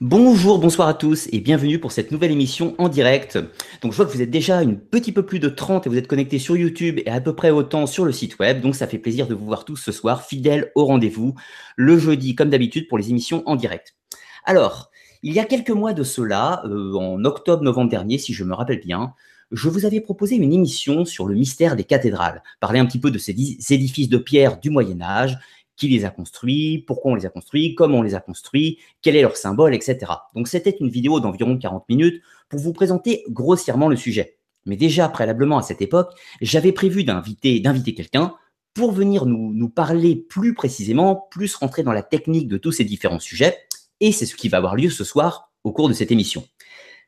Bonjour, 0.00 0.60
bonsoir 0.60 0.86
à 0.86 0.94
tous 0.94 1.28
et 1.32 1.40
bienvenue 1.40 1.80
pour 1.80 1.90
cette 1.90 2.12
nouvelle 2.12 2.30
émission 2.30 2.76
en 2.78 2.88
direct. 2.88 3.36
Donc 3.82 3.90
je 3.90 3.96
vois 3.96 4.06
que 4.06 4.12
vous 4.12 4.22
êtes 4.22 4.30
déjà 4.30 4.62
une 4.62 4.78
petit 4.78 5.10
peu 5.10 5.26
plus 5.26 5.40
de 5.40 5.48
30 5.48 5.86
et 5.86 5.90
vous 5.90 5.96
êtes 5.96 6.06
connectés 6.06 6.38
sur 6.38 6.56
YouTube 6.56 7.00
et 7.04 7.10
à 7.10 7.20
peu 7.20 7.34
près 7.34 7.50
autant 7.50 7.84
sur 7.86 8.04
le 8.04 8.12
site 8.12 8.38
web. 8.38 8.60
Donc 8.60 8.76
ça 8.76 8.86
fait 8.86 8.98
plaisir 8.98 9.26
de 9.26 9.34
vous 9.34 9.44
voir 9.44 9.64
tous 9.64 9.74
ce 9.74 9.90
soir, 9.90 10.22
fidèles 10.22 10.70
au 10.76 10.84
rendez-vous, 10.84 11.34
le 11.74 11.98
jeudi 11.98 12.36
comme 12.36 12.48
d'habitude 12.48 12.86
pour 12.86 12.96
les 12.96 13.10
émissions 13.10 13.42
en 13.46 13.56
direct. 13.56 13.96
Alors, 14.44 14.92
il 15.24 15.32
y 15.32 15.40
a 15.40 15.44
quelques 15.44 15.70
mois 15.70 15.94
de 15.94 16.04
cela, 16.04 16.62
euh, 16.64 16.94
en 16.94 17.24
octobre-novembre 17.24 17.90
dernier, 17.90 18.18
si 18.18 18.32
je 18.32 18.44
me 18.44 18.54
rappelle 18.54 18.80
bien, 18.80 19.14
je 19.50 19.68
vous 19.68 19.84
avais 19.84 20.00
proposé 20.00 20.36
une 20.36 20.52
émission 20.52 21.04
sur 21.06 21.26
le 21.26 21.34
mystère 21.34 21.74
des 21.74 21.84
cathédrales, 21.84 22.44
parler 22.60 22.78
un 22.78 22.86
petit 22.86 23.00
peu 23.00 23.10
de 23.10 23.18
ces 23.18 23.32
édifices 23.32 24.08
de 24.08 24.18
pierre 24.18 24.60
du 24.60 24.70
Moyen 24.70 25.00
Âge 25.00 25.38
qui 25.78 25.88
les 25.88 26.04
a 26.04 26.10
construits, 26.10 26.84
pourquoi 26.86 27.12
on 27.12 27.14
les 27.14 27.24
a 27.24 27.30
construits, 27.30 27.74
comment 27.74 27.98
on 27.98 28.02
les 28.02 28.14
a 28.14 28.20
construits, 28.20 28.78
quel 29.00 29.16
est 29.16 29.22
leur 29.22 29.36
symbole, 29.36 29.74
etc. 29.74 29.98
Donc 30.34 30.48
c'était 30.48 30.76
une 30.78 30.88
vidéo 30.90 31.20
d'environ 31.20 31.56
40 31.56 31.88
minutes 31.88 32.22
pour 32.48 32.58
vous 32.58 32.72
présenter 32.72 33.24
grossièrement 33.30 33.88
le 33.88 33.96
sujet. 33.96 34.36
Mais 34.66 34.76
déjà 34.76 35.08
préalablement 35.08 35.56
à 35.56 35.62
cette 35.62 35.80
époque, 35.80 36.10
j'avais 36.42 36.72
prévu 36.72 37.04
d'inviter 37.04 37.94
quelqu'un 37.94 38.34
pour 38.74 38.92
venir 38.92 39.24
nous, 39.24 39.52
nous 39.54 39.68
parler 39.68 40.16
plus 40.16 40.52
précisément, 40.52 41.28
plus 41.30 41.54
rentrer 41.54 41.82
dans 41.82 41.92
la 41.92 42.02
technique 42.02 42.48
de 42.48 42.58
tous 42.58 42.72
ces 42.72 42.84
différents 42.84 43.18
sujets. 43.20 43.56
Et 44.00 44.12
c'est 44.12 44.26
ce 44.26 44.36
qui 44.36 44.48
va 44.48 44.58
avoir 44.58 44.76
lieu 44.76 44.90
ce 44.90 45.04
soir 45.04 45.52
au 45.64 45.72
cours 45.72 45.88
de 45.88 45.94
cette 45.94 46.10
émission. 46.10 46.44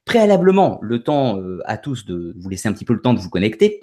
Préalablement, 0.04 0.78
le 0.80 1.02
temps 1.02 1.38
euh, 1.38 1.60
à 1.66 1.76
tous 1.76 2.06
de 2.06 2.34
vous 2.38 2.48
laisser 2.48 2.68
un 2.68 2.72
petit 2.72 2.84
peu 2.84 2.94
le 2.94 3.02
temps 3.02 3.14
de 3.14 3.20
vous 3.20 3.30
connecter. 3.30 3.80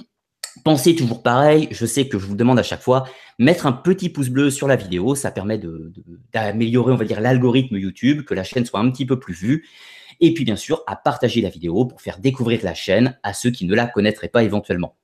Pensez 0.63 0.95
toujours 0.95 1.23
pareil, 1.23 1.67
je 1.71 1.85
sais 1.85 2.07
que 2.07 2.19
je 2.19 2.25
vous 2.25 2.35
demande 2.35 2.59
à 2.59 2.63
chaque 2.63 2.81
fois, 2.81 3.07
mettre 3.39 3.65
un 3.65 3.71
petit 3.71 4.09
pouce 4.09 4.29
bleu 4.29 4.49
sur 4.49 4.67
la 4.67 4.75
vidéo, 4.75 5.15
ça 5.15 5.31
permet 5.31 5.59
d'améliorer, 6.33 6.93
on 6.93 6.95
va 6.97 7.05
dire, 7.05 7.21
l'algorithme 7.21 7.77
YouTube, 7.77 8.23
que 8.23 8.33
la 8.33 8.43
chaîne 8.43 8.65
soit 8.65 8.79
un 8.79 8.89
petit 8.91 9.05
peu 9.05 9.19
plus 9.19 9.33
vue. 9.33 9.65
Et 10.19 10.33
puis 10.33 10.45
bien 10.45 10.55
sûr, 10.55 10.83
à 10.87 10.95
partager 10.95 11.41
la 11.41 11.49
vidéo 11.49 11.85
pour 11.85 12.01
faire 12.01 12.19
découvrir 12.19 12.61
la 12.63 12.73
chaîne 12.73 13.17
à 13.23 13.33
ceux 13.33 13.51
qui 13.51 13.65
ne 13.65 13.75
la 13.75 13.85
connaîtraient 13.85 14.29
pas 14.29 14.43
éventuellement. 14.43 14.95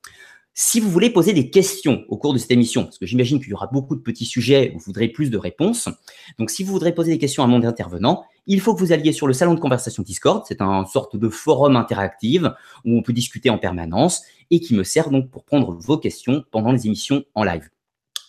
Si 0.55 0.79
vous 0.79 0.89
voulez 0.91 1.09
poser 1.09 1.33
des 1.33 1.49
questions 1.49 2.03
au 2.09 2.17
cours 2.17 2.31
de 2.31 2.37
cette 2.37 2.51
émission, 2.51 2.83
parce 2.83 2.99
que 2.99 3.07
j'imagine 3.07 3.39
qu'il 3.39 3.49
y 3.49 3.53
aura 3.53 3.67
beaucoup 3.71 3.95
de 3.95 4.01
petits 4.01 4.25
sujets, 4.25 4.71
vous 4.75 4.79
voudrez 4.79 5.07
plus 5.07 5.31
de 5.31 5.37
réponses. 5.37 5.89
Donc, 6.37 6.51
si 6.51 6.63
vous 6.63 6.71
voudrez 6.71 6.93
poser 6.93 7.11
des 7.11 7.17
questions 7.17 7.43
à 7.43 7.47
mon 7.47 7.63
intervenant, 7.63 8.23
il 8.45 8.61
faut 8.61 8.75
que 8.75 8.79
vous 8.79 8.91
alliez 8.91 9.13
sur 9.13 9.25
le 9.25 9.33
salon 9.33 9.55
de 9.55 9.59
conversation 9.59 10.03
Discord. 10.03 10.43
C'est 10.47 10.61
un 10.61 10.85
sorte 10.85 11.15
de 11.15 11.27
forum 11.27 11.75
interactif 11.75 12.43
où 12.85 12.95
on 12.95 13.01
peut 13.01 13.13
discuter 13.13 13.49
en 13.49 13.57
permanence 13.57 14.21
et 14.51 14.59
qui 14.59 14.75
me 14.75 14.83
sert 14.83 15.09
donc 15.09 15.31
pour 15.31 15.43
prendre 15.43 15.73
vos 15.73 15.97
questions 15.97 16.43
pendant 16.51 16.71
les 16.71 16.85
émissions 16.85 17.23
en 17.33 17.43
live. 17.43 17.69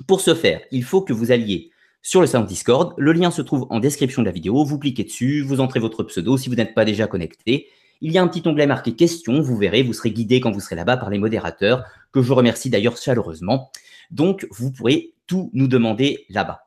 Pour 0.06 0.22
ce 0.22 0.34
faire, 0.34 0.62
il 0.70 0.82
faut 0.82 1.02
que 1.02 1.12
vous 1.12 1.30
alliez 1.30 1.72
sur 2.00 2.22
le 2.22 2.26
salon 2.26 2.46
Discord. 2.46 2.94
Le 2.96 3.12
lien 3.12 3.30
se 3.30 3.42
trouve 3.42 3.66
en 3.68 3.80
description 3.80 4.22
de 4.22 4.26
la 4.26 4.32
vidéo. 4.32 4.64
Vous 4.64 4.78
cliquez 4.78 5.04
dessus, 5.04 5.42
vous 5.42 5.60
entrez 5.60 5.78
votre 5.78 6.02
pseudo 6.04 6.38
si 6.38 6.48
vous 6.48 6.54
n'êtes 6.54 6.74
pas 6.74 6.86
déjà 6.86 7.06
connecté. 7.06 7.68
Il 8.00 8.12
y 8.12 8.18
a 8.18 8.22
un 8.22 8.28
petit 8.28 8.46
onglet 8.46 8.66
marqué 8.66 8.94
questions. 8.94 9.40
Vous 9.40 9.56
verrez, 9.56 9.82
vous 9.82 9.92
serez 9.92 10.10
guidé 10.10 10.40
quand 10.40 10.50
vous 10.50 10.60
serez 10.60 10.76
là-bas 10.76 10.96
par 10.96 11.10
les 11.10 11.18
modérateurs, 11.18 11.84
que 12.14 12.22
je 12.22 12.32
remercie 12.32 12.70
d'ailleurs 12.70 12.96
chaleureusement. 12.96 13.70
Donc, 14.10 14.46
vous 14.52 14.70
pourrez 14.70 15.14
tout 15.26 15.50
nous 15.52 15.66
demander 15.66 16.24
là-bas. 16.30 16.60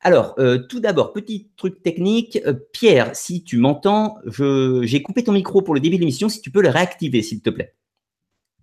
Alors, 0.00 0.34
euh, 0.38 0.58
tout 0.58 0.80
d'abord, 0.80 1.12
petit 1.12 1.48
truc 1.56 1.80
technique. 1.82 2.40
Euh, 2.44 2.54
Pierre, 2.72 3.14
si 3.14 3.44
tu 3.44 3.56
m'entends, 3.56 4.18
j'ai 4.26 5.00
coupé 5.02 5.22
ton 5.22 5.32
micro 5.32 5.62
pour 5.62 5.74
le 5.74 5.80
début 5.80 5.96
de 5.96 6.00
l'émission. 6.00 6.28
Si 6.28 6.40
tu 6.40 6.50
peux 6.50 6.62
le 6.62 6.68
réactiver, 6.68 7.22
s'il 7.22 7.40
te 7.40 7.50
plaît. 7.50 7.74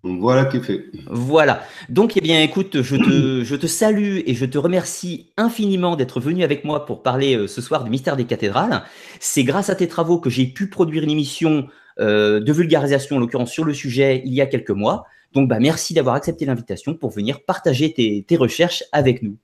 Voilà 0.04 0.46
qui 0.46 0.58
est 0.58 0.62
fait. 0.62 0.86
Voilà. 1.08 1.62
Donc, 1.88 2.18
eh 2.18 2.22
bien, 2.22 2.42
écoute, 2.42 2.82
je 2.82 2.96
te, 2.98 3.44
je 3.44 3.56
te 3.56 3.68
salue 3.68 4.20
et 4.26 4.34
je 4.34 4.46
te 4.46 4.58
remercie 4.58 5.32
infiniment 5.38 5.96
d'être 5.96 6.20
venu 6.20 6.44
avec 6.44 6.66
moi 6.66 6.86
pour 6.86 7.02
parler 7.02 7.38
euh, 7.38 7.48
ce 7.48 7.62
soir 7.62 7.86
du 7.86 7.90
mystère 7.90 8.18
des 8.18 8.26
cathédrales. 8.26 8.84
C'est 9.22 9.46
grâce 9.46 9.70
à 9.70 9.76
tes 9.76 9.88
travaux 9.88 10.20
que 10.20 10.30
j'ai 10.30 10.48
pu 10.48 10.68
produire 10.68 11.04
une 11.04 11.12
émission 11.12 11.68
de 11.98 12.54
vulgarisation, 12.54 13.18
en 13.18 13.20
l'occurrence 13.20 13.52
sur 13.52 13.66
le 13.66 13.74
sujet, 13.74 14.22
il 14.24 14.34
y 14.34 14.40
a 14.40 14.46
quelques 14.46 14.70
mois. 14.70 15.04
Donc, 15.34 15.48
bah, 15.48 15.60
merci 15.60 15.94
d'avoir 15.94 16.16
accepté 16.16 16.46
l'invitation 16.46 16.96
pour 16.96 17.12
venir 17.12 17.44
partager 17.44 17.94
tes, 17.94 18.24
tes 18.24 18.38
recherches 18.38 18.84
avec 18.92 19.22
nous. 19.22 19.38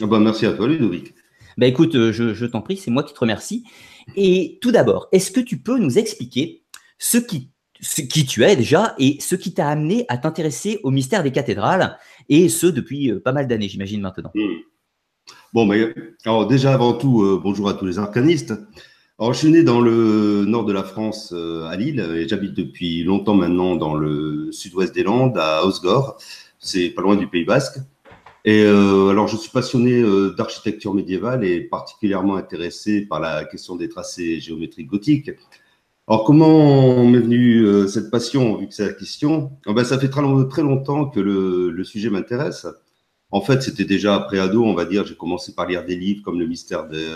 Ah 0.00 0.06
bah, 0.06 0.20
merci 0.20 0.46
à 0.46 0.52
toi, 0.52 0.68
Ludovic. 0.68 1.14
Bah, 1.58 1.66
écoute, 1.66 1.94
euh, 1.94 2.12
je, 2.12 2.34
je 2.34 2.46
t'en 2.46 2.62
prie, 2.62 2.76
c'est 2.76 2.90
moi 2.90 3.02
qui 3.02 3.12
te 3.14 3.20
remercie. 3.20 3.64
Et 4.16 4.58
tout 4.60 4.72
d'abord, 4.72 5.08
est-ce 5.12 5.30
que 5.30 5.40
tu 5.40 5.58
peux 5.58 5.78
nous 5.78 5.98
expliquer 5.98 6.62
ce 6.98 7.18
qui 7.18 7.50
qui 7.82 8.24
tu 8.24 8.44
es 8.44 8.54
déjà 8.54 8.94
et 8.98 9.18
ce 9.20 9.34
qui 9.34 9.54
t'a 9.54 9.68
amené 9.68 10.04
à 10.08 10.16
t'intéresser 10.16 10.78
au 10.84 10.90
mystère 10.90 11.24
des 11.24 11.32
cathédrales, 11.32 11.98
et 12.28 12.48
ce 12.48 12.68
depuis 12.68 13.10
euh, 13.10 13.20
pas 13.20 13.32
mal 13.32 13.48
d'années, 13.48 13.68
j'imagine 13.68 14.00
maintenant? 14.00 14.30
Hmm. 14.34 14.60
Bon, 15.52 15.66
mais 15.66 15.92
alors 16.24 16.46
déjà 16.46 16.72
avant 16.72 16.92
tout, 16.92 17.22
euh, 17.22 17.40
bonjour 17.42 17.68
à 17.68 17.74
tous 17.74 17.84
les 17.84 17.98
arcanistes. 17.98 18.54
Alors, 19.22 19.34
je 19.34 19.38
suis 19.38 19.52
né 19.52 19.62
dans 19.62 19.80
le 19.80 20.44
nord 20.46 20.64
de 20.64 20.72
la 20.72 20.82
France, 20.82 21.32
euh, 21.32 21.62
à 21.66 21.76
Lille, 21.76 22.00
et 22.00 22.26
j'habite 22.26 22.54
depuis 22.54 23.04
longtemps 23.04 23.36
maintenant 23.36 23.76
dans 23.76 23.94
le 23.94 24.50
sud-ouest 24.50 24.92
des 24.92 25.04
Landes, 25.04 25.38
à 25.38 25.64
Osgore. 25.64 26.18
C'est 26.58 26.90
pas 26.90 27.02
loin 27.02 27.14
du 27.14 27.28
Pays 27.28 27.44
Basque. 27.44 27.78
Et 28.44 28.64
alors, 28.64 29.28
je 29.28 29.36
suis 29.36 29.52
passionné 29.52 30.02
d'architecture 30.36 30.92
médiévale 30.92 31.44
et 31.44 31.60
particulièrement 31.60 32.34
intéressé 32.34 33.02
par 33.02 33.20
la 33.20 33.44
question 33.44 33.76
des 33.76 33.88
tracés 33.88 34.40
géométriques 34.40 34.88
gothiques. 34.88 35.30
Alors, 36.08 36.24
comment 36.24 37.04
m'est 37.04 37.20
venue 37.20 37.64
euh, 37.64 37.86
cette 37.86 38.10
passion, 38.10 38.56
vu 38.56 38.66
que 38.66 38.74
c'est 38.74 38.88
la 38.88 38.92
question? 38.92 39.52
Ah 39.66 39.72
ben, 39.72 39.84
Ça 39.84 40.00
fait 40.00 40.08
très, 40.08 40.22
longtemps 40.22 41.06
que 41.06 41.20
le, 41.20 41.70
le 41.70 41.84
sujet 41.84 42.10
m'intéresse. 42.10 42.66
En 43.30 43.40
fait, 43.40 43.62
c'était 43.62 43.84
déjà 43.84 44.16
après 44.16 44.40
ado, 44.40 44.64
on 44.64 44.74
va 44.74 44.84
dire, 44.84 45.06
j'ai 45.06 45.14
commencé 45.14 45.54
par 45.54 45.68
lire 45.68 45.84
des 45.84 45.94
livres 45.94 46.22
comme 46.24 46.40
Le 46.40 46.46
mystère 46.48 46.88
des, 46.88 47.06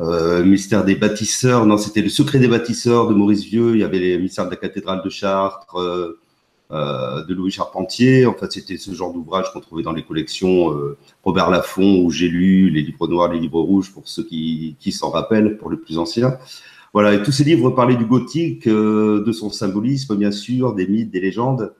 euh, 0.00 0.40
euh 0.40 0.44
mystère 0.44 0.84
des 0.84 0.94
bâtisseurs. 0.94 1.66
Non, 1.66 1.78
c'était 1.78 2.02
Le 2.02 2.08
secret 2.08 2.38
des 2.38 2.48
bâtisseurs 2.48 3.08
de 3.08 3.14
Maurice 3.14 3.44
Vieux. 3.44 3.74
Il 3.74 3.80
y 3.80 3.84
avait 3.84 3.98
les 3.98 4.18
mystères 4.18 4.46
de 4.46 4.50
la 4.50 4.56
cathédrale 4.56 5.02
de 5.02 5.10
Chartres, 5.10 5.76
euh, 5.76 6.18
euh 6.70 7.24
de 7.24 7.34
Louis 7.34 7.50
Charpentier. 7.50 8.26
En 8.26 8.34
fait, 8.34 8.52
c'était 8.52 8.78
ce 8.78 8.92
genre 8.92 9.12
d'ouvrage 9.12 9.52
qu'on 9.52 9.60
trouvait 9.60 9.82
dans 9.82 9.92
les 9.92 10.04
collections 10.04 10.74
Robert 11.22 11.50
Laffont, 11.50 12.02
où 12.04 12.10
j'ai 12.10 12.28
lu 12.28 12.70
les 12.70 12.82
livres 12.82 13.08
noirs, 13.08 13.32
les 13.32 13.40
livres 13.40 13.60
rouges, 13.60 13.92
pour 13.92 14.08
ceux 14.08 14.24
qui, 14.24 14.76
qui 14.80 14.92
s'en 14.92 15.10
rappellent, 15.10 15.58
pour 15.58 15.70
les 15.70 15.76
plus 15.76 15.98
anciens. 15.98 16.38
Voilà, 16.92 17.14
et 17.14 17.22
tous 17.22 17.32
ces 17.32 17.44
livres 17.44 17.70
parlaient 17.70 17.96
du 17.96 18.04
gothique, 18.04 18.66
euh, 18.66 19.24
de 19.24 19.32
son 19.32 19.48
symbolisme, 19.50 20.14
bien 20.16 20.30
sûr, 20.30 20.74
des 20.74 20.86
mythes, 20.86 21.10
des 21.10 21.20
légendes, 21.20 21.74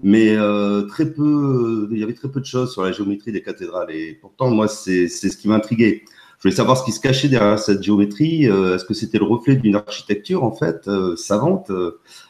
mais 0.00 0.36
euh, 0.36 0.82
très 0.82 1.12
peu, 1.12 1.88
il 1.92 1.98
y 1.98 2.02
avait 2.02 2.14
très 2.14 2.28
peu 2.28 2.40
de 2.40 2.46
choses 2.46 2.72
sur 2.72 2.82
la 2.82 2.90
géométrie 2.92 3.30
des 3.32 3.42
cathédrales. 3.42 3.92
Et 3.92 4.14
pourtant, 4.20 4.50
moi, 4.50 4.66
c'est 4.68 5.08
ce 5.08 5.36
qui 5.36 5.48
m'intriguait. 5.48 6.02
Voulais 6.46 6.56
savoir 6.56 6.78
ce 6.78 6.84
qui 6.84 6.92
se 6.92 7.00
cachait 7.00 7.28
derrière 7.28 7.58
cette 7.58 7.82
géométrie. 7.82 8.48
Euh, 8.48 8.76
est-ce 8.76 8.84
que 8.84 8.94
c'était 8.94 9.18
le 9.18 9.24
reflet 9.24 9.56
d'une 9.56 9.74
architecture, 9.74 10.44
en 10.44 10.52
fait, 10.52 10.88
savante 11.16 11.72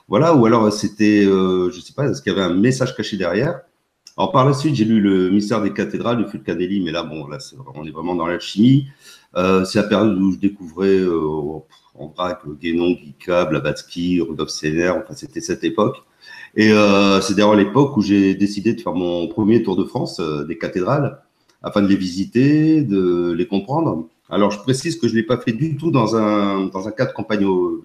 Voilà, 0.08 0.34
ou 0.34 0.46
alors 0.46 0.72
c'était, 0.72 1.24
je 1.24 1.80
sais 1.84 1.92
pas, 1.92 2.08
est-ce 2.08 2.22
qu'il 2.22 2.32
y 2.32 2.34
avait 2.34 2.44
un 2.44 2.54
message 2.54 2.96
caché 2.96 3.16
derrière? 3.16 3.60
Alors 4.18 4.32
par 4.32 4.46
la 4.46 4.54
suite, 4.54 4.74
j'ai 4.74 4.86
lu 4.86 5.00
le 5.00 5.28
mystère 5.30 5.60
des 5.60 5.74
cathédrales 5.74 6.16
de 6.16 6.24
Fulcanelli, 6.24 6.80
mais 6.80 6.90
là, 6.90 7.02
bon, 7.02 7.26
là, 7.26 7.36
on 7.74 7.86
est 7.86 7.90
vraiment 7.90 8.14
dans 8.14 8.26
l'alchimie. 8.26 8.86
Euh, 9.36 9.64
c'est 9.66 9.78
la 9.78 9.86
période 9.86 10.16
où 10.16 10.32
je 10.32 10.38
découvrais 10.38 10.98
euh, 10.98 11.60
en 11.94 12.08
vrac 12.08 12.40
Guénon, 12.58 12.92
Guica, 12.92 13.44
Blavatsky, 13.44 14.22
Rudolf 14.22 14.48
Sener, 14.48 14.88
enfin 14.88 15.14
c'était 15.14 15.42
cette 15.42 15.64
époque. 15.64 15.98
Et 16.54 16.72
euh, 16.72 17.20
c'est 17.20 17.34
d'ailleurs 17.34 17.54
l'époque 17.54 17.96
où 17.98 18.00
j'ai 18.00 18.34
décidé 18.34 18.72
de 18.72 18.80
faire 18.80 18.94
mon 18.94 19.28
premier 19.28 19.62
tour 19.62 19.76
de 19.76 19.84
France 19.84 20.18
euh, 20.20 20.44
des 20.44 20.56
cathédrales 20.56 21.20
afin 21.66 21.82
de 21.82 21.88
les 21.88 21.96
visiter, 21.96 22.80
de 22.82 23.32
les 23.32 23.46
comprendre. 23.46 24.08
Alors 24.30 24.52
je 24.52 24.60
précise 24.60 24.96
que 24.98 25.08
je 25.08 25.12
ne 25.14 25.18
l'ai 25.18 25.26
pas 25.26 25.36
fait 25.36 25.52
du 25.52 25.76
tout 25.76 25.90
dans 25.90 26.14
un, 26.14 26.66
dans 26.66 26.86
un 26.86 26.92
cadre 26.92 27.12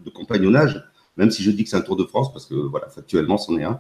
de 0.06 0.10
compagnonnage, 0.12 0.84
même 1.18 1.32
si 1.32 1.42
je 1.42 1.50
dis 1.50 1.64
que 1.64 1.70
c'est 1.70 1.78
un 1.78 1.82
tour 1.82 1.96
de 1.96 2.04
France, 2.04 2.32
parce 2.32 2.46
que 2.46 2.56
voilà, 2.56 2.88
factuellement 2.90 3.38
c'en 3.38 3.58
est 3.58 3.64
un. 3.64 3.80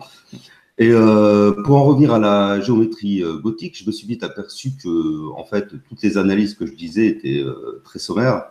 Et 0.80 0.90
euh, 0.90 1.52
pour 1.64 1.76
en 1.76 1.84
revenir 1.84 2.14
à 2.14 2.20
la 2.20 2.60
géométrie 2.62 3.24
euh, 3.24 3.38
gothique, 3.38 3.78
je 3.78 3.86
me 3.86 3.92
suis 3.92 4.08
vite 4.08 4.24
aperçu 4.24 4.72
que, 4.82 5.32
en 5.34 5.46
fait, 5.46 5.68
toutes 5.88 6.02
les 6.02 6.18
analyses 6.18 6.56
que 6.56 6.66
je 6.66 6.74
disais 6.74 7.06
étaient 7.06 7.44
euh, 7.44 7.82
très 7.86 8.00
sommaires. 8.00 8.46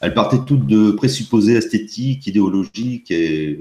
Elles 0.00 0.14
partaient 0.14 0.44
toutes 0.44 0.66
de 0.66 0.90
présupposés 0.90 1.54
esthétiques, 1.54 2.26
idéologiques 2.26 3.12
et 3.12 3.60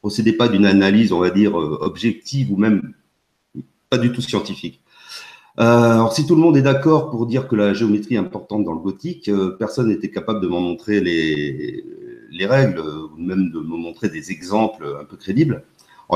procédaient 0.00 0.34
pas 0.34 0.48
d'une 0.48 0.66
analyse, 0.66 1.12
on 1.12 1.20
va 1.20 1.30
dire, 1.30 1.54
objective 1.54 2.52
ou 2.52 2.56
même 2.56 2.94
pas 3.88 3.98
du 3.98 4.12
tout 4.12 4.22
scientifique. 4.22 4.80
Alors, 5.62 6.12
si 6.12 6.26
tout 6.26 6.34
le 6.34 6.40
monde 6.40 6.56
est 6.56 6.62
d'accord 6.62 7.10
pour 7.10 7.26
dire 7.26 7.46
que 7.46 7.54
la 7.54 7.74
géométrie 7.74 8.14
est 8.14 8.18
importante 8.18 8.64
dans 8.64 8.72
le 8.72 8.80
gothique, 8.80 9.30
personne 9.58 9.88
n'était 9.88 10.10
capable 10.10 10.40
de 10.40 10.48
m'en 10.48 10.60
montrer 10.60 11.00
les, 11.00 11.84
les 12.30 12.46
règles 12.46 12.80
ou 12.80 13.20
même 13.20 13.50
de 13.50 13.58
me 13.58 13.76
montrer 13.76 14.08
des 14.08 14.30
exemples 14.30 14.86
un 15.00 15.04
peu 15.04 15.16
crédibles 15.16 15.62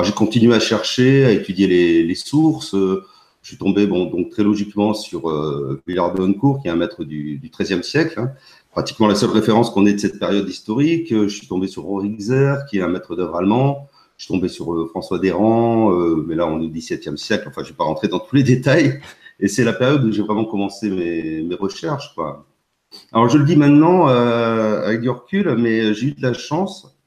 j'ai 0.03 0.11
continué 0.11 0.53
à 0.53 0.59
chercher, 0.59 1.25
à 1.25 1.31
étudier 1.31 1.67
les, 2.03 2.15
sources. 2.15 2.75
Je 2.75 3.47
suis 3.47 3.57
tombé, 3.57 3.85
bon, 3.85 4.05
donc 4.05 4.29
très 4.31 4.43
logiquement 4.43 4.93
sur 4.93 5.29
euh, 5.29 5.79
Villard 5.87 6.13
de 6.13 6.21
Honcourt, 6.21 6.61
qui 6.61 6.67
est 6.67 6.71
un 6.71 6.75
maître 6.75 7.03
du, 7.03 7.39
XIIIe 7.43 7.83
siècle, 7.83 8.19
hein. 8.19 8.31
pratiquement 8.71 9.07
la 9.07 9.15
seule 9.15 9.29
référence 9.29 9.69
qu'on 9.69 9.85
ait 9.85 9.93
de 9.93 9.99
cette 9.99 10.19
période 10.19 10.49
historique. 10.49 11.09
Je 11.09 11.27
suis 11.27 11.47
tombé 11.47 11.67
sur 11.67 11.83
Rohrixer, 11.83 12.55
qui 12.69 12.79
est 12.79 12.81
un 12.81 12.87
maître 12.87 13.15
d'œuvre 13.15 13.35
allemand. 13.35 13.87
Je 14.17 14.25
suis 14.25 14.33
tombé 14.33 14.47
sur 14.47 14.73
euh, 14.73 14.87
François 14.87 15.19
D'Errand, 15.19 15.91
euh, 15.91 16.23
mais 16.27 16.35
là 16.35 16.47
on 16.47 16.61
est 16.61 16.65
au 16.65 16.69
XVIIe 16.69 17.17
siècle. 17.17 17.47
Enfin, 17.47 17.61
je 17.61 17.67
ne 17.67 17.73
vais 17.73 17.77
pas 17.77 17.83
rentrer 17.83 18.07
dans 18.07 18.19
tous 18.19 18.35
les 18.35 18.43
détails. 18.43 18.99
Et 19.39 19.47
c'est 19.47 19.63
la 19.63 19.73
période 19.73 20.03
où 20.03 20.11
j'ai 20.11 20.21
vraiment 20.21 20.45
commencé 20.45 20.89
mes, 20.89 21.41
mes 21.41 21.55
recherches. 21.55 22.13
Quoi. 22.15 22.45
Alors, 23.11 23.29
je 23.29 23.37
le 23.37 23.45
dis 23.45 23.55
maintenant 23.55 24.09
euh, 24.09 24.85
avec 24.85 25.01
du 25.01 25.09
recul, 25.09 25.55
mais 25.57 25.93
j'ai 25.93 26.07
eu 26.07 26.11
de 26.11 26.21
la 26.21 26.33
chance. 26.33 26.97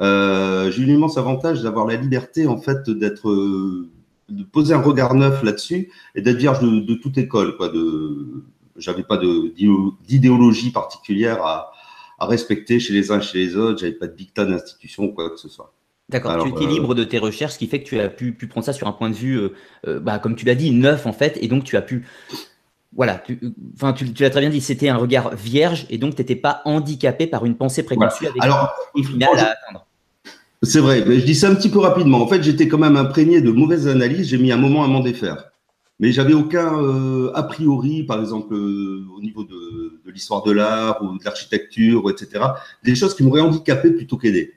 Euh, 0.00 0.70
j'ai 0.70 0.82
eu 0.82 0.86
l'immense 0.86 1.18
avantage 1.18 1.62
d'avoir 1.62 1.86
la 1.86 1.96
liberté, 1.96 2.46
en 2.46 2.58
fait, 2.58 2.88
d'être, 2.90 3.30
de 3.30 4.42
poser 4.52 4.74
un 4.74 4.82
regard 4.82 5.14
neuf 5.14 5.42
là-dessus 5.42 5.90
et 6.14 6.22
d'être 6.22 6.36
vierge 6.36 6.60
de, 6.60 6.94
toute 6.94 7.18
école. 7.18 7.56
Quoi, 7.56 7.68
de, 7.68 8.44
j'avais 8.76 9.02
pas 9.02 9.18
d'idéologie 9.18 10.70
particulière 10.70 11.42
à, 11.42 11.72
à, 12.18 12.26
respecter 12.26 12.80
chez 12.80 12.92
les 12.92 13.10
uns, 13.10 13.20
chez 13.20 13.38
les 13.38 13.56
autres. 13.56 13.80
J'avais 13.80 13.92
pas 13.92 14.06
de 14.06 14.14
dictat 14.16 14.44
d'institution 14.44 15.04
ou 15.04 15.12
quoi 15.12 15.30
que 15.30 15.36
ce 15.36 15.48
soit. 15.48 15.72
D'accord, 16.08 16.42
tu 16.42 16.48
étais 16.48 16.64
euh, 16.64 16.68
libre 16.68 16.94
de 16.94 17.04
tes 17.04 17.18
recherches, 17.18 17.54
ce 17.54 17.58
qui 17.58 17.66
fait 17.66 17.82
que 17.82 17.88
tu 17.88 18.00
as 18.00 18.08
pu, 18.08 18.32
pu 18.32 18.46
prendre 18.46 18.64
ça 18.64 18.72
sur 18.72 18.88
un 18.88 18.92
point 18.92 19.10
de 19.10 19.14
vue, 19.14 19.40
bah, 19.86 20.18
comme 20.18 20.36
tu 20.36 20.46
l'as 20.46 20.54
dit, 20.54 20.70
neuf 20.70 21.04
en 21.06 21.12
fait, 21.12 21.38
et 21.42 21.48
donc 21.48 21.64
tu 21.64 21.76
as 21.76 21.82
pu 21.82 22.06
voilà, 22.96 23.18
tu, 23.18 23.38
enfin, 23.74 23.92
tu, 23.92 24.06
l'as 24.18 24.30
très 24.30 24.40
bien 24.40 24.50
dit, 24.50 24.60
c'était 24.60 24.88
un 24.88 24.96
regard 24.96 25.34
vierge 25.36 25.86
et 25.90 25.98
donc 25.98 26.14
tu 26.14 26.22
n'étais 26.22 26.36
pas 26.36 26.62
handicapé 26.64 27.26
par 27.26 27.44
une 27.44 27.54
pensée 27.54 27.82
préconçue 27.82 28.26
avec 28.26 28.42
Alors, 28.42 28.74
final 28.96 29.28
à 29.36 29.52
atteindre. 29.52 29.86
C'est 30.62 30.80
vrai, 30.80 31.04
mais 31.06 31.20
je 31.20 31.24
dis 31.24 31.34
ça 31.34 31.50
un 31.50 31.54
petit 31.54 31.68
peu 31.68 31.78
rapidement. 31.78 32.20
En 32.20 32.26
fait, 32.26 32.42
j'étais 32.42 32.66
quand 32.66 32.78
même 32.78 32.96
imprégné 32.96 33.40
de 33.40 33.52
mauvaises 33.52 33.86
analyses. 33.86 34.28
J'ai 34.28 34.38
mis 34.38 34.50
un 34.50 34.56
moment 34.56 34.82
à 34.82 34.88
m'en 34.88 35.00
défaire. 35.00 35.50
Mais 36.00 36.10
j'avais 36.12 36.32
aucun 36.32 36.82
euh, 36.82 37.30
a 37.34 37.42
priori, 37.44 38.04
par 38.04 38.20
exemple, 38.20 38.54
euh, 38.54 39.06
au 39.16 39.20
niveau 39.20 39.44
de, 39.44 40.00
l'histoire 40.06 40.42
de 40.42 40.50
l'art 40.50 41.00
ou 41.02 41.18
de 41.18 41.24
l'architecture, 41.24 42.10
etc. 42.10 42.44
Des 42.82 42.94
choses 42.94 43.14
qui 43.14 43.22
m'auraient 43.22 43.40
handicapé 43.40 43.90
plutôt 43.90 44.16
qu'aidé. 44.16 44.54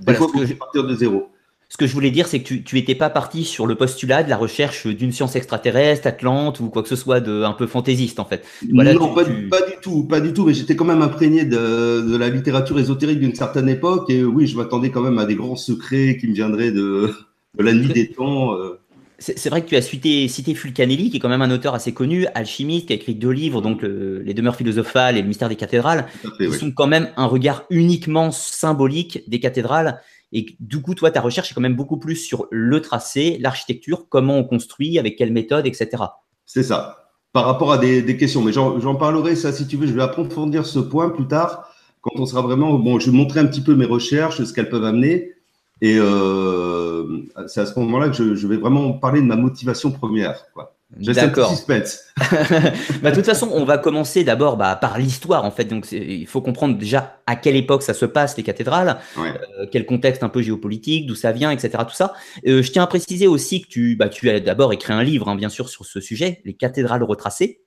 Des 0.00 0.14
fois, 0.14 0.28
je... 0.34 0.54
partir 0.54 0.84
de 0.84 0.94
zéro. 0.94 1.30
Ce 1.70 1.76
que 1.76 1.86
je 1.86 1.92
voulais 1.92 2.10
dire, 2.10 2.26
c'est 2.26 2.42
que 2.42 2.54
tu 2.54 2.74
n'étais 2.74 2.96
pas 2.96 3.10
parti 3.10 3.44
sur 3.44 3.64
le 3.64 3.76
postulat 3.76 4.24
de 4.24 4.28
la 4.28 4.36
recherche 4.36 4.88
d'une 4.88 5.12
science 5.12 5.36
extraterrestre, 5.36 6.08
Atlante 6.08 6.58
ou 6.58 6.68
quoi 6.68 6.82
que 6.82 6.88
ce 6.88 6.96
soit 6.96 7.20
de 7.20 7.44
un 7.44 7.52
peu 7.52 7.68
fantaisiste 7.68 8.18
en 8.18 8.24
fait. 8.24 8.44
non, 8.68 9.14
pas, 9.14 9.22
du 9.22 9.48
tout, 9.80 10.02
pas 10.02 10.20
du 10.20 10.32
tout. 10.32 10.44
Mais 10.46 10.52
j'étais 10.52 10.74
quand 10.74 10.84
même 10.84 11.00
imprégné 11.00 11.44
de, 11.44 12.16
la 12.16 12.28
littérature 12.28 12.80
ésotérique 12.80 13.20
d'une 13.20 13.36
certaine 13.36 13.68
époque 13.68 14.10
et 14.10 14.24
oui, 14.24 14.48
je 14.48 14.56
m'attendais 14.56 14.90
quand 14.90 15.00
même 15.00 15.18
à 15.18 15.26
des 15.26 15.36
grands 15.36 15.54
secrets 15.54 16.16
qui 16.20 16.26
me 16.26 16.34
viendraient 16.34 16.72
de, 16.72 17.14
la 17.56 17.72
nuit 17.72 17.92
des 17.92 18.10
temps. 18.10 18.56
Euh. 18.56 18.79
C'est 19.20 19.50
vrai 19.50 19.62
que 19.62 19.68
tu 19.68 19.76
as 19.76 19.82
cité, 19.82 20.26
cité 20.28 20.54
Fulcanelli, 20.54 21.10
qui 21.10 21.18
est 21.18 21.20
quand 21.20 21.28
même 21.28 21.42
un 21.42 21.50
auteur 21.50 21.74
assez 21.74 21.92
connu, 21.92 22.26
alchimiste, 22.34 22.86
qui 22.86 22.94
a 22.94 22.96
écrit 22.96 23.14
deux 23.14 23.30
livres, 23.30 23.60
donc 23.60 23.82
Les 23.82 24.32
demeures 24.32 24.56
philosophales 24.56 25.18
et 25.18 25.22
Le 25.22 25.28
mystère 25.28 25.50
des 25.50 25.56
cathédrales, 25.56 26.06
qui 26.38 26.50
sont 26.52 26.72
quand 26.72 26.86
même 26.86 27.10
un 27.18 27.26
regard 27.26 27.64
uniquement 27.68 28.30
symbolique 28.30 29.22
des 29.28 29.38
cathédrales 29.38 30.00
et 30.32 30.56
du 30.60 30.80
coup, 30.80 30.94
toi, 30.94 31.10
ta 31.10 31.20
recherche 31.20 31.50
est 31.50 31.54
quand 31.54 31.60
même 31.60 31.76
beaucoup 31.76 31.98
plus 31.98 32.16
sur 32.16 32.46
le 32.50 32.80
tracé, 32.80 33.38
l'architecture, 33.40 34.06
comment 34.08 34.38
on 34.38 34.44
construit, 34.44 34.98
avec 34.98 35.16
quelle 35.16 35.32
méthode, 35.32 35.66
etc. 35.66 36.04
C'est 36.46 36.62
ça. 36.62 36.96
Par 37.32 37.44
rapport 37.44 37.72
à 37.72 37.78
des, 37.78 38.16
questions, 38.16 38.42
mais 38.42 38.52
j'en 38.52 38.94
parlerai, 38.96 39.36
ça, 39.36 39.52
si 39.52 39.66
tu 39.66 39.76
veux, 39.76 39.86
je 39.86 39.92
vais 39.92 40.02
approfondir 40.02 40.66
ce 40.66 40.78
point 40.78 41.10
plus 41.10 41.26
tard, 41.26 41.68
quand 42.00 42.12
on 42.16 42.26
sera 42.26 42.42
vraiment. 42.42 42.78
Bon, 42.78 42.98
je 42.98 43.10
vais 43.10 43.16
montrer 43.16 43.40
un 43.40 43.46
petit 43.46 43.60
peu 43.60 43.74
mes 43.74 43.84
recherches, 43.84 44.42
ce 44.42 44.52
qu'elles 44.52 44.68
peuvent 44.68 44.84
amener. 44.84 45.32
Et 45.82 45.96
euh, 45.98 47.22
c'est 47.46 47.60
à 47.60 47.66
ce 47.66 47.78
moment-là 47.78 48.08
que 48.08 48.14
je, 48.14 48.34
je, 48.34 48.46
vais 48.46 48.56
vraiment 48.56 48.92
parler 48.92 49.20
de 49.20 49.26
ma 49.26 49.36
motivation 49.36 49.90
première. 49.90 50.44
Quoi. 50.52 50.74
D'accord. 50.96 51.54
bah, 51.68 53.10
de 53.10 53.14
toute 53.14 53.24
façon, 53.24 53.48
on 53.52 53.64
va 53.64 53.78
commencer 53.78 54.24
d'abord 54.24 54.56
bah, 54.56 54.74
par 54.74 54.98
l'histoire 54.98 55.44
en 55.44 55.52
fait. 55.52 55.64
Donc, 55.64 55.90
il 55.92 56.26
faut 56.26 56.40
comprendre 56.40 56.76
déjà 56.76 57.20
à 57.26 57.36
quelle 57.36 57.54
époque 57.54 57.82
ça 57.82 57.94
se 57.94 58.04
passe 58.04 58.36
les 58.36 58.42
cathédrales, 58.42 58.98
euh, 59.18 59.66
quel 59.70 59.86
contexte 59.86 60.24
un 60.24 60.28
peu 60.28 60.42
géopolitique, 60.42 61.06
d'où 61.06 61.14
ça 61.14 61.30
vient, 61.30 61.52
etc. 61.52 61.84
Tout 61.88 61.94
ça. 61.94 62.12
Euh, 62.46 62.62
je 62.62 62.72
tiens 62.72 62.82
à 62.82 62.86
préciser 62.88 63.28
aussi 63.28 63.62
que 63.62 63.68
tu, 63.68 63.94
bah, 63.94 64.08
tu 64.08 64.28
as 64.30 64.40
d'abord 64.40 64.72
écrit 64.72 64.92
un 64.92 65.04
livre, 65.04 65.28
hein, 65.28 65.36
bien 65.36 65.48
sûr, 65.48 65.68
sur 65.68 65.84
ce 65.86 66.00
sujet, 66.00 66.40
les 66.44 66.54
cathédrales 66.54 67.04
retracées, 67.04 67.60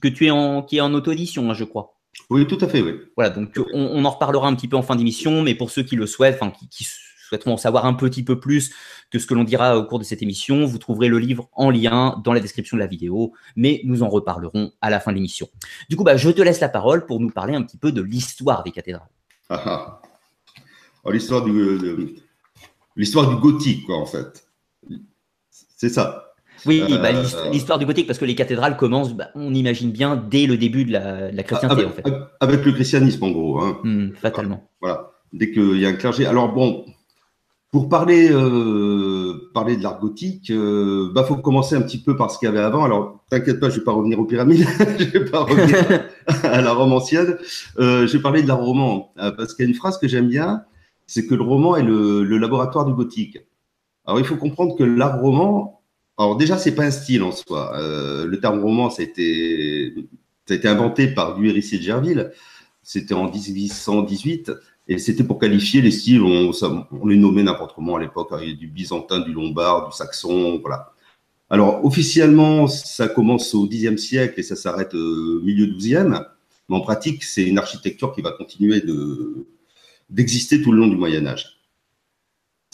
que 0.00 0.08
tu 0.08 0.26
es 0.26 0.30
en, 0.30 0.62
qui 0.62 0.78
est 0.78 0.80
en 0.80 0.94
auto-édition, 0.94 1.50
hein, 1.50 1.54
je 1.54 1.64
crois. 1.64 1.98
Oui, 2.30 2.46
tout 2.46 2.58
à 2.62 2.68
fait, 2.68 2.80
oui. 2.80 2.94
Voilà, 3.16 3.30
donc 3.30 3.60
on, 3.74 4.04
en 4.04 4.10
reparlera 4.10 4.48
un 4.48 4.54
petit 4.54 4.68
peu 4.68 4.76
en 4.76 4.82
fin 4.82 4.96
d'émission, 4.96 5.42
mais 5.42 5.54
pour 5.54 5.70
ceux 5.70 5.82
qui 5.82 5.96
le 5.96 6.06
souhaitent, 6.06 6.38
enfin 6.40 6.50
qui, 6.50 6.68
qui 6.68 6.86
souhaiteront 7.28 7.54
en 7.54 7.56
savoir 7.56 7.86
un 7.86 7.94
petit 7.94 8.22
peu 8.22 8.38
plus 8.40 8.70
que 9.10 9.18
ce 9.18 9.26
que 9.26 9.34
l'on 9.34 9.44
dira 9.44 9.78
au 9.78 9.84
cours 9.84 9.98
de 9.98 10.04
cette 10.04 10.22
émission, 10.22 10.64
vous 10.64 10.78
trouverez 10.78 11.08
le 11.08 11.18
livre 11.18 11.48
en 11.52 11.70
lien 11.70 12.20
dans 12.24 12.32
la 12.32 12.40
description 12.40 12.76
de 12.76 12.82
la 12.82 12.86
vidéo, 12.86 13.32
mais 13.56 13.80
nous 13.84 14.02
en 14.02 14.08
reparlerons 14.08 14.72
à 14.80 14.90
la 14.90 15.00
fin 15.00 15.10
de 15.10 15.16
l'émission. 15.16 15.48
Du 15.88 15.96
coup, 15.96 16.04
bah, 16.04 16.16
je 16.16 16.30
te 16.30 16.42
laisse 16.42 16.60
la 16.60 16.68
parole 16.68 17.06
pour 17.06 17.20
nous 17.20 17.30
parler 17.30 17.54
un 17.54 17.62
petit 17.62 17.78
peu 17.78 17.92
de 17.92 18.02
l'histoire 18.02 18.62
des 18.62 18.70
cathédrales. 18.70 19.08
Ah, 19.48 20.00
ah. 21.04 21.10
l'histoire 21.10 21.44
du, 21.44 22.16
l'histoire 22.96 23.28
du 23.28 23.36
gothique, 23.36 23.86
quoi, 23.86 23.98
en 23.98 24.06
fait. 24.06 24.46
C'est 25.48 25.88
ça. 25.88 26.24
Oui, 26.66 26.82
bah, 26.88 27.10
euh, 27.12 27.50
l'histoire 27.50 27.78
du 27.78 27.84
gothique, 27.84 28.06
parce 28.06 28.18
que 28.18 28.24
les 28.24 28.34
cathédrales 28.34 28.76
commencent, 28.76 29.14
bah, 29.14 29.28
on 29.34 29.52
imagine 29.52 29.90
bien, 29.90 30.16
dès 30.16 30.46
le 30.46 30.56
début 30.56 30.84
de 30.84 30.92
la, 30.92 31.42
chrétienté, 31.42 31.74
avec, 31.74 31.86
en 31.86 31.90
fait. 31.90 32.04
Avec 32.40 32.64
le 32.64 32.72
christianisme, 32.72 33.24
en 33.24 33.30
gros. 33.30 33.60
Hein. 33.60 33.78
Hmm, 33.84 34.12
fatalement. 34.14 34.70
Voilà. 34.80 35.10
Dès 35.32 35.50
qu'il 35.50 35.78
y 35.78 35.84
a 35.84 35.88
un 35.88 35.94
clergé. 35.94 36.26
Alors, 36.26 36.52
bon, 36.52 36.86
pour 37.74 37.88
parler, 37.88 38.28
euh, 38.30 39.50
parler 39.52 39.76
de 39.76 39.82
l'art 39.82 39.98
gothique, 39.98 40.48
il 40.48 40.54
euh, 40.54 41.10
bah, 41.12 41.24
faut 41.24 41.34
commencer 41.34 41.74
un 41.74 41.82
petit 41.82 41.98
peu 41.98 42.16
par 42.16 42.30
ce 42.30 42.38
qu'il 42.38 42.46
y 42.46 42.48
avait 42.48 42.60
avant. 42.60 42.84
Alors, 42.84 43.24
t'inquiète 43.28 43.58
pas, 43.58 43.68
je 43.68 43.80
vais 43.80 43.84
pas 43.84 43.90
revenir 43.90 44.20
aux 44.20 44.26
pyramides, 44.26 44.64
je 45.00 45.06
vais 45.06 45.24
pas 45.24 45.40
revenir 45.40 46.06
à 46.44 46.62
la 46.62 46.72
Rome 46.72 46.92
ancienne. 46.92 47.36
Euh, 47.80 48.06
je 48.06 48.16
vais 48.16 48.22
parler 48.22 48.42
de 48.42 48.46
l'art 48.46 48.60
roman, 48.60 49.12
parce 49.16 49.54
qu'il 49.54 49.64
y 49.64 49.66
a 49.66 49.68
une 49.68 49.74
phrase 49.74 49.98
que 49.98 50.06
j'aime 50.06 50.28
bien, 50.28 50.62
c'est 51.08 51.26
que 51.26 51.34
le 51.34 51.42
roman 51.42 51.74
est 51.74 51.82
le, 51.82 52.22
laboratoire 52.38 52.84
du 52.84 52.94
gothique. 52.94 53.38
Alors, 54.06 54.20
il 54.20 54.24
faut 54.24 54.36
comprendre 54.36 54.76
que 54.78 54.84
l'art 54.84 55.20
roman, 55.20 55.82
alors 56.16 56.36
déjà, 56.36 56.58
c'est 56.58 56.76
pas 56.76 56.84
un 56.84 56.92
style 56.92 57.24
en 57.24 57.32
soi. 57.32 57.72
le 57.76 58.36
terme 58.36 58.62
roman, 58.62 58.88
ça 58.88 59.02
a 59.02 59.04
été, 59.04 59.96
ça 60.46 60.54
a 60.54 60.56
été 60.58 60.68
inventé 60.68 61.08
par 61.08 61.34
du 61.34 61.48
Héritier 61.48 61.78
de 61.78 61.82
Gerville. 61.82 62.30
C'était 62.84 63.14
en 63.14 63.28
1818. 63.28 64.52
Et 64.86 64.98
c'était 64.98 65.24
pour 65.24 65.38
qualifier 65.38 65.80
les 65.80 65.90
styles, 65.90 66.22
on, 66.22 66.52
les 67.06 67.16
nommait 67.16 67.42
n'importe 67.42 67.74
comment 67.74 67.96
à 67.96 68.00
l'époque, 68.00 68.32
a 68.32 68.40
du 68.40 68.66
byzantin, 68.68 69.20
du 69.20 69.32
lombard, 69.32 69.88
du 69.88 69.96
saxon, 69.96 70.58
voilà. 70.60 70.92
Alors 71.48 71.84
officiellement, 71.84 72.66
ça 72.66 73.08
commence 73.08 73.54
au 73.54 73.66
Xe 73.66 73.96
siècle 73.96 74.40
et 74.40 74.42
ça 74.42 74.56
s'arrête 74.56 74.94
au 74.94 75.40
milieu 75.40 75.66
XIIe, 75.66 76.20
mais 76.68 76.76
en 76.76 76.80
pratique, 76.80 77.22
c'est 77.24 77.44
une 77.44 77.58
architecture 77.58 78.14
qui 78.14 78.22
va 78.22 78.32
continuer 78.32 78.80
de, 78.80 79.46
d'exister 80.10 80.60
tout 80.60 80.72
le 80.72 80.78
long 80.78 80.88
du 80.88 80.96
Moyen 80.96 81.26
Âge. 81.26 81.60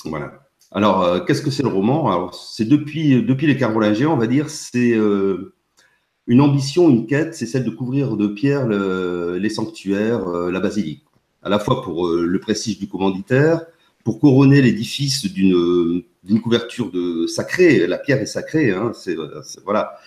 Voilà. 0.04 0.32
Alors, 0.72 1.02
euh, 1.02 1.20
qu'est-ce 1.20 1.42
que 1.42 1.50
c'est 1.50 1.62
le 1.62 1.68
roman? 1.68 2.10
Alors, 2.10 2.34
c'est 2.34 2.64
depuis, 2.64 3.22
depuis 3.22 3.46
les 3.46 3.56
Carolingiens, 3.56 4.08
on 4.08 4.16
va 4.16 4.26
dire, 4.26 4.50
c'est 4.50 4.94
euh, 4.94 5.54
une 6.26 6.40
ambition, 6.40 6.88
une 6.88 7.06
quête, 7.06 7.34
c'est 7.34 7.46
celle 7.46 7.64
de 7.64 7.70
couvrir 7.70 8.16
de 8.16 8.28
pierre 8.28 8.68
les 8.68 9.50
sanctuaires, 9.50 10.28
euh, 10.28 10.50
la 10.50 10.60
basilique 10.60 11.04
à 11.42 11.48
la 11.48 11.58
fois 11.58 11.82
pour 11.82 12.06
euh, 12.06 12.26
le 12.26 12.40
prestige 12.40 12.78
du 12.78 12.88
commanditaire, 12.88 13.62
pour 14.04 14.20
couronner 14.20 14.62
l'édifice 14.62 15.30
d'une 15.30 16.02
d'une 16.22 16.40
couverture 16.40 16.90
de 16.90 17.26
sacrée. 17.26 17.86
La 17.86 17.98
pierre 17.98 18.20
est 18.20 18.26
sacrée, 18.26 18.70
hein, 18.72 18.92
c'est 18.94 19.16
voilà. 19.64 19.98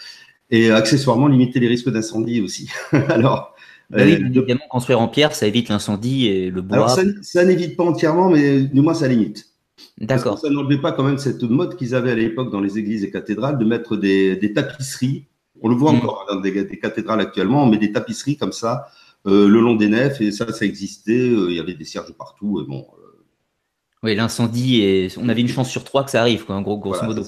Et 0.51 0.69
accessoirement 0.69 1.27
limiter 1.27 1.59
les 1.59 1.67
risques 1.67 1.89
d'incendie 1.89 2.41
aussi. 2.41 2.69
Alors. 3.09 3.55
Bah 3.89 4.03
oui, 4.05 4.13
euh, 4.13 4.27
évidemment, 4.27 4.61
construire 4.69 5.01
en 5.01 5.07
pierre, 5.07 5.35
ça 5.35 5.45
évite 5.45 5.69
l'incendie 5.69 6.27
et 6.27 6.49
le 6.49 6.61
bois. 6.61 6.77
Alors 6.77 6.89
ça, 6.89 7.01
ça 7.21 7.43
n'évite 7.43 7.75
pas 7.75 7.83
entièrement, 7.83 8.29
mais 8.29 8.61
du 8.61 8.81
moins 8.81 8.93
ça 8.93 9.07
limite. 9.07 9.49
D'accord. 9.99 10.39
Ça 10.39 10.49
n'enlevait 10.49 10.79
pas 10.79 10.91
quand 10.93 11.03
même 11.03 11.17
cette 11.17 11.43
mode 11.43 11.75
qu'ils 11.75 11.93
avaient 11.93 12.11
à 12.11 12.15
l'époque 12.15 12.51
dans 12.51 12.61
les 12.61 12.77
églises 12.77 13.03
et 13.03 13.11
cathédrales 13.11 13.57
de 13.57 13.65
mettre 13.65 13.97
des, 13.97 14.35
des 14.35 14.53
tapisseries. 14.53 15.25
On 15.61 15.67
le 15.67 15.75
voit 15.75 15.91
mm. 15.91 15.97
encore 15.97 16.25
dans 16.29 16.39
des, 16.39 16.63
des, 16.63 16.79
cathédrales 16.79 17.21
actuellement, 17.21 17.63
on 17.63 17.67
met 17.67 17.77
des 17.77 17.91
tapisseries 17.91 18.37
comme 18.37 18.53
ça 18.53 18.87
le 19.31 19.59
long 19.59 19.75
des 19.75 19.87
nefs, 19.87 20.21
et 20.21 20.31
ça, 20.31 20.51
ça 20.51 20.65
existait. 20.65 21.29
Euh, 21.29 21.47
il 21.49 21.55
y 21.55 21.59
avait 21.59 21.75
des 21.75 21.85
cierges 21.85 22.13
partout. 22.13 22.61
Et 22.61 22.67
bon, 22.67 22.85
euh, 22.97 23.25
oui, 24.03 24.15
l'incendie, 24.15 24.81
et 24.81 25.07
on 25.15 25.29
avait 25.29 25.39
une 25.39 25.47
chance 25.47 25.69
sur 25.69 25.85
trois 25.85 26.03
que 26.03 26.11
ça 26.11 26.19
arrive, 26.19 26.43
quoi, 26.43 26.55
en 26.55 26.61
gros, 26.61 26.77
grosso 26.77 27.05
modo. 27.05 27.23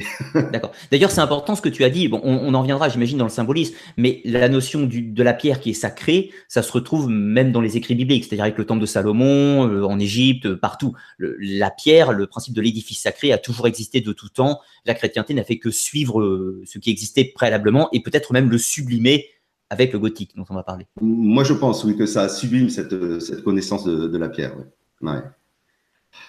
D'accord. 0.52 0.72
D'ailleurs, 0.90 1.10
c'est 1.10 1.22
important 1.22 1.54
ce 1.54 1.62
que 1.62 1.70
tu 1.70 1.84
as 1.84 1.88
dit. 1.88 2.06
Bon, 2.08 2.20
on, 2.22 2.52
en 2.52 2.60
reviendra, 2.60 2.90
j'imagine, 2.90 3.16
dans 3.16 3.24
le 3.24 3.30
symbolisme, 3.30 3.74
mais 3.96 4.20
la 4.26 4.50
notion 4.50 4.82
du, 4.82 5.00
de 5.00 5.22
la 5.22 5.32
pierre 5.32 5.58
qui 5.58 5.70
est 5.70 5.74
sacrée, 5.74 6.30
ça 6.46 6.62
se 6.62 6.70
retrouve 6.70 7.08
même 7.08 7.50
dans 7.50 7.62
les 7.62 7.78
écrits 7.78 7.94
bibliques, 7.94 8.26
c'est-à-dire 8.26 8.44
avec 8.44 8.58
le 8.58 8.66
temple 8.66 8.82
de 8.82 8.86
Salomon, 8.86 9.62
en 9.86 9.98
Égypte, 9.98 10.52
partout. 10.52 10.94
la 11.18 11.70
pierre, 11.70 12.12
le 12.12 12.26
principe 12.26 12.52
de 12.52 12.60
l'édifice 12.60 13.00
sacré 13.00 13.32
a 13.32 13.38
toujours 13.38 13.66
existé 13.66 14.02
de 14.02 14.12
tout 14.12 14.28
temps. 14.28 14.60
La 14.84 14.92
chrétienté 14.92 15.32
n'a 15.32 15.44
fait 15.44 15.58
que 15.58 15.70
suivre 15.70 16.60
ce 16.66 16.78
qui 16.78 16.90
existait 16.90 17.24
préalablement 17.24 17.88
et 17.92 18.00
peut-être 18.02 18.34
même 18.34 18.50
le 18.50 18.58
sublimer 18.58 19.28
avec 19.70 19.92
le 19.92 19.98
gothique 19.98 20.32
dont 20.36 20.44
on 20.48 20.54
va 20.54 20.62
parler. 20.62 20.86
Moi, 21.00 21.44
je 21.44 21.52
pense, 21.52 21.84
oui, 21.84 21.96
que 21.96 22.06
ça 22.06 22.28
sublime 22.28 22.70
cette, 22.70 23.20
cette 23.20 23.42
connaissance 23.42 23.84
de, 23.84 24.16
la 24.16 24.28
pierre. 24.28 24.54
Ouais. 25.02 25.22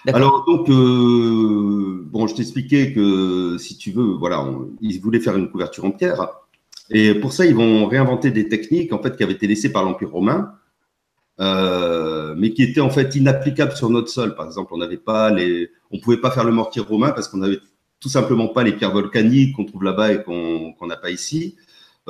Alors, 0.06 0.44
donc, 0.46 0.68
euh, 0.68 2.02
bon, 2.06 2.26
je 2.26 2.34
t'expliquais 2.34 2.92
que 2.92 3.56
si 3.58 3.76
tu 3.76 3.92
veux, 3.92 4.04
voilà, 4.04 4.46
ils 4.80 5.00
voulaient 5.00 5.20
faire 5.20 5.36
une 5.36 5.50
couverture 5.50 5.84
en 5.84 5.90
pierre. 5.90 6.28
Et 6.90 7.14
pour 7.14 7.32
ça, 7.32 7.46
ils 7.46 7.54
vont 7.54 7.86
réinventer 7.86 8.30
des 8.30 8.48
techniques, 8.48 8.92
en 8.92 9.02
fait, 9.02 9.16
qui 9.16 9.22
avaient 9.22 9.32
été 9.32 9.46
laissées 9.46 9.72
par 9.72 9.84
l'Empire 9.84 10.10
romain, 10.10 10.54
euh, 11.40 12.34
mais 12.36 12.52
qui 12.52 12.62
étaient, 12.62 12.80
en 12.80 12.90
fait, 12.90 13.14
inapplicables 13.14 13.72
sur 13.72 13.88
notre 13.90 14.08
sol. 14.08 14.34
Par 14.34 14.46
exemple, 14.46 14.74
on 14.74 14.78
n'avait 14.78 14.96
pas 14.96 15.30
les, 15.30 15.70
on 15.90 15.98
pouvait 15.98 16.18
pas 16.18 16.30
faire 16.30 16.44
le 16.44 16.52
mortier 16.52 16.82
romain 16.82 17.10
parce 17.10 17.28
qu'on 17.28 17.38
n'avait 17.38 17.60
tout 18.00 18.08
simplement 18.08 18.48
pas 18.48 18.64
les 18.64 18.72
pierres 18.72 18.92
volcaniques 18.92 19.56
qu'on 19.56 19.64
trouve 19.64 19.84
là-bas 19.84 20.12
et 20.12 20.22
qu'on 20.22 20.86
n'a 20.86 20.96
pas 20.96 21.10
ici. 21.10 21.56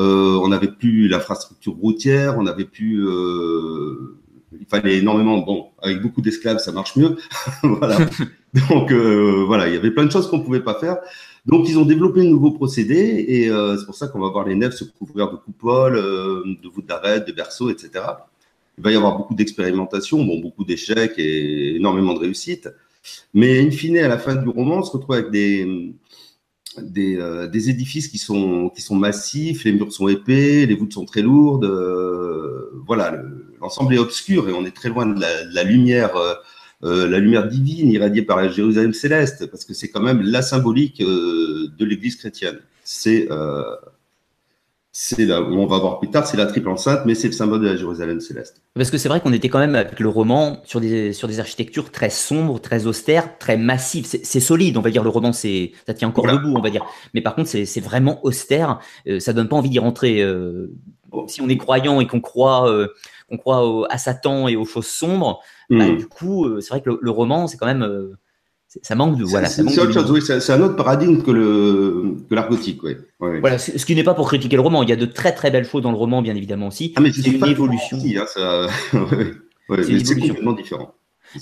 On 0.00 0.48
n'avait 0.48 0.68
plus 0.68 1.08
l'infrastructure 1.08 1.74
routière, 1.74 2.38
on 2.38 2.42
n'avait 2.42 2.64
plus 2.64 3.04
il 4.58 4.66
fallait 4.66 4.98
énormément, 4.98 5.38
bon, 5.38 5.68
avec 5.80 6.02
beaucoup 6.02 6.20
d'esclaves, 6.20 6.58
ça 6.58 6.72
marche 6.72 6.96
mieux. 6.96 7.16
voilà. 7.62 7.98
Donc, 8.68 8.90
euh, 8.90 9.44
voilà, 9.46 9.68
il 9.68 9.74
y 9.74 9.76
avait 9.76 9.90
plein 9.90 10.04
de 10.04 10.10
choses 10.10 10.28
qu'on 10.28 10.38
ne 10.38 10.42
pouvait 10.42 10.60
pas 10.60 10.74
faire. 10.74 10.98
Donc, 11.46 11.68
ils 11.68 11.78
ont 11.78 11.84
développé 11.84 12.20
de 12.20 12.28
nouveaux 12.28 12.50
procédés 12.50 13.24
et 13.28 13.48
euh, 13.48 13.76
c'est 13.78 13.86
pour 13.86 13.94
ça 13.94 14.08
qu'on 14.08 14.18
va 14.18 14.28
voir 14.28 14.46
les 14.46 14.54
nefs 14.54 14.74
se 14.74 14.84
couvrir 14.84 15.30
de 15.30 15.36
coupoles, 15.36 15.96
euh, 15.96 16.42
de 16.44 16.68
voûtes 16.68 16.86
d'arrêt, 16.86 17.20
de 17.20 17.32
berceaux, 17.32 17.70
etc. 17.70 17.90
Il 18.76 18.84
va 18.84 18.92
y 18.92 18.96
avoir 18.96 19.16
beaucoup 19.16 19.34
d'expérimentation, 19.34 20.22
bon, 20.24 20.40
beaucoup 20.40 20.64
d'échecs 20.64 21.14
et 21.18 21.76
énormément 21.76 22.14
de 22.14 22.20
réussites. 22.20 22.68
Mais 23.32 23.64
in 23.64 23.70
fine, 23.70 23.98
à 23.98 24.08
la 24.08 24.18
fin 24.18 24.34
du 24.34 24.48
roman, 24.48 24.78
on 24.78 24.82
se 24.82 24.90
retrouve 24.90 25.14
avec 25.14 25.30
des, 25.30 25.94
des, 26.78 27.18
des 27.50 27.70
édifices 27.70 28.08
qui 28.08 28.18
sont, 28.18 28.70
qui 28.70 28.82
sont 28.82 28.94
massifs, 28.94 29.64
les 29.64 29.72
murs 29.72 29.92
sont 29.92 30.08
épais, 30.08 30.66
les 30.66 30.74
voûtes 30.74 30.92
sont 30.92 31.04
très 31.04 31.22
lourdes. 31.22 31.66
voilà, 32.86 33.10
le, 33.10 33.50
l'ensemble 33.60 33.94
est 33.94 33.98
obscur 33.98 34.48
et 34.48 34.52
on 34.52 34.64
est 34.64 34.74
très 34.74 34.88
loin 34.88 35.06
de 35.06 35.20
la, 35.20 35.62
lumière, 35.62 36.16
euh, 36.16 36.34
euh, 36.84 37.08
la 37.08 37.18
lumière 37.18 37.46
divine 37.46 37.90
irradiée 37.90 38.22
par 38.22 38.36
la 38.38 38.48
Jérusalem 38.48 38.92
céleste, 38.92 39.46
parce 39.46 39.64
que 39.64 39.74
c'est 39.74 39.88
quand 39.88 40.00
même 40.00 40.22
la 40.22 40.42
symbolique 40.42 41.00
euh, 41.00 41.68
de 41.76 41.84
l'Église 41.84 42.16
chrétienne. 42.16 42.58
C'est 42.82 43.28
c'est 44.92 45.24
là, 45.24 45.40
on 45.40 45.66
va 45.66 45.78
voir 45.78 46.00
plus 46.00 46.10
tard, 46.10 46.26
c'est 46.26 46.36
la 46.36 46.46
triple 46.46 46.68
enceinte, 46.68 47.02
mais 47.06 47.14
c'est 47.14 47.28
le 47.28 47.32
symbole 47.32 47.60
de 47.60 47.66
la 47.66 47.76
Jérusalem 47.76 48.20
céleste. 48.20 48.62
Parce 48.74 48.90
que 48.90 48.98
c'est 48.98 49.08
vrai 49.08 49.20
qu'on 49.20 49.32
était 49.32 49.48
quand 49.48 49.60
même 49.60 49.74
avec 49.74 50.00
le 50.00 50.08
roman 50.08 50.60
sur 50.64 50.80
des, 50.80 51.12
sur 51.12 51.28
des 51.28 51.38
architectures 51.38 51.90
très 51.92 52.10
sombres, 52.10 52.60
très 52.60 52.86
austères, 52.86 53.38
très 53.38 53.56
massives. 53.56 54.06
C'est 54.06 54.40
solide, 54.40 54.76
on 54.76 54.80
va 54.80 54.90
dire, 54.90 55.04
le 55.04 55.10
roman, 55.10 55.32
c'est 55.32 55.72
ça 55.86 55.94
tient 55.94 56.08
encore 56.08 56.26
debout, 56.26 56.54
on 56.56 56.62
va 56.62 56.70
dire. 56.70 56.84
Mais 57.14 57.20
par 57.20 57.34
contre, 57.34 57.48
c'est 57.48 57.80
vraiment 57.80 58.24
austère, 58.24 58.80
ça 59.18 59.32
donne 59.32 59.48
pas 59.48 59.56
envie 59.56 59.70
d'y 59.70 59.78
rentrer. 59.78 60.26
si 61.28 61.40
on 61.40 61.48
est 61.48 61.56
croyant 61.56 62.00
et 62.00 62.06
qu'on 62.06 62.20
croit 62.20 62.68
on 63.30 63.38
croit 63.38 63.86
à 63.90 63.98
Satan 63.98 64.48
et 64.48 64.56
aux 64.56 64.64
choses 64.64 64.86
sombres, 64.86 65.40
bah, 65.70 65.86
hmm. 65.86 65.96
du 65.96 66.06
coup, 66.06 66.46
euh, 66.46 66.60
c'est 66.60 66.70
vrai 66.70 66.82
que 66.82 66.90
le, 67.00 67.10
roman, 67.10 67.46
c'est 67.46 67.56
quand 67.56 67.66
même. 67.66 68.16
Ça 68.82 68.94
manque 68.94 69.18
de. 69.18 69.24
Voilà, 69.24 69.48
c'est 69.48 69.62
autre 69.62 69.92
chose, 69.92 70.10
oui, 70.10 70.22
c'est 70.22 70.52
un 70.52 70.60
autre 70.62 70.76
paradigme 70.76 71.22
que 71.22 72.34
l'art 72.34 72.48
gothique, 72.48 72.82
oui. 72.84 72.96
Voilà, 73.18 73.58
ce 73.58 73.84
qui 73.84 73.94
n'est 73.94 74.04
pas 74.04 74.14
pour 74.14 74.28
critiquer 74.28 74.56
le 74.56 74.62
roman. 74.62 74.82
Il 74.82 74.88
y 74.88 74.92
a 74.92 74.96
de 74.96 75.06
très 75.06 75.32
très 75.32 75.50
belles 75.50 75.64
choses 75.64 75.82
dans 75.82 75.90
le 75.90 75.96
roman, 75.96 76.22
bien 76.22 76.36
évidemment 76.36 76.68
aussi. 76.68 76.94
Ah, 76.96 77.02
c'est 77.12 77.26
une 77.26 77.44
évolution. 77.46 77.98
Hein, 77.98 78.66
c'est 79.82 80.20
complètement 80.20 80.52
différent. 80.52 80.94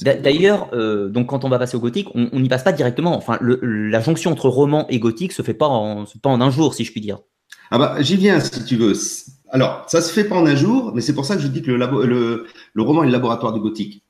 D'ailleurs, 0.02 0.68
euh, 0.74 1.08
donc 1.08 1.28
quand 1.28 1.44
on 1.44 1.48
va 1.48 1.58
passer 1.58 1.76
au 1.76 1.80
gothique, 1.80 2.08
on 2.14 2.40
n'y 2.40 2.48
passe 2.48 2.64
pas 2.64 2.72
directement. 2.72 3.16
Enfin, 3.16 3.38
la 3.40 4.00
jonction 4.00 4.32
entre 4.32 4.48
roman 4.48 4.86
et 4.88 4.98
gothique 4.98 5.32
se 5.32 5.42
fait 5.42 5.54
pas 5.54 5.68
en, 5.68 6.04
pas 6.22 6.30
en 6.30 6.40
un 6.40 6.50
jour, 6.50 6.74
si 6.74 6.84
je 6.84 6.92
puis 6.92 7.00
dire. 7.00 7.18
Ah 7.70 7.78
bah, 7.78 7.96
j'y 8.00 8.16
viens 8.16 8.40
si 8.40 8.64
tu 8.64 8.76
veux. 8.76 8.94
Alors, 9.50 9.84
ça 9.88 10.00
se 10.00 10.12
fait 10.12 10.24
pas 10.24 10.36
en 10.36 10.46
un 10.46 10.56
jour, 10.56 10.92
mais 10.94 11.00
c'est 11.00 11.14
pour 11.14 11.24
ça 11.24 11.36
que 11.36 11.42
je 11.42 11.48
dis 11.48 11.62
que 11.62 11.70
le, 11.70 12.46
le, 12.74 12.82
roman 12.82 13.02
est 13.02 13.06
le 13.06 13.12
laboratoire 13.12 13.52
du 13.52 13.60
gothique. 13.60 14.02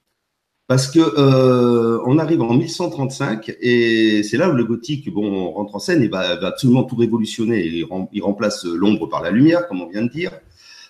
Parce 0.69 0.87
que 0.87 1.01
euh, 1.01 1.99
on 2.05 2.19
arrive 2.19 2.43
en 2.43 2.53
1135 2.53 3.57
et 3.63 4.23
c'est 4.23 4.37
là 4.37 4.51
où 4.51 4.53
le 4.53 4.65
gothique 4.65 5.11
bon 5.11 5.51
rentre 5.51 5.75
en 5.75 5.79
scène 5.79 6.03
et 6.03 6.09
va, 6.09 6.39
absolument 6.47 6.85
tout 6.85 6.95
révolutionner. 6.95 7.65
Il, 8.13 8.23
remplace 8.23 8.67
l'ombre 8.67 9.07
par 9.09 9.23
la 9.23 9.31
lumière, 9.31 9.67
comme 9.67 9.81
on 9.81 9.89
vient 9.89 10.03
de 10.03 10.11
dire. 10.11 10.33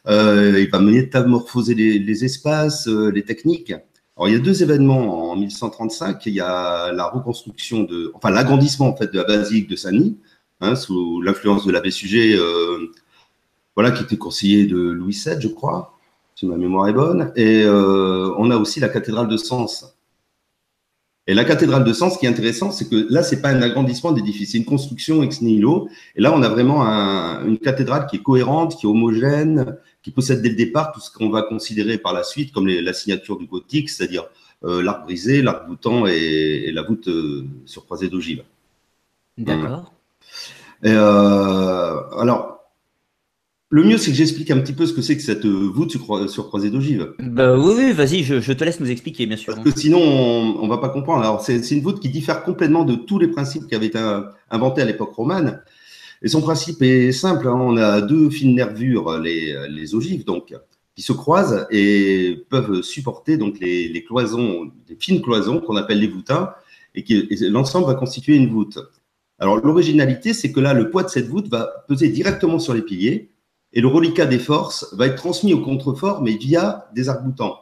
Euh, 0.09 0.59
il 0.61 0.69
va 0.69 0.81
métamorphoser 0.81 1.75
les, 1.77 2.01
les 2.01 2.25
espaces, 2.25 2.89
euh, 2.89 3.11
les 3.11 3.23
techniques. 3.23 3.73
Alors 4.17 4.29
il 4.29 4.33
y 4.33 4.37
a 4.37 4.41
deux 4.41 4.65
événements 4.65 5.31
en 5.31 5.37
1135. 5.37 6.27
Il 6.27 6.33
y 6.33 6.41
a 6.41 6.91
la 6.93 7.07
reconstruction 7.07 7.85
de, 7.85 8.11
enfin 8.15 8.31
l'agrandissement 8.31 8.89
en 8.89 8.97
fait 8.97 9.13
de 9.13 9.19
la 9.19 9.25
basilique 9.25 9.71
de 9.71 9.77
Saint-Denis 9.77 10.19
hein, 10.61 10.75
sous 10.75 11.23
l'influence 11.23 11.65
de 11.65 11.71
l'abbé 11.71 11.93
Sujet. 11.93 12.37
Euh, 12.37 12.93
voilà, 13.77 13.93
qui 13.93 14.03
était 14.03 14.17
conseiller 14.17 14.67
de 14.67 14.77
Louis 14.77 15.17
VII, 15.25 15.41
je 15.41 15.47
crois, 15.47 15.98
si 16.39 16.47
ma 16.47 16.57
mémoire 16.57 16.87
est 16.87 16.93
bonne. 16.93 17.33
Et 17.35 17.65
euh, 17.65 18.33
on 18.39 18.53
a 18.53 18.57
aussi 18.57 18.79
la 18.79 18.89
cathédrale 18.89 19.27
de 19.27 19.37
Sens. 19.37 19.97
Et 21.27 21.35
la 21.35 21.45
cathédrale 21.45 21.83
de 21.83 21.93
Sens, 21.93 22.15
ce 22.15 22.19
qui 22.21 22.27
est 22.27 22.29
intéressant, 22.29 22.71
c'est 22.71 22.89
que 22.89 23.13
là, 23.13 23.25
c'est 23.25 23.43
pas 23.43 23.49
un 23.49 23.61
agrandissement 23.61 24.13
d'édifice, 24.13 24.53
c'est 24.53 24.59
une 24.59 24.65
construction 24.65 25.21
ex 25.25 25.43
nihilo. 25.43 25.89
Et 26.15 26.21
là, 26.21 26.33
on 26.33 26.41
a 26.43 26.49
vraiment 26.49 26.83
une 27.45 27.59
cathédrale 27.59 28.07
qui 28.07 28.17
est 28.17 28.23
cohérente, 28.23 28.77
qui 28.77 28.87
est 28.87 28.89
homogène, 28.89 29.79
qui 30.01 30.13
possède 30.13 30.41
dès 30.41 30.51
le 30.51 30.55
départ 30.55 30.93
tout 30.93 31.01
ce 31.01 31.11
qu'on 31.11 31.29
va 31.29 31.43
considérer 31.43 31.99
par 31.99 32.13
la 32.13 32.23
suite 32.23 32.53
comme 32.53 32.69
la 32.69 32.93
signature 32.93 33.37
du 33.37 33.47
gothique, 33.47 33.91
c'est-à-dire 33.91 34.29
euh, 34.65 34.81
l'arc 34.81 35.03
brisé, 35.03 35.43
l'arc 35.43 35.67
boutant 35.67 36.07
et, 36.07 36.71
la 36.73 36.83
voûte 36.83 37.09
euh, 37.09 37.45
sur 37.67 37.85
croisée 37.85 38.09
d'ogive. 38.09 38.45
D'accord. 39.37 39.93
alors, 40.85 42.58
le 43.71 43.85
mieux, 43.85 43.99
c'est 43.99 44.11
que 44.11 44.17
j'explique 44.17 44.51
un 44.51 44.59
petit 44.61 44.73
peu 44.73 44.87
ce 44.87 44.95
que 44.95 45.03
c'est 45.03 45.15
que 45.17 45.23
cette 45.23 45.45
voûte 45.45 45.91
sur, 45.91 46.49
croisée 46.49 46.71
d'ogive. 46.71 47.13
Bah, 47.19 47.55
oui, 47.59 47.75
oui 47.77 47.93
vas-y, 47.93 48.23
je, 48.25 48.53
te 48.53 48.65
laisse 48.65 48.81
nous 48.81 48.91
expliquer, 48.91 49.27
bien 49.27 49.37
sûr. 49.37 49.55
Parce 49.55 49.75
que 49.75 49.79
sinon, 49.79 50.01
on 50.01 50.65
ne 50.65 50.69
va 50.69 50.79
pas 50.79 50.89
comprendre. 50.89 51.21
Alors, 51.21 51.43
c'est 51.43 51.71
une 51.71 51.83
voûte 51.83 52.01
qui 52.01 52.09
diffère 52.09 52.45
complètement 52.45 52.85
de 52.85 52.95
tous 52.95 53.19
les 53.19 53.29
principes 53.29 53.67
qui 53.67 53.75
avaient 53.75 53.87
été 53.87 53.99
inventés 54.51 54.81
à 54.81 54.87
l'époque 54.87 55.13
romane. 55.15 55.63
Et 56.23 56.29
son 56.29 56.41
principe 56.41 56.81
est 56.81 57.13
simple. 57.13 57.47
Hein. 57.47 57.59
On 57.61 57.77
a 57.77 58.01
deux 58.01 58.31
fines 58.31 58.55
nervures, 58.55 59.19
les, 59.19 59.95
ogives, 59.95 60.25
donc, 60.25 60.55
qui 60.97 61.03
se 61.03 61.13
croisent 61.13 61.67
et 61.71 62.47
peuvent 62.49 62.81
supporter 62.81 63.37
donc 63.37 63.61
les, 63.61 64.03
cloisons, 64.03 64.73
les 64.89 64.97
fines 64.99 65.21
cloisons 65.21 65.61
qu'on 65.61 65.77
appelle 65.77 66.01
les 66.01 66.09
voûtins, 66.09 66.55
et, 66.95 67.05
et 67.07 67.49
l'ensemble 67.51 67.87
va 67.87 67.95
constituer 67.95 68.35
une 68.35 68.49
voûte. 68.49 68.79
Alors, 69.39 69.59
l'originalité, 69.59 70.33
c'est 70.33 70.53
que 70.53 70.59
là, 70.59 70.73
le 70.73 70.89
poids 70.89 71.03
de 71.03 71.09
cette 71.09 71.29
voûte 71.29 71.49
va 71.49 71.85
peser 71.87 72.09
directement 72.09 72.59
sur 72.59 72.73
les 72.73 72.83
piliers 72.83 73.31
et 73.73 73.81
le 73.81 73.89
reliquat 73.89 74.27
des 74.27 74.39
forces 74.39 74.95
va 74.95 75.07
être 75.07 75.17
transmis 75.17 75.53
au 75.53 75.61
contrefort, 75.61 76.23
mais 76.23 76.37
via 76.37 76.89
des 76.95 77.09
arcs-boutants. 77.09 77.59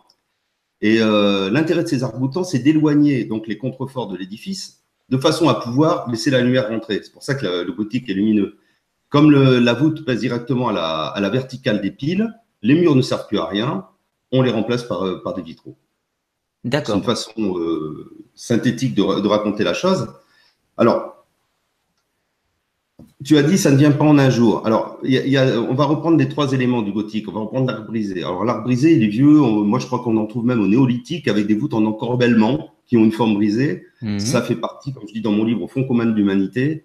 Et 0.80 1.00
euh, 1.00 1.50
l'intérêt 1.50 1.82
de 1.82 1.88
ces 1.88 2.04
arcs-boutants, 2.04 2.44
c'est 2.44 2.58
d'éloigner 2.58 3.24
donc 3.24 3.46
les 3.46 3.58
contreforts 3.58 4.08
de 4.08 4.16
l'édifice 4.16 4.82
de 5.08 5.18
façon 5.18 5.48
à 5.48 5.54
pouvoir 5.54 6.10
laisser 6.10 6.30
la 6.30 6.40
lumière 6.40 6.68
rentrer. 6.68 7.00
C'est 7.02 7.12
pour 7.12 7.22
ça 7.22 7.34
que 7.34 7.64
le 7.64 7.72
gothique 7.72 8.08
est 8.08 8.14
lumineux. 8.14 8.58
Comme 9.08 9.30
la 9.30 9.72
voûte 9.72 10.04
passe 10.04 10.18
directement 10.18 10.68
à 10.68 11.20
la, 11.20 11.30
verticale 11.30 11.80
des 11.80 11.92
piles, 11.92 12.28
les 12.62 12.74
murs 12.74 12.96
ne 12.96 13.02
servent 13.02 13.26
plus 13.28 13.38
à 13.38 13.46
rien, 13.46 13.86
on 14.32 14.42
les 14.42 14.50
remplace 14.50 14.82
par, 14.82 15.06
euh, 15.06 15.22
par 15.22 15.34
des 15.34 15.42
vitraux. 15.42 15.76
D'accord. 16.64 16.94
C'est 16.94 16.98
une 16.98 17.04
façon 17.04 17.58
euh, 17.58 18.26
synthétique 18.34 18.94
de, 18.94 19.20
de, 19.20 19.28
raconter 19.28 19.62
la 19.62 19.74
chose. 19.74 20.08
Alors, 20.76 21.15
tu 23.24 23.38
as 23.38 23.42
dit 23.42 23.56
ça 23.56 23.70
ne 23.70 23.76
vient 23.76 23.92
pas 23.92 24.04
en 24.04 24.18
un 24.18 24.30
jour. 24.30 24.66
Alors, 24.66 24.98
on 25.02 25.74
va 25.74 25.84
reprendre 25.84 26.18
les 26.18 26.28
trois 26.28 26.52
éléments 26.52 26.82
du 26.82 26.92
gothique. 26.92 27.28
On 27.28 27.32
va 27.32 27.40
reprendre 27.40 27.66
l'arc 27.66 27.86
brisé. 27.86 28.22
Alors, 28.22 28.44
l'arc 28.44 28.62
brisé, 28.62 28.92
il 28.92 29.02
est 29.02 29.08
vieux. 29.08 29.40
moi, 29.40 29.78
je 29.78 29.86
crois 29.86 30.00
qu'on 30.00 30.16
en 30.16 30.26
trouve 30.26 30.44
même 30.44 30.60
au 30.60 30.66
néolithique 30.66 31.28
avec 31.28 31.46
des 31.46 31.54
voûtes 31.54 31.74
en 31.74 31.84
encorbellement 31.86 32.70
qui 32.86 32.96
ont 32.96 33.04
une 33.04 33.12
forme 33.12 33.34
brisée. 33.34 33.84
Mhm. 34.02 34.18
Ça 34.18 34.42
fait 34.42 34.56
partie, 34.56 34.92
comme 34.92 35.04
je 35.08 35.12
dis 35.12 35.20
dans 35.20 35.32
mon 35.32 35.44
livre, 35.44 35.62
au 35.62 35.68
fond 35.68 35.84
commun 35.84 36.06
de 36.06 36.12
l'humanité. 36.12 36.84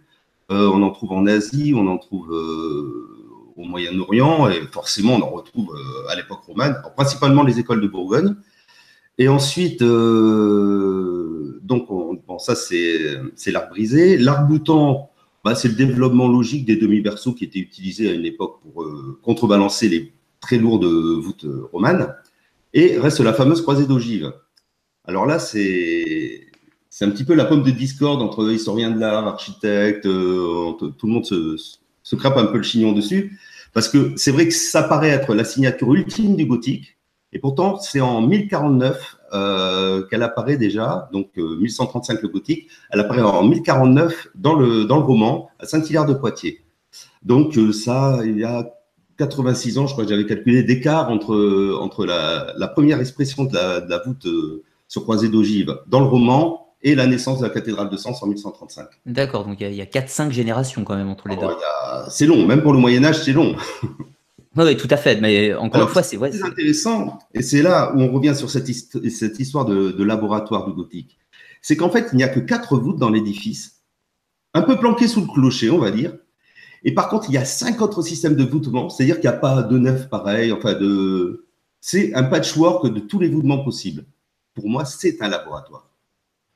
Euh, 0.51 0.69
on 0.73 0.81
en 0.83 0.91
trouve 0.91 1.13
en 1.13 1.25
Asie, 1.27 1.73
on 1.75 1.87
en 1.87 1.97
trouve 1.97 2.33
euh, 2.33 3.53
au 3.55 3.63
Moyen-Orient 3.63 4.49
et 4.49 4.61
forcément, 4.71 5.15
on 5.15 5.21
en 5.21 5.29
retrouve 5.29 5.73
euh, 5.73 6.09
à 6.09 6.15
l'époque 6.15 6.41
romane, 6.45 6.81
principalement 6.95 7.43
les 7.43 7.59
écoles 7.59 7.81
de 7.81 7.87
Bourgogne. 7.87 8.35
Et 9.17 9.27
ensuite, 9.27 9.81
donc, 9.81 9.89
bon, 11.89 12.39
ça, 12.39 12.55
c'est 12.55 13.51
l'arc 13.51 13.69
brisé. 13.69 14.17
L'arc 14.17 14.47
boutant, 14.47 15.10
bah, 15.43 15.55
c'est 15.55 15.67
le 15.67 15.75
développement 15.75 16.27
logique 16.27 16.65
des 16.65 16.75
demi-berceaux 16.75 17.33
qui 17.33 17.45
étaient 17.45 17.59
utilisés 17.59 18.09
à 18.09 18.13
une 18.13 18.25
époque 18.25 18.59
pour 18.61 18.83
euh, 18.83 19.19
contrebalancer 19.23 19.89
les 19.89 20.13
très 20.39 20.57
lourdes 20.57 20.85
voûtes 20.85 21.45
euh, 21.45 21.67
romanes. 21.71 22.15
Et 22.73 22.97
reste 22.97 23.19
la 23.19 23.33
fameuse 23.33 23.61
croisée 23.61 23.85
d'ogive. 23.85 24.33
Alors 25.05 25.25
là, 25.25 25.39
c'est 25.39 26.47
un 27.01 27.09
petit 27.09 27.23
peu 27.23 27.33
la 27.33 27.45
pomme 27.45 27.63
de 27.63 27.71
discorde 27.71 28.21
entre 28.21 28.49
historiens 28.51 28.91
de 28.91 28.99
l'art, 28.99 29.27
architectes, 29.27 30.05
euh, 30.05 30.73
tout 30.73 31.07
le 31.07 31.13
monde 31.13 31.25
se, 31.25 31.57
se 32.03 32.15
crape 32.15 32.37
un 32.37 32.45
peu 32.45 32.57
le 32.57 32.63
chignon 32.63 32.91
dessus, 32.91 33.39
parce 33.73 33.89
que 33.89 34.13
c'est 34.15 34.31
vrai 34.31 34.47
que 34.47 34.53
ça 34.53 34.83
paraît 34.83 35.09
être 35.09 35.33
la 35.33 35.43
signature 35.43 35.93
ultime 35.93 36.35
du 36.35 36.45
gothique, 36.45 36.97
et 37.33 37.39
pourtant 37.39 37.79
c'est 37.79 38.01
en 38.01 38.21
1049 38.21 39.17
euh, 39.33 40.03
qu'elle 40.03 40.23
apparaît 40.23 40.57
déjà, 40.57 41.09
donc 41.13 41.29
1135 41.37 42.13
euh, 42.13 42.19
le 42.23 42.27
gothique, 42.27 42.67
elle 42.91 42.99
apparaît 42.99 43.21
en 43.21 43.43
1049 43.43 44.29
dans 44.35 44.55
le, 44.55 44.85
dans 44.85 44.97
le 44.97 45.03
roman 45.03 45.49
à 45.59 45.65
Saint-Hilaire 45.65 46.05
de 46.05 46.13
Poitiers. 46.13 46.63
Donc 47.23 47.57
euh, 47.57 47.71
ça, 47.71 48.19
il 48.25 48.37
y 48.37 48.43
a 48.43 48.69
86 49.17 49.77
ans, 49.77 49.87
je 49.87 49.93
crois 49.93 50.03
que 50.03 50.09
j'avais 50.09 50.25
calculé, 50.25 50.63
d'écart 50.63 51.09
entre, 51.09 51.77
entre 51.79 52.05
la, 52.05 52.53
la, 52.57 52.67
première 52.67 52.99
expression 52.99 53.45
de 53.45 53.53
la, 53.53 53.79
de 53.79 53.89
la 53.89 53.99
voûte 53.99 54.27
sur 54.87 55.03
croisée 55.03 55.29
d'ogive 55.29 55.77
dans 55.87 55.99
le 55.99 56.07
roman 56.07 56.73
et 56.83 56.95
la 56.95 57.07
naissance 57.07 57.39
de 57.39 57.43
la 57.43 57.51
cathédrale 57.51 57.89
de 57.89 57.97
Sens 57.97 58.21
en 58.23 58.27
1135. 58.27 58.87
D'accord, 59.05 59.45
donc 59.45 59.61
il 59.61 59.73
y 59.73 59.81
a, 59.81 59.83
a 59.83 59.87
4-5 59.87 60.31
générations 60.31 60.83
quand 60.83 60.95
même 60.95 61.09
entre 61.09 61.27
les 61.29 61.37
deux. 61.37 61.47
C'est 62.09 62.25
long, 62.25 62.45
même 62.45 62.61
pour 62.61 62.73
le 62.73 62.79
Moyen 62.79 63.03
Âge, 63.05 63.23
c'est 63.23 63.33
long. 63.33 63.55
Oui, 64.55 64.75
tout 64.75 64.87
à 64.89 64.97
fait. 64.97 65.21
Mais 65.21 65.53
encore 65.53 65.83
une 65.83 65.87
fois, 65.87 66.03
c'est 66.03 66.17
ouais, 66.17 66.31
intéressant. 66.43 67.19
Et 67.33 67.41
c'est 67.41 67.61
là 67.61 67.93
où 67.95 68.01
on 68.01 68.11
revient 68.11 68.35
sur 68.35 68.49
cette, 68.49 68.67
histoire 68.69 69.65
de, 69.65 70.03
laboratoire 70.03 70.67
du 70.67 70.73
gothique. 70.73 71.17
C'est 71.61 71.77
qu'en 71.77 71.89
fait, 71.89 72.09
il 72.11 72.17
n'y 72.17 72.23
a 72.23 72.27
que 72.27 72.39
quatre 72.39 72.77
voûtes 72.77 72.97
dans 72.97 73.09
l'édifice, 73.09 73.83
un 74.53 74.63
peu 74.63 74.77
planquées 74.77 75.07
sous 75.07 75.21
le 75.21 75.27
clocher, 75.27 75.69
on 75.69 75.77
va 75.77 75.91
dire. 75.91 76.13
Et 76.83 76.93
par 76.93 77.09
contre, 77.09 77.29
il 77.29 77.33
y 77.33 77.37
a 77.37 77.45
cinq 77.45 77.81
autres 77.81 78.01
systèmes 78.01 78.35
de 78.35 78.43
voûtement, 78.43 78.89
c'est-à-dire 78.89 79.19
qu'il 79.19 79.29
n'y 79.29 79.35
a 79.35 79.39
pas 79.39 79.61
de 79.61 79.77
nef 79.77 80.09
pareil, 80.09 80.51
enfin 80.51 80.73
de. 80.73 81.45
C'est 81.79 82.13
un 82.13 82.23
patchwork 82.23 82.91
de 82.91 82.99
tous 82.99 83.19
les 83.19 83.29
voûtements 83.29 83.63
possibles. 83.63 84.05
Pour 84.53 84.67
moi, 84.67 84.85
c'est 84.85 85.21
un 85.21 85.29
laboratoire. 85.29 85.89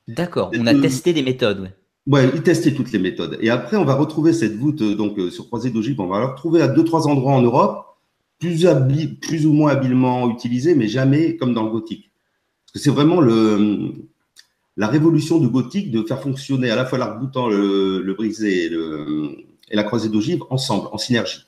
D'accord, 0.08 0.50
on 0.54 0.66
a 0.66 0.74
testé 0.74 1.12
des 1.12 1.22
méthodes. 1.22 1.60
Ouais. 1.60 1.74
Ouais, 2.06 2.30
il 2.34 2.42
testait 2.42 2.72
toutes 2.72 2.92
les 2.92 3.00
méthodes. 3.00 3.36
Et 3.40 3.50
après, 3.50 3.76
on 3.76 3.84
va 3.84 3.94
retrouver 3.94 4.32
cette 4.32 4.56
voûte 4.56 4.82
donc 4.82 5.18
sur 5.30 5.46
croisée 5.46 5.70
d'ogive. 5.70 6.00
On 6.00 6.06
va 6.06 6.20
la 6.20 6.26
retrouver 6.28 6.62
à 6.62 6.68
deux 6.68 6.84
trois 6.84 7.08
endroits 7.08 7.32
en 7.32 7.42
Europe 7.42 7.84
plus, 8.38 8.66
plus 9.20 9.46
ou 9.46 9.52
moins 9.52 9.72
habilement 9.72 10.30
utilisé, 10.30 10.74
mais 10.74 10.88
jamais 10.88 11.36
comme 11.36 11.52
dans 11.52 11.64
le 11.64 11.70
gothique. 11.70 12.10
Parce 12.66 12.72
que 12.74 12.78
c'est 12.78 12.94
vraiment 12.94 13.20
le, 13.20 13.92
la 14.76 14.86
révolution 14.86 15.38
du 15.38 15.48
gothique 15.48 15.90
de 15.90 16.02
faire 16.02 16.20
fonctionner 16.20 16.70
à 16.70 16.76
la 16.76 16.84
fois 16.84 16.98
l'arc-boutant, 16.98 17.48
le, 17.48 18.02
le, 18.02 18.14
brisé 18.14 18.66
et, 18.66 18.72
et 19.70 19.76
la 19.76 19.82
croisée 19.82 20.08
d'ogive 20.08 20.42
ensemble, 20.50 20.88
en 20.92 20.98
synergie. 20.98 21.46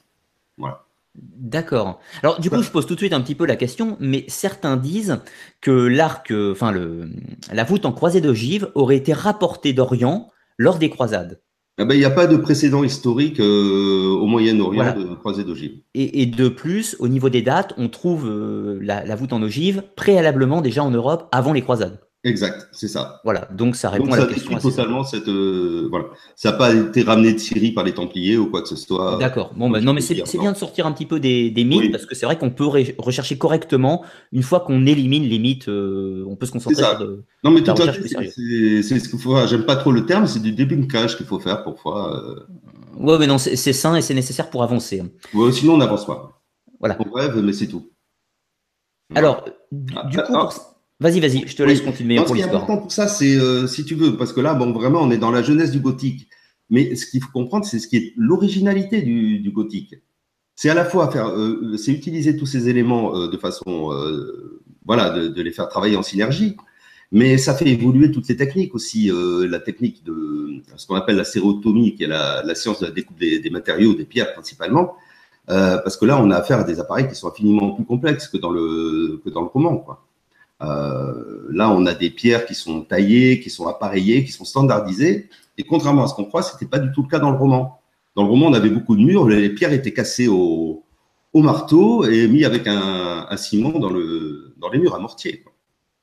Voilà. 0.56 0.84
D'accord. 1.14 2.00
Alors 2.22 2.40
du 2.40 2.48
coup, 2.48 2.62
je 2.62 2.70
pose 2.70 2.86
tout 2.86 2.94
de 2.94 3.00
suite 3.00 3.12
un 3.12 3.20
petit 3.20 3.34
peu 3.34 3.46
la 3.46 3.56
question, 3.56 3.96
mais 4.00 4.24
certains 4.28 4.76
disent 4.76 5.20
que 5.60 5.70
l'arc, 5.70 6.32
enfin 6.32 6.70
le, 6.70 7.10
la 7.52 7.64
voûte 7.64 7.86
en 7.86 7.92
croisée 7.92 8.20
d'ogive 8.20 8.70
aurait 8.74 8.96
été 8.96 9.12
rapportée 9.12 9.72
d'Orient 9.72 10.30
lors 10.58 10.78
des 10.78 10.90
croisades. 10.90 11.40
Ah 11.80 11.84
ben, 11.84 11.94
il 11.94 11.98
n'y 12.00 12.04
a 12.04 12.10
pas 12.10 12.26
de 12.26 12.36
précédent 12.36 12.82
historique 12.82 13.38
euh, 13.38 14.08
au 14.08 14.26
Moyen-Orient 14.26 14.98
de 14.98 15.14
croisée 15.14 15.44
d'ogive. 15.44 15.78
Et, 15.94 16.22
et, 16.22 16.26
de 16.26 16.48
plus, 16.48 16.96
au 16.98 17.06
niveau 17.06 17.28
des 17.28 17.40
dates, 17.40 17.72
on 17.78 17.88
trouve 17.88 18.28
euh, 18.28 18.80
la, 18.82 19.04
la, 19.04 19.14
voûte 19.14 19.32
en 19.32 19.40
ogive 19.42 19.84
préalablement 19.94 20.60
déjà 20.60 20.82
en 20.82 20.90
Europe 20.90 21.28
avant 21.30 21.52
les 21.52 21.62
croisades. 21.62 22.00
Exact, 22.28 22.68
c'est 22.72 22.88
ça. 22.88 23.22
Voilà, 23.24 23.48
donc 23.52 23.74
ça 23.74 23.88
répond 23.88 24.12
à 24.12 24.18
la 24.18 24.26
question. 24.26 24.58
totalement 24.58 25.02
cette, 25.02 25.28
euh, 25.28 25.88
voilà. 25.88 26.06
Ça 26.36 26.50
n'a 26.50 26.58
pas 26.58 26.74
été 26.74 27.02
ramené 27.02 27.32
de 27.32 27.38
Syrie 27.38 27.72
par 27.72 27.84
les 27.84 27.94
Templiers 27.94 28.36
ou 28.36 28.50
quoi 28.50 28.60
que 28.60 28.68
ce 28.68 28.76
soit. 28.76 29.16
D'accord. 29.18 29.54
Bon, 29.56 29.70
bah, 29.70 29.80
non, 29.80 29.94
mais 29.94 30.02
c'est 30.02 30.14
bien 30.38 30.52
de 30.52 30.56
sortir 30.56 30.86
un 30.86 30.92
petit 30.92 31.06
peu 31.06 31.20
des, 31.20 31.50
des 31.50 31.64
mythes 31.64 31.90
parce 31.90 32.04
que 32.04 32.14
c'est 32.14 32.26
vrai 32.26 32.36
qu'on 32.36 32.50
peut 32.50 32.66
rechercher 32.98 33.38
correctement 33.38 34.04
une 34.32 34.42
fois 34.42 34.60
qu'on 34.60 34.84
élimine 34.84 35.24
les 35.24 35.38
mythes. 35.38 35.68
Euh, 35.68 36.24
on 36.28 36.36
peut 36.36 36.44
se 36.44 36.52
concentrer 36.52 36.82
sur 36.82 36.98
de, 36.98 37.24
Non, 37.44 37.50
mais 37.50 37.62
tout 37.62 37.70
à 37.70 37.92
fait. 37.92 38.06
C'est 38.06 38.98
ce 38.98 39.08
qu'il 39.08 39.18
faut. 39.18 39.34
J'aime 39.46 39.64
pas 39.64 39.76
trop 39.76 39.90
le 39.90 40.04
terme. 40.04 40.26
C'est 40.26 40.42
du 40.42 40.52
débunkage 40.52 41.16
qu'il 41.16 41.26
faut 41.26 41.38
faire 41.38 41.64
parfois. 41.64 42.14
Euh... 42.14 43.02
Ouais, 43.02 43.18
mais 43.18 43.26
non, 43.26 43.38
c'est 43.38 43.72
sain 43.72 43.96
et 43.96 44.02
c'est 44.02 44.14
nécessaire 44.14 44.50
pour 44.50 44.62
avancer. 44.62 45.02
Ouais, 45.32 45.52
sinon 45.52 45.74
on 45.74 45.78
n'avance 45.78 46.04
pas. 46.04 46.42
Voilà. 46.78 46.98
On 47.00 47.10
rêve, 47.10 47.40
mais 47.42 47.54
c'est 47.54 47.68
tout. 47.68 47.90
Alors, 49.14 49.46
du 49.72 50.18
ah, 50.18 50.22
coup. 50.22 50.34
Ah, 50.36 50.50
Vas-y, 51.00 51.20
vas-y, 51.20 51.46
je 51.46 51.54
te 51.54 51.62
laisse 51.62 51.80
continuer 51.80 52.16
pour. 52.16 52.28
Ce 52.28 52.32
qui 52.34 52.40
est 52.40 52.44
important 52.44 52.78
pour 52.78 52.90
ça, 52.90 53.06
c'est, 53.06 53.36
euh, 53.36 53.68
si 53.68 53.84
tu 53.84 53.94
veux, 53.94 54.16
parce 54.16 54.32
que 54.32 54.40
là, 54.40 54.54
bon, 54.54 54.72
vraiment, 54.72 55.00
on 55.00 55.10
est 55.12 55.18
dans 55.18 55.30
la 55.30 55.42
jeunesse 55.42 55.70
du 55.70 55.78
gothique. 55.78 56.28
Mais 56.70 56.96
ce 56.96 57.06
qu'il 57.06 57.22
faut 57.22 57.30
comprendre, 57.32 57.64
c'est 57.64 57.78
ce 57.78 57.86
qui 57.86 57.96
est 57.96 58.12
l'originalité 58.16 59.02
du, 59.02 59.38
du, 59.38 59.50
gothique. 59.52 59.94
C'est 60.56 60.68
à 60.70 60.74
la 60.74 60.84
fois 60.84 61.10
faire, 61.10 61.28
euh, 61.28 61.76
c'est 61.76 61.92
utiliser 61.92 62.36
tous 62.36 62.46
ces 62.46 62.68
éléments 62.68 63.16
euh, 63.16 63.28
de 63.28 63.36
façon, 63.36 63.90
voilà, 64.84 65.10
de, 65.10 65.28
de, 65.28 65.42
les 65.42 65.52
faire 65.52 65.68
travailler 65.68 65.96
en 65.96 66.02
synergie. 66.02 66.56
Mais 67.12 67.38
ça 67.38 67.54
fait 67.54 67.68
évoluer 67.68 68.10
toutes 68.10 68.28
les 68.28 68.36
techniques 68.36 68.74
aussi. 68.74 69.10
La 69.48 69.60
technique 69.60 70.04
de 70.04 70.62
ce 70.76 70.86
qu'on 70.86 70.96
appelle 70.96 71.16
la 71.16 71.24
sérotomie, 71.24 71.94
qui 71.94 72.04
est 72.04 72.08
la, 72.08 72.42
la 72.42 72.54
science 72.54 72.80
de 72.80 72.86
la 72.86 72.92
découpe 72.92 73.18
des, 73.18 73.38
des, 73.38 73.50
matériaux, 73.50 73.94
des 73.94 74.04
pierres 74.04 74.32
principalement. 74.34 74.96
parce 75.46 75.96
que 75.96 76.04
là, 76.06 76.20
on 76.20 76.30
a 76.30 76.36
affaire 76.36 76.58
à 76.58 76.64
des 76.64 76.80
appareils 76.80 77.08
qui 77.08 77.14
sont 77.14 77.28
infiniment 77.28 77.70
plus 77.70 77.84
complexes 77.84 78.26
que 78.28 78.36
dans 78.36 78.50
le, 78.50 79.22
que 79.24 79.30
dans 79.30 79.42
le 79.42 79.46
roman, 79.46 79.76
quoi. 79.78 80.07
Euh, 80.62 81.46
là, 81.50 81.70
on 81.70 81.86
a 81.86 81.94
des 81.94 82.10
pierres 82.10 82.46
qui 82.46 82.54
sont 82.54 82.82
taillées, 82.82 83.40
qui 83.40 83.50
sont 83.50 83.66
appareillées, 83.66 84.24
qui 84.24 84.32
sont 84.32 84.44
standardisées. 84.44 85.28
Et 85.56 85.62
contrairement 85.64 86.04
à 86.04 86.06
ce 86.08 86.14
qu'on 86.14 86.24
croit, 86.24 86.42
c'était 86.42 86.66
pas 86.66 86.78
du 86.78 86.92
tout 86.92 87.02
le 87.02 87.08
cas 87.08 87.18
dans 87.18 87.30
le 87.30 87.36
roman. 87.36 87.80
Dans 88.16 88.22
le 88.24 88.28
roman, 88.28 88.46
on 88.46 88.54
avait 88.54 88.70
beaucoup 88.70 88.96
de 88.96 89.02
murs, 89.02 89.28
les 89.28 89.50
pierres 89.50 89.72
étaient 89.72 89.92
cassées 89.92 90.28
au, 90.28 90.84
au 91.32 91.42
marteau 91.42 92.04
et 92.04 92.26
mis 92.26 92.44
avec 92.44 92.66
un, 92.66 93.26
un, 93.28 93.36
ciment 93.36 93.78
dans, 93.78 93.90
le, 93.90 94.54
dans 94.58 94.70
les 94.70 94.78
murs 94.78 94.94
à 94.94 94.98
mortier. 94.98 95.40
Quoi. 95.40 95.52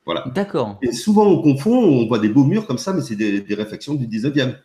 Voilà. 0.05 0.23
D'accord. 0.33 0.77
Et 0.81 0.91
souvent, 0.91 1.25
on 1.25 1.41
confond, 1.41 1.75
on 1.75 2.07
voit 2.07 2.19
des 2.19 2.29
beaux 2.29 2.43
murs 2.43 2.67
comme 2.67 2.77
ça, 2.77 2.93
mais 2.93 3.01
c'est 3.01 3.15
des, 3.15 3.41
des, 3.41 3.55
réflexions 3.55 3.95
du 3.95 4.07
19e. 4.07 4.55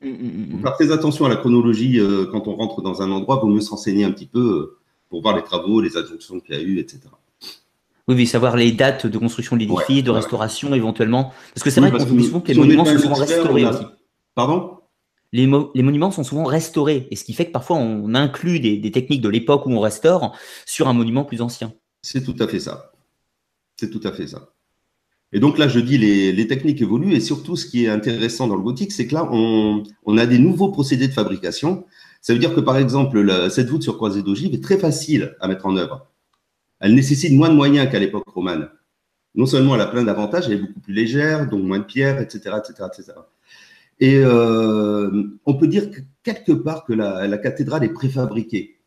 Mmh, 0.00 0.08
mmh, 0.08 0.56
mmh. 0.56 0.62
Faire 0.62 0.74
très 0.74 0.92
attention 0.92 1.26
à 1.26 1.28
la 1.28 1.36
chronologie 1.36 2.00
euh, 2.00 2.26
quand 2.30 2.48
on 2.48 2.56
rentre 2.56 2.82
dans 2.82 3.02
un 3.02 3.10
endroit, 3.10 3.36
vaut 3.36 3.48
mieux 3.48 3.60
s'enseigner 3.60 4.04
un 4.04 4.12
petit 4.12 4.26
peu 4.26 4.40
euh, 4.40 4.78
pour 5.10 5.22
voir 5.22 5.36
les 5.36 5.42
travaux, 5.42 5.80
les 5.80 5.96
adjonctions 5.96 6.40
qu'il 6.40 6.54
y 6.54 6.58
a 6.58 6.62
eu, 6.62 6.78
etc. 6.78 7.00
Oui, 8.08 8.14
oui, 8.14 8.26
savoir 8.26 8.56
les 8.56 8.72
dates 8.72 9.06
de 9.06 9.18
construction 9.18 9.54
de 9.56 9.60
l'édifice, 9.60 9.96
ouais, 9.96 10.02
de 10.02 10.10
restauration 10.10 10.70
ouais. 10.70 10.78
éventuellement. 10.78 11.32
Parce 11.54 11.62
que 11.62 11.70
c'est 11.70 11.80
oui, 11.80 11.90
vrai 11.90 11.98
qu'on 12.04 12.14
dit 12.14 12.24
souvent 12.24 12.40
que 12.40 12.48
les 12.48 12.58
monuments 12.58 12.84
sont 12.86 12.98
souvent 12.98 13.14
restaurés 13.14 13.64
a... 13.64 13.70
aussi. 13.70 13.84
Pardon? 14.34 14.78
Les, 15.32 15.46
mo 15.46 15.70
les, 15.74 15.82
monuments 15.82 16.10
sont 16.10 16.24
souvent 16.24 16.44
restaurés, 16.44 17.06
et 17.10 17.16
ce 17.16 17.22
qui 17.22 17.34
fait 17.34 17.46
que 17.46 17.52
parfois 17.52 17.76
on 17.76 18.14
inclut 18.14 18.60
des, 18.60 18.78
des 18.78 18.90
techniques 18.90 19.20
de 19.20 19.28
l'époque 19.28 19.66
où 19.66 19.70
on 19.70 19.80
restaure 19.80 20.34
sur 20.64 20.88
un 20.88 20.94
monument 20.94 21.24
plus 21.24 21.42
ancien. 21.42 21.74
C'est 22.00 22.24
tout 22.24 22.36
à 22.38 22.48
fait 22.48 22.60
ça. 22.60 22.92
C'est 23.76 23.90
tout 23.90 24.00
à 24.04 24.12
fait 24.12 24.26
ça. 24.26 24.54
Et 25.32 25.40
donc 25.40 25.58
là, 25.58 25.68
je 25.68 25.78
dis 25.80 25.98
les, 25.98 26.32
les, 26.32 26.46
techniques 26.46 26.80
évoluent, 26.80 27.12
et 27.12 27.20
surtout 27.20 27.56
ce 27.56 27.66
qui 27.66 27.84
est 27.84 27.88
intéressant 27.88 28.46
dans 28.46 28.56
le 28.56 28.62
gothique, 28.62 28.92
c'est 28.92 29.06
que 29.06 29.14
là, 29.14 29.28
on, 29.30 29.82
on, 30.06 30.16
a 30.16 30.24
des 30.24 30.38
nouveaux 30.38 30.70
procédés 30.70 31.08
de 31.08 31.12
fabrication. 31.12 31.84
Ça 32.22 32.32
veut 32.32 32.38
dire 32.38 32.54
que 32.54 32.60
par 32.60 32.78
exemple, 32.78 33.20
la, 33.20 33.50
cette 33.50 33.68
voûte 33.68 33.82
sur 33.82 33.96
croisée 33.96 34.22
d'ogive 34.22 34.54
est 34.54 34.64
très 34.64 34.78
facile 34.78 35.36
à 35.40 35.48
mettre 35.48 35.66
en 35.66 35.76
œuvre 35.76 36.06
elle 36.80 36.94
nécessite 36.94 37.32
moins 37.32 37.48
de 37.48 37.54
moyens 37.54 37.90
qu'à 37.90 37.98
l'époque 37.98 38.28
romane. 38.28 38.68
Non 39.34 39.46
seulement 39.46 39.74
elle 39.74 39.80
a 39.80 39.86
plein 39.86 40.04
d'avantages, 40.04 40.46
elle 40.46 40.54
est 40.54 40.60
beaucoup 40.60 40.80
plus 40.80 40.94
légère, 40.94 41.48
donc 41.48 41.62
moins 41.62 41.78
de 41.78 41.84
pierres, 41.84 42.20
etc., 42.20 42.56
etc., 42.58 42.88
etc. 42.92 43.12
Et 44.00 44.18
euh, 44.18 45.24
on 45.44 45.54
peut 45.54 45.66
dire 45.66 45.90
que 45.90 46.00
quelque 46.22 46.52
part 46.52 46.84
que 46.84 46.92
la, 46.92 47.26
la 47.26 47.38
cathédrale 47.38 47.84
est 47.84 47.92
préfabriquée. 47.92 48.78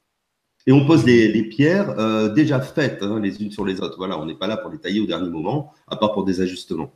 Et 0.67 0.71
on 0.71 0.85
pose 0.85 1.05
les, 1.05 1.27
les 1.27 1.43
pierres 1.43 1.99
euh, 1.99 2.29
déjà 2.29 2.61
faites 2.61 3.01
hein, 3.01 3.19
les 3.19 3.41
unes 3.41 3.51
sur 3.51 3.65
les 3.65 3.81
autres. 3.81 3.97
Voilà, 3.97 4.19
on 4.19 4.25
n'est 4.25 4.35
pas 4.35 4.47
là 4.47 4.57
pour 4.57 4.71
les 4.71 4.77
tailler 4.77 5.01
au 5.01 5.07
dernier 5.07 5.29
moment, 5.29 5.73
à 5.87 5.95
part 5.95 6.13
pour 6.13 6.23
des 6.23 6.39
ajustements. 6.41 6.91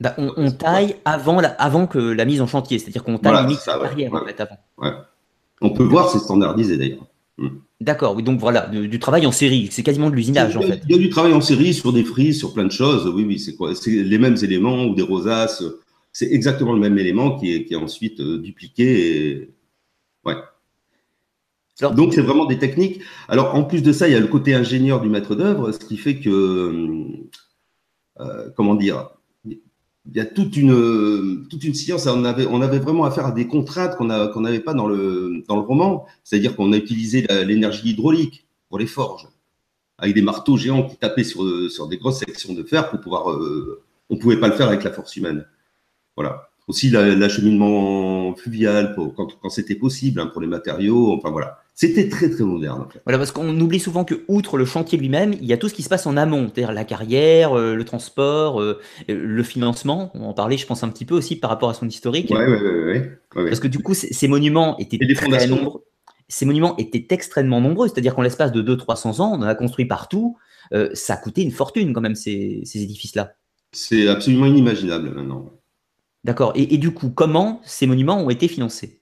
Bah, 0.00 0.14
on, 0.18 0.32
on 0.36 0.50
taille 0.50 0.96
avant, 1.04 1.40
la, 1.40 1.50
avant 1.50 1.86
que 1.86 1.98
la 1.98 2.24
mise 2.24 2.40
en 2.42 2.46
chantier, 2.46 2.78
c'est-à-dire 2.78 3.04
qu'on 3.04 3.18
taille 3.18 3.32
voilà, 3.32 3.54
ça, 3.54 3.78
ouais, 3.80 3.86
arrière 3.86 4.12
ouais, 4.12 4.20
en 4.20 4.26
fait, 4.26 4.40
avant. 4.40 4.58
Ouais. 4.78 4.92
On 5.62 5.70
peut 5.70 5.84
voir, 5.84 6.10
c'est 6.10 6.18
standardisé 6.18 6.76
d'ailleurs. 6.76 7.06
Hmm. 7.38 7.58
D'accord, 7.80 8.16
oui, 8.16 8.22
donc 8.22 8.40
voilà, 8.40 8.68
du, 8.68 8.88
du 8.88 8.98
travail 8.98 9.26
en 9.26 9.32
série, 9.32 9.68
c'est 9.70 9.82
quasiment 9.82 10.08
de 10.08 10.14
l'usinage 10.14 10.56
en 10.56 10.62
fait. 10.62 10.80
Il 10.88 10.96
y 10.96 10.98
a 10.98 10.98
du 10.98 11.10
travail 11.10 11.34
en 11.34 11.42
série 11.42 11.74
sur 11.74 11.92
des 11.92 12.04
frises, 12.04 12.38
sur 12.38 12.54
plein 12.54 12.64
de 12.64 12.72
choses, 12.72 13.06
oui, 13.14 13.24
oui, 13.24 13.38
c'est 13.38 13.54
quoi 13.54 13.74
C'est 13.74 13.90
les 13.90 14.18
mêmes 14.18 14.38
éléments 14.42 14.86
ou 14.86 14.94
des 14.94 15.02
rosaces, 15.02 15.62
c'est 16.10 16.32
exactement 16.32 16.72
le 16.72 16.80
même 16.80 16.96
élément 16.96 17.38
qui 17.38 17.54
est, 17.54 17.64
qui 17.66 17.74
est 17.74 17.76
ensuite 17.76 18.20
euh, 18.20 18.38
dupliqué. 18.38 19.28
Et... 19.30 19.50
Ouais. 20.24 20.36
Alors, 21.78 21.94
donc 21.94 22.14
c'est 22.14 22.22
vraiment 22.22 22.46
des 22.46 22.56
techniques. 22.56 23.02
Alors 23.28 23.54
en 23.54 23.62
plus 23.62 23.82
de 23.82 23.92
ça, 23.92 24.08
il 24.08 24.12
y 24.12 24.16
a 24.16 24.20
le 24.20 24.26
côté 24.26 24.54
ingénieur 24.54 25.02
du 25.02 25.10
maître 25.10 25.34
d'œuvre, 25.34 25.72
ce 25.72 25.78
qui 25.78 25.98
fait 25.98 26.18
que, 26.18 26.30
euh, 28.20 28.48
comment 28.56 28.74
dire, 28.74 29.10
il 30.08 30.16
y 30.16 30.20
a 30.20 30.24
toute 30.24 30.56
une, 30.56 31.74
science. 31.74 32.06
On 32.06 32.24
avait, 32.24 32.78
vraiment 32.78 33.04
affaire 33.04 33.26
à 33.26 33.32
des 33.32 33.46
contraintes 33.46 33.96
qu'on 33.96 34.04
n'avait 34.06 34.60
pas 34.60 34.74
dans 34.74 34.86
le, 34.86 35.42
roman. 35.48 36.06
C'est-à-dire 36.24 36.56
qu'on 36.56 36.72
a 36.72 36.76
utilisé 36.76 37.26
l'énergie 37.44 37.90
hydraulique 37.90 38.46
pour 38.68 38.78
les 38.78 38.86
forges, 38.86 39.28
avec 39.98 40.14
des 40.14 40.22
marteaux 40.22 40.56
géants 40.56 40.88
qui 40.88 40.96
tapaient 40.96 41.24
sur, 41.24 41.70
sur 41.70 41.88
des 41.88 41.96
grosses 41.96 42.18
sections 42.18 42.54
de 42.54 42.62
fer 42.62 42.90
pour 42.90 43.00
pouvoir. 43.00 43.30
Euh, 43.30 43.82
on 44.08 44.14
ne 44.14 44.20
pouvait 44.20 44.38
pas 44.38 44.48
le 44.48 44.54
faire 44.54 44.68
avec 44.68 44.84
la 44.84 44.92
force 44.92 45.16
humaine. 45.16 45.44
Voilà. 46.16 46.48
Aussi 46.68 46.90
l'acheminement 46.90 48.34
fluvial 48.34 48.94
pour, 48.94 49.14
quand, 49.14 49.28
quand 49.40 49.50
c'était 49.50 49.76
possible 49.76 50.20
hein, 50.20 50.26
pour 50.26 50.40
les 50.40 50.48
matériaux. 50.48 51.12
Enfin 51.12 51.30
voilà. 51.30 51.58
C'était 51.76 52.08
très 52.08 52.30
très 52.30 52.42
moderne. 52.42 52.80
En 52.80 52.88
fait. 52.88 53.00
Voilà, 53.04 53.18
parce 53.18 53.32
qu'on 53.32 53.60
oublie 53.60 53.78
souvent 53.78 54.04
que 54.04 54.24
outre 54.28 54.56
le 54.56 54.64
chantier 54.64 54.96
lui-même, 54.96 55.34
il 55.34 55.44
y 55.44 55.52
a 55.52 55.58
tout 55.58 55.68
ce 55.68 55.74
qui 55.74 55.82
se 55.82 55.90
passe 55.90 56.06
en 56.06 56.16
amont, 56.16 56.50
c'est-à-dire 56.52 56.72
la 56.72 56.84
carrière, 56.84 57.52
euh, 57.52 57.74
le 57.74 57.84
transport, 57.84 58.62
euh, 58.62 58.80
le 59.08 59.42
financement. 59.42 60.10
On 60.14 60.24
en 60.24 60.32
parlait, 60.32 60.56
je 60.56 60.66
pense 60.66 60.82
un 60.82 60.88
petit 60.88 61.04
peu 61.04 61.14
aussi 61.14 61.36
par 61.36 61.50
rapport 61.50 61.68
à 61.68 61.74
son 61.74 61.86
historique. 61.86 62.30
Ouais, 62.30 62.46
ouais, 62.46 62.60
ouais, 62.60 63.20
Parce 63.34 63.60
que 63.60 63.68
du 63.68 63.80
coup, 63.80 63.92
ces 63.92 64.26
monuments 64.26 64.78
étaient 64.78 64.98
très 65.14 65.46
nombreux. 65.46 65.84
Ces 66.28 66.46
monuments 66.46 66.76
étaient 66.78 67.06
extrêmement 67.10 67.60
nombreux, 67.60 67.88
c'est-à-dire 67.88 68.14
qu'en 68.14 68.22
l'espace 68.22 68.52
de 68.52 68.62
200-300 68.62 69.20
ans, 69.20 69.32
on 69.34 69.42
en 69.42 69.42
a 69.42 69.54
construit 69.54 69.84
partout. 69.84 70.38
Euh, 70.72 70.88
ça 70.94 71.14
a 71.14 71.16
coûté 71.18 71.42
une 71.42 71.52
fortune 71.52 71.92
quand 71.92 72.00
même 72.00 72.16
ces, 72.16 72.62
ces 72.64 72.82
édifices-là. 72.82 73.34
C'est 73.72 74.08
absolument 74.08 74.46
inimaginable 74.46 75.10
maintenant. 75.10 75.52
D'accord. 76.26 76.52
Et, 76.56 76.74
et, 76.74 76.78
du 76.78 76.92
coup, 76.92 77.10
comment 77.10 77.60
ces 77.64 77.86
monuments 77.86 78.20
ont 78.20 78.30
été 78.30 78.48
financés? 78.48 79.00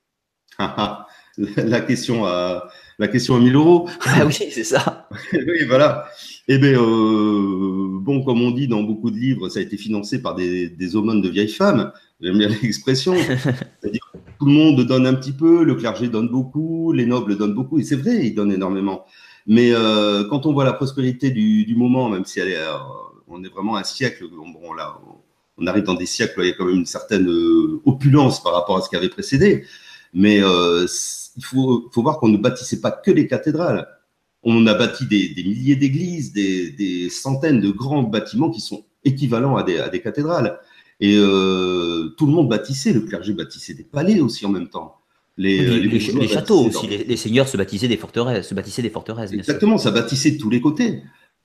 La 1.56 1.80
question 1.80 2.26
à 2.26 2.68
la 2.98 3.08
question 3.08 3.34
à 3.34 3.40
1000 3.40 3.56
euros. 3.56 3.88
Ah 4.06 4.24
oui, 4.24 4.32
c'est 4.34 4.62
ça. 4.62 5.08
oui, 5.32 5.64
voilà. 5.66 6.06
Eh 6.46 6.58
bien, 6.58 6.80
euh, 6.80 7.88
bon, 8.00 8.22
comme 8.22 8.40
on 8.40 8.52
dit 8.52 8.68
dans 8.68 8.82
beaucoup 8.82 9.10
de 9.10 9.16
livres, 9.16 9.48
ça 9.48 9.58
a 9.58 9.62
été 9.62 9.76
financé 9.76 10.22
par 10.22 10.36
des, 10.36 10.68
des 10.68 10.94
aumônes 10.94 11.20
de 11.20 11.28
vieilles 11.28 11.48
femmes. 11.48 11.90
J'aime 12.20 12.38
bien 12.38 12.48
l'expression. 12.62 13.14
C'est-à-dire 13.16 14.12
tout 14.38 14.46
le 14.46 14.52
monde 14.52 14.80
donne 14.82 15.06
un 15.06 15.14
petit 15.14 15.32
peu, 15.32 15.64
le 15.64 15.74
clergé 15.74 16.08
donne 16.08 16.28
beaucoup, 16.28 16.92
les 16.92 17.06
nobles 17.06 17.36
donnent 17.36 17.54
beaucoup, 17.54 17.80
et 17.80 17.82
c'est 17.82 17.96
vrai, 17.96 18.26
ils 18.26 18.34
donnent 18.34 18.52
énormément. 18.52 19.04
Mais 19.46 19.72
euh, 19.72 20.24
quand 20.28 20.46
on 20.46 20.52
voit 20.52 20.64
la 20.64 20.72
prospérité 20.72 21.30
du, 21.30 21.64
du 21.64 21.74
moment, 21.74 22.08
même 22.08 22.24
si 22.24 22.38
elle 22.38 22.48
est, 22.48 22.56
euh, 22.56 22.76
on 23.26 23.42
est 23.42 23.48
vraiment 23.48 23.76
un 23.76 23.84
siècle, 23.84 24.24
bon, 24.30 24.72
là, 24.72 24.96
on 25.58 25.66
arrive 25.66 25.84
dans 25.84 25.94
des 25.94 26.06
siècles 26.06 26.40
où 26.40 26.42
il 26.42 26.48
y 26.48 26.50
a 26.50 26.54
quand 26.54 26.66
même 26.66 26.76
une 26.76 26.86
certaine 26.86 27.28
euh, 27.28 27.80
opulence 27.84 28.42
par 28.42 28.52
rapport 28.52 28.76
à 28.76 28.80
ce 28.82 28.88
qui 28.88 28.96
avait 28.96 29.08
précédé. 29.08 29.64
Mais 30.12 30.38
il 30.38 31.44
faut, 31.44 31.90
faut 31.92 32.02
voir 32.02 32.18
qu'on 32.18 32.28
ne 32.28 32.36
bâtissait 32.36 32.80
pas 32.80 32.92
que 32.92 33.10
les 33.10 33.26
cathédrales. 33.26 33.88
On 34.44 34.66
a 34.66 34.74
bâti 34.74 35.06
des, 35.06 35.30
des 35.30 35.42
milliers 35.42 35.74
d'églises, 35.74 36.32
des, 36.32 36.70
des, 36.70 37.10
centaines 37.10 37.60
de 37.60 37.70
grands 37.70 38.04
bâtiments 38.04 38.50
qui 38.50 38.60
sont 38.60 38.84
équivalents 39.04 39.56
à 39.56 39.64
des, 39.64 39.78
à 39.78 39.88
des 39.88 40.00
cathédrales. 40.00 40.60
Et 41.00 41.16
tout 41.16 42.26
le 42.26 42.32
monde 42.32 42.48
bâtissait, 42.48 42.92
le 42.92 43.00
clergé 43.00 43.32
bâtissait 43.32 43.74
des 43.74 43.82
palais 43.82 44.20
aussi 44.20 44.46
en 44.46 44.50
même 44.50 44.68
temps. 44.68 45.00
Les, 45.36 45.80
les, 45.80 46.28
châteaux 46.28 46.66
aussi, 46.66 46.86
les, 46.86 47.16
seigneurs 47.16 47.48
se 47.48 47.56
bâtissaient 47.56 47.88
des 47.88 47.96
forteresses, 47.96 48.48
se 48.48 48.54
bâtissaient 48.54 48.82
des 48.82 48.90
forteresses. 48.90 49.32
Exactement, 49.32 49.78
ça 49.78 49.90
bâtissait 49.90 50.30
de 50.32 50.38
tous 50.38 50.50
les 50.50 50.60
côtés. 50.60 51.02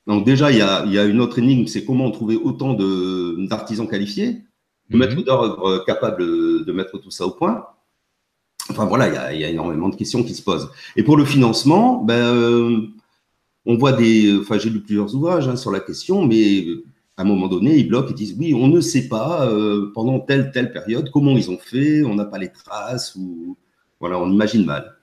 Donc 0.09 0.25
déjà, 0.25 0.51
il 0.51 0.57
y 0.57 0.61
a, 0.61 0.83
y 0.85 0.97
a 0.97 1.05
une 1.05 1.21
autre 1.21 1.37
énigme, 1.37 1.67
c'est 1.67 1.85
comment 1.85 2.09
trouver 2.09 2.35
autant 2.35 2.73
d'artisans 2.73 3.87
qualifiés, 3.87 4.41
de 4.89 4.97
mhm. 4.97 4.99
maîtres 4.99 5.23
d'œuvre 5.23 5.83
capables 5.85 6.23
de 6.65 6.71
mettre 6.71 6.97
tout 6.97 7.11
ça 7.11 7.27
au 7.27 7.31
point. 7.31 7.63
Enfin 8.71 8.85
voilà, 8.85 9.07
il 9.07 9.13
y, 9.13 9.17
a, 9.17 9.33
y, 9.33 9.45
a, 9.45 9.49
énormément 9.49 9.87
de 9.87 9.95
questions 9.95 10.23
qui 10.23 10.33
se 10.33 10.41
posent. 10.41 10.71
Et 10.95 11.03
pour 11.03 11.15
le 11.15 11.25
financement, 11.25 12.03
ben, 12.03 12.15
euh, 12.15 12.87
on 13.65 13.77
voit 13.77 13.91
des. 13.91 14.35
Enfin, 14.39 14.57
j'ai 14.57 14.71
lu 14.71 14.81
plusieurs 14.81 15.13
ouvrages 15.13 15.47
hein, 15.47 15.55
sur 15.55 15.71
la 15.71 15.79
question, 15.79 16.25
mais 16.25 16.65
à 17.15 17.21
un 17.21 17.25
moment 17.25 17.47
donné, 17.47 17.77
ils 17.77 17.87
bloquent 17.87 18.09
et 18.09 18.13
disent 18.15 18.35
oui, 18.39 18.55
on 18.55 18.67
ne 18.67 18.81
sait 18.81 19.09
pas 19.09 19.47
euh, 19.47 19.91
pendant 19.93 20.19
telle 20.19 20.51
telle 20.51 20.71
période 20.71 21.11
comment 21.11 21.37
ils 21.37 21.51
ont 21.51 21.59
fait, 21.59 22.03
on 22.03 22.15
n'a 22.15 22.25
pas 22.25 22.39
les 22.39 22.51
traces 22.51 23.15
ou 23.15 23.57
voilà, 23.99 24.17
on 24.19 24.31
imagine 24.31 24.65
mal. 24.65 24.95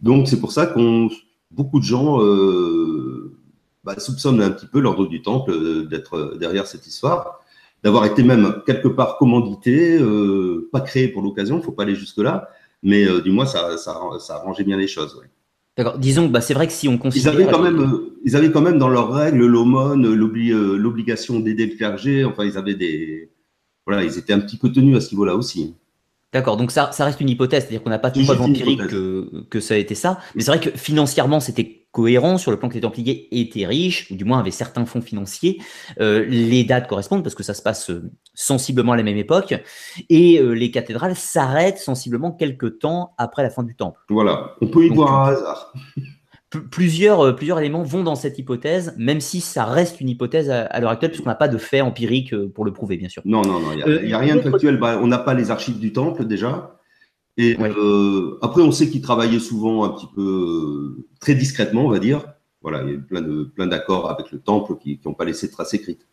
Donc, 0.00 0.28
c'est 0.28 0.38
pour 0.38 0.52
ça 0.52 0.66
qu'on 0.66 1.10
beaucoup 1.50 1.80
de 1.80 1.84
gens 1.84 2.20
euh, 2.22 3.23
bah, 3.84 3.98
soupçonnent 3.98 4.42
un 4.42 4.50
petit 4.50 4.66
peu 4.66 4.80
l'ordre 4.80 5.06
du 5.06 5.22
temple 5.22 5.52
euh, 5.52 5.84
d'être 5.84 6.36
derrière 6.38 6.66
cette 6.66 6.86
histoire, 6.86 7.40
d'avoir 7.82 8.06
été 8.06 8.22
même 8.22 8.62
quelque 8.66 8.88
part 8.88 9.18
commandité, 9.18 9.98
euh, 9.98 10.68
pas 10.72 10.80
créé 10.80 11.08
pour 11.08 11.22
l'occasion, 11.22 11.56
il 11.56 11.58
ne 11.58 11.64
faut 11.64 11.72
pas 11.72 11.82
aller 11.82 11.94
jusque-là, 11.94 12.48
mais 12.82 13.06
du 13.22 13.30
moins, 13.30 13.46
ça, 13.46 13.78
ça, 13.78 13.98
ça 14.18 14.36
arrangeait 14.36 14.64
bien 14.64 14.76
les 14.76 14.88
choses. 14.88 15.18
D'accord. 15.76 15.98
Disons, 15.98 16.28
bah, 16.28 16.40
c'est 16.40 16.54
vrai 16.54 16.66
que 16.66 16.72
si 16.72 16.86
on 16.86 16.98
considère. 16.98 17.34
Ils 17.34 17.42
avaient 17.42 17.50
quand 17.50 17.62
même, 17.62 18.00
ils 18.24 18.36
avaient 18.36 18.52
quand 18.52 18.60
même 18.60 18.78
dans 18.78 18.88
leurs 18.88 19.12
règles 19.12 19.44
l'aumône, 19.44 20.14
l'obligation 20.14 21.40
d'aider 21.40 21.66
le 21.66 21.76
clergé. 21.76 22.24
Enfin, 22.24 22.44
ils 22.44 22.56
avaient 22.56 22.74
des. 22.74 23.30
Voilà, 23.86 24.04
ils 24.04 24.16
étaient 24.16 24.32
un 24.32 24.40
petit 24.40 24.56
peu 24.56 24.70
tenus 24.70 24.96
à 24.96 25.00
ce 25.00 25.10
niveau-là 25.10 25.34
aussi. 25.34 25.74
D'accord, 26.32 26.56
donc 26.56 26.70
ça, 26.70 26.90
ça 26.92 27.04
reste 27.04 27.20
une 27.20 27.28
hypothèse, 27.28 27.62
c'est-à-dire 27.62 27.82
qu'on 27.82 27.90
n'a 27.90 27.98
pas 27.98 28.10
de 28.10 28.22
preuve 28.22 28.42
empirique 28.42 28.86
que, 28.88 29.44
que, 29.50 29.60
ça 29.60 29.74
a 29.74 29.76
été 29.76 29.94
ça. 29.94 30.18
Mais 30.34 30.42
c'est 30.42 30.50
vrai 30.50 30.60
que 30.60 30.76
financièrement, 30.76 31.38
c'était 31.38 31.83
cohérent 31.94 32.38
sur 32.38 32.50
le 32.50 32.58
plan 32.58 32.68
que 32.68 32.74
les 32.74 32.80
Templiers 32.80 33.28
étaient 33.30 33.66
riches, 33.66 34.10
ou 34.10 34.16
du 34.16 34.24
moins 34.24 34.40
avaient 34.40 34.50
certains 34.50 34.84
fonds 34.84 35.00
financiers. 35.00 35.62
Euh, 36.00 36.24
les 36.28 36.64
dates 36.64 36.88
correspondent 36.88 37.22
parce 37.22 37.36
que 37.36 37.44
ça 37.44 37.54
se 37.54 37.62
passe 37.62 37.88
euh, 37.88 38.10
sensiblement 38.34 38.92
à 38.92 38.96
la 38.96 39.04
même 39.04 39.16
époque. 39.16 39.54
Et 40.10 40.40
euh, 40.40 40.50
les 40.52 40.72
cathédrales 40.72 41.14
s'arrêtent 41.14 41.78
sensiblement 41.78 42.32
quelques 42.32 42.80
temps 42.80 43.14
après 43.16 43.44
la 43.44 43.50
fin 43.50 43.62
du 43.62 43.76
temple. 43.76 44.00
Voilà, 44.10 44.56
on 44.60 44.66
peut 44.66 44.84
y 44.84 44.88
voir 44.88 45.22
un 45.22 45.32
hasard 45.32 45.72
plusieurs, 46.70 47.36
plusieurs 47.36 47.60
éléments 47.60 47.82
vont 47.82 48.02
dans 48.02 48.14
cette 48.14 48.38
hypothèse, 48.38 48.94
même 48.96 49.20
si 49.20 49.40
ça 49.40 49.64
reste 49.64 50.00
une 50.00 50.08
hypothèse 50.08 50.50
à, 50.50 50.80
l'heure 50.80 50.90
actuelle, 50.90 51.10
puisqu'on 51.10 51.30
n'a 51.30 51.36
pas 51.36 51.48
de 51.48 51.58
faits 51.58 51.82
empiriques 51.82 52.34
euh, 52.34 52.50
pour 52.52 52.64
le 52.64 52.72
prouver, 52.72 52.96
bien 52.96 53.08
sûr. 53.08 53.22
Non, 53.24 53.42
non, 53.42 53.60
non, 53.60 53.68
il 53.72 54.06
n'y 54.06 54.12
a, 54.12 54.18
rien 54.18 54.36
de 54.36 54.40
factuel. 54.40 54.78
Bah, 54.78 54.98
on 55.00 55.06
n'a 55.06 55.18
pas 55.18 55.34
les 55.34 55.50
archives 55.50 55.78
du 55.78 55.92
temple 55.92 56.24
déjà. 56.24 56.76
Et 57.36 57.56
euh, 57.58 58.38
après, 58.42 58.62
on 58.62 58.70
sait 58.70 58.88
qu'ils 58.88 59.02
travaillaient 59.02 59.40
souvent 59.40 59.84
un 59.84 59.88
petit 59.90 60.06
peu 60.14 61.06
très 61.20 61.34
discrètement, 61.34 61.86
on 61.86 61.90
va 61.90 61.98
dire. 61.98 62.24
Voilà, 62.62 62.82
il 62.84 62.92
y 62.92 62.94
a 62.94 62.98
plein 62.98 63.20
de 63.20 63.44
plein 63.44 63.66
d'accords 63.66 64.08
avec 64.08 64.30
le 64.30 64.38
temple 64.38 64.76
qui 64.80 65.00
n'ont 65.04 65.14
pas 65.14 65.24
laissé 65.24 65.48
de 65.48 65.52
traces 65.52 65.74
écrites. 65.74 66.06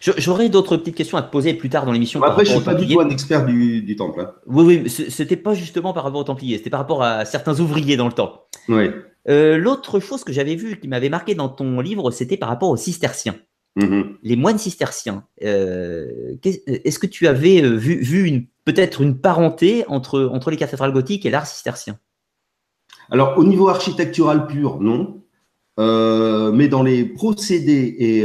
J'aurais 0.00 0.48
d'autres 0.48 0.76
petites 0.76 0.96
questions 0.96 1.18
à 1.18 1.22
te 1.22 1.30
poser 1.30 1.54
plus 1.54 1.68
tard 1.68 1.86
dans 1.86 1.92
l'émission. 1.92 2.20
Bah, 2.20 2.28
après, 2.30 2.44
je 2.44 2.50
ne 2.50 2.56
suis 2.56 2.64
pas 2.64 2.74
du 2.74 2.92
tout 2.92 3.00
un 3.00 3.08
expert 3.10 3.44
du, 3.46 3.96
temple. 3.96 4.20
Hein. 4.20 4.32
Oui, 4.46 4.80
oui, 4.82 4.90
c'était 4.90 5.36
pas 5.36 5.54
justement 5.54 5.92
par 5.92 6.04
rapport 6.04 6.20
aux 6.20 6.24
Templiers, 6.24 6.58
c'était 6.58 6.70
par 6.70 6.80
rapport 6.80 7.02
à 7.02 7.24
certains 7.24 7.60
ouvriers 7.60 7.96
dans 7.96 8.06
le 8.06 8.12
temple. 8.12 8.38
Oui. 8.68 8.90
Euh, 9.28 9.56
l'autre 9.56 10.00
chose 10.00 10.24
que 10.24 10.32
j'avais 10.32 10.54
vue 10.54 10.78
qui 10.78 10.88
m'avait 10.88 11.08
marqué 11.08 11.34
dans 11.34 11.48
ton 11.48 11.80
livre, 11.80 12.10
c'était 12.10 12.36
par 12.36 12.48
rapport 12.48 12.70
aux 12.70 12.76
cisterciens. 12.76 13.36
Mm-hmm. 13.78 14.04
Les 14.22 14.36
moines 14.36 14.58
cisterciens. 14.58 15.24
Euh, 15.42 16.36
est-ce 16.44 16.98
que 16.98 17.06
tu 17.06 17.26
avais 17.26 17.62
euh, 17.62 17.74
vu, 17.74 17.96
vu 17.96 18.48
peut-être 18.64 19.00
une 19.00 19.18
parenté 19.18 19.84
entre, 19.88 20.30
entre 20.32 20.50
les 20.50 20.56
cathédrales 20.56 20.92
gothiques 20.92 21.26
et 21.26 21.30
l'art 21.30 21.46
cistercien 21.46 21.98
Alors, 23.10 23.38
au 23.38 23.44
niveau 23.44 23.68
architectural 23.68 24.46
pur, 24.46 24.80
non. 24.80 25.22
mais 25.78 26.68
dans 26.68 26.82
les 26.82 27.04
procédés 27.04 27.96
et 27.98 28.22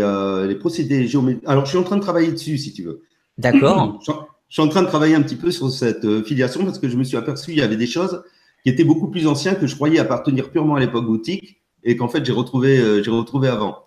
les 0.48 0.56
procédés 0.56 1.08
géométriques. 1.08 1.48
Alors, 1.48 1.66
je 1.66 1.72
suis 1.72 1.78
en 1.78 1.84
train 1.84 1.98
de 1.98 2.02
travailler 2.02 2.32
dessus, 2.32 2.58
si 2.58 2.74
tu 2.74 2.84
veux. 2.84 3.04
D'accord. 3.38 4.00
je 4.50 4.54
suis 4.54 4.62
en 4.62 4.70
train 4.70 4.82
de 4.82 4.88
travailler 4.88 5.16
un 5.16 5.22
petit 5.22 5.36
peu 5.36 5.52
sur 5.52 5.70
cette 5.72 6.24
filiation 6.24 6.64
parce 6.66 6.80
que 6.80 6.90
je 6.90 6.98
me 6.98 7.04
suis 7.04 7.18
aperçu 7.18 7.52
qu'il 7.52 7.60
y 7.60 7.62
avait 7.62 7.78
des 7.78 7.88
choses 7.88 8.24
qui 8.64 8.70
était 8.70 8.84
beaucoup 8.84 9.10
plus 9.10 9.28
ancien 9.28 9.56
que 9.56 9.68
je 9.68 9.76
croyais 9.76 10.00
appartenir 10.00 10.52
purement 10.52 10.76
à 10.76 10.80
l'époque 10.80 11.06
gothique 11.06 11.62
et 11.84 11.96
qu'en 11.96 12.08
fait 12.08 12.26
j'ai 12.26 12.34
retrouvé, 12.34 12.78
euh, 12.80 13.02
j'ai 13.04 13.12
retrouvé 13.12 13.48
avant. 13.48 13.86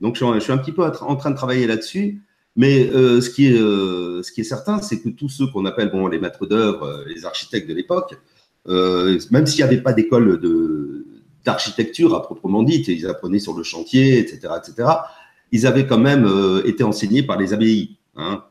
Donc 0.00 0.16
je, 0.16 0.40
suis 0.40 0.52
un 0.52 0.58
petit 0.58 0.72
peu 0.72 0.84
en 0.84 1.16
train 1.16 1.30
de 1.30 1.36
travailler 1.36 1.66
là-dessus. 1.66 2.22
Mais 2.56 2.90
euh, 2.90 3.20
ce, 3.20 3.30
qui 3.30 3.46
est, 3.46 3.58
euh, 3.58 4.22
ce 4.22 4.30
qui 4.30 4.42
est 4.42 4.44
certain, 4.44 4.80
c'est 4.82 5.00
que 5.00 5.08
tous 5.08 5.28
ceux 5.28 5.46
qu'on 5.46 5.64
appelle 5.64 5.90
bon, 5.90 6.06
les 6.06 6.18
maîtres 6.18 6.46
d'œuvre, 6.46 7.04
les 7.06 7.24
architectes 7.24 7.68
de 7.68 7.74
l'époque, 7.74 8.14
même 8.66 9.46
s'il 9.46 9.58
n'y 9.58 9.62
avait 9.70 9.80
pas 9.80 9.92
d'école 9.92 10.40
d'architecture 11.44 12.14
à 12.14 12.22
proprement 12.22 12.62
dit, 12.62 12.82
ils 12.86 13.06
apprenaient 13.06 13.40
sur 13.40 13.56
le 13.56 13.62
chantier, 13.64 14.18
etc., 14.18 14.54
etc., 14.56 14.88
ils 15.50 15.66
avaient 15.66 15.86
quand 15.86 15.98
même 15.98 16.26
été 16.64 16.84
enseignés 16.84 17.22
par 17.22 17.38
les 17.38 17.52
abbayes. 17.52 17.98
Hein. 18.16 18.44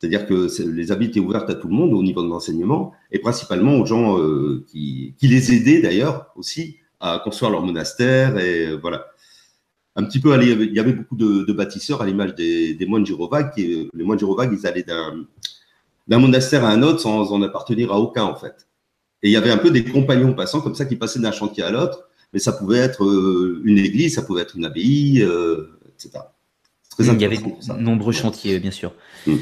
C'est-à-dire 0.00 0.26
que 0.26 0.48
les 0.66 0.92
abbayes 0.92 1.08
étaient 1.08 1.20
ouvertes 1.20 1.50
à 1.50 1.54
tout 1.54 1.68
le 1.68 1.74
monde 1.74 1.92
au 1.92 2.02
niveau 2.02 2.22
de 2.22 2.28
l'enseignement 2.28 2.94
et 3.12 3.18
principalement 3.18 3.76
aux 3.76 3.84
gens 3.84 4.18
euh, 4.18 4.64
qui, 4.66 5.14
qui, 5.18 5.28
les 5.28 5.52
aidaient 5.52 5.82
d'ailleurs 5.82 6.32
aussi 6.36 6.78
à 7.00 7.20
construire 7.22 7.50
leur 7.50 7.62
monastère 7.62 8.38
et 8.38 8.68
euh, 8.68 8.78
voilà. 8.80 9.06
Un 10.00 10.04
petit 10.04 10.18
peu, 10.18 10.34
il 10.42 10.72
y 10.72 10.80
avait 10.80 10.94
beaucoup 10.94 11.14
de, 11.14 11.44
de 11.44 11.52
bâtisseurs 11.52 12.00
à 12.00 12.06
l'image 12.06 12.34
des, 12.34 12.72
des, 12.72 12.86
moines 12.86 13.04
gyrovagues. 13.04 13.52
Qui, 13.54 13.90
les 13.92 14.04
moines 14.04 14.18
gyrovagues, 14.18 14.56
ils 14.58 14.66
allaient 14.66 14.82
d'un 14.82 16.18
monastère 16.18 16.64
à 16.64 16.70
un 16.70 16.82
autre 16.82 17.00
sans 17.00 17.32
en 17.32 17.42
appartenir 17.42 17.92
à 17.92 18.00
aucun 18.00 18.24
en 18.24 18.34
fait. 18.34 18.66
Et 19.22 19.28
il 19.28 19.32
y 19.32 19.36
avait 19.36 19.50
un 19.50 19.58
peu 19.58 19.70
des 19.70 19.84
compagnons 19.84 20.32
passants 20.32 20.62
comme 20.62 20.74
ça 20.74 20.86
qui 20.86 20.96
passaient 20.96 21.20
d'un 21.20 21.32
chantier 21.32 21.62
à 21.62 21.70
l'autre, 21.70 22.08
mais 22.32 22.38
ça 22.38 22.52
pouvait 22.52 22.78
être 22.78 23.04
euh, 23.04 23.60
une 23.64 23.76
église, 23.76 24.14
ça 24.14 24.22
pouvait 24.22 24.40
être 24.40 24.56
une 24.56 24.64
abbaye, 24.64 25.20
euh, 25.20 25.78
etc. 25.88 26.24
Très 26.88 27.06
il 27.06 27.20
y 27.20 27.24
avait 27.26 27.36
de 27.36 27.78
nombreux 27.78 28.12
chantiers, 28.12 28.58
bien 28.58 28.70
sûr. 28.70 28.94
Mm. 29.26 29.36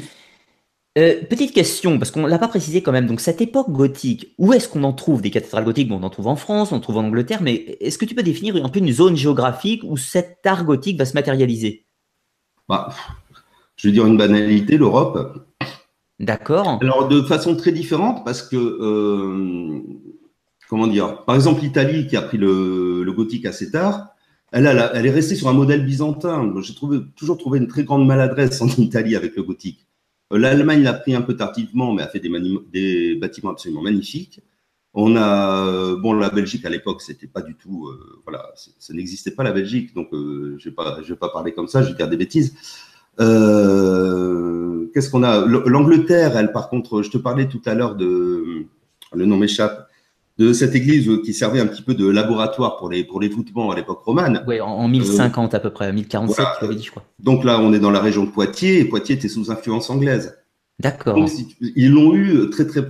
Euh, 0.97 1.23
petite 1.29 1.53
question, 1.53 1.99
parce 1.99 2.09
qu'on 2.09 2.23
ne 2.23 2.27
l'a 2.27 2.39
pas 2.39 2.47
précisé 2.47 2.81
quand 2.81 2.91
même. 2.91 3.05
Donc, 3.05 3.21
cette 3.21 3.41
époque 3.41 3.69
gothique, 3.69 4.33
où 4.37 4.53
est-ce 4.53 4.67
qu'on 4.67 4.83
en 4.83 4.93
trouve 4.93 5.21
des 5.21 5.29
cathédrales 5.29 5.63
gothiques? 5.63 5.87
Bon, 5.87 5.99
On 6.01 6.03
en 6.03 6.09
trouve 6.09 6.27
en 6.27 6.35
France, 6.35 6.71
on 6.71 6.77
en 6.77 6.79
trouve 6.79 6.97
en 6.97 7.03
Angleterre, 7.05 7.41
mais 7.41 7.77
est-ce 7.79 7.97
que 7.97 8.05
tu 8.05 8.15
peux 8.15 8.23
définir 8.23 8.55
un 8.63 8.69
peu 8.69 8.79
une 8.79 8.91
zone 8.91 9.15
géographique 9.15 9.83
où 9.83 9.97
cet 9.97 10.45
art 10.45 10.65
gothique 10.65 10.97
va 10.97 11.05
se 11.05 11.13
matérialiser? 11.13 11.85
Bah, 12.67 12.89
Je 13.75 13.87
vais 13.87 13.93
dire 13.93 14.07
une 14.07 14.17
banalité, 14.17 14.77
l'Europe. 14.77 15.45
D'accord. 16.19 16.79
Alors, 16.81 17.07
de 17.07 17.21
façon 17.21 17.55
très 17.55 17.71
différente, 17.71 18.25
parce 18.25 18.41
que, 18.41 18.57
euh, 18.57 19.81
comment 20.69 20.87
dire, 20.87 21.23
par 21.23 21.35
exemple, 21.35 21.61
l'Italie 21.61 22.07
qui 22.07 22.17
a 22.17 22.23
pris 22.23 22.37
le, 22.37 23.05
gothique 23.15 23.45
assez 23.45 23.69
tard, 23.69 24.07
elle, 24.51 24.65
elle, 24.65 25.05
est 25.05 25.11
restée 25.11 25.35
sur 25.35 25.49
un 25.49 25.53
modèle 25.53 25.85
byzantin. 25.85 26.51
J'ai 26.61 26.73
toujours 27.15 27.37
trouvé 27.37 27.59
une 27.59 27.67
très 27.67 27.83
grande 27.83 28.07
maladresse 28.07 28.59
en 28.61 28.67
Italie 28.67 29.15
avec 29.15 29.35
le 29.35 29.43
gothique. 29.43 29.85
L'Allemagne 30.31 30.83
l'a 30.83 30.93
pris 30.93 31.15
un 31.15 31.21
peu 31.21 31.35
tardivement, 31.35 31.93
mais 31.93 32.03
a 32.03 32.07
fait 32.07 32.19
des, 32.19 33.15
bâtiments 33.15 33.51
absolument 33.51 33.81
magnifiques. 33.81 34.41
On 34.93 35.15
a, 35.15 35.65
euh, 35.65 35.95
bon, 35.97 36.13
la 36.13 36.29
Belgique 36.29 36.65
à 36.65 36.69
l'époque, 36.69 37.01
c'était 37.01 37.27
pas 37.27 37.41
du 37.41 37.55
tout, 37.55 37.87
euh, 37.87 38.21
voilà, 38.23 38.51
ça 38.55 38.93
n'existait 38.93 39.31
pas 39.31 39.43
la 39.43 39.51
Belgique, 39.51 39.93
donc 39.93 40.11
euh, 40.13 40.55
je 40.57 40.69
vais 40.69 40.75
pas, 40.75 40.99
je 41.03 41.09
vais 41.09 41.19
pas 41.19 41.29
parler 41.29 41.53
comme 41.53 41.67
ça, 41.67 41.83
je 41.83 41.89
vais 41.89 41.95
dire 41.95 42.09
des 42.09 42.17
bêtises. 42.17 42.55
Qu'est-ce 43.17 45.09
qu'on 45.09 45.23
a? 45.23 45.45
L'Angleterre, 45.45 46.37
elle, 46.37 46.51
par 46.51 46.69
contre, 46.69 47.01
je 47.01 47.11
te 47.11 47.17
parlais 47.17 47.47
tout 47.47 47.61
à 47.65 47.75
l'heure 47.75 47.95
de, 47.95 48.65
le 49.13 49.25
nom 49.25 49.37
m'échappe, 49.37 49.88
de 50.39 50.53
cette 50.53 50.73
église 50.73 51.09
qui 51.23 51.33
servait 51.33 51.59
un 51.59 51.67
petit 51.67 51.81
peu 51.81 51.93
de 51.93 52.09
laboratoire 52.09 52.77
pour 52.77 52.89
les, 52.89 53.03
pour 53.03 53.19
les 53.19 53.29
à 53.29 53.75
l'époque 53.75 54.01
romane. 54.03 54.43
Oui, 54.47 54.61
en, 54.61 54.87
1050 54.87 55.53
à 55.53 55.59
peu 55.59 55.69
près, 55.69 55.91
1047, 55.91 56.35
tu 56.37 56.63
l'avais 56.63 56.75
dit, 56.75 56.83
je 56.83 56.91
crois. 56.91 57.03
Donc 57.19 57.43
là, 57.43 57.59
on 57.59 57.73
est 57.73 57.79
dans 57.79 57.91
la 57.91 57.99
région 57.99 58.23
de 58.23 58.29
Poitiers, 58.29 58.79
et 58.79 58.85
Poitiers 58.85 59.15
était 59.15 59.27
sous 59.27 59.51
influence 59.51 59.89
anglaise. 59.89 60.37
D'accord. 60.79 61.19
Ils 61.59 61.91
l'ont 61.91 62.15
eu 62.15 62.49
très, 62.51 62.65
très, 62.65 62.81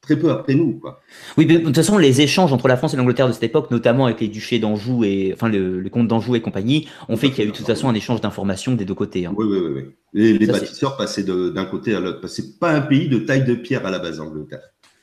très 0.00 0.16
peu 0.16 0.30
après 0.30 0.54
nous. 0.54 0.78
Quoi. 0.78 1.00
Oui, 1.36 1.44
de 1.44 1.58
toute 1.58 1.74
façon, 1.74 1.98
les 1.98 2.20
échanges 2.20 2.52
entre 2.52 2.68
la 2.68 2.76
France 2.76 2.94
et 2.94 2.96
l'Angleterre 2.96 3.26
de 3.26 3.32
cette 3.32 3.42
époque, 3.42 3.72
notamment 3.72 4.06
avec 4.06 4.20
les 4.20 4.28
duchés 4.28 4.60
d'Anjou 4.60 5.02
et 5.02 5.32
enfin 5.34 5.48
le, 5.48 5.82
comte 5.90 6.06
d'Anjou 6.06 6.36
et 6.36 6.40
compagnie, 6.40 6.86
ont 7.08 7.16
fait 7.16 7.30
qu'il 7.30 7.38
y 7.38 7.42
a 7.42 7.44
eu 7.48 7.50
de 7.50 7.56
toute 7.56 7.66
façon 7.66 7.88
un 7.88 7.94
échange 7.94 8.20
d'informations 8.20 8.76
des 8.76 8.84
deux 8.84 8.94
côtés. 8.94 9.26
Hein. 9.26 9.34
Oui, 9.36 9.46
oui, 9.48 9.58
oui. 9.58 9.82
oui. 10.14 10.38
les 10.38 10.46
bâtisseurs 10.46 10.96
passaient 10.96 11.24
d'un 11.24 11.64
côté 11.64 11.96
à 11.96 12.00
l'autre. 12.00 12.28
C'est 12.28 12.60
pas 12.60 12.70
un 12.70 12.82
pays 12.82 13.08
de 13.08 13.18
taille 13.18 13.44
de 13.44 13.56
pierre 13.56 13.84
à 13.84 13.90
la 13.90 13.98
base, 13.98 14.18
l'Angleterre. 14.18 14.62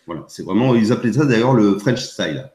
Voilà, 0.10 0.26
c'est 0.28 0.43
vraiment, 0.43 0.74
ils 0.74 0.91
appelaient 0.91 1.13
ça 1.13 1.24
d'ailleurs 1.24 1.54
le 1.54 1.78
French 1.78 2.00
style. 2.00 2.50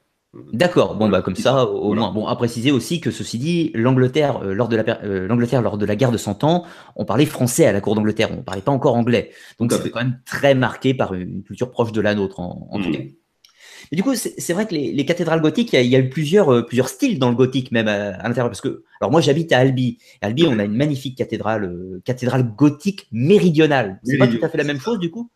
D'accord, 0.52 0.96
bon 0.96 1.08
bah 1.08 1.22
comme 1.22 1.36
ça 1.36 1.66
au 1.66 1.94
moins. 1.94 2.10
Bon 2.10 2.26
à 2.26 2.34
préciser 2.34 2.72
aussi 2.72 3.00
que 3.00 3.12
ceci 3.12 3.38
dit, 3.38 3.70
l'Angleterre 3.74 4.40
euh, 4.42 4.54
lors 4.54 4.68
de 4.68 4.74
la 4.74 5.04
euh, 5.04 5.28
l'Angleterre 5.28 5.62
lors 5.62 5.78
de 5.78 5.86
la 5.86 5.94
guerre 5.94 6.10
de 6.10 6.16
Cent 6.16 6.42
Ans, 6.42 6.64
on 6.96 7.04
parlait 7.04 7.26
français 7.26 7.64
à 7.64 7.70
la 7.70 7.80
cour 7.80 7.94
d'Angleterre, 7.94 8.30
on 8.36 8.42
parlait 8.42 8.60
pas 8.60 8.72
encore 8.72 8.96
anglais. 8.96 9.30
Donc 9.60 9.70
c'était 9.70 9.90
quand 9.90 10.00
même 10.00 10.18
très 10.26 10.56
marqué 10.56 10.94
par 10.94 11.14
une 11.14 11.44
culture 11.44 11.70
proche 11.70 11.92
de 11.92 12.00
la 12.00 12.16
nôtre 12.16 12.40
en, 12.40 12.68
tout 12.82 12.88
mmh. 12.88 12.92
cas. 12.92 13.02
du 13.92 14.02
coup, 14.02 14.16
c'est 14.16 14.52
vrai 14.52 14.66
que 14.66 14.74
les, 14.74 15.04
cathédrales 15.04 15.40
gothiques, 15.40 15.72
il 15.72 15.86
y, 15.86 15.94
a, 15.94 16.00
eu 16.00 16.08
plusieurs, 16.08 16.52
euh, 16.52 16.62
plusieurs 16.62 16.88
styles 16.88 17.20
dans 17.20 17.30
le 17.30 17.36
gothique 17.36 17.70
même 17.70 17.86
à, 17.86 18.26
l'intérieur. 18.26 18.48
Parce 18.48 18.60
que, 18.60 18.82
alors 19.00 19.12
moi, 19.12 19.20
j'habite 19.20 19.52
à 19.52 19.58
Albi. 19.58 19.98
À 20.20 20.26
Albi, 20.26 20.44
on 20.48 20.58
a 20.58 20.64
une 20.64 20.74
magnifique 20.74 21.16
cathédrale, 21.16 22.00
cathédrale 22.04 22.42
gothique 22.56 23.06
méridionale. 23.12 24.00
C'est 24.02 24.18
pas 24.18 24.26
tout 24.26 24.40
à 24.42 24.48
fait 24.48 24.58
la 24.58 24.64
même 24.64 24.80
chose, 24.80 24.98
du 24.98 25.12
coup? 25.12 25.30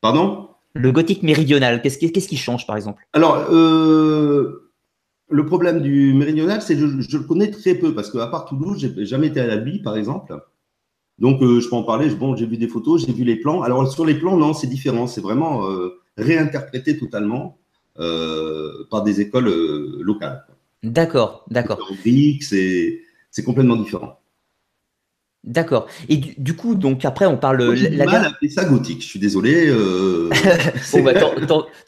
Pardon? 0.00 0.48
Le 0.74 0.92
gothique 0.92 1.22
méridional, 1.22 1.82
qu'est-ce 1.82 2.28
qui 2.28 2.36
change, 2.36 2.66
par 2.66 2.76
exemple? 2.76 3.06
Alors, 3.12 3.46
euh, 3.50 4.72
le 5.30 5.46
problème 5.46 5.80
du 5.80 6.12
méridional, 6.14 6.62
c'est 6.62 6.76
que 6.76 7.00
je, 7.00 7.16
le 7.16 7.24
connais 7.24 7.50
très 7.50 7.74
peu, 7.74 7.94
parce 7.94 8.10
qu'à 8.10 8.26
part 8.26 8.44
Toulouse, 8.44 8.78
j'ai 8.78 9.06
jamais 9.06 9.28
été 9.28 9.40
à 9.40 9.52
Albi, 9.52 9.80
par 9.80 9.96
exemple. 9.96 10.38
Donc, 11.18 11.40
je 11.42 11.68
peux 11.68 11.74
en 11.74 11.82
parler. 11.82 12.08
Bon, 12.10 12.36
j'ai 12.36 12.46
vu 12.46 12.58
des 12.58 12.68
photos, 12.68 13.04
j'ai 13.06 13.12
vu 13.12 13.24
les 13.24 13.36
plans. 13.36 13.62
Alors, 13.62 13.90
sur 13.90 14.04
les 14.04 14.14
plans, 14.14 14.36
non, 14.36 14.54
c'est 14.54 14.68
différent. 14.68 15.06
C'est 15.06 15.20
vraiment 15.20 15.64
réinterprété 16.18 16.98
totalement 16.98 17.58
euh, 18.00 18.86
par 18.90 19.02
des 19.02 19.20
écoles 19.20 19.48
euh, 19.48 19.98
locales. 20.02 20.44
D'accord, 20.84 21.44
d'accord. 21.50 21.80
C'est 22.00 23.44
complètement 23.44 23.74
différent. 23.74 24.17
D'accord. 25.44 25.86
Et 26.08 26.16
du, 26.16 26.56
coup, 26.56 26.74
donc 26.74 27.04
après, 27.04 27.24
on 27.26 27.36
parle. 27.36 27.62
La 27.72 28.04
mal 28.04 28.32
ça 28.50 28.64
gothique. 28.64 29.02
Je 29.02 29.06
suis 29.06 29.20
désolé. 29.20 29.68
Euh, 29.68 30.28
bon, 30.92 31.02
bah, 31.02 31.14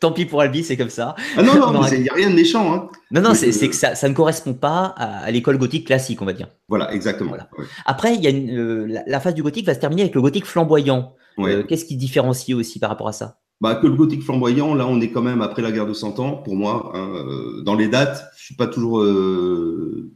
tant, 0.01 0.13
pis 0.13 0.25
pour 0.25 0.41
Albi, 0.41 0.63
c'est 0.63 0.77
comme 0.77 0.89
ça. 0.89 1.15
Ah 1.37 1.43
non, 1.43 1.73
non, 1.73 1.85
il 1.93 2.03
n'y 2.03 2.09
a 2.09 2.15
rien 2.15 2.31
de 2.31 2.35
méchant. 2.35 2.73
Hein. 2.73 2.89
Non, 3.11 3.21
non, 3.21 3.35
c'est 3.35 3.51
que 3.69 3.75
ça, 3.75 3.95
ça, 3.95 4.09
ne 4.09 4.15
correspond 4.15 4.55
pas 4.55 4.95
à, 4.97 5.31
l'école 5.31 5.59
gothique 5.59 5.87
classique, 5.87 6.23
on 6.23 6.27
va 6.27 6.33
dire. 6.33 6.49
Voilà, 6.69 6.93
exactement. 6.95 7.33
Après, 7.87 8.15
il 8.15 8.23
y 8.23 8.29
a 8.29 9.03
la, 9.07 9.21
phase 9.21 9.35
du 9.35 9.43
gothique 9.43 9.67
va 9.67 9.75
se 9.75 9.81
terminer 9.81 10.03
avec 10.03 10.15
le 10.15 10.23
gothique 10.23 10.47
flamboyant. 10.47 11.15
Qu'est-ce 11.69 11.85
qui 11.85 11.97
différencie 11.97 12.57
aussi 12.57 12.79
par 12.79 12.91
rapport 12.91 13.09
à 13.09 13.13
ça? 13.13 13.39
Bah, 13.61 13.75
que 13.75 13.87
le 13.87 13.95
gothique 13.95 14.23
flamboyant, 14.23 14.75
là, 14.75 14.87
on 14.87 15.01
est 15.03 15.11
quand 15.11 15.21
même 15.21 15.43
après 15.43 15.61
la 15.61 15.71
guerre 15.71 15.87
de 15.87 15.93
Cent 15.93 16.19
Ans, 16.19 16.37
pour 16.37 16.57
moi. 16.57 16.93
Hein, 16.95 17.11
euh, 17.15 17.63
dans 17.63 17.75
les 17.75 17.89
dates, 17.89 18.25
je 18.39 18.45
suis 18.45 18.55
pas 18.55 18.67
toujours 18.67 19.03
euh, 19.03 20.11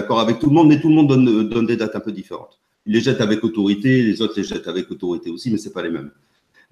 d'accord 0.00 0.20
avec 0.20 0.38
tout 0.38 0.46
le 0.46 0.54
monde, 0.54 0.68
mais 0.68 0.80
tout 0.80 0.88
le 0.88 0.94
monde 0.94 1.08
donne, 1.08 1.48
donne 1.48 1.66
des 1.66 1.76
dates 1.76 1.96
un 1.96 2.00
peu 2.00 2.12
différentes. 2.12 2.60
Ils 2.86 2.94
les 2.94 3.00
jettent 3.00 3.20
avec 3.20 3.44
autorité, 3.44 4.02
les 4.02 4.22
autres 4.22 4.34
les 4.36 4.44
jettent 4.44 4.68
avec 4.68 4.90
autorité 4.90 5.30
aussi, 5.30 5.50
mais 5.50 5.58
c'est 5.58 5.72
pas 5.72 5.82
les 5.82 5.90
mêmes. 5.90 6.10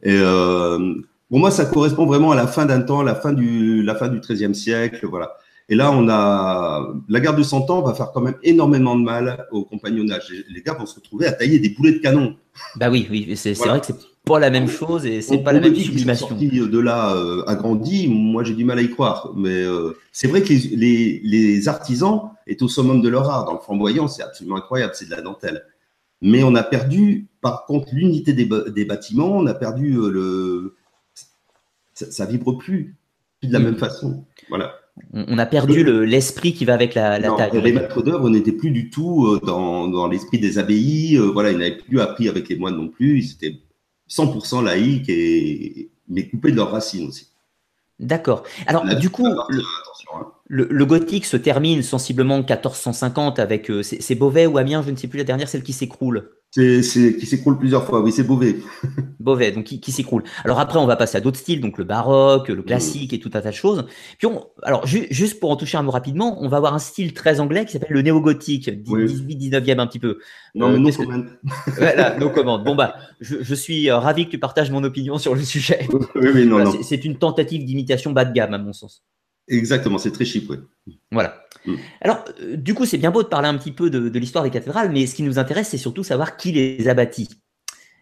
Et 0.03 0.17
euh, 0.19 0.95
pour 1.29 1.39
moi, 1.39 1.51
ça 1.51 1.67
correspond 1.67 2.07
vraiment 2.07 2.31
à 2.33 2.37
la 2.37 2.47
fin 2.47 2.67
d'un 2.67 2.83
temps, 2.83 3.03
la 3.03 3.15
fin 3.15 3.33
du, 3.33 3.83
la 3.83 3.95
fin 3.95 4.09
du 4.09 4.21
XIIIe 4.21 4.55
siècle, 4.55 5.07
voilà. 5.07 5.37
Et 5.69 5.75
là, 5.75 5.91
on 5.91 6.09
a 6.09 6.95
la 7.09 7.21
guerre 7.21 7.35
de 7.35 7.43
Cent 7.43 7.69
Ans 7.71 7.83
va 7.83 7.93
faire 7.93 8.13
quand 8.13 8.21
même 8.21 8.37
énormément 8.45 8.97
de 8.97 9.03
mal 9.03 9.47
au 9.51 9.65
compagnonnage. 9.65 10.33
Les 10.49 10.63
gars 10.63 10.75
vont 10.75 10.87
se 10.87 10.95
retrouver 10.95 11.27
à 11.27 11.33
tailler 11.33 11.59
des 11.59 11.71
boulets 11.71 11.95
de 11.95 11.99
canon. 11.99 12.37
Bah 12.77 12.89
oui, 12.89 13.09
oui, 13.11 13.33
c'est 13.37 13.55
vrai 13.55 13.81
que 13.81 13.87
c'est 13.87 13.97
pas 14.27 14.41
la 14.41 14.51
même 14.51 14.69
chose 14.69 15.07
et 15.07 15.23
c'est 15.23 15.39
pas 15.39 15.53
la 15.53 15.61
même 15.61 15.75
sublimation. 15.75 16.29
de 16.37 16.79
là 16.81 17.15
euh, 17.15 17.45
agrandi, 17.47 18.09
moi 18.09 18.43
j'ai 18.43 18.55
du 18.55 18.65
mal 18.65 18.79
à 18.79 18.83
y 18.83 18.91
croire. 18.91 19.33
Mais 19.37 19.63
euh, 19.63 19.97
c'est 20.13 20.27
vrai 20.27 20.43
que 20.43 20.49
les, 20.49 21.21
les, 21.23 21.69
artisans 21.69 22.31
étaient 22.47 22.65
au 22.65 22.69
summum 22.69 23.01
de 23.01 23.09
leur 23.09 23.31
art. 23.31 23.45
Dans 23.45 23.55
le 23.55 23.61
flamboyant, 23.61 24.09
c'est 24.09 24.23
absolument 24.23 24.57
incroyable, 24.57 24.95
c'est 24.97 25.07
de 25.07 25.13
la 25.13 25.23
dentelle. 25.23 25.65
Mais 26.23 26.43
on 26.43 26.57
a 26.57 26.65
perdu, 26.65 27.29
par 27.41 27.67
contre, 27.67 27.89
l'unité 27.93 28.33
des, 28.33 28.49
des, 28.75 28.85
bâtiments, 28.85 29.31
on 29.31 29.47
a 29.47 29.55
perdu 29.55 29.95
euh, 29.97 30.11
le. 30.11 30.77
Ça, 31.95 32.11
ça, 32.11 32.27
vibre 32.27 32.59
plus, 32.59 32.97
plus 33.41 33.49
de 33.49 33.53
la 33.53 33.61
mm. 33.61 33.65
même 33.65 33.77
façon. 33.77 34.25
Voilà. 34.49 34.75
On 35.13 35.39
a 35.39 35.47
perdu 35.47 35.85
l'esprit 36.05 36.53
qui 36.53 36.65
va 36.65 36.75
avec 36.75 36.95
la, 36.95 37.21
la 37.21 37.31
taille. 37.37 37.63
Les 37.63 37.73
maîtres 37.73 38.03
d'œuvre 38.03 38.29
n'étaient 38.29 38.51
plus 38.51 38.71
du 38.71 38.91
tout 38.91 39.39
dans, 39.45 39.87
dans 39.89 40.09
l'esprit 40.09 40.39
des 40.39 40.59
abbayes. 40.59 41.19
Voilà, 41.19 41.53
ils 41.53 41.59
n'avaient 41.59 41.77
plus 41.77 42.01
appris 42.01 42.29
avec 42.29 42.49
les 42.49 42.57
moines 42.57 42.77
non 42.77 42.89
plus. 42.89 43.21
Ils 43.21 43.33
étaient 43.33 43.61
100% 44.09 44.63
laïcs 44.63 45.09
et 45.09 45.91
mais 46.09 46.29
coupés 46.29 46.53
de 46.53 46.57
leurs 46.57 46.71
racines 46.71 47.09
aussi. 47.09 47.29
D'accord. 47.99 48.45
Alors, 48.67 48.85
du 48.97 49.11
coup, 49.11 49.27
hein. 49.27 49.47
Le, 50.49 50.85
gothique 50.85 51.27
se 51.27 51.37
termine 51.37 51.83
sensiblement 51.83 52.37
en 52.37 52.39
1450 52.39 53.39
avec. 53.39 53.71
Euh, 53.71 53.83
c'est 53.83 54.15
Beauvais 54.15 54.47
ou 54.47 54.59
Amiens, 54.59 54.83
je 54.83 54.91
ne 54.91 54.97
sais 54.97 55.09
plus 55.09 55.19
la 55.19 55.25
dernière, 55.25 55.49
celle 55.49 55.63
qui 55.63 55.73
s'écroule. 55.73 56.31
C'est 56.53 57.17
qui 57.19 57.27
s'écroule 57.27 57.59
plusieurs 57.59 57.85
fois, 57.85 58.01
oui, 58.01 58.13
c'est 58.13 58.23
Beauvais. 58.23 58.57
Beauvais, 59.21 59.53
donc 59.53 59.65
qui, 59.65 59.93
s'écroule. 59.93 60.23
Alors 60.45 60.59
après, 60.59 60.79
on 60.79 60.87
va 60.87 60.97
passer 60.97 61.19
à 61.19 61.21
d'autres 61.21 61.39
styles, 61.39 61.61
donc 61.61 61.77
le 61.77 61.85
baroque, 61.85 62.49
le 62.49 62.63
classique 62.63 63.13
et 63.13 63.19
tout 63.19 63.31
un 63.35 63.41
tas 63.41 63.51
de 63.51 63.55
choses. 63.55 63.85
Puis 64.17 64.27
on, 64.27 64.47
alors 64.63 64.87
juste 64.87 65.39
pour 65.39 65.51
en 65.51 65.57
toucher 65.57 65.77
un 65.77 65.83
mot 65.83 65.91
rapidement, 65.91 66.39
on 66.41 66.49
va 66.49 66.57
avoir 66.57 66.73
un 66.73 66.79
style 66.79 67.13
très 67.13 67.41
anglais 67.41 67.67
qui 67.67 67.73
s'appelle 67.73 67.93
le 67.93 68.01
néo-gothique, 68.01 68.71
18, 68.71 69.51
19e 69.51 69.81
un 69.81 69.87
petit 69.87 69.99
peu. 69.99 70.19
Non, 70.55 70.71
mais 70.71 70.99
euh, 70.99 71.05
non 71.05 71.27
Voilà, 71.77 72.17
nos 72.17 72.31
commandes. 72.31 72.65
Bon 72.65 72.75
bah, 72.75 72.95
je, 73.21 73.55
suis 73.55 73.91
euh, 73.91 73.99
ravi 73.99 74.25
que 74.25 74.31
tu 74.31 74.39
partages 74.39 74.71
mon 74.71 74.83
opinion 74.83 75.19
sur 75.19 75.35
le 75.35 75.43
sujet. 75.43 75.87
Oui, 76.15 76.29
oui, 76.35 76.47
non, 76.47 76.65
non. 76.65 76.73
C'est 76.83 77.05
une 77.05 77.19
tentative 77.19 77.67
d'imitation 77.67 78.13
bas 78.13 78.25
de 78.25 78.33
gamme 78.33 78.55
à 78.55 78.59
mon 78.59 78.73
sens. 78.73 79.03
Exactement, 79.49 79.99
c'est 79.99 80.11
très 80.11 80.25
chic, 80.25 80.49
oui. 80.51 80.59
Voilà. 81.13 81.45
Mm. 81.67 81.75
Alors, 82.01 82.25
euh, 82.43 82.57
du 82.57 82.75
coup, 82.75 82.85
c'est 82.85 82.99
bien 82.99 83.11
beau 83.11 83.23
de 83.23 83.29
parler 83.29 83.49
un 83.49 83.57
petit 83.57 83.73
peu 83.73 83.91
de, 83.91 84.19
l'histoire 84.19 84.45
des 84.45 84.51
cathédrales, 84.51 84.91
mais 84.91 85.07
ce 85.07 85.15
qui 85.15 85.23
nous 85.23 85.39
intéresse, 85.39 85.69
c'est 85.69 85.79
surtout 85.79 86.03
savoir 86.03 86.37
qui 86.37 86.53
les 86.53 86.89
a 86.89 86.95
bâtis. 86.95 87.29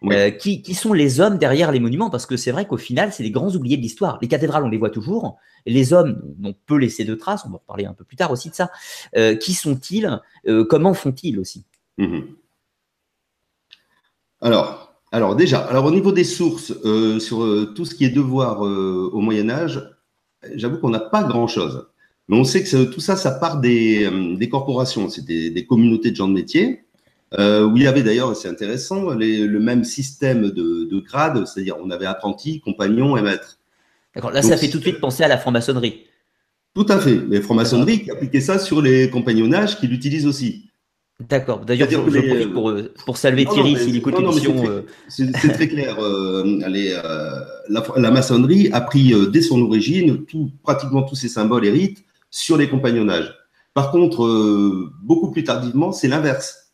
Euh, 0.03 0.29
qui, 0.29 0.61
sont 0.75 0.93
les 0.93 1.19
hommes 1.19 1.37
derrière 1.37 1.71
les 1.71 1.79
monuments? 1.79 2.11
Parce 2.11 2.27
que 2.27 2.37
c'est 2.37 2.51
vrai 2.51 2.67
qu'au 2.67 2.77
final, 2.77 3.11
c'est 3.11 3.23
les 3.23 3.31
grands 3.31 3.55
oubliés 3.55 3.77
de 3.77 3.81
l'histoire. 3.81 4.19
Les 4.21 4.27
cathédrales, 4.27 4.63
on 4.63 4.69
les 4.69 4.77
voit 4.77 4.91
toujours. 4.91 5.37
Les 5.65 5.93
hommes 5.93 6.21
n'ont 6.37 6.53
peu 6.67 6.77
laissé 6.77 7.05
de 7.05 7.15
traces. 7.15 7.43
On 7.45 7.49
va 7.49 7.55
en 7.55 7.63
parler 7.65 7.85
un 7.85 7.93
peu 7.93 8.03
plus 8.03 8.17
tard 8.17 8.29
aussi 8.29 8.49
de 8.49 8.55
ça. 8.55 8.69
Euh, 9.15 9.35
qui 9.35 9.53
sont-ils? 9.53 10.19
Comment 10.69 10.93
font-ils 10.93 11.39
aussi? 11.39 11.65
Mm-hmm. 11.97 12.23
Alors, 14.41 15.01
alors 15.11 15.35
déjà, 15.35 15.61
alors 15.61 15.85
au 15.85 15.91
niveau 15.91 16.11
des 16.11 16.25
sources 16.25 16.73
sur 17.19 17.73
tout 17.73 17.85
ce 17.85 17.95
qui 17.95 18.05
est 18.05 18.09
devoir 18.09 18.61
au 18.61 19.21
Moyen 19.21 19.49
Âge, 19.49 19.94
j'avoue 20.55 20.77
qu'on 20.77 20.89
n'a 20.89 20.99
pas 20.99 21.23
grand-chose. 21.23 21.87
Mais 22.27 22.37
on 22.37 22.43
sait 22.43 22.63
que 22.63 22.85
tout 22.85 22.99
ça, 22.99 23.15
ça 23.15 23.31
part 23.31 23.59
des, 23.59 24.05
euh, 24.05 24.35
des 24.35 24.49
corporations, 24.49 25.09
c'est 25.09 25.25
des, 25.25 25.65
communautés 25.65 26.11
de 26.11 26.15
gens 26.15 26.27
de 26.27 26.33
métier, 26.33 26.85
euh, 27.37 27.65
où 27.65 27.77
il 27.77 27.83
y 27.83 27.87
avait 27.87 28.03
d'ailleurs, 28.03 28.35
c'est 28.35 28.47
intéressant, 28.47 29.11
le 29.11 29.59
même 29.59 29.83
système 29.83 30.49
de, 30.49 30.85
de 30.85 30.99
grades, 30.99 31.45
c'est-à-dire 31.45 31.75
on 31.83 31.91
avait 31.91 32.05
apprenti, 32.05 32.61
compagnon 32.61 33.17
et 33.17 33.21
maître. 33.21 33.59
D'accord, 34.15 34.31
là 34.31 34.41
ça 34.41 34.57
fait 34.57 34.69
tout 34.69 34.77
de 34.77 34.83
suite 34.83 34.99
penser 34.99 35.23
à 35.23 35.27
la 35.27 35.37
franc-maçonnerie. 35.37 36.05
Tout 36.73 36.85
à 36.89 36.99
fait, 36.99 37.15
mais 37.27 37.41
franc-maçonnerie 37.41 38.03
qui 38.03 38.11
appliquait 38.11 38.41
ça 38.41 38.59
sur 38.59 38.81
les 38.81 39.09
compagnonnages, 39.09 39.77
qui 39.77 39.87
l'utilisent 39.87 40.27
aussi. 40.27 40.69
D'accord. 41.19 41.65
D'ailleurs, 41.65 41.89
je, 41.89 41.95
je 41.95 42.19
profite 42.19 42.53
pour, 42.53 42.69
euh, 42.69 42.93
pour 43.05 43.17
saluer 43.17 43.45
Thierry 43.45 43.77
s'il 43.77 43.95
écoute 43.95 44.19
l'émission. 44.19 44.83
C'est 45.07 45.31
très, 45.31 45.67
clair. 45.67 45.97
la, 45.99 47.83
la, 47.95 48.11
maçonnerie 48.11 48.69
a 48.73 48.81
pris 48.81 49.13
dès 49.31 49.41
son 49.41 49.61
origine 49.61 50.25
tout, 50.25 50.51
pratiquement 50.61 51.03
tous 51.03 51.15
ces 51.15 51.29
symboles 51.29 51.65
et 51.65 51.71
rites 51.71 52.03
sur 52.29 52.57
les 52.57 52.69
compagnonnages. 52.69 53.33
Par 53.75 53.91
contre, 53.91 54.25
euh, 54.25 54.89
beaucoup 55.03 55.31
plus 55.31 55.43
tardivement, 55.43 55.91
c'est 55.91 56.07
l'inverse. 56.07 56.73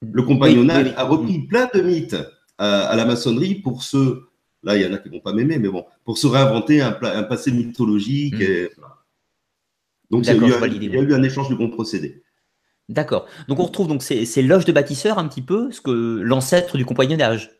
Le 0.00 0.22
compagnonnage 0.22 0.92
a 0.96 1.04
repris 1.04 1.40
plein 1.40 1.68
de 1.74 1.82
mythes 1.82 2.16
à, 2.56 2.96
la 2.96 3.04
maçonnerie 3.04 3.56
pour 3.56 3.82
se, 3.82 4.22
là 4.62 4.76
il 4.76 4.82
y 4.82 4.86
en 4.86 4.94
a 4.94 4.98
qui 4.98 5.10
vont 5.10 5.20
pas 5.20 5.34
m'aimer, 5.34 5.58
mais 5.58 5.68
bon, 5.68 5.84
pour 6.04 6.16
se 6.16 6.26
réinventer 6.26 6.80
un, 6.80 6.92
passé 6.92 7.52
mythologique. 7.52 8.42
Hmm. 8.42 8.68
Donc 10.10 10.26
il 10.26 10.34
y, 10.34 10.96
a 10.96 11.00
eu 11.02 11.14
un 11.14 11.22
échange 11.22 11.50
de 11.50 11.54
bons 11.54 11.68
procédés. 11.68 12.22
D'accord. 12.90 13.26
Donc 13.46 13.60
on 13.60 13.64
retrouve 13.64 13.86
donc 13.86 14.02
ces, 14.02 14.42
loges 14.42 14.64
de 14.64 14.72
bâtisseurs 14.72 15.18
un 15.18 15.28
petit 15.28 15.42
peu, 15.42 15.70
ce 15.70 15.80
que 15.80 16.20
l'ancêtre 16.20 16.76
du 16.76 16.84
compagnonnage. 16.84 17.52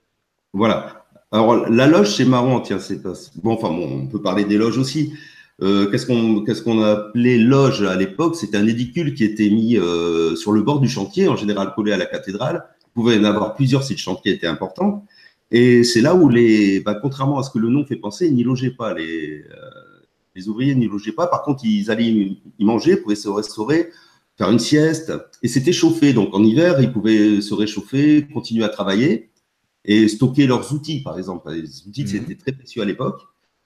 Voilà. 0.53 1.07
Alors 1.31 1.71
la 1.71 1.87
loge 1.87 2.17
c'est 2.17 2.25
marrant, 2.25 2.61
tiens, 2.61 2.81
c'est 2.81 3.01
bon. 3.01 3.53
Enfin 3.53 3.69
bon, 3.69 4.03
on 4.03 4.07
peut 4.09 4.21
parler 4.21 4.45
des 4.45 4.59
loges 4.59 4.77
aussi. 4.77 5.13
Euh, 5.63 5.89
qu'est-ce 5.89 6.07
qu'on 6.07 6.43
qu'est-ce 6.45 6.69
appelait 6.83 7.39
loge 7.39 7.83
à 7.83 7.95
l'époque? 7.95 8.35
C'était 8.35 8.57
un 8.57 8.67
édicule 8.67 9.15
qui 9.15 9.23
était 9.23 9.51
mis 9.51 9.77
euh, 9.77 10.35
sur 10.35 10.51
le 10.51 10.63
bord 10.63 10.81
du 10.81 10.89
chantier, 10.89 11.29
en 11.29 11.37
général 11.37 11.75
collé 11.77 11.93
à 11.93 11.97
la 11.97 12.07
cathédrale. 12.07 12.65
Pouvait 12.93 13.15
y 13.15 13.21
en 13.21 13.25
avoir 13.25 13.55
plusieurs 13.55 13.85
si 13.85 13.93
le 13.93 13.99
chantier 13.99 14.33
était 14.33 14.49
important. 14.49 15.07
Et 15.53 15.85
c'est 15.85 16.01
là 16.01 16.17
où 16.17 16.29
les, 16.29 16.81
bah, 16.81 16.97
contrairement 17.01 17.39
à 17.39 17.45
ce 17.45 17.51
que 17.51 17.59
le 17.61 17.69
nom 17.69 17.85
fait 17.85 17.97
penser, 17.97 18.27
ils 18.27 18.35
n'y 18.35 18.43
logeaient 18.43 18.71
pas. 18.71 18.95
Les, 18.95 19.45
euh, 19.49 19.71
les 20.35 20.49
ouvriers 20.49 20.75
n'y 20.75 20.89
logeaient 20.89 21.13
pas. 21.13 21.29
Par 21.29 21.43
contre, 21.43 21.65
ils 21.65 21.89
allaient 21.89 22.05
y 22.09 22.65
manger, 22.65 22.97
pouvaient 22.97 23.15
se 23.15 23.29
restaurer, 23.29 23.91
faire 24.41 24.51
une 24.51 24.59
sieste. 24.59 25.13
Et 25.43 25.49
c'était 25.49 25.73
chauffé. 25.73 26.13
Donc 26.13 26.35
en 26.35 26.43
hiver, 26.43 26.81
ils 26.81 26.93
pouvaient 26.93 27.41
se 27.41 27.55
réchauffer, 27.55 28.27
continuer 28.33 28.65
à 28.65 28.71
travailler 28.71 29.31
et 29.85 30.09
stocker 30.09 30.47
leurs 30.47 30.73
outils, 30.73 31.03
par 31.03 31.19
exemple. 31.19 31.51
Les 31.53 31.87
outils, 31.87 32.05
mmh. 32.05 32.07
c'était 32.07 32.35
très 32.37 32.53
précieux 32.53 32.83
à 32.83 32.85
l'époque 32.87 33.21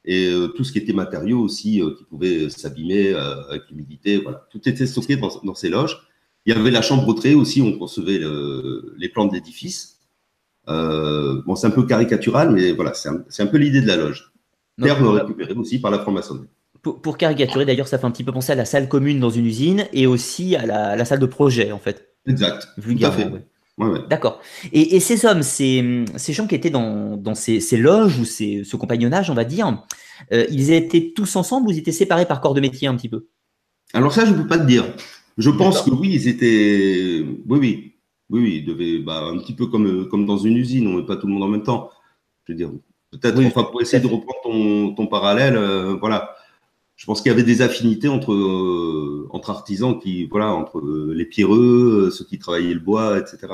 et 0.04 0.28
euh, 0.28 0.48
tout 0.48 0.64
ce 0.64 0.72
qui 0.72 0.78
était 0.78 0.92
matériaux 0.92 1.40
aussi 1.40 1.80
euh, 1.80 1.92
qui 2.20 2.50
s'abîmer 2.50 3.12
euh, 3.12 3.48
avec 3.48 3.62
l'humidité. 3.70 4.18
Voilà, 4.18 4.46
tout 4.50 4.68
était 4.68 4.86
stocké 4.86 5.16
dans, 5.16 5.30
dans, 5.42 5.54
ces 5.54 5.70
loges. 5.70 5.96
Il 6.44 6.54
y 6.54 6.58
avait 6.58 6.70
la 6.70 6.82
chambre 6.82 7.08
au 7.08 7.38
aussi 7.38 7.62
où 7.62 7.66
on 7.66 7.78
concevait 7.78 8.18
le, 8.18 8.94
les 8.98 9.08
plans 9.08 9.26
de 9.26 9.32
l'édifice. 9.32 10.00
bon, 10.66 11.54
c'est 11.56 11.66
un 11.66 11.70
peu 11.70 11.86
caricatural, 11.86 12.50
mais 12.50 12.72
voilà, 12.72 12.92
c'est 12.92 13.08
un, 13.08 13.24
un, 13.38 13.46
peu 13.46 13.56
l'idée 13.56 13.80
de 13.80 13.86
la 13.86 13.96
loge. 13.96 14.32
Terme 14.80 15.06
récupéré 15.06 15.54
aussi 15.54 15.80
par 15.80 15.90
la 15.90 16.00
franc-maçonnerie. 16.00 16.48
Pour, 16.84 17.00
pour, 17.00 17.18
caricaturer, 17.18 17.64
d'ailleurs, 17.64 17.88
ça 17.88 17.98
fait 17.98 18.04
un 18.04 18.10
petit 18.10 18.24
peu 18.24 18.30
penser 18.30 18.52
à 18.52 18.54
la 18.54 18.66
salle 18.66 18.88
commune 18.88 19.18
dans 19.18 19.30
une 19.30 19.46
usine 19.46 19.86
et 19.92 20.06
aussi 20.06 20.54
à 20.54 20.66
la, 20.66 20.94
la 20.94 21.04
salle 21.04 21.18
de 21.18 21.26
projet, 21.26 21.72
en 21.72 21.78
fait. 21.78 22.14
Exact. 22.26 22.68
Vulgairement, 22.76 23.38
D'accord. 24.08 24.40
Et, 24.72 25.00
ces 25.00 25.26
hommes, 25.26 25.42
ces, 25.42 26.04
ces, 26.16 26.32
gens 26.32 26.46
qui 26.46 26.54
étaient 26.54 26.70
dans, 26.70 27.16
dans 27.16 27.34
ces, 27.34 27.58
loges 27.76 28.20
ou 28.20 28.24
ces, 28.24 28.62
ce 28.62 28.76
compagnonnage, 28.76 29.30
on 29.30 29.34
va 29.34 29.44
dire, 29.44 29.82
euh, 30.32 30.44
ils 30.50 30.70
étaient 30.70 31.12
tous 31.16 31.34
ensemble 31.34 31.68
ou 31.68 31.70
ils 31.72 31.78
étaient 31.78 31.90
séparés 31.90 32.26
par 32.26 32.40
corps 32.40 32.54
de 32.54 32.60
métier 32.60 32.86
un 32.86 32.94
petit 32.94 33.08
peu? 33.08 33.26
Alors 33.92 34.12
ça, 34.12 34.26
je 34.26 34.32
ne 34.32 34.36
peux 34.36 34.46
pas 34.46 34.58
te 34.58 34.66
dire. 34.66 34.84
Je 35.38 35.50
pense 35.50 35.82
que 35.82 35.90
oui, 35.90 36.10
ils 36.12 36.28
étaient. 36.28 37.24
Oui, 37.48 37.58
oui. 37.58 37.90
Oui, 38.30 38.40
oui, 38.40 38.56
ils 38.58 38.64
devaient. 38.64 38.98
Bah, 38.98 39.24
un 39.24 39.38
petit 39.38 39.54
peu 39.54 39.66
comme, 39.66 40.08
comme 40.08 40.24
dans 40.24 40.38
une 40.38 40.56
usine, 40.56 40.86
on 40.86 40.94
met 40.94 41.06
pas 41.06 41.16
tout 41.16 41.26
le 41.26 41.32
monde 41.32 41.42
en 41.42 41.48
même 41.48 41.64
temps. 41.64 41.90
Je 42.46 42.52
veux 42.52 42.56
dire, 42.56 42.70
peut-être, 43.10 43.42
enfin, 43.44 43.64
pour 43.64 43.82
essayer 43.82 44.02
de 44.02 44.06
reprendre 44.06 44.40
ton, 44.42 44.94
ton 44.94 45.06
parallèle, 45.06 45.56
euh, 45.56 45.96
voilà. 45.98 46.36
Je 46.96 47.06
pense 47.06 47.20
qu'il 47.20 47.30
y 47.30 47.34
avait 47.34 47.42
des 47.42 47.60
affinités 47.60 48.08
entre, 48.08 48.32
euh, 48.32 49.28
entre 49.30 49.50
artisans 49.50 49.98
qui, 49.98 50.26
voilà, 50.26 50.52
entre 50.52 50.80
les 51.12 51.24
pierreux, 51.24 52.10
ceux 52.12 52.24
qui 52.24 52.38
travaillaient 52.38 52.74
le 52.74 52.80
bois, 52.80 53.18
etc. 53.18 53.48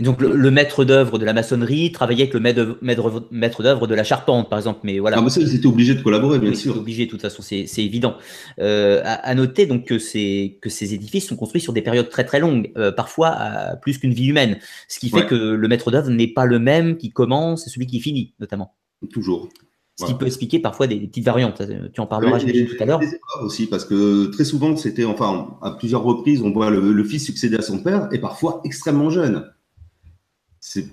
Donc 0.00 0.20
le, 0.20 0.50
maître 0.50 0.84
d'œuvre 0.84 1.20
de 1.20 1.24
la 1.24 1.32
maçonnerie 1.32 1.92
travaillait 1.92 2.24
avec 2.24 2.34
le 2.34 2.40
maître 2.40 3.62
d'œuvre 3.62 3.86
de 3.86 3.94
la 3.94 4.02
charpente, 4.02 4.50
par 4.50 4.58
exemple. 4.58 4.80
Mais 4.82 4.98
voilà. 4.98 5.18
Ah, 5.18 5.22
mais 5.22 5.30
ça, 5.30 5.40
ils 5.40 5.54
étaient 5.54 5.68
obligés 5.68 5.94
de 5.94 6.02
collaborer, 6.02 6.40
bien 6.40 6.52
sûr. 6.54 6.76
Obligés, 6.76 7.06
de 7.06 7.10
toute 7.10 7.22
façon, 7.22 7.42
c'est 7.42 7.64
évident. 7.78 8.16
Euh, 8.58 9.02
à, 9.04 9.32
noter 9.36 9.66
donc 9.66 9.84
que 9.84 10.00
ces, 10.00 10.58
que 10.60 10.68
ces 10.68 10.94
édifices 10.94 11.28
sont 11.28 11.36
construits 11.36 11.60
sur 11.60 11.72
des 11.72 11.82
périodes 11.82 12.08
très 12.08 12.24
très 12.24 12.40
longues, 12.40 12.72
euh, 12.76 12.90
parfois 12.90 13.36
plus 13.82 13.98
qu'une 13.98 14.12
vie 14.12 14.26
humaine, 14.26 14.58
ce 14.88 14.98
qui 14.98 15.10
fait 15.10 15.26
que 15.26 15.36
le 15.36 15.68
maître 15.68 15.92
d'œuvre 15.92 16.10
n'est 16.10 16.26
pas 16.26 16.44
le 16.44 16.58
même 16.58 16.96
qui 16.96 17.10
commence 17.10 17.68
et 17.68 17.70
celui 17.70 17.86
qui 17.86 18.00
finit, 18.00 18.34
notamment. 18.40 18.74
Toujours. 19.12 19.48
Ce 19.96 20.06
qui 20.06 20.14
peut 20.14 20.26
expliquer 20.26 20.58
parfois 20.58 20.86
des, 20.88 20.98
petites 21.06 21.24
variantes. 21.24 21.62
Tu 21.92 22.00
en 22.00 22.06
parleras, 22.06 22.38
j'imagine, 22.38 22.66
tout 22.66 22.82
à 22.82 22.84
l'heure. 22.84 23.00
aussi, 23.42 23.66
parce 23.66 23.84
que 23.84 24.26
très 24.26 24.44
souvent, 24.44 24.76
c'était, 24.76 25.04
enfin, 25.04 25.56
à 25.62 25.70
plusieurs 25.70 26.02
reprises, 26.02 26.42
on 26.42 26.50
voit 26.50 26.70
le 26.70 27.04
fils 27.04 27.24
succéder 27.24 27.56
à 27.56 27.62
son 27.62 27.78
père, 27.78 28.08
et 28.12 28.18
parfois 28.18 28.60
extrêmement 28.64 29.10
jeune. 29.10 29.44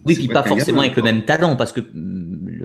Oui, 0.06 0.16
puis 0.16 0.28
pas, 0.28 0.44
forcément 0.44 0.82
avec 0.82 0.96
le 0.96 1.04
même 1.04 1.24
talent, 1.24 1.56
parce 1.56 1.72
que 1.72 1.82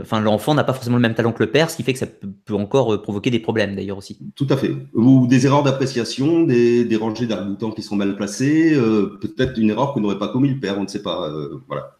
enfin, 0.00 0.20
l'enfant 0.20 0.54
n'a 0.54 0.64
pas 0.64 0.72
forcément 0.72 0.96
le 0.96 1.02
même 1.02 1.14
talent 1.14 1.32
que 1.32 1.42
le 1.42 1.50
père, 1.50 1.70
ce 1.70 1.76
qui 1.76 1.82
fait 1.82 1.92
que 1.92 1.98
ça 1.98 2.06
peut, 2.06 2.54
encore 2.54 2.92
euh, 2.92 3.00
provoquer 3.00 3.30
des 3.30 3.38
problèmes 3.38 3.76
d'ailleurs 3.76 3.98
aussi. 3.98 4.18
Tout 4.34 4.46
à 4.50 4.56
fait. 4.56 4.74
Ou 4.92 5.26
des 5.26 5.46
erreurs 5.46 5.62
d'appréciation, 5.62 6.42
des, 6.42 6.84
des 6.84 6.96
rangées 6.96 7.26
d'arc 7.26 7.46
qui 7.76 7.82
sont 7.82 7.96
mal 7.96 8.16
placées, 8.16 8.74
euh, 8.74 9.18
peut-être 9.20 9.56
une 9.58 9.70
erreur 9.70 9.94
que 9.94 10.00
n'aurait 10.00 10.18
pas 10.18 10.28
commis 10.28 10.48
le 10.48 10.58
père, 10.58 10.78
on 10.78 10.82
ne 10.82 10.88
sait 10.88 11.02
pas. 11.02 11.30
Euh, 11.30 11.60
voilà. 11.68 11.96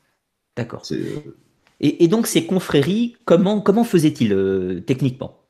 D'accord. 0.56 0.82
Et, 1.80 2.04
et, 2.04 2.08
donc 2.08 2.26
ces 2.26 2.46
confréries, 2.46 3.16
comment, 3.24 3.60
comment 3.60 3.84
faisaient-ils 3.84 4.82
techniquement? 4.86 5.42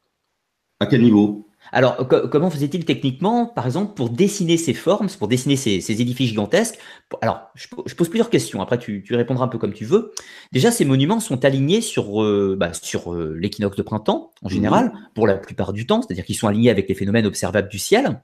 À 0.80 0.86
quel 0.86 1.02
niveau? 1.02 1.46
Alors, 1.72 2.08
comment 2.30 2.50
faisait-il 2.50 2.84
techniquement, 2.84 3.46
par 3.46 3.66
exemple, 3.66 3.94
pour 3.94 4.10
dessiner 4.10 4.56
ces 4.56 4.74
formes, 4.74 5.08
pour 5.18 5.28
dessiner 5.28 5.56
ces, 5.56 5.90
édifices 5.90 6.28
gigantesques? 6.28 6.78
Alors, 7.22 7.50
je, 7.54 7.66
pose 7.68 8.08
plusieurs 8.08 8.30
questions. 8.30 8.62
Après, 8.62 8.78
tu, 8.78 9.04
répondras 9.10 9.46
un 9.46 9.48
peu 9.48 9.58
comme 9.58 9.72
tu 9.72 9.84
veux. 9.84 10.12
Déjà, 10.52 10.70
ces 10.70 10.84
monuments 10.84 11.20
sont 11.20 11.44
alignés 11.44 11.80
sur, 11.80 12.22
euh, 12.22 12.56
bah, 12.58 12.72
sur 12.72 13.12
euh, 13.12 13.36
l'équinoxe 13.38 13.76
de 13.76 13.82
printemps, 13.82 14.30
en 14.42 14.48
général, 14.48 14.86
mmh. 14.86 15.08
pour 15.14 15.26
la 15.26 15.36
plupart 15.36 15.72
du 15.72 15.86
temps, 15.86 16.02
c'est-à-dire 16.02 16.24
qu'ils 16.24 16.36
sont 16.36 16.48
alignés 16.48 16.70
avec 16.70 16.88
les 16.88 16.94
phénomènes 16.94 17.26
observables 17.26 17.68
du 17.68 17.78
ciel. 17.78 18.22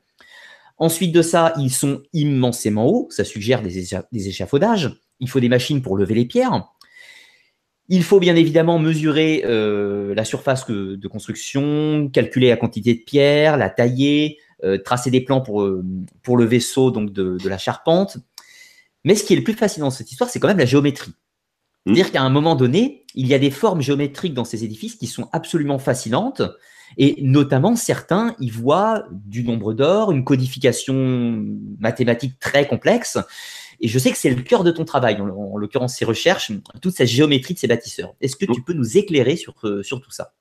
Ensuite 0.79 1.12
de 1.12 1.23
ça, 1.23 1.53
ils 1.59 1.71
sont 1.71 2.03
immensément 2.12 2.87
hauts, 2.87 3.09
ça 3.11 3.25
suggère 3.25 3.62
des 3.62 4.29
échafaudages. 4.29 4.99
Il 5.21 5.29
faut 5.29 5.38
des 5.38 5.49
machines 5.49 5.83
pour 5.83 5.97
lever 5.97 6.15
les 6.15 6.25
pierres. 6.25 6.72
Il 7.94 8.05
faut 8.05 8.20
bien 8.20 8.37
évidemment 8.37 8.78
mesurer 8.78 9.42
euh, 9.44 10.14
la 10.14 10.24
surface 10.24 10.66
de 10.66 11.09
construction, 11.09 12.09
calculer 12.11 12.48
la 12.48 12.57
quantité 12.57 12.94
de 12.94 13.00
pierre, 13.00 13.59
la 13.59 13.68
tailler, 13.68 14.38
euh, 14.64 14.78
tracer 14.78 15.11
des 15.11 15.20
plans 15.20 15.42
pour, 15.42 15.61
euh, 15.61 15.85
pour 16.22 16.38
le 16.38 16.46
vaisseau 16.46 16.90
donc 16.90 17.12
de, 17.12 17.37
la 17.46 17.59
charpente. 17.59 18.16
Mais 19.05 19.14
ce 19.14 19.24
qui 19.24 19.35
est 19.35 19.37
le 19.37 19.44
plus 19.44 19.52
fascinant 19.52 19.88
dans 19.88 19.90
cette 19.90 20.11
histoire, 20.11 20.31
c'est 20.31 20.40
quand 20.40 20.48
même 20.48 20.57
la 20.57 20.64
géométrie. 20.64 21.11
Mmh. 21.85 21.94
C'est-à-dire 21.94 22.12
qu'à 22.12 22.22
un 22.22 22.31
moment 22.31 22.57
donné, 22.57 23.05
il 23.14 23.26
y 23.26 23.35
a 23.35 23.38
des 23.38 23.50
formes 23.50 23.83
géométriques 23.83 24.33
dans 24.33 24.46
ces 24.46 24.64
édifices 24.64 24.94
qui 24.94 25.07
sont 25.07 25.28
absolument 25.33 25.78
fascinantes. 25.78 26.40
Et 26.96 27.16
notamment, 27.20 27.76
certains 27.76 28.35
y 28.40 28.48
voient 28.48 29.05
du 29.11 29.44
nombre 29.44 29.74
d'or, 29.74 30.12
une 30.12 30.24
codification 30.24 31.44
mathématique 31.78 32.38
très 32.38 32.66
complexe. 32.66 33.18
Et 33.83 33.88
je 33.88 33.99
sais 33.99 34.12
que 34.12 34.16
c'est 34.16 34.31
le 34.31 34.42
cœur 34.42 34.62
de 34.62 34.71
ton 34.71 34.85
travail, 34.85 35.21
en, 35.21 35.57
l'occurrence 35.59 35.97
ces 35.97 36.05
recherches, 36.05 36.53
toute 36.81 36.95
cette 36.95 37.09
géométrie 37.09 37.55
de 37.55 37.59
ces 37.59 37.66
bâtisseurs. 37.66 38.14
Est-ce 38.21 38.37
que 38.37 38.47
tu 38.47 38.62
peux 38.62 38.75
nous 38.75 38.97
éclairer 38.97 39.35
sur, 39.35 39.55
euh, 39.64 39.83
sur 39.83 40.01
tout 40.01 40.12
ça? 40.12 40.35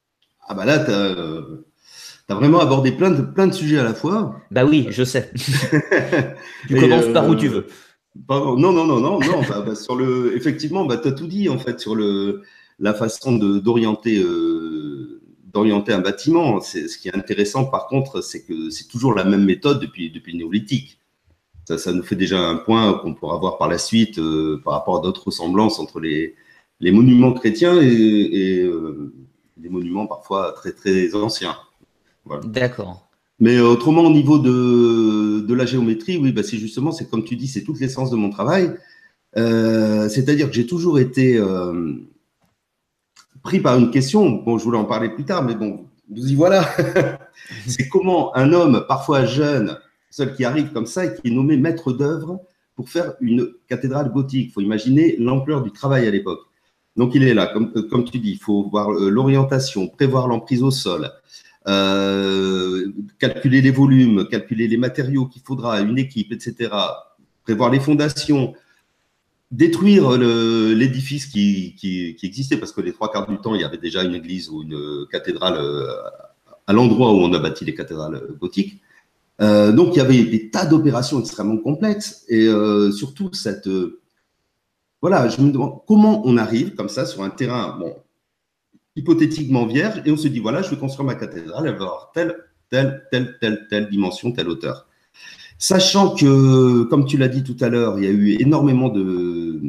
Ah 0.48 0.54
bah 0.54 0.64
là, 0.64 0.78
tu 0.78 0.92
as, 0.92 2.36
vraiment 2.36 2.60
abordé 2.60 2.92
plein 2.92 3.10
de, 3.10 3.24
plein 3.24 3.48
de 3.48 3.54
sujets 3.54 3.80
à 3.80 3.84
la 3.84 3.96
fois. 3.96 4.40
Bah 4.52 4.64
oui, 4.64 4.88
je 4.92 5.04
sais. 5.04 5.32
tu 6.68 6.80
commences 6.80 7.12
par 7.12 7.28
où 7.28 7.36
tu 7.36 7.48
veux. 7.48 7.66
non, 8.30 8.56
non, 8.58 8.86
non, 8.86 8.86
non, 8.86 9.20
non. 9.20 9.42
Bah, 9.50 9.64
bah, 9.66 9.74
sur 9.76 9.96
le, 9.96 10.36
effectivement, 10.36 10.86
bah, 10.86 10.98
tu 10.98 11.08
as 11.08 11.12
tout 11.12 11.28
dit 11.28 11.50
en 11.50 11.58
fait 11.58 11.80
sur 11.80 11.96
le, 11.96 12.44
la 12.78 12.94
façon 12.94 13.34
d'orienter 13.34 14.20
euh, 14.20 15.20
d'orienter 15.52 15.94
un 15.94 16.00
bâtiment. 16.00 16.62
Ce 16.62 16.96
qui 16.96 17.08
est 17.08 17.16
intéressant, 17.16 17.66
par 17.66 17.88
contre, 17.88 18.22
c'est 18.22 18.46
que 18.46 18.70
c'est 18.70 18.88
toujours 18.88 19.16
la 19.16 19.24
même 19.24 19.46
méthode 19.46 19.80
depuis, 19.80 20.12
depuis 20.12 20.34
le 20.34 20.38
néolithique 20.38 21.01
ça, 21.66 21.92
nous 21.94 22.04
fait 22.04 22.16
déjà 22.16 22.40
un 22.40 22.56
point 22.56 22.94
qu'on 22.96 23.14
pourra 23.14 23.38
voir 23.38 23.58
par 23.58 23.68
la 23.68 23.78
suite 23.78 24.20
euh, 24.20 24.62
par 24.64 24.74
rapport 24.74 24.98
à 24.98 25.02
d'autres 25.02 25.26
ressemblances 25.26 25.80
entre 25.80 26.00
les, 26.00 26.36
les 26.80 26.92
monuments 26.92 27.34
chrétiens 27.34 27.80
et, 27.82 28.62
euh, 28.64 29.14
les 29.62 29.70
monuments 29.70 30.08
parfois 30.08 30.54
très 30.54 30.72
très 30.72 31.14
anciens. 31.16 31.56
D'accord. 32.44 33.08
Mais 33.40 33.60
autrement, 33.60 34.04
au 34.04 34.12
niveau 34.12 34.38
de, 34.38 35.42
de 35.42 35.54
la 35.54 35.66
géométrie, 35.66 36.18
oui, 36.18 36.32
bah 36.32 36.44
c'est 36.44 36.58
justement, 36.58 36.92
c'est 36.92 37.10
comme 37.10 37.24
tu 37.24 37.36
dis, 37.36 37.48
c'est 37.48 37.64
toute 37.64 37.80
l'essence 37.80 38.12
de 38.12 38.16
mon 38.16 38.30
travail. 38.30 38.72
Euh, 39.38 40.10
c'est-à-dire 40.10 40.48
que 40.48 40.54
j'ai 40.54 40.68
toujours 40.68 41.00
été 41.00 41.40
pris 43.44 43.60
par 43.60 43.78
une 43.78 43.92
question. 43.92 44.30
Bon, 44.30 44.58
je 44.58 44.64
voulais 44.64 44.78
en 44.78 44.86
parler 44.86 45.10
plus 45.10 45.26
tard, 45.26 45.44
mais 45.44 45.56
bon, 45.56 45.86
nous 46.10 46.28
y 46.28 46.36
voilà. 46.36 46.68
c'est 47.68 47.88
comment 47.88 48.36
un 48.36 48.54
homme, 48.54 48.86
parfois 48.88 49.26
jeune, 49.26 49.78
seul 50.12 50.36
qui 50.36 50.46
arrive 50.46 50.72
comme 50.72 50.86
ça 50.86 51.06
et 51.06 51.16
qui 51.16 51.30
est 51.30 51.32
nommé 51.32 51.58
maître 51.58 51.92
d'œuvre 51.92 52.42
pour 52.76 52.90
faire 52.90 53.14
une 53.22 53.50
cathédrale 53.68 54.12
gothique. 54.12 54.50
Il 54.50 54.52
faut 54.52 54.62
imaginer 54.62 55.16
l'ampleur 55.18 55.64
du 55.64 55.72
travail 55.72 56.08
à 56.08 56.12
l'époque. 56.12 56.42
Donc 56.98 57.16
il 57.16 57.24
est 57.24 57.34
là, 57.34 57.48
comme, 57.48 57.72
euh, 57.76 57.84
comme 57.84 58.04
tu 58.04 58.20
dis, 58.20 58.32
il 58.32 58.38
faut 58.38 58.70
voir 58.70 58.92
euh, 58.92 59.10
l'orientation, 59.10 59.88
prévoir 59.88 60.28
l'emprise 60.28 60.62
au 60.62 60.72
sol, 60.72 61.10
euh, 61.68 62.92
calculer 63.18 63.62
les 63.62 63.72
volumes, 63.72 64.28
calculer 64.30 64.68
les 64.68 64.78
matériaux 64.78 65.26
qu'il 65.26 65.42
faudra 65.42 65.80
une 65.80 65.98
équipe, 65.98 66.34
etc. 66.34 66.70
Prévoir 67.44 67.70
les 67.70 67.80
fondations, 67.80 68.54
détruire 69.52 70.18
l'édifice 70.18 71.26
qui, 71.26 71.76
qui, 71.78 72.16
qui, 72.16 72.26
existait, 72.26 72.58
parce 72.58 72.72
que 72.72 72.82
les 72.82 72.94
trois 72.94 73.12
quarts 73.12 73.28
du 73.28 73.38
temps, 73.38 73.56
il 73.56 73.62
y 73.62 73.64
avait 73.64 73.78
déjà 73.78 74.04
une 74.04 74.16
église 74.16 74.50
ou 74.50 74.64
une 74.64 75.06
cathédrale 75.12 75.60
à 76.68 76.74
l'endroit 76.74 77.14
où 77.14 77.18
on 77.18 77.34
a 77.34 77.40
bâti 77.40 77.66
les 77.66 77.74
cathédrales 77.74 78.22
gothiques. 78.40 78.82
Euh, 79.42 79.72
donc, 79.72 79.96
il 79.96 79.98
y 79.98 80.02
avait 80.02 80.24
des 80.24 80.50
tas 80.52 80.66
d'opérations 80.66 81.20
extrêmement 81.20 81.58
complexes 81.58 82.26
et 82.30 82.48
euh, 82.48 82.92
surtout 82.92 83.34
cette. 83.34 83.68
Euh, 83.68 84.02
voilà, 85.02 85.28
je 85.30 85.42
me 85.42 85.52
demande 85.52 85.80
comment 85.88 86.22
on 86.26 86.38
arrive 86.38 86.76
comme 86.76 86.90
ça 86.90 87.06
sur 87.08 87.24
un 87.24 87.32
terrain, 87.32 87.76
bon, 87.80 87.96
hypothétiquement 88.96 89.66
vierge, 89.66 90.02
et 90.06 90.12
on 90.12 90.18
se 90.18 90.28
dit 90.28 90.40
voilà, 90.40 90.62
je 90.62 90.70
vais 90.70 90.78
construire 90.78 91.08
ma 91.08 91.16
cathédrale, 91.16 91.66
elle 91.66 91.76
va 91.76 91.86
avoir 91.86 92.12
telle, 92.14 92.36
telle, 92.70 93.08
telle, 93.12 93.38
telle, 93.42 93.68
telle 93.68 93.90
dimension, 93.90 94.32
telle 94.32 94.48
hauteur. 94.48 94.88
Sachant 95.58 96.14
que, 96.16 96.84
comme 96.84 97.06
tu 97.06 97.18
l'as 97.18 97.28
dit 97.28 97.44
tout 97.44 97.58
à 97.62 97.70
l'heure, 97.70 97.98
il 97.98 98.04
y 98.04 98.08
a 98.08 98.12
eu 98.12 98.42
énormément 98.42 98.90
de. 98.90 99.60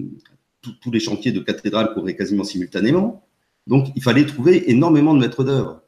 Tous 0.81 0.93
les 0.93 1.01
chantiers 1.01 1.33
de 1.33 1.41
cathédrales 1.41 1.93
couraient 1.93 2.15
quasiment 2.15 2.45
simultanément. 2.45 3.27
Donc, 3.67 3.89
il 3.97 4.03
fallait 4.03 4.25
trouver 4.25 4.71
énormément 4.71 5.13
de 5.13 5.19
maîtres 5.19 5.43
d'œuvre. 5.43 5.83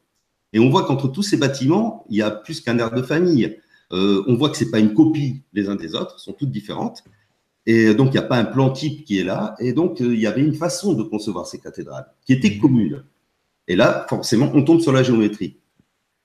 Et 0.51 0.59
on 0.59 0.69
voit 0.69 0.83
qu'entre 0.83 1.07
tous 1.07 1.23
ces 1.23 1.37
bâtiments, 1.37 2.05
il 2.09 2.17
y 2.17 2.21
a 2.21 2.29
plus 2.29 2.59
qu'un 2.59 2.77
air 2.77 2.91
de 2.91 3.01
famille. 3.01 3.57
Euh, 3.91 4.23
on 4.27 4.35
voit 4.35 4.49
que 4.49 4.57
c'est 4.57 4.71
pas 4.71 4.79
une 4.79 4.93
copie 4.93 5.41
les 5.53 5.69
uns 5.69 5.75
des 5.75 5.95
autres, 5.95 6.19
sont 6.19 6.33
toutes 6.33 6.51
différentes. 6.51 7.03
Et 7.65 7.93
donc, 7.95 8.09
il 8.09 8.11
n'y 8.11 8.19
a 8.19 8.23
pas 8.23 8.37
un 8.37 8.45
plan 8.45 8.69
type 8.69 9.05
qui 9.05 9.19
est 9.19 9.23
là. 9.23 9.55
Et 9.59 9.73
donc, 9.73 10.01
euh, 10.01 10.13
il 10.13 10.19
y 10.19 10.27
avait 10.27 10.41
une 10.41 10.53
façon 10.53 10.93
de 10.93 11.03
concevoir 11.03 11.47
ces 11.47 11.59
cathédrales 11.59 12.05
qui 12.25 12.33
était 12.33 12.55
mmh. 12.55 12.59
commune. 12.59 13.03
Et 13.67 13.75
là, 13.75 14.05
forcément, 14.07 14.51
on 14.53 14.63
tombe 14.63 14.81
sur 14.81 14.91
la 14.91 15.01
géométrie. 15.01 15.57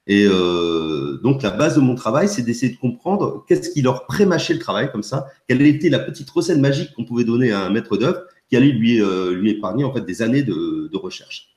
Et 0.06 0.26
euh, 0.26 1.18
donc, 1.22 1.42
la 1.42 1.50
base 1.50 1.76
de 1.76 1.80
mon 1.80 1.94
travail, 1.94 2.28
c'est 2.28 2.42
d'essayer 2.42 2.72
de 2.72 2.78
comprendre 2.78 3.44
qu'est-ce 3.48 3.70
qui 3.70 3.80
leur 3.80 4.06
prémâchait 4.06 4.54
le 4.54 4.58
travail 4.58 4.90
comme 4.90 5.02
ça, 5.02 5.26
quelle 5.48 5.62
était 5.62 5.88
la 5.88 6.00
petite 6.00 6.28
recette 6.30 6.58
magique 6.58 6.92
qu'on 6.94 7.04
pouvait 7.04 7.24
donner 7.24 7.52
à 7.52 7.60
un 7.60 7.70
maître 7.70 7.96
d'œuvre 7.96 8.22
qui 8.48 8.56
allait 8.56 8.72
lui, 8.72 9.00
lui 9.32 9.50
épargner 9.50 9.84
en 9.84 9.92
fait 9.92 10.00
des 10.00 10.22
années 10.22 10.42
de 10.42 10.96
recherche. 10.96 11.49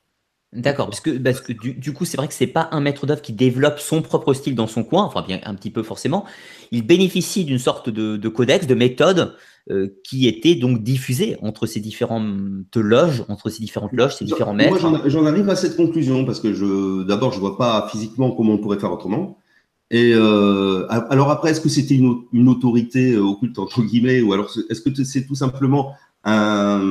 D'accord, 0.56 0.90
parce 0.90 1.00
que, 1.00 1.12
parce 1.12 1.42
que 1.42 1.54
du, 1.54 1.94
coup, 1.94 2.06
c'est 2.06 2.18
vrai 2.18 2.28
que 2.28 2.34
c'est 2.34 2.48
pas 2.48 2.70
un 2.72 2.80
maître 2.80 3.06
d'œuvre 3.06 3.22
qui 3.22 3.34
développe 3.34 3.80
son 3.80 4.02
propre 4.02 4.34
style 4.34 4.56
dans 4.56 4.68
son 4.68 4.84
coin, 4.84 5.04
enfin 5.04 5.24
bien 5.28 5.40
un 5.46 5.56
petit 5.56 5.72
peu 5.72 5.82
forcément. 5.84 6.26
Il 6.72 6.86
bénéficie 6.86 7.44
d'une 7.44 7.60
sorte 7.60 7.90
de, 7.90 8.28
codex, 8.28 8.68
de 8.68 8.76
méthode 8.76 9.36
euh, 9.72 9.88
qui 10.04 10.28
était 10.28 10.56
donc 10.56 10.84
diffusée 10.84 11.38
entre 11.42 11.66
ces 11.66 11.80
différentes 11.80 12.76
loges, 12.76 13.24
entre 13.30 13.50
ces 13.50 13.62
différentes 13.62 13.94
loges, 13.94 14.16
ces 14.16 14.26
différents 14.26 14.54
maîtres. 14.54 14.90
Moi, 14.90 15.02
j'en 15.06 15.26
arrive 15.26 15.50
à 15.50 15.56
cette 15.56 15.76
conclusion 15.76 16.26
parce 16.26 16.40
que 16.40 16.54
je, 16.54 17.04
d'abord, 17.04 17.32
je 17.32 17.40
vois 17.40 17.58
pas 17.58 17.88
physiquement 17.92 18.32
comment 18.32 18.54
on 18.54 18.58
pourrait 18.60 18.80
faire 18.80 18.92
autrement. 18.92 19.40
Et 19.90 20.12
euh, 20.14 20.88
alors 20.90 21.30
après, 21.32 21.52
est-ce 21.52 21.62
que 21.62 21.70
c'était 21.70 21.96
une, 21.96 22.48
autorité 22.48 23.14
euh, 23.14 23.22
occulte 23.22 23.58
entre 23.60 23.82
guillemets, 23.84 24.22
ou 24.22 24.34
alors 24.34 24.52
est-ce 24.70 24.82
que 24.82 25.04
c'est 25.04 25.26
tout 25.26 25.36
simplement 25.36 25.94
un, 26.24 26.82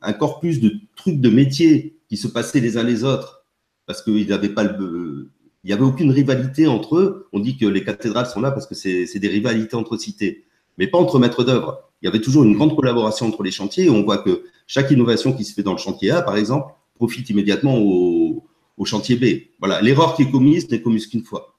un, 0.00 0.12
corpus 0.12 0.60
de 0.60 0.72
trucs 0.96 1.20
de 1.20 1.28
métiers 1.28 1.96
qui 2.12 2.18
se 2.18 2.28
passaient 2.28 2.60
les 2.60 2.76
uns 2.76 2.82
les 2.82 3.04
autres, 3.04 3.46
parce 3.86 4.02
qu'ils 4.02 4.28
n'avaient 4.28 4.50
pas 4.50 4.64
le, 4.64 5.30
il 5.64 5.68
n'y 5.68 5.72
avait 5.72 5.82
aucune 5.82 6.10
rivalité 6.10 6.66
entre 6.66 6.96
eux. 6.96 7.26
On 7.32 7.40
dit 7.40 7.56
que 7.56 7.64
les 7.64 7.82
cathédrales 7.84 8.26
sont 8.26 8.42
là 8.42 8.50
parce 8.50 8.66
que 8.66 8.74
c'est 8.74 9.18
des 9.18 9.28
rivalités 9.28 9.76
entre 9.76 9.96
cités, 9.96 10.44
mais 10.76 10.88
pas 10.88 10.98
entre 10.98 11.18
maîtres 11.18 11.42
d'œuvre. 11.42 11.88
Il 12.02 12.04
y 12.04 12.08
avait 12.08 12.20
toujours 12.20 12.44
une 12.44 12.54
grande 12.54 12.76
collaboration 12.76 13.28
entre 13.28 13.42
les 13.42 13.50
chantiers 13.50 13.86
et 13.86 13.90
on 13.90 14.02
voit 14.02 14.18
que 14.18 14.44
chaque 14.66 14.90
innovation 14.90 15.32
qui 15.32 15.42
se 15.42 15.54
fait 15.54 15.62
dans 15.62 15.72
le 15.72 15.78
chantier 15.78 16.10
A, 16.10 16.20
par 16.20 16.36
exemple, 16.36 16.74
profite 16.96 17.30
immédiatement 17.30 17.78
au, 17.78 18.44
au 18.76 18.84
chantier 18.84 19.16
B. 19.16 19.48
Voilà, 19.58 19.80
l'erreur 19.80 20.14
qui 20.14 20.24
est 20.24 20.30
commise 20.30 20.70
n'est 20.70 20.82
commise 20.82 21.06
qu'une 21.06 21.24
fois. 21.24 21.51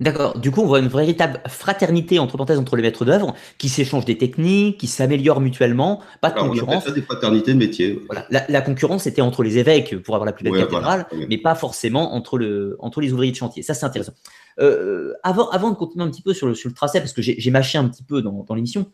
D'accord. 0.00 0.38
Du 0.38 0.50
coup, 0.50 0.60
on 0.62 0.66
voit 0.66 0.80
une 0.80 0.88
véritable 0.88 1.40
fraternité 1.46 2.18
entre 2.18 2.36
parenthèses 2.36 2.58
entre 2.58 2.74
les 2.76 2.82
maîtres 2.82 3.04
d'œuvre 3.04 3.34
qui 3.58 3.68
s'échangent 3.68 4.04
des 4.04 4.18
techniques, 4.18 4.78
qui 4.78 4.88
s'améliorent 4.88 5.40
mutuellement, 5.40 6.02
pas 6.20 6.30
de 6.30 6.38
concurrence. 6.38 6.82
On 6.84 6.88
ça 6.88 6.92
des 6.92 7.02
fraternités 7.02 7.52
de 7.52 7.58
métier. 7.58 8.00
Voilà. 8.06 8.26
La, 8.48 8.60
concurrence 8.60 9.06
était 9.06 9.22
entre 9.22 9.44
les 9.44 9.58
évêques 9.58 9.96
pour 10.02 10.16
avoir 10.16 10.26
la 10.26 10.32
plus 10.32 10.44
belle 10.44 10.56
cathédrale, 10.56 11.06
mais 11.28 11.38
pas 11.38 11.54
forcément 11.54 12.14
entre, 12.14 12.38
le, 12.38 12.76
entre 12.80 13.00
les 13.00 13.12
ouvriers 13.12 13.30
de 13.30 13.36
chantier. 13.36 13.62
Ça, 13.62 13.74
c'est 13.74 13.86
intéressant. 13.86 14.14
Euh, 14.60 15.12
avant, 15.22 15.48
avant 15.50 15.70
de 15.70 15.76
continuer 15.76 16.04
un 16.04 16.10
petit 16.10 16.22
peu 16.22 16.34
sur 16.34 16.48
le, 16.48 16.54
sur 16.54 16.68
le 16.68 16.74
tracé, 16.74 16.98
parce 16.98 17.12
que 17.12 17.22
j'ai 17.22 17.50
mâché 17.50 17.78
un 17.78 17.88
petit 17.88 18.02
peu 18.02 18.20
dans, 18.20 18.44
dans 18.44 18.54
l'émission, 18.54 18.90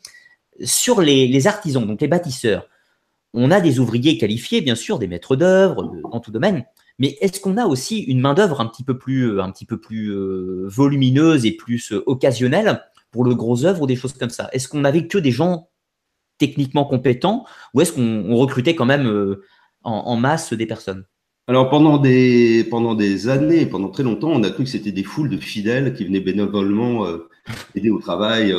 sur 0.62 1.00
les, 1.00 1.26
les 1.26 1.46
artisans, 1.46 1.86
donc 1.86 2.00
les 2.02 2.08
bâtisseurs, 2.08 2.68
on 3.32 3.50
a 3.50 3.60
des 3.60 3.78
ouvriers 3.78 4.18
qualifiés, 4.18 4.60
bien 4.60 4.74
sûr, 4.74 4.98
des 4.98 5.06
maîtres 5.06 5.36
d'œuvre 5.36 5.92
dans 6.10 6.20
tout 6.20 6.30
domaine, 6.30 6.64
mais 7.00 7.16
est-ce 7.22 7.40
qu'on 7.40 7.56
a 7.56 7.66
aussi 7.66 7.98
une 8.00 8.20
main-d'œuvre 8.20 8.60
un 8.60 8.66
petit 8.66 8.84
peu 8.84 8.96
plus, 8.96 9.32
euh, 9.32 9.42
un 9.42 9.50
petit 9.50 9.64
peu 9.64 9.78
plus 9.78 10.12
euh, 10.12 10.66
volumineuse 10.68 11.46
et 11.46 11.52
plus 11.52 11.92
euh, 11.92 12.04
occasionnelle 12.06 12.82
pour 13.10 13.24
le 13.24 13.34
gros 13.34 13.64
œuvre 13.64 13.82
ou 13.82 13.86
des 13.86 13.96
choses 13.96 14.12
comme 14.12 14.30
ça? 14.30 14.50
Est-ce 14.52 14.68
qu'on 14.68 14.80
n'avait 14.80 15.06
que 15.06 15.16
des 15.16 15.32
gens 15.32 15.70
techniquement 16.38 16.84
compétents 16.84 17.46
ou 17.74 17.80
est-ce 17.80 17.94
qu'on 17.94 18.36
recrutait 18.36 18.74
quand 18.74 18.84
même 18.84 19.36
en, 19.82 20.16
masse 20.16 20.52
des 20.52 20.66
personnes? 20.66 21.04
Alors 21.48 21.68
pendant 21.68 21.98
des, 21.98 22.64
pendant 22.70 22.94
des 22.94 23.28
années, 23.28 23.66
pendant 23.66 23.88
très 23.88 24.04
longtemps, 24.04 24.30
on 24.30 24.42
a 24.42 24.50
cru 24.50 24.64
que 24.64 24.70
c'était 24.70 24.92
des 24.92 25.02
foules 25.02 25.28
de 25.28 25.36
fidèles 25.36 25.92
qui 25.92 26.04
venaient 26.04 26.20
bénévolement 26.20 27.06
aider 27.74 27.90
au 27.90 27.98
travail. 27.98 28.54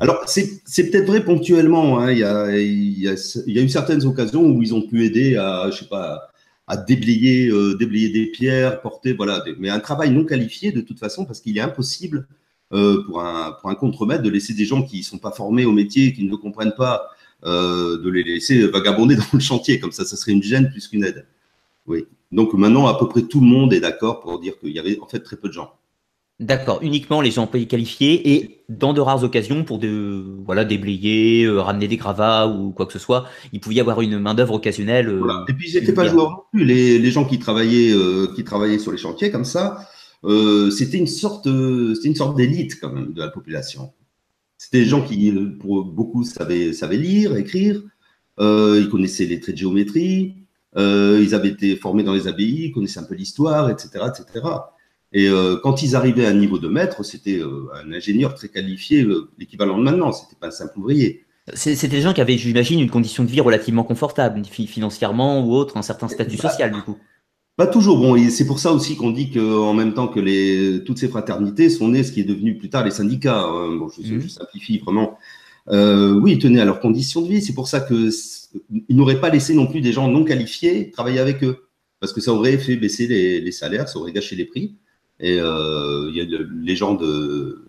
Alors 0.00 0.22
c'est 0.26 0.90
peut-être 0.90 1.06
vrai 1.06 1.24
ponctuellement. 1.24 1.98
Hein. 1.98 2.12
Il, 2.12 2.18
y 2.18 2.24
a, 2.24 2.50
y 2.50 3.08
a, 3.08 3.42
y 3.46 3.58
a, 3.58 3.62
eu 3.62 3.68
certaines 3.70 4.04
occasions 4.04 4.44
où 4.44 4.62
ils 4.62 4.74
ont 4.74 4.82
pu 4.82 5.06
aider 5.06 5.36
à, 5.36 5.70
je 5.70 5.78
sais 5.78 5.88
pas, 5.88 6.28
à 6.66 6.76
déblayer, 6.76 7.48
euh, 7.48 7.74
déblayer 7.74 8.08
des 8.08 8.26
pierres, 8.26 8.80
porter, 8.80 9.12
voilà. 9.12 9.44
mais 9.58 9.68
un 9.68 9.80
travail 9.80 10.10
non 10.10 10.24
qualifié 10.24 10.72
de 10.72 10.80
toute 10.80 10.98
façon, 10.98 11.24
parce 11.24 11.40
qu'il 11.40 11.56
est 11.58 11.60
impossible 11.60 12.26
euh, 12.72 13.04
pour 13.04 13.22
un, 13.22 13.52
pour 13.52 13.70
un 13.70 13.74
contremaître 13.74 14.22
de 14.22 14.30
laisser 14.30 14.54
des 14.54 14.64
gens 14.64 14.82
qui 14.82 14.98
ne 14.98 15.02
sont 15.02 15.18
pas 15.18 15.30
formés 15.30 15.64
au 15.64 15.72
métier, 15.72 16.12
qui 16.12 16.24
ne 16.24 16.30
le 16.30 16.38
comprennent 16.38 16.74
pas, 16.74 17.10
euh, 17.44 17.98
de 17.98 18.08
les 18.08 18.22
laisser 18.22 18.66
vagabonder 18.68 19.16
dans 19.16 19.24
le 19.32 19.40
chantier. 19.40 19.78
Comme 19.78 19.92
ça, 19.92 20.04
ça 20.04 20.16
serait 20.16 20.32
une 20.32 20.42
gêne 20.42 20.70
plus 20.70 20.88
qu'une 20.88 21.04
aide. 21.04 21.26
Oui. 21.86 22.06
Donc 22.32 22.54
maintenant, 22.54 22.86
à 22.86 22.98
peu 22.98 23.08
près 23.08 23.22
tout 23.22 23.40
le 23.40 23.46
monde 23.46 23.72
est 23.74 23.80
d'accord 23.80 24.20
pour 24.20 24.40
dire 24.40 24.58
qu'il 24.58 24.70
y 24.70 24.78
avait 24.78 24.98
en 25.00 25.06
fait 25.06 25.20
très 25.20 25.36
peu 25.36 25.48
de 25.48 25.52
gens. 25.52 25.74
D'accord, 26.40 26.80
uniquement 26.82 27.20
les 27.20 27.38
employés 27.38 27.66
qualifiés 27.66 28.34
et 28.34 28.64
dans 28.68 28.92
de 28.92 29.00
rares 29.00 29.22
occasions 29.22 29.62
pour 29.62 29.78
de, 29.78 30.24
voilà, 30.44 30.64
déblayer, 30.64 31.44
euh, 31.44 31.60
ramener 31.60 31.86
des 31.86 31.96
gravats 31.96 32.48
ou 32.48 32.72
quoi 32.72 32.86
que 32.86 32.92
ce 32.92 32.98
soit, 32.98 33.26
il 33.52 33.60
pouvait 33.60 33.76
y 33.76 33.80
avoir 33.80 34.00
une 34.00 34.18
main-d'œuvre 34.18 34.54
occasionnelle. 34.54 35.08
Euh, 35.10 35.18
voilà. 35.18 35.44
Et 35.48 35.52
puis 35.52 35.70
ils 35.70 35.78
n'étaient 35.78 35.94
pas 35.94 36.08
joueurs 36.08 36.30
non 36.30 36.36
plus. 36.52 36.64
Les, 36.64 36.98
les 36.98 37.10
gens 37.12 37.24
qui 37.24 37.38
travaillaient, 37.38 37.92
euh, 37.92 38.26
qui 38.34 38.42
travaillaient 38.42 38.80
sur 38.80 38.90
les 38.90 38.98
chantiers 38.98 39.30
comme 39.30 39.44
ça, 39.44 39.88
c'était 40.72 40.98
une 40.98 41.06
sorte, 41.06 41.44
c'était 41.94 42.08
une 42.08 42.16
sorte 42.16 42.36
d'élite 42.36 42.80
quand 42.80 42.90
même 42.90 43.12
de 43.12 43.20
la 43.20 43.28
population. 43.28 43.92
C'était 44.58 44.78
des 44.78 44.86
gens 44.86 45.02
qui, 45.02 45.30
pour 45.60 45.84
beaucoup, 45.84 46.24
savaient, 46.24 46.72
savaient 46.72 46.96
lire, 46.96 47.36
écrire, 47.36 47.80
ils 48.40 48.88
connaissaient 48.90 49.26
les 49.26 49.38
traits 49.38 49.54
de 49.54 49.60
géométrie, 49.60 50.34
ils 50.76 51.34
avaient 51.34 51.50
été 51.50 51.76
formés 51.76 52.02
dans 52.04 52.14
les 52.14 52.26
abbayes, 52.26 52.68
ils 52.68 52.72
connaissaient 52.72 53.00
un 53.00 53.04
peu 53.04 53.14
l'histoire, 53.14 53.68
etc., 53.68 54.06
etc. 54.08 54.40
Et 55.14 55.28
euh, 55.28 55.56
quand 55.62 55.82
ils 55.82 55.94
arrivaient 55.94 56.26
à 56.26 56.30
un 56.30 56.34
niveau 56.34 56.58
de 56.58 56.66
maître, 56.66 57.04
c'était 57.04 57.38
euh, 57.38 57.68
un 57.72 57.92
ingénieur 57.92 58.34
très 58.34 58.48
qualifié, 58.48 59.04
euh, 59.04 59.28
l'équivalent 59.38 59.78
de 59.78 59.84
maintenant, 59.84 60.12
c'était 60.12 60.34
pas 60.34 60.48
un 60.48 60.50
simple 60.50 60.76
ouvrier. 60.80 61.24
C'était 61.54 61.88
des 61.88 62.00
gens 62.00 62.12
qui 62.12 62.20
avaient, 62.20 62.36
j'imagine, 62.36 62.80
une 62.80 62.90
condition 62.90 63.22
de 63.22 63.28
vie 63.28 63.40
relativement 63.40 63.84
confortable, 63.84 64.42
financièrement 64.44 65.46
ou 65.46 65.54
autre, 65.54 65.76
un 65.76 65.82
certain 65.82 66.08
statut 66.08 66.36
social, 66.36 66.72
du 66.72 66.82
coup. 66.82 66.98
Pas 67.56 67.68
toujours. 67.68 67.98
Bon, 67.98 68.16
et 68.16 68.30
c'est 68.30 68.46
pour 68.46 68.58
ça 68.58 68.72
aussi 68.72 68.96
qu'on 68.96 69.12
dit 69.12 69.30
qu'en 69.30 69.74
même 69.74 69.94
temps 69.94 70.08
que 70.08 70.18
les, 70.18 70.82
toutes 70.84 70.98
ces 70.98 71.06
fraternités 71.06 71.70
sont 71.70 71.88
nées 71.88 72.02
ce 72.02 72.10
qui 72.10 72.20
est 72.20 72.24
devenu 72.24 72.58
plus 72.58 72.70
tard 72.70 72.84
les 72.84 72.90
syndicats. 72.90 73.42
Hein. 73.42 73.76
Bon, 73.76 73.88
je, 73.88 74.14
mmh. 74.14 74.28
simplifie 74.28 74.78
vraiment. 74.78 75.18
oui, 75.70 76.32
ils 76.32 76.38
tenaient 76.40 76.60
à 76.60 76.64
leurs 76.64 76.80
conditions 76.80 77.20
de 77.22 77.28
vie. 77.28 77.42
C'est 77.42 77.54
pour 77.54 77.68
ça 77.68 77.80
que 77.80 78.08
ils 78.88 78.96
n'auraient 78.96 79.20
pas 79.20 79.30
laissé 79.30 79.54
non 79.54 79.68
plus 79.68 79.80
des 79.80 79.92
gens 79.92 80.08
non 80.08 80.24
qualifiés 80.24 80.90
travailler 80.90 81.20
avec 81.20 81.44
eux, 81.44 81.68
parce 82.00 82.12
que 82.12 82.20
ça 82.20 82.32
aurait 82.32 82.58
fait 82.58 82.76
baisser 82.76 83.06
les, 83.06 83.40
les 83.40 83.52
salaires, 83.52 83.88
ça 83.88 83.98
aurait 83.98 84.12
gâché 84.12 84.34
les 84.34 84.46
prix. 84.46 84.76
Et 85.24 85.40
euh, 85.40 86.10
il 86.10 86.16
y 86.16 86.20
a 86.20 86.24
une 86.24 86.60
légende 86.60 87.02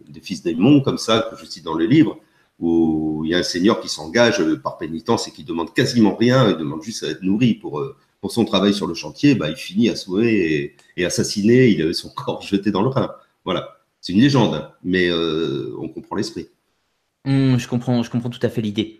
des 0.10 0.20
fils 0.20 0.44
d'Aimon, 0.44 0.82
comme 0.82 0.98
ça, 0.98 1.26
que 1.32 1.38
je 1.40 1.46
cite 1.50 1.64
dans 1.64 1.74
le 1.74 1.86
livre, 1.86 2.20
où 2.60 3.22
il 3.24 3.32
y 3.32 3.34
a 3.34 3.38
un 3.38 3.44
seigneur 3.44 3.80
qui 3.80 3.88
s'engage 3.88 4.44
par 4.56 4.78
pénitence 4.78 5.30
et 5.30 5.32
qui 5.32 5.46
demande 5.46 5.74
quasiment 5.74 6.18
rien, 6.18 6.50
il 6.50 6.58
demande 6.58 6.84
juste 6.84 7.06
à 7.06 7.08
être 7.08 7.22
nourri 7.22 7.54
pour, 7.54 7.80
euh, 7.80 7.96
pour 8.20 8.34
son 8.34 8.44
travail 8.44 8.74
sur 8.74 8.88
le 8.88 8.94
chantier, 8.94 9.36
bah, 9.36 9.50
il 9.50 9.56
finit 9.56 9.90
à 9.90 9.94
et, 10.24 10.76
et 10.98 11.06
assassiné, 11.06 11.70
il 11.70 11.82
avait 11.82 11.94
son 11.94 12.10
corps 12.16 12.42
jeté 12.42 12.72
dans 12.72 12.82
le 12.82 12.90
Rhin. 12.90 13.10
Voilà, 13.46 13.78
c'est 14.02 14.12
une 14.12 14.20
légende, 14.20 14.70
mais 14.84 15.08
euh, 15.10 15.74
on 15.80 15.88
comprend 15.88 16.18
l'esprit. 16.18 16.50
Mmh, 17.24 17.56
je, 17.58 17.70
comprends, 17.70 18.04
je 18.04 18.12
comprends 18.12 18.30
tout 18.30 18.46
à 18.46 18.50
fait 18.50 18.62
l'idée. 18.62 19.00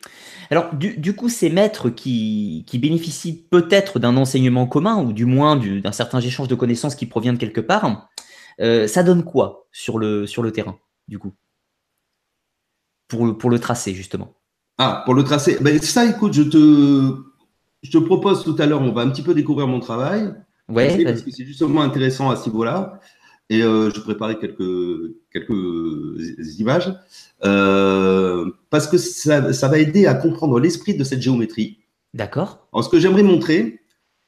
Alors, 0.50 0.74
du, 0.74 0.96
du, 0.96 1.14
coup, 1.14 1.28
ces 1.28 1.50
maîtres 1.50 1.90
qui, 1.90 2.64
qui 2.68 2.80
bénéficient 2.80 3.44
peut-être 3.50 4.00
d'un 4.00 4.16
enseignement 4.16 4.66
commun, 4.66 5.04
ou 5.04 5.12
du 5.12 5.26
moins 5.26 5.58
d'un 5.58 5.92
certain 5.92 6.22
échange 6.22 6.48
de 6.48 6.56
connaissances 6.56 6.96
qui 6.96 7.06
provient 7.06 7.34
de 7.34 7.38
quelque 7.38 7.60
part, 7.60 8.08
euh, 8.62 8.88
ça 8.88 9.04
donne 9.04 9.24
quoi 9.24 9.68
sur 9.72 10.00
le, 10.00 10.28
sur 10.28 10.44
le 10.44 10.52
terrain, 10.52 10.78
du 11.08 11.20
coup? 11.20 11.34
Pour 13.08 13.26
le, 13.26 13.38
pour 13.38 13.50
le 13.50 13.60
tracé, 13.60 13.94
justement 13.94 14.34
Ah, 14.78 15.04
pour 15.06 15.14
le 15.14 15.24
tracé. 15.24 15.58
Ben, 15.62 15.80
ça, 15.82 16.06
écoute, 16.06 16.34
je 16.34 16.44
te, 16.44 17.16
je 17.84 17.92
te 17.92 17.98
propose 17.98 18.44
tout 18.44 18.56
à 18.60 18.66
l'heure, 18.66 18.82
on 18.82 18.92
va 18.92 19.02
un 19.02 19.10
petit 19.10 19.22
peu 19.22 19.34
découvrir 19.34 19.68
mon 19.68 19.80
travail. 19.80 20.34
Ouais, 20.68 21.04
parce 21.04 21.22
que 21.22 21.32
c'est 21.32 21.46
justement 21.46 21.82
intéressant 21.82 22.30
à 22.32 22.36
ce 22.36 22.50
niveau-là. 22.50 23.00
Et 23.50 23.62
euh, 23.62 23.92
je 23.94 24.00
préparais 24.00 24.40
quelques, 24.40 25.14
quelques 25.32 26.60
images. 26.60 26.92
Euh, 27.44 28.50
parce 28.72 28.88
que 28.88 28.98
ça, 28.98 29.54
ça, 29.54 29.68
va 29.68 29.78
aider 29.78 30.08
à 30.08 30.16
comprendre 30.16 30.60
l'esprit 30.60 30.96
de 30.96 31.04
cette 31.04 31.22
géométrie. 31.22 31.80
D'accord. 32.16 32.68
Alors, 32.74 32.84
ce 32.84 32.90
que 32.90 33.00
j'aimerais 33.00 33.24
montrer, 33.24 33.82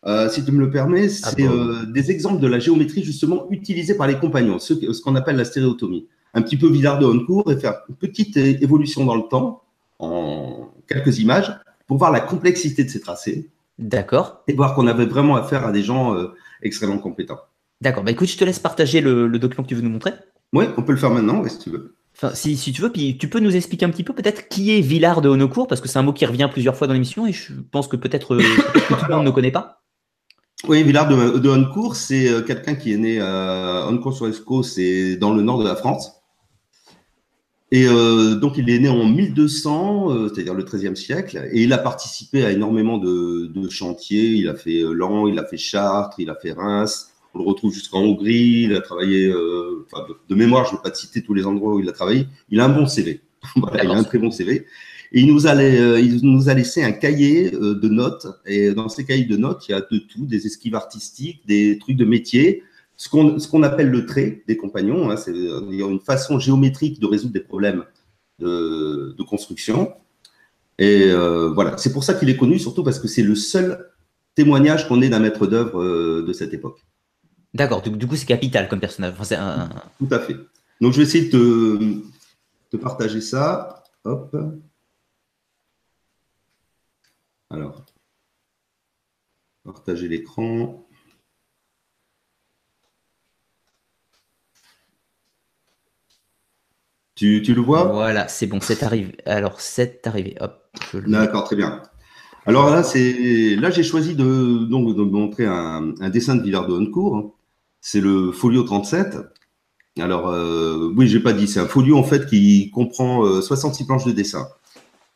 euh, 0.08 0.30
si 0.30 0.46
tu 0.46 0.52
me 0.54 0.60
le 0.60 0.70
permets, 0.70 1.08
ah 1.24 1.32
c'est 1.36 1.46
euh, 1.46 1.86
des 1.86 2.12
exemples 2.12 2.40
de 2.40 2.48
la 2.48 2.60
géométrie 2.60 3.04
justement 3.04 3.48
utilisée 3.52 3.96
par 3.96 4.08
les 4.08 4.18
compagnons, 4.18 4.58
ce, 4.58 4.74
qu'on 5.02 5.16
appelle 5.16 5.36
la 5.36 5.44
stéréotomie. 5.44 6.08
Un 6.34 6.42
petit 6.42 6.56
peu 6.56 6.70
Villard 6.70 6.98
de 7.00 7.06
Honcourt 7.06 7.52
et 7.52 7.58
faire 7.58 7.82
une 7.90 7.96
petite 7.96 8.38
évolution 8.38 9.04
dans 9.04 9.16
le 9.16 9.24
temps 9.24 9.64
en 10.00 10.70
quelques 10.88 11.20
images 11.20 11.52
pour 11.88 11.98
voir 11.98 12.12
la 12.12 12.22
complexité 12.22 12.86
de 12.86 12.90
ces 12.90 13.02
tracés. 13.02 13.50
D'accord. 13.80 14.44
Et 14.48 14.54
voir 14.54 14.76
qu'on 14.76 14.88
avait 14.88 15.06
vraiment 15.06 15.36
affaire 15.36 15.66
à 15.66 15.72
des 15.74 15.84
gens 15.84 16.16
euh, 16.16 16.28
extrêmement 16.62 17.00
compétents. 17.00 17.40
D'accord. 17.82 18.04
Bah 18.04 18.12
écoute, 18.12 18.30
je 18.30 18.38
te 18.38 18.46
laisse 18.46 18.60
partager 18.60 19.02
le, 19.02 19.28
document 19.38 19.64
que 19.64 19.70
tu 19.70 19.76
veux 19.76 19.82
nous 19.82 19.90
montrer. 19.90 20.12
Oui, 20.54 20.66
on 20.78 20.84
peut 20.84 20.94
le 20.94 20.98
faire 20.98 21.12
maintenant, 21.12 21.44
si 21.48 21.60
tu 21.60 21.70
veux. 21.70 21.96
Enfin, 22.16 22.34
si, 22.34 22.56
si, 22.56 22.72
tu 22.72 22.82
veux, 22.82 22.92
puis 22.92 23.18
tu 23.18 23.28
peux 23.28 23.40
nous 23.40 23.56
expliquer 23.56 23.86
un 23.86 23.90
petit 23.90 24.04
peu 24.04 24.14
peut-être 24.14 24.48
qui 24.48 24.76
est 24.76 24.82
Villard 24.82 25.22
de 25.22 25.30
Honnecourt, 25.30 25.68
parce 25.68 25.82
que 25.82 25.88
c'est 25.88 26.00
un 26.00 26.04
mot 26.04 26.14
qui 26.14 26.26
revient 26.26 26.50
plusieurs 26.52 26.76
fois 26.76 26.88
dans 26.88 26.94
l'émission 26.94 27.28
et 27.28 27.34
je 27.34 27.54
pense 27.72 27.88
que 27.88 27.96
peut-être 27.98 28.38
tout 28.88 28.96
le 29.10 29.16
monde 29.16 29.26
ne 29.26 29.32
connaît 29.32 29.52
pas. 29.52 29.82
Oui, 30.66 30.82
Villard 30.84 31.08
de, 31.08 31.38
de 31.38 31.50
Honcourt, 31.50 31.96
c'est 31.96 32.28
euh, 32.28 32.42
quelqu'un 32.42 32.74
qui 32.74 32.92
est 32.92 32.98
né 32.98 33.20
à 33.20 33.88
Honcourt-sur-Escaut, 33.90 34.64
c'est 34.64 35.16
dans 35.16 35.32
le 35.34 35.44
nord 35.44 35.60
de 35.60 35.64
la 35.64 35.76
France. 35.76 36.14
Et 37.72 37.86
euh, 37.86 38.36
donc, 38.36 38.58
il 38.58 38.68
est 38.70 38.80
né 38.80 38.90
en 38.90 39.06
1200, 39.06 40.12
euh, 40.12 40.32
c'est-à-dire 40.34 40.56
le 40.56 40.64
XIIIe 40.64 40.98
siècle, 40.98 41.48
et 41.52 41.62
il 41.62 41.74
a 41.74 41.78
participé 41.78 42.44
à 42.44 42.52
énormément 42.52 42.98
de, 42.98 43.52
de 43.54 43.70
chantiers. 43.70 44.32
Il 44.32 44.50
a 44.50 44.56
fait 44.56 44.82
Lan, 44.82 45.28
il 45.28 45.38
a 45.38 45.46
fait 45.46 45.58
Chartres, 45.58 46.20
il 46.20 46.30
a 46.30 46.36
fait 46.36 46.54
Reims. 46.54 47.12
On 47.36 47.40
le 47.40 47.46
retrouve 47.46 47.72
jusqu'en 47.72 48.00
Hongrie. 48.00 48.64
Il 48.64 48.76
a 48.76 48.82
travaillé, 48.82 49.28
de, 49.28 50.36
mémoire, 50.36 50.66
je 50.66 50.72
ne 50.72 50.78
vais 50.78 50.84
pas 50.84 50.92
te 50.92 50.98
citer 50.98 51.22
tous 51.22 51.36
les 51.36 51.46
endroits 51.46 51.76
où 51.76 51.80
il 51.80 51.88
a 51.88 51.92
travaillé. 51.92 52.26
Il 52.50 52.62
a 52.62 52.66
un 52.66 52.70
bon 52.70 52.88
CV. 52.88 53.22
voilà, 53.58 53.84
il 53.84 53.92
a 53.92 53.96
un 53.96 54.04
très 54.04 54.18
bon 54.18 54.32
CV. 54.32 54.66
Et 55.12 55.22
il 55.22 55.28
nous 55.28 55.48
a, 55.48 55.56
euh, 55.56 56.00
il 56.00 56.20
nous 56.24 56.50
a 56.50 56.54
laissé 56.54 56.84
un 56.84 56.92
cahier 56.92 57.54
euh, 57.54 57.76
de 57.76 57.88
notes. 57.88 58.28
Et 58.46 58.74
dans 58.74 58.90
ces 58.90 59.06
cahiers 59.06 59.26
de 59.26 59.38
notes, 59.38 59.68
il 59.68 59.72
y 59.72 59.76
a 59.76 59.82
de 59.82 59.98
tout, 59.98 60.26
des 60.26 60.46
esquives 60.46 60.76
artistiques, 60.76 61.42
des 61.48 61.78
trucs 61.80 61.96
de 61.96 62.06
métier, 62.06 62.64
ce 62.96 63.10
qu'on 63.10 63.64
appelle 63.64 63.90
le 63.90 64.06
trait 64.06 64.44
des 64.48 64.58
compagnons. 64.58 65.10
Hein, 65.10 65.18
c'est 65.18 65.32
une 65.32 66.00
façon 66.00 66.40
géométrique 66.40 67.00
de 67.00 67.06
résoudre 67.06 67.34
des 67.34 67.40
problèmes 67.40 67.86
de, 68.40 69.16
de 69.18 69.24
construction. 69.24 69.94
Et 70.80 71.04
euh, 71.06 71.50
voilà, 71.50 71.78
c'est 71.78 71.94
pour 71.94 72.04
ça 72.04 72.14
qu'il 72.14 72.30
est 72.30 72.38
connu, 72.38 72.60
surtout 72.60 72.84
parce 72.84 73.00
que 73.00 73.08
c'est 73.08 73.24
le 73.24 73.36
seul 73.36 73.90
témoignage 74.36 74.88
qu'on 74.88 75.02
ait 75.02 75.10
d'un 75.10 75.20
maître 75.20 75.48
d'œuvre 75.48 76.22
de 76.22 76.34
cette 76.34 76.54
époque. 76.54 76.84
D'accord, 77.54 77.82
du, 77.82 78.06
coup 78.06 78.16
c'est 78.16 78.26
capital 78.26 78.68
comme 78.68 78.80
personnage. 78.80 79.16
Tout 79.16 80.08
à 80.12 80.20
fait. 80.20 80.36
Donc 80.80 80.94
je 80.94 80.98
vais 80.98 81.04
essayer 81.04 81.30
de 81.30 81.32
te, 81.32 82.78
te 82.78 82.78
partager 82.78 83.22
ça. 83.22 83.84
Hop. 84.04 84.36
Alors, 87.50 87.86
partager 89.64 90.08
l'écran. 90.08 90.86
Tu, 97.16 97.42
le 97.42 97.62
vois? 97.62 97.86
Voilà, 97.86 98.28
c'est 98.28 98.46
bon, 98.46 98.60
c'est 98.62 98.84
arrivé. 98.84 99.18
Alors, 99.26 99.60
c'est 99.60 100.06
arrivé. 100.06 100.36
Hop. 100.40 100.70
D'accord, 100.94 101.46
très 101.46 101.56
bien. 101.56 101.82
Alors 102.46 102.70
là, 102.70 102.84
c'est 102.84 103.58
là 103.58 103.72
j'ai 103.72 103.84
choisi 103.84 104.16
de 104.16 104.66
donc 104.70 104.96
de 104.96 105.02
montrer 105.02 105.46
un, 105.46 105.82
dessin 106.10 106.36
de 106.36 106.44
Villard 106.44 106.68
de 106.68 106.74
Honcourt. 106.74 107.36
C'est 107.82 108.00
le 108.00 108.32
folio 108.32 108.64
37. 108.64 109.18
Alors 110.00 110.30
euh, 110.30 110.94
oui, 110.96 111.08
j'ai 111.08 111.20
pas 111.20 111.34
dit, 111.34 111.48
c'est 111.48 111.60
un 111.60 111.66
folio 111.66 111.98
en 111.98 112.04
fait 112.04 112.28
qui 112.28 112.72
comprend 112.72 113.42
66 113.42 113.84
euh, 113.84 113.86
planches 113.88 114.06
de 114.06 114.12
dessin. 114.12 114.48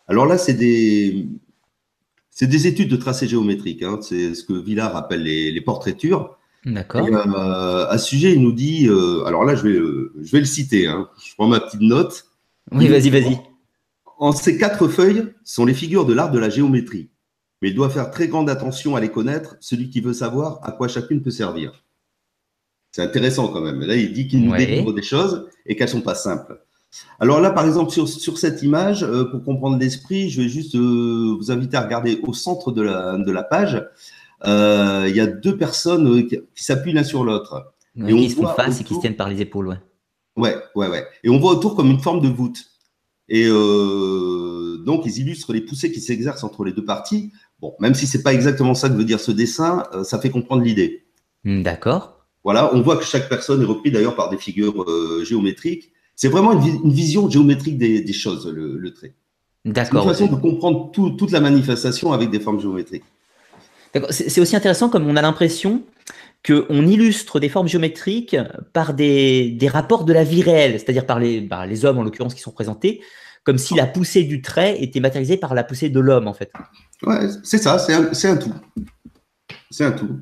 Alors 0.07 0.25
là, 0.25 0.37
c'est 0.37 0.55
des 0.55 1.27
c'est 2.31 2.47
des 2.47 2.65
études 2.65 2.89
de 2.89 2.95
tracé 2.95 3.27
géométrique. 3.27 3.83
Hein. 3.83 3.99
C'est 4.01 4.33
ce 4.33 4.43
que 4.43 4.53
Villard 4.53 4.95
appelle 4.95 5.23
les, 5.23 5.51
les 5.51 5.61
portraitures. 5.61 6.37
D'accord. 6.65 7.05
Euh, 7.05 7.87
à 7.87 7.97
ce 7.97 8.07
sujet, 8.07 8.33
il 8.33 8.41
nous 8.41 8.51
dit, 8.51 8.87
euh, 8.87 9.25
alors 9.25 9.43
là, 9.43 9.55
je 9.55 9.67
vais, 9.67 9.75
je 9.75 10.31
vais 10.31 10.39
le 10.39 10.45
citer. 10.45 10.87
Hein. 10.87 11.09
Je 11.23 11.33
prends 11.35 11.47
ma 11.47 11.59
petite 11.59 11.81
note. 11.81 12.25
Oui, 12.71 12.87
vas-y, 12.87 13.09
vas-y. 13.09 13.37
En 14.17 14.31
ces 14.31 14.57
quatre 14.57 14.87
feuilles 14.87 15.33
sont 15.43 15.65
les 15.65 15.73
figures 15.73 16.05
de 16.05 16.13
l'art 16.13 16.31
de 16.31 16.39
la 16.39 16.49
géométrie, 16.49 17.09
mais 17.61 17.69
il 17.69 17.75
doit 17.75 17.89
faire 17.89 18.11
très 18.11 18.27
grande 18.27 18.49
attention 18.49 18.95
à 18.95 19.01
les 19.01 19.09
connaître, 19.09 19.57
celui 19.59 19.89
qui 19.89 19.99
veut 19.99 20.13
savoir 20.13 20.59
à 20.61 20.71
quoi 20.71 20.87
chacune 20.87 21.23
peut 21.23 21.31
servir. 21.31 21.83
C'est 22.91 23.01
intéressant 23.01 23.47
quand 23.47 23.61
même. 23.61 23.81
Là, 23.81 23.95
il 23.95 24.13
dit 24.13 24.27
qu'il 24.27 24.45
nous 24.45 24.55
découvre 24.55 24.93
des 24.93 25.01
choses 25.01 25.49
et 25.65 25.75
qu'elles 25.75 25.89
sont 25.89 26.01
pas 26.01 26.13
simples. 26.15 26.61
Alors 27.19 27.39
là, 27.39 27.51
par 27.51 27.65
exemple, 27.65 27.91
sur, 27.91 28.07
sur 28.07 28.37
cette 28.37 28.63
image, 28.63 29.03
euh, 29.03 29.25
pour 29.25 29.43
comprendre 29.43 29.77
l'esprit, 29.77 30.29
je 30.29 30.41
vais 30.41 30.49
juste 30.49 30.75
vous 30.75 31.51
inviter 31.51 31.77
à 31.77 31.81
regarder 31.81 32.19
au 32.23 32.33
centre 32.33 32.71
de 32.71 32.81
la, 32.81 33.17
de 33.17 33.31
la 33.31 33.43
page. 33.43 33.81
Euh, 34.45 35.05
il 35.07 35.15
y 35.15 35.19
a 35.19 35.27
deux 35.27 35.57
personnes 35.57 36.07
euh, 36.07 36.21
qui, 36.23 36.63
s'appuient 36.63 36.93
l'un 36.93 37.03
sur 37.03 37.23
l'autre. 37.23 37.73
et 37.95 38.13
qui 38.13 38.29
se 38.29 38.35
font 38.35 38.47
face 38.47 38.81
et 38.81 38.83
qui 38.83 38.95
se 38.95 38.99
tiennent 38.99 39.15
par 39.15 39.29
les 39.29 39.41
épaules, 39.41 39.67
ouais. 39.67 39.79
Ouais, 40.37 40.55
ouais, 40.75 40.87
ouais. 40.87 41.05
Et 41.23 41.29
on 41.29 41.39
voit 41.39 41.51
autour 41.51 41.75
comme 41.75 41.91
une 41.91 41.99
forme 41.99 42.21
de 42.21 42.29
voûte. 42.29 42.65
Et 43.27 43.45
euh, 43.47 44.77
donc, 44.85 45.05
ils 45.05 45.19
illustrent 45.19 45.53
les 45.53 45.61
poussées 45.61 45.91
qui 45.91 46.01
s'exercent 46.01 46.43
entre 46.43 46.63
les 46.63 46.71
deux 46.71 46.85
parties. 46.85 47.31
Bon, 47.59 47.75
même 47.79 47.93
si 47.93 48.07
c'est 48.07 48.23
pas 48.23 48.33
exactement 48.33 48.73
ça 48.73 48.89
que 48.89 48.95
veut 48.95 49.03
dire 49.03 49.19
ce 49.19 49.31
dessin, 49.31 49.83
ça 50.03 50.19
fait 50.19 50.29
comprendre 50.29 50.63
l'idée. 50.63 51.05
Hmm, 51.43 51.61
d'accord. 51.61 52.25
Voilà, 52.43 52.73
on 52.73 52.81
voit 52.81 52.97
que 52.97 53.03
chaque 53.03 53.29
personne 53.29 53.61
est 53.61 53.65
reprise 53.65 53.93
d'ailleurs 53.93 54.15
par 54.15 54.29
des 54.29 54.37
figures 54.37 54.85
géométriques. 55.23 55.91
C'est 56.21 56.27
vraiment 56.27 56.53
une, 56.53 56.91
vision 56.91 57.27
géométrique 57.27 57.79
des, 57.79 58.13
choses, 58.13 58.45
le, 58.45 58.93
trait. 58.93 59.15
D'accord. 59.65 60.03
C'est 60.03 60.25
une 60.25 60.29
façon 60.29 60.35
de 60.35 60.39
comprendre 60.39 60.91
toute 60.91 61.31
la 61.31 61.39
manifestation 61.39 62.13
avec 62.13 62.29
des 62.29 62.39
formes 62.39 62.59
géométriques. 62.59 63.03
C'est 64.11 64.39
aussi 64.39 64.55
intéressant 64.55 64.87
comme 64.89 65.07
on 65.07 65.15
a 65.15 65.23
l'impression 65.23 65.81
qu'on 66.45 66.85
illustre 66.85 67.39
des 67.39 67.49
formes 67.49 67.67
géométriques 67.67 68.37
par 68.71 68.93
des, 68.93 69.57
rapports 69.67 70.05
de 70.05 70.13
la 70.13 70.23
vie 70.23 70.43
réelle, 70.43 70.73
c'est-à-dire 70.73 71.07
par 71.07 71.17
les, 71.17 71.49
les 71.67 71.85
hommes 71.85 71.97
en 71.97 72.03
l'occurrence 72.03 72.35
qui 72.35 72.41
sont 72.41 72.51
présentés, 72.51 73.01
comme 73.43 73.57
si 73.57 73.73
la 73.73 73.87
poussée 73.87 74.23
du 74.23 74.43
trait 74.43 74.79
était 74.79 74.99
matérialisée 74.99 75.37
par 75.37 75.55
la 75.55 75.63
poussée 75.63 75.89
de 75.89 75.99
l'homme 75.99 76.27
en 76.27 76.35
fait. 76.35 76.51
Ouais, 77.01 77.29
c'est 77.41 77.57
ça, 77.57 77.79
c'est 77.79 77.93
un, 77.95 78.37
tout. 78.37 78.53
C'est 79.71 79.85
un 79.85 79.91
tout. 79.91 80.19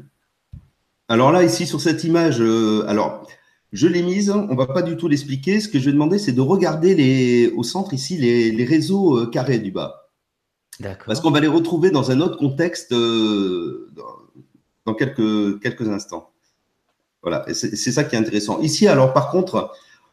Alors 1.09 1.33
là, 1.33 1.43
ici 1.43 1.67
sur 1.67 1.81
cette 1.81 2.05
image, 2.05 2.39
euh, 2.39 2.85
alors 2.87 3.27
je 3.71 3.87
l'ai 3.87 4.01
mise, 4.01 4.31
on 4.31 4.55
va 4.55 4.67
pas 4.67 4.81
du 4.81 4.97
tout 4.97 5.07
l'expliquer. 5.07 5.59
Ce 5.59 5.67
que 5.67 5.79
je 5.79 5.85
vais 5.85 5.91
demander, 5.91 6.17
c'est 6.17 6.31
de 6.31 6.41
regarder 6.41 6.95
les, 6.95 7.51
au 7.51 7.63
centre 7.63 7.93
ici 7.93 8.17
les, 8.17 8.65
réseaux 8.65 9.17
euh, 9.17 9.25
carrés 9.27 9.59
du 9.59 9.71
bas. 9.71 10.09
Parce 11.05 11.19
qu'on 11.19 11.31
va 11.31 11.39
les 11.39 11.47
retrouver 11.47 11.91
dans 11.91 12.09
un 12.09 12.21
autre 12.21 12.37
contexte 12.37 12.93
euh, 12.93 13.89
dans, 14.85 14.93
quelques, 14.93 15.61
quelques 15.61 15.87
instants. 15.89 16.31
Voilà, 17.21 17.45
c'est 17.53 17.91
ça 17.91 18.05
qui 18.05 18.15
est 18.15 18.19
intéressant. 18.19 18.61
Ici, 18.61 18.87
alors 18.87 19.11
par 19.11 19.29
contre, 19.29 19.71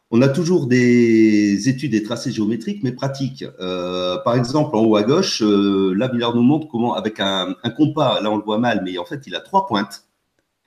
on 0.09 0.21
a 0.21 0.29
toujours 0.29 0.67
des 0.67 1.67
études 1.67 1.93
et 1.93 2.01
tracés 2.01 2.31
géométriques, 2.31 2.81
mais 2.83 2.93
pratiques. 2.93 3.43
Euh, 3.59 4.17
par 4.19 4.35
exemple, 4.35 4.75
en 4.75 4.83
haut 4.83 4.95
à 4.95 5.03
gauche, 5.03 5.41
euh, 5.41 5.93
là, 5.95 6.07
Villard 6.07 6.33
nous 6.33 6.43
montre 6.43 6.67
comment, 6.67 6.93
avec 6.93 7.19
un, 7.19 7.55
compas, 7.75 8.21
là 8.21 8.31
on 8.31 8.37
le 8.37 8.43
voit 8.43 8.57
mal, 8.57 8.81
mais 8.85 8.97
en 8.97 9.05
fait, 9.05 9.27
il 9.27 9.35
a 9.35 9.41
trois 9.41 9.67
pointes. 9.67 10.06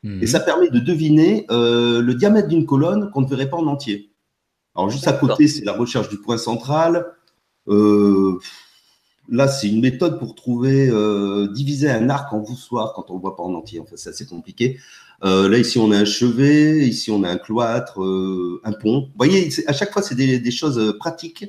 Et 0.02 0.08
mhm. 0.08 0.26
ça 0.26 0.40
permet 0.40 0.70
de 0.70 0.78
deviner 0.78 1.46
le 1.50 2.12
diamètre 2.12 2.48
d'une 2.48 2.66
colonne 2.66 3.10
qu'on 3.10 3.20
ne 3.20 3.28
verrait 3.28 3.50
pas 3.50 3.58
en 3.58 3.66
entier. 3.66 4.10
Alors, 4.74 4.88
juste 4.88 5.08
à 5.08 5.12
côté, 5.12 5.48
c'est 5.48 5.64
la 5.64 5.72
recherche 5.72 6.08
du 6.08 6.18
point 6.18 6.38
central. 6.38 7.06
Euh, 7.68 8.38
Là, 9.30 9.46
c'est 9.46 9.68
une 9.68 9.80
méthode 9.80 10.18
pour 10.18 10.34
trouver, 10.34 10.88
euh, 10.90 11.46
diviser 11.46 11.88
un 11.88 12.10
arc 12.10 12.32
en 12.32 12.40
voussoir 12.40 12.92
quand 12.94 13.10
on 13.10 13.14
ne 13.14 13.20
voit 13.20 13.36
pas 13.36 13.44
en 13.44 13.54
entier. 13.54 13.78
En 13.78 13.84
fait, 13.84 13.96
c'est 13.96 14.10
assez 14.10 14.26
compliqué. 14.26 14.78
Euh, 15.24 15.48
là, 15.48 15.58
ici, 15.58 15.78
on 15.78 15.92
a 15.92 15.98
un 15.98 16.04
chevet, 16.04 16.88
ici, 16.88 17.12
on 17.12 17.22
a 17.22 17.30
un 17.30 17.36
cloître, 17.36 18.02
euh, 18.02 18.60
un 18.64 18.72
pont. 18.72 19.02
Vous 19.02 19.16
voyez, 19.16 19.48
à 19.68 19.72
chaque 19.72 19.92
fois, 19.92 20.02
c'est 20.02 20.16
des, 20.16 20.50
choses 20.50 20.96
pratiques. 20.98 21.44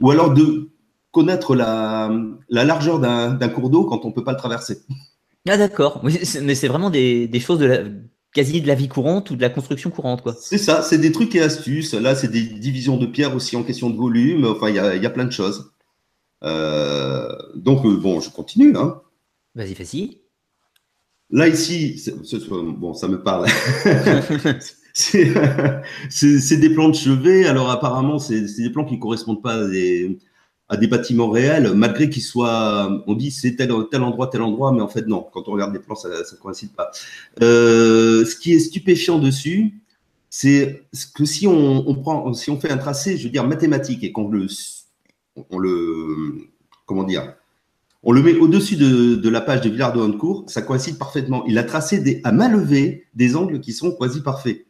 Ou 0.00 0.10
alors 0.10 0.32
de 0.32 0.70
connaître 1.12 1.54
la, 1.54 2.10
largeur 2.48 2.98
d'un 2.98 3.48
cours 3.50 3.68
d'eau 3.68 3.84
quand 3.84 4.06
on 4.06 4.08
ne 4.08 4.14
peut 4.14 4.24
pas 4.24 4.32
le 4.32 4.38
traverser. 4.38 4.78
Ah, 5.48 5.56
d'accord. 5.56 6.02
mais 6.02 6.24
c'est 6.54 6.68
vraiment 6.68 6.90
des, 6.90 7.40
choses 7.40 7.58
de 7.58 7.66
la, 7.66 7.78
quasi 8.32 8.60
de 8.60 8.66
la 8.66 8.74
vie 8.74 8.88
courante 8.88 9.30
ou 9.30 9.36
de 9.36 9.42
la 9.42 9.50
construction 9.50 9.90
courante, 9.90 10.22
quoi. 10.22 10.36
C'est 10.38 10.58
ça, 10.58 10.82
c'est 10.82 10.98
des 10.98 11.12
trucs 11.12 11.34
et 11.34 11.40
astuces. 11.40 11.94
Là, 11.94 12.14
c'est 12.14 12.28
des 12.28 12.42
divisions 12.42 12.96
de 12.96 13.06
pierre 13.06 13.34
aussi 13.34 13.56
en 13.56 13.62
question 13.62 13.90
de 13.90 13.96
volume. 13.96 14.44
Enfin, 14.44 14.68
il 14.68 14.76
y 14.76 15.06
a 15.06 15.10
plein 15.10 15.24
de 15.24 15.32
choses. 15.32 15.72
Euh, 16.44 17.28
donc, 17.54 17.84
euh, 17.84 17.96
bon, 17.96 18.20
je 18.20 18.30
continue. 18.30 18.76
Hein. 18.76 19.00
Vas-y, 19.54 19.74
vas-y. 19.74 20.20
Là, 21.30 21.48
ici, 21.48 22.02
bon, 22.78 22.94
ça 22.94 23.08
me 23.08 23.22
parle. 23.22 23.46
c'est 24.92 26.56
des 26.56 26.70
plans 26.70 26.88
de 26.88 26.94
chevet. 26.94 27.46
Alors, 27.46 27.70
apparemment, 27.70 28.18
c'est 28.18 28.40
des 28.40 28.70
plans 28.70 28.84
qui 28.84 28.94
ne 28.96 29.00
correspondent 29.00 29.42
pas 29.42 29.54
à 29.54 29.66
des, 29.66 30.18
à 30.68 30.76
des 30.76 30.86
bâtiments 30.86 31.30
réels, 31.30 31.72
malgré 31.74 32.10
qu'ils 32.10 32.22
soient. 32.22 33.02
On 33.06 33.14
dit 33.14 33.30
c'est 33.30 33.56
tel, 33.56 33.70
tel 33.90 34.02
endroit, 34.02 34.28
tel 34.28 34.42
endroit, 34.42 34.72
mais 34.72 34.82
en 34.82 34.88
fait, 34.88 35.06
non. 35.06 35.26
Quand 35.32 35.48
on 35.48 35.52
regarde 35.52 35.72
les 35.72 35.80
plans, 35.80 35.94
ça 35.94 36.08
ne 36.08 36.38
coïncide 36.38 36.72
pas. 36.72 36.90
Euh, 37.42 38.24
ce 38.24 38.36
qui 38.36 38.52
est 38.52 38.58
stupéfiant 38.58 39.18
dessus, 39.18 39.74
c'est 40.30 40.82
que 41.14 41.24
si 41.24 41.46
on, 41.46 41.94
prend, 41.94 42.32
si 42.34 42.50
on 42.50 42.60
fait 42.60 42.70
un 42.70 42.76
tracé, 42.76 43.16
je 43.16 43.24
veux 43.24 43.30
dire 43.30 43.46
mathématique, 43.46 44.04
et 44.04 44.12
qu'on 44.12 44.28
le 44.28 44.46
on 45.50 45.58
le, 45.58 46.48
comment 46.86 47.04
dire, 47.04 47.34
on 48.02 48.12
le 48.12 48.22
met 48.22 48.34
au-dessus 48.34 48.76
de, 48.76 49.28
la 49.28 49.40
page 49.40 49.60
de 49.60 49.70
Villard 49.70 49.92
de 49.92 50.00
Honcourt, 50.00 50.44
ça 50.48 50.62
coïncide 50.62 50.98
parfaitement. 50.98 51.44
Il 51.46 51.58
a 51.58 51.64
tracé 51.64 51.98
des, 51.98 52.20
à 52.24 52.32
main 52.32 52.48
levée 52.48 53.06
des 53.14 53.36
angles 53.36 53.60
qui 53.60 53.72
sont 53.72 53.92
quasi 53.92 54.22
parfaits. 54.22 54.66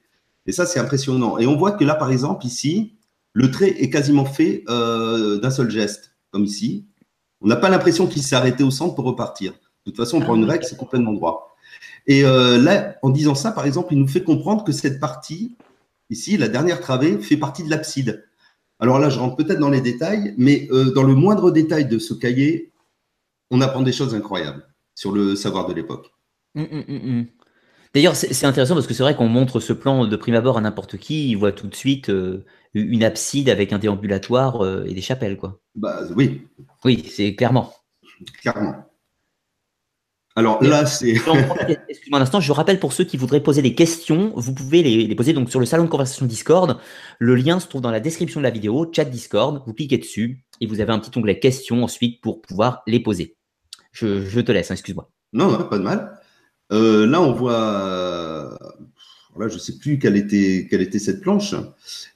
Et 0.47 0.53
ça, 0.53 0.65
c'est 0.65 0.81
impressionnant. 0.81 1.39
Et 1.39 1.47
on 1.47 1.57
voit 1.57 1.73
que 1.73 1.85
là, 1.85 1.95
par 1.95 2.11
exemple, 2.11 2.47
ici, 2.47 2.95
le 3.39 3.53
trait 3.53 3.69
est 3.69 3.89
quasiment 3.89 4.25
fait 4.25 4.65
euh, 4.69 5.39
d'un 5.39 5.53
seul 5.53 5.71
geste, 5.71 6.17
comme 6.33 6.43
ici. 6.43 6.85
On 7.41 7.47
n'a 7.47 7.55
pas 7.55 7.69
l'impression 7.69 8.09
qu'il 8.09 8.21
s'est 8.21 8.35
arrêté 8.35 8.65
au 8.65 8.73
centre 8.73 8.97
pour 8.97 9.05
repartir. 9.05 9.53
De 9.53 9.93
toute 9.93 9.97
façon, 9.97 10.17
on 10.17 10.21
prend 10.21 10.35
une 10.35 10.45
règle, 10.45 10.65
c'est 10.65 10.77
complètement 10.77 11.13
droit. 11.13 11.57
Et 12.09 12.25
euh, 12.25 12.59
là, 12.59 12.97
en 13.01 13.11
disant 13.11 13.37
ça, 13.37 13.53
par 13.53 13.65
exemple, 13.65 13.93
il 13.93 14.01
nous 14.01 14.09
fait 14.09 14.25
comprendre 14.25 14.65
que 14.65 14.73
cette 14.73 14.99
partie, 14.99 15.55
ici, 16.11 16.37
la 16.37 16.49
dernière 16.49 16.81
travée, 16.81 17.17
fait 17.21 17.37
partie 17.37 17.63
de 17.63 17.71
l'abside. 17.71 18.25
Alors 18.81 18.99
là, 18.99 19.09
je 19.09 19.21
rentre 19.21 19.37
peut-être 19.37 19.61
dans 19.61 19.71
les 19.71 19.83
détails, 19.83 20.35
mais 20.37 20.67
euh, 20.73 20.91
dans 20.91 21.05
le 21.05 21.15
moindre 21.15 21.53
détail 21.53 21.87
de 21.87 22.01
ce 22.01 22.15
cahier, 22.15 22.73
on 23.53 23.61
apprend 23.61 23.83
des 23.83 23.93
choses 23.93 24.17
incroyables 24.17 24.67
sur 24.97 25.13
le 25.13 25.37
savoir 25.37 25.69
de 25.69 25.75
l'époque. 25.75 26.11
Hum, 26.57 26.67
hum, 26.73 26.85
hum, 26.89 27.27
D'ailleurs, 27.95 28.17
c'est 28.17 28.47
intéressant 28.47 28.75
parce 28.75 28.89
que 28.89 28.95
c'est 28.95 29.05
vrai 29.05 29.15
qu'on 29.15 29.29
montre 29.29 29.61
ce 29.61 29.73
plan 29.73 30.07
de 30.07 30.17
prime 30.17 30.35
abord 30.35 30.59
à 30.59 30.61
n'importe 30.61 30.97
qui, 30.99 31.31
il 31.31 31.37
voit 31.37 31.53
tout 31.53 31.69
de 31.69 31.75
suite 31.77 32.11
euh, 32.11 32.45
une 32.75 33.05
abside 33.05 33.49
avec 33.49 33.73
un 33.73 33.79
déambulatoire 33.79 34.65
euh, 34.65 34.85
et 34.87 34.95
des 34.95 35.01
chapelles, 35.01 35.37
quoi. 35.37 35.61
Bah 35.75 36.01
oui. 36.17 36.47
Oui, 36.85 37.05
c'est 37.11 37.35
clairement. 37.35 37.73
Clairement. 38.41 38.89
Alors 40.39 40.63
là, 40.63 40.87
c'est. 40.87 41.15
Excuse-moi 41.89 42.21
un 42.21 42.23
instant, 42.23 42.41
je 42.41 42.53
rappelle 42.53 42.79
pour 42.79 42.93
ceux 42.93 43.03
qui 43.03 43.17
voudraient 43.17 43.43
poser 43.43 43.61
des 43.61 43.75
questions, 43.75 44.33
vous 44.37 44.55
pouvez 44.55 44.85
les, 44.85 45.13
poser 45.17 45.33
donc 45.33 45.51
sur 45.51 45.59
le 45.59 45.67
salon 45.67 45.83
de 45.85 45.89
conversation 45.89 46.27
Discord. 46.27 46.79
Le 47.19 47.35
lien 47.35 47.59
se 47.59 47.67
trouve 47.67 47.81
dans 47.81 47.91
la 47.91 47.99
description 47.99 48.39
de 48.39 48.45
la 48.45 48.51
vidéo, 48.51 48.89
chat 48.95 49.05
Discord. 49.05 49.63
Vous 49.67 49.75
cliquez 49.75 49.99
dessus 49.99 50.45
et 50.61 50.67
vous 50.67 50.81
avez 50.81 50.93
un 50.93 51.01
petit 51.01 51.19
onglet 51.19 51.41
questions 51.41 51.83
ensuite 51.83 52.21
pour 52.21 52.41
pouvoir 52.41 52.83
les 52.87 53.01
poser. 53.01 53.37
Je, 53.91 54.41
te 54.41 54.53
laisse, 54.53 54.71
hein, 54.71 54.75
excuse-moi. 54.75 55.11
Non, 55.33 55.51
non, 55.51 55.65
pas 55.65 55.79
de 55.79 55.83
mal. 55.83 56.21
Euh, 56.71 57.05
là, 57.05 57.21
on 57.21 57.33
voit. 57.33 58.57
Je 59.47 59.55
ne 59.55 59.59
sais 59.59 59.79
plus 59.79 59.99
quelle 59.99 60.17
était, 60.17 60.67
quelle 60.69 60.81
était 60.81 60.99
cette 60.99 61.21
planche, 61.21 61.55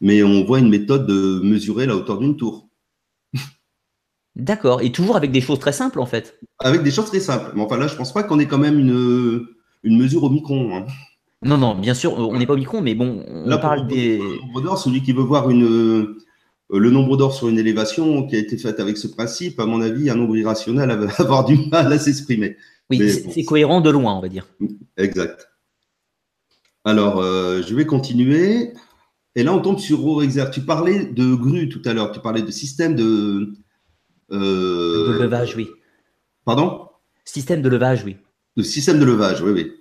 mais 0.00 0.22
on 0.22 0.44
voit 0.44 0.58
une 0.58 0.68
méthode 0.68 1.06
de 1.06 1.40
mesurer 1.44 1.86
la 1.86 1.94
hauteur 1.94 2.18
d'une 2.18 2.36
tour. 2.36 2.68
D'accord. 4.36 4.82
Et 4.82 4.90
toujours 4.90 5.16
avec 5.16 5.30
des 5.30 5.40
choses 5.40 5.60
très 5.60 5.72
simples, 5.72 6.00
en 6.00 6.06
fait. 6.06 6.40
Avec 6.58 6.82
des 6.82 6.90
choses 6.90 7.06
très 7.06 7.20
simples. 7.20 7.52
Mais 7.54 7.62
enfin, 7.62 7.76
là, 7.76 7.86
je 7.86 7.94
pense 7.94 8.12
pas 8.12 8.24
qu'on 8.24 8.40
ait 8.40 8.46
quand 8.46 8.58
même 8.58 8.78
une, 8.78 9.46
une 9.84 9.98
mesure 9.98 10.24
au 10.24 10.30
micron. 10.30 10.76
Hein. 10.76 10.86
Non, 11.44 11.58
non, 11.58 11.74
bien 11.74 11.94
sûr, 11.94 12.18
on 12.18 12.38
n'est 12.38 12.46
pas 12.46 12.54
au 12.54 12.58
micron, 12.58 12.80
mais 12.80 12.94
bon, 12.94 13.24
on 13.28 13.58
parle 13.58 13.86
des. 13.86 14.20
celui 14.76 15.02
qui 15.02 15.12
veut 15.12 15.22
voir 15.22 15.50
une, 15.50 16.14
le 16.70 16.90
nombre 16.90 17.16
d'or 17.16 17.34
sur 17.34 17.48
une 17.48 17.58
élévation 17.58 18.26
qui 18.26 18.36
a 18.36 18.38
été 18.38 18.56
faite 18.56 18.80
avec 18.80 18.96
ce 18.96 19.08
principe, 19.08 19.58
à 19.60 19.66
mon 19.66 19.80
avis, 19.80 20.08
un 20.08 20.14
nombre 20.14 20.36
irrationnel 20.36 20.90
va 20.98 21.12
avoir 21.18 21.44
du 21.44 21.58
mal 21.70 21.92
à 21.92 21.98
s'exprimer. 21.98 22.56
Oui, 22.90 23.10
c'est 23.32 23.44
cohérent 23.44 23.80
de 23.80 23.90
loin, 23.90 24.14
on 24.14 24.20
va 24.20 24.28
dire. 24.28 24.46
Exact. 24.96 25.51
Alors, 26.85 27.22
je 27.22 27.74
vais 27.74 27.87
continuer. 27.87 28.72
Et 29.35 29.43
là, 29.43 29.55
on 29.55 29.61
tombe 29.61 29.78
sur 29.78 30.01
Rorexer. 30.01 30.45
Tu 30.53 30.62
parlais 30.62 31.05
de 31.05 31.35
grue 31.35 31.68
tout 31.68 31.83
à 31.85 31.93
l'heure. 31.93 32.12
Tu 32.12 32.20
parlais 32.20 32.43
de 32.43 32.51
système 32.51 32.95
de. 32.95 33.55
de 34.30 35.18
levage, 35.20 35.55
oui. 35.57 35.68
Pardon? 36.45 36.89
Système 37.24 37.62
de 37.62 37.68
levage, 37.68 38.03
oui. 38.05 38.16
Le 38.57 38.62
système 38.62 38.99
de 38.99 39.05
levage, 39.05 39.41
oui, 39.43 39.53
oui. 39.53 39.72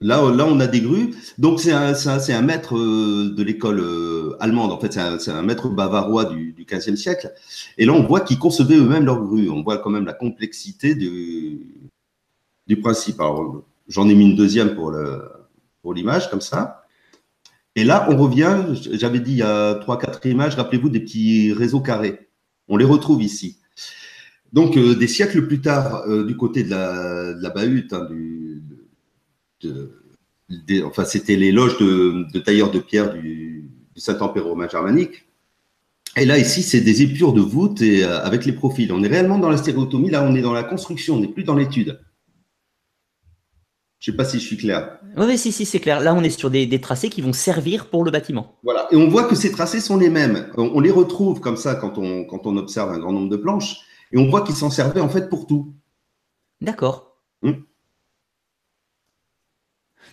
Là, 0.00 0.30
là 0.30 0.46
on 0.46 0.60
a 0.60 0.66
des 0.66 0.80
grues. 0.80 1.14
Donc, 1.38 1.60
c'est 1.60 1.72
un, 1.72 1.94
un, 1.94 2.42
maître 2.42 2.76
euh, 2.76 3.34
de 3.34 3.42
l'école 3.42 3.80
euh, 3.80 4.36
allemande. 4.38 4.70
En 4.70 4.78
fait, 4.78 4.92
c'est 4.92 5.30
un, 5.30 5.42
maître 5.42 5.68
bavarois 5.68 6.26
du, 6.26 6.52
du 6.52 6.64
15e 6.64 6.96
siècle. 6.96 7.32
Et 7.78 7.86
là, 7.86 7.92
on 7.92 8.02
voit 8.02 8.20
qu'ils 8.20 8.38
concevaient 8.38 8.76
eux-mêmes 8.76 9.06
leurs 9.06 9.22
grues. 9.22 9.48
On 9.48 9.62
voit 9.62 9.78
quand 9.78 9.90
même 9.90 10.04
la 10.04 10.12
complexité 10.12 10.94
du, 10.94 11.90
du 12.66 12.80
principe. 12.80 13.20
Alors, 13.20 13.64
j'en 13.88 14.08
ai 14.08 14.14
mis 14.14 14.30
une 14.30 14.36
deuxième 14.36 14.74
pour 14.74 14.92
l'image, 14.92 15.20
pour 15.84 15.94
comme 16.30 16.40
ça. 16.40 16.86
Et 17.76 17.84
là, 17.84 18.08
on 18.10 18.16
revient. 18.16 18.64
J'avais 18.92 19.20
dit 19.20 19.32
il 19.32 19.38
y 19.38 19.42
a 19.42 19.74
trois, 19.74 19.98
quatre 19.98 20.24
images. 20.26 20.54
Rappelez-vous 20.54 20.88
des 20.88 21.00
petits 21.00 21.52
réseaux 21.52 21.80
carrés. 21.80 22.30
On 22.68 22.78
les 22.78 22.86
retrouve 22.86 23.22
ici. 23.22 23.58
Donc, 24.52 24.78
euh, 24.78 24.94
des 24.94 25.08
siècles 25.08 25.46
plus 25.46 25.60
tard, 25.60 26.04
euh, 26.08 26.24
du 26.24 26.36
côté 26.38 26.62
de 26.62 26.70
la, 26.70 27.50
Bahut, 27.50 27.88
hein, 27.92 28.08
du, 28.08 28.62
enfin, 30.84 31.04
c'était 31.04 31.36
les 31.36 31.52
loges 31.52 31.76
de, 31.78 32.38
tailleurs 32.38 32.70
de 32.70 32.78
pierre 32.78 33.12
du, 33.12 33.70
Saint-Empire 33.96 34.46
romain 34.46 34.68
germanique. 34.68 35.26
Et 36.16 36.24
là, 36.24 36.38
ici, 36.38 36.62
c'est 36.62 36.80
des 36.80 37.02
épures 37.02 37.32
de 37.32 37.40
voûte 37.40 37.82
et, 37.82 38.04
euh, 38.04 38.20
avec 38.22 38.46
les 38.46 38.52
profils. 38.52 38.90
On 38.92 39.02
est 39.02 39.08
réellement 39.08 39.38
dans 39.38 39.50
la 39.50 39.56
stéréotomie. 39.58 40.10
Là, 40.10 40.24
on 40.24 40.34
est 40.34 40.40
dans 40.40 40.52
la 40.52 40.62
construction, 40.62 41.16
on 41.16 41.20
n'est 41.20 41.28
plus 41.28 41.44
dans 41.44 41.56
l'étude. 41.56 42.00
Je 44.04 44.10
ne 44.10 44.12
sais 44.12 44.16
pas 44.18 44.26
si 44.26 44.38
je 44.38 44.44
suis 44.44 44.58
clair. 44.58 44.98
Oui, 45.16 45.38
si, 45.38 45.50
si, 45.50 45.64
c'est 45.64 45.80
clair. 45.80 45.98
Là, 46.00 46.14
on 46.14 46.22
est 46.22 46.28
sur 46.28 46.50
des, 46.50 46.78
tracés 46.78 47.08
qui 47.08 47.22
vont 47.22 47.32
servir 47.32 47.88
pour 47.88 48.04
le 48.04 48.10
bâtiment. 48.10 48.58
Voilà. 48.62 48.86
Et 48.90 48.96
on 48.96 49.08
voit 49.08 49.24
que 49.24 49.34
ces 49.34 49.50
tracés 49.50 49.80
sont 49.80 49.96
les 49.96 50.10
mêmes. 50.10 50.50
On, 50.58 50.78
les 50.80 50.90
retrouve 50.90 51.40
comme 51.40 51.56
ça 51.56 51.74
quand 51.74 51.96
on, 51.96 52.26
quand 52.26 52.46
on 52.46 52.58
observe 52.58 52.90
un 52.90 52.98
grand 52.98 53.12
nombre 53.12 53.30
de 53.30 53.38
planches. 53.38 53.78
Et 54.12 54.18
on 54.18 54.28
voit 54.28 54.42
qu'ils 54.42 54.56
s'en 54.56 54.68
servaient 54.68 55.00
en 55.00 55.08
fait 55.08 55.30
pour 55.30 55.46
tout. 55.46 55.72
D'accord. 56.60 57.16
Hmm. 57.40 57.52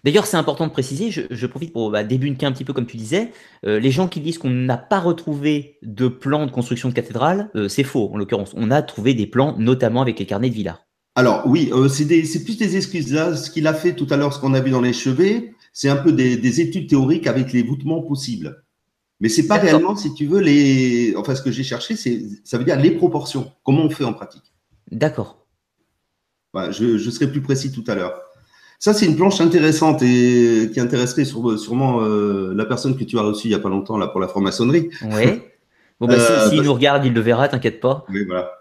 D'ailleurs, 0.05 0.25
c'est 0.25 0.37
important 0.37 0.67
de 0.67 0.71
préciser, 0.71 1.11
je, 1.11 1.45
profite 1.45 1.73
pour 1.73 1.91
bah, 1.91 2.05
débunker 2.05 2.47
un 2.47 2.53
petit 2.53 2.63
peu 2.63 2.71
comme 2.71 2.87
tu 2.87 2.95
disais, 2.95 3.33
euh, 3.65 3.77
les 3.77 3.91
gens 3.91 4.07
qui 4.07 4.21
disent 4.21 4.37
qu'on 4.37 4.49
n'a 4.49 4.77
pas 4.77 5.01
retrouvé 5.01 5.79
de 5.81 6.07
plans 6.07 6.45
de 6.45 6.51
construction 6.51 6.87
de 6.87 6.93
cathédrale, 6.93 7.51
euh, 7.55 7.67
c'est 7.67 7.83
faux 7.83 8.09
en 8.13 8.17
l'occurrence. 8.17 8.53
On 8.55 8.71
a 8.71 8.81
trouvé 8.83 9.13
des 9.13 9.27
plans, 9.27 9.57
notamment 9.57 10.01
avec 10.01 10.17
les 10.17 10.25
carnets 10.25 10.49
de 10.49 10.55
Villars. 10.55 10.85
Alors 11.15 11.43
oui, 11.45 11.69
euh, 11.73 11.89
c'est 11.89 12.43
plus 12.43 12.57
des 12.57 12.77
excuses. 12.77 13.11
Là, 13.11 13.35
ce 13.35 13.49
qu'il 13.49 13.67
a 13.67 13.73
fait 13.73 13.93
tout 13.93 14.07
à 14.09 14.17
l'heure, 14.17 14.33
ce 14.33 14.39
qu'on 14.39 14.53
a 14.53 14.61
vu 14.61 14.71
dans 14.71 14.81
les 14.81 14.93
chevets, 14.93 15.53
c'est 15.73 15.89
un 15.89 15.97
peu 15.97 16.11
des, 16.11 16.61
études 16.61 16.89
théoriques 16.89 17.27
avec 17.27 17.51
les 17.53 17.63
voûtements 17.63 18.01
possibles. 18.01 18.63
Mais 19.19 19.29
c'est 19.29 19.45
pas 19.45 19.57
réellement, 19.57 19.95
si 19.95 20.13
tu 20.13 20.25
veux, 20.25 20.39
les. 20.39 21.13
Enfin, 21.15 21.35
ce 21.35 21.41
que 21.41 21.51
j'ai 21.51 21.63
cherché, 21.63 21.95
c'est 21.95 22.23
ça 22.43 22.57
veut 22.57 22.63
dire 22.63 22.79
les 22.79 22.91
proportions. 22.91 23.51
Comment 23.63 23.83
on 23.83 23.89
fait 23.89 24.03
en 24.03 24.13
pratique. 24.13 24.53
D'accord. 24.89 25.45
je, 26.71 26.97
serai 26.97 27.29
plus 27.29 27.41
précis 27.41 27.71
tout 27.71 27.83
à 27.87 27.95
l'heure. 27.95 28.19
Ça, 28.79 28.93
c'est 28.93 29.05
une 29.05 29.15
planche 29.15 29.39
intéressante 29.41 30.01
et 30.01 30.71
qui 30.73 30.79
intéresserait 30.79 31.25
sûrement 31.25 32.01
euh, 32.01 32.53
la 32.55 32.65
personne 32.65 32.97
que 32.97 33.03
tu 33.03 33.19
as 33.19 33.21
reçue 33.21 33.47
il 33.47 33.51
y 33.51 33.55
a 33.55 33.59
pas 33.59 33.69
longtemps 33.69 33.97
là 33.97 34.07
pour 34.07 34.19
la 34.19 34.27
franc-maçonnerie. 34.27 34.89
Oui. 35.03 35.41
Bon, 35.99 36.07
bah, 36.07 36.17
s'il 36.17 36.49
si, 36.49 36.59
euh, 36.59 36.63
nous 36.63 36.73
regarde, 36.73 37.05
il 37.05 37.13
le 37.13 37.21
verra, 37.21 37.47
t'inquiète 37.47 37.79
pas. 37.79 38.05
Oui, 38.09 38.25
voilà. 38.25 38.60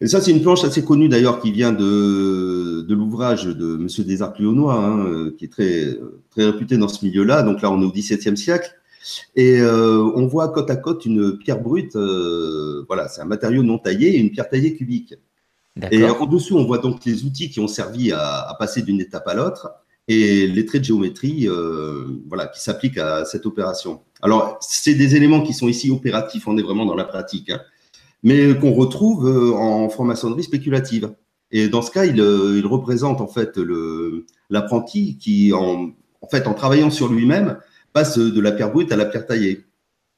Et 0.00 0.06
ça, 0.06 0.20
c'est 0.20 0.30
une 0.30 0.42
planche 0.42 0.64
assez 0.64 0.84
connue 0.84 1.08
d'ailleurs 1.08 1.40
qui 1.40 1.52
vient 1.52 1.72
de, 1.72 2.82
de 2.82 2.94
l'ouvrage 2.94 3.44
de 3.44 3.76
Monsieur 3.76 4.04
Desarcs-Lyonois, 4.04 4.74
hein, 4.74 5.30
qui 5.36 5.44
est 5.44 5.48
très, 5.48 5.98
très 6.30 6.46
réputé 6.46 6.78
dans 6.78 6.88
ce 6.88 7.04
milieu-là. 7.04 7.42
Donc 7.42 7.62
là, 7.62 7.70
on 7.70 7.80
est 7.82 7.84
au 7.84 7.92
XVIIe 7.92 8.36
siècle. 8.36 8.74
Et 9.34 9.60
euh, 9.60 10.02
on 10.14 10.26
voit 10.26 10.48
côte 10.48 10.70
à 10.70 10.76
côte 10.76 11.06
une 11.06 11.38
pierre 11.38 11.60
brute, 11.60 11.96
euh, 11.96 12.84
voilà, 12.86 13.08
c'est 13.08 13.22
un 13.22 13.26
matériau 13.26 13.62
non 13.62 13.78
taillé 13.78 14.16
et 14.16 14.18
une 14.18 14.30
pierre 14.30 14.48
taillée 14.48 14.74
cubique. 14.74 15.14
Et 15.90 16.04
en 16.04 16.26
dessous, 16.26 16.58
on 16.58 16.64
voit 16.64 16.78
donc 16.78 17.04
les 17.06 17.24
outils 17.24 17.48
qui 17.48 17.60
ont 17.60 17.68
servi 17.68 18.12
à, 18.12 18.54
passer 18.58 18.82
d'une 18.82 19.00
étape 19.00 19.26
à 19.26 19.34
l'autre 19.34 19.70
et 20.08 20.46
les 20.46 20.66
traits 20.66 20.82
de 20.82 20.86
géométrie 20.86 21.48
euh, 21.48 22.20
voilà, 22.28 22.48
qui 22.48 22.60
s'appliquent 22.60 22.98
à 22.98 23.24
cette 23.24 23.46
opération. 23.46 24.00
Alors, 24.20 24.58
c'est 24.60 24.94
des 24.94 25.16
éléments 25.16 25.42
qui 25.42 25.54
sont 25.54 25.68
ici 25.68 25.90
opératifs, 25.90 26.46
on 26.46 26.58
est 26.58 26.62
vraiment 26.62 26.84
dans 26.84 26.96
la 26.96 27.04
pratique, 27.04 27.50
hein, 27.50 27.60
mais 28.22 28.56
qu'on 28.58 28.72
retrouve 28.72 29.26
en 29.56 29.88
franc-maçonnerie 29.88 30.42
spéculative. 30.42 31.12
Et 31.52 31.68
dans 31.68 31.82
ce 31.82 31.90
cas, 31.90 32.04
il, 32.04 32.18
il 32.18 32.66
représente 32.66 33.20
en 33.20 33.26
fait 33.26 33.58
l'apprenti 34.50 35.16
qui, 35.18 35.52
en, 35.52 35.90
en, 36.20 36.28
fait, 36.28 36.46
en 36.46 36.54
travaillant 36.54 36.90
sur 36.90 37.08
lui-même, 37.08 37.58
passe 37.92 38.18
de 38.18 38.40
la 38.40 38.52
pierre 38.52 38.70
brute 38.70 38.92
à 38.92 38.96
la 38.96 39.04
pierre 39.06 39.26
taillée. 39.26 39.64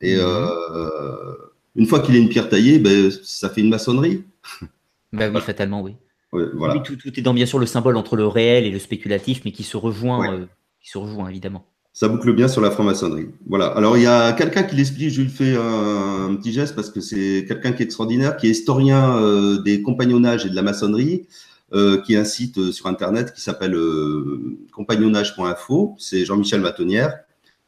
Et 0.03 0.17
mhm. 0.17 0.23
euh, 0.23 1.35
une 1.77 1.87
fois 1.87 2.01
qu'il 2.01 2.17
est 2.17 2.21
une 2.21 2.29
pierre 2.29 2.49
taillée, 2.49 2.79
ben, 2.79 3.11
ça 3.23 3.49
fait 3.49 3.61
une 3.63 3.71
maçonnerie. 3.71 4.25
Ben 5.15 5.31
oui, 5.35 5.43
fatalement, 5.43 5.83
oui. 5.83 5.95
voilà. 6.33 6.81
tout, 6.81 6.97
est 7.07 7.21
dans 7.21 7.35
bien 7.35 7.45
sûr 7.45 7.59
le 7.59 7.67
symbole 7.67 7.99
entre 7.99 8.17
le 8.17 8.27
réel 8.27 8.65
et 8.65 8.71
le 8.71 8.79
spéculatif, 8.79 9.43
mais 9.45 9.53
qui 9.53 9.63
se 9.63 9.77
rejoint, 9.77 10.33
euh, 10.33 10.47
qui 10.81 10.89
se 10.89 10.97
rejoint 10.97 11.29
évidemment. 11.29 11.67
Ça 11.93 12.09
boucle 12.09 12.33
bien 12.33 12.49
sur 12.49 12.63
la 12.63 12.71
franc-maçonnerie. 12.71 13.29
Voilà. 13.47 13.67
Alors, 13.67 13.97
il 13.99 14.03
y 14.03 14.07
a 14.07 14.33
quelqu'un 14.33 14.63
qui 14.63 14.77
l'explique, 14.77 15.11
je 15.11 15.21
lui 15.21 15.29
fais 15.29 15.55
un, 15.57 16.35
petit 16.37 16.53
geste 16.53 16.75
parce 16.75 16.91
que 16.91 17.01
c'est 17.01 17.45
quelqu'un 17.47 17.73
qui 17.73 17.83
est 17.83 17.87
extraordinaire, 17.87 18.37
qui 18.37 18.47
est 18.47 18.51
historien 18.51 19.17
euh, 19.17 19.61
des 19.61 19.83
compagnonnages 19.83 20.47
et 20.47 20.51
de 20.51 20.57
la 20.57 20.63
maçonnerie, 20.63 21.27
qui 22.05 22.17
a 22.17 22.21
un 22.21 22.25
site 22.25 22.71
sur 22.71 22.87
Internet 22.87 23.33
qui 23.33 23.41
s'appelle 23.41 23.75
compagnonnage.info. 24.73 25.97
C'est 25.99 26.27
Jean-Michel 26.27 26.61
Matonnière 26.61 27.15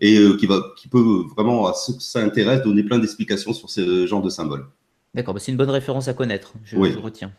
et 0.00 0.18
euh, 0.18 0.36
qui, 0.36 0.46
va, 0.46 0.60
qui 0.76 0.88
peut 0.88 1.24
vraiment, 1.34 1.66
à 1.66 1.74
ceux 1.74 1.94
que 1.94 2.02
ça 2.02 2.20
intéresse, 2.20 2.62
donner 2.62 2.82
plein 2.82 2.98
d'explications 2.98 3.52
sur 3.52 3.70
ce 3.70 4.06
genre 4.06 4.22
de 4.22 4.30
symboles. 4.30 4.66
D'accord, 5.14 5.34
bah, 5.34 5.40
c'est 5.42 5.52
une 5.52 5.58
bonne 5.58 5.70
référence 5.70 6.08
à 6.08 6.14
connaître, 6.14 6.54
je, 6.64 6.76
retiens. 6.76 7.32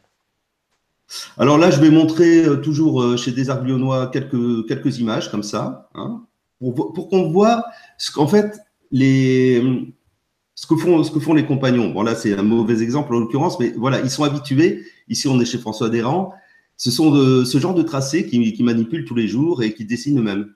Alors 1.37 1.57
là, 1.57 1.69
je 1.69 1.79
vais 1.79 1.89
montrer 1.91 2.45
euh, 2.45 2.55
toujours 2.55 3.01
euh, 3.01 3.17
chez 3.17 3.31
des 3.31 3.43
lyonnois 3.43 4.07
quelques, 4.07 4.67
quelques 4.67 4.99
images 4.99 5.29
comme 5.29 5.43
ça, 5.43 5.89
hein, 5.93 6.23
pour, 6.59 6.93
pour 6.93 7.09
qu'on 7.09 7.29
voit 7.31 7.65
ce 7.97 8.11
qu'en 8.11 8.27
fait, 8.27 8.57
les, 8.91 9.63
ce, 10.55 10.67
que 10.67 10.75
font, 10.75 11.03
ce 11.03 11.11
que 11.11 11.19
font 11.19 11.33
les 11.33 11.45
compagnons. 11.45 11.89
Bon, 11.89 12.03
là, 12.03 12.15
c'est 12.15 12.33
un 12.33 12.43
mauvais 12.43 12.81
exemple 12.81 13.13
en 13.13 13.19
l'occurrence, 13.19 13.59
mais 13.59 13.73
voilà, 13.77 14.01
ils 14.01 14.09
sont 14.09 14.23
habitués. 14.23 14.85
Ici, 15.07 15.27
on 15.27 15.39
est 15.39 15.45
chez 15.45 15.57
François 15.57 15.89
Desrands. 15.89 16.33
Ce 16.77 16.91
sont 16.91 17.11
de, 17.11 17.43
ce 17.45 17.57
genre 17.57 17.73
de 17.73 17.83
tracés 17.83 18.25
qui, 18.25 18.53
qui 18.53 18.63
manipulent 18.63 19.05
tous 19.05 19.15
les 19.15 19.27
jours 19.27 19.63
et 19.63 19.73
qui 19.73 19.85
dessinent 19.85 20.19
eux-mêmes. 20.19 20.53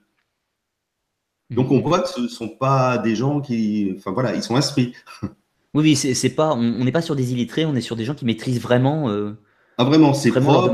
Donc 1.49 1.71
on 1.71 1.81
voit 1.81 2.01
que 2.01 2.09
ce 2.09 2.21
ne 2.21 2.27
sont 2.27 2.49
pas 2.49 2.97
des 2.99 3.15
gens 3.15 3.41
qui, 3.41 3.93
enfin 3.97 4.11
voilà, 4.11 4.35
ils 4.35 4.43
sont 4.43 4.55
instruits. 4.55 4.93
Oui, 5.75 5.83
oui, 5.83 5.95
c'est 5.95 6.29
pas, 6.31 6.55
on 6.55 6.83
n'est 6.83 6.91
pas 6.91 7.03
sur 7.03 7.15
des 7.15 7.31
illettrés, 7.31 7.63
on 7.63 7.75
est 7.75 7.81
sur 7.81 7.95
des 7.95 8.03
gens 8.03 8.15
qui 8.15 8.25
maîtrisent 8.25 8.59
vraiment. 8.59 9.07
Euh, 9.11 9.33
ah 9.81 9.85
vraiment, 9.85 10.13
c'est 10.13 10.31
propre. 10.31 10.73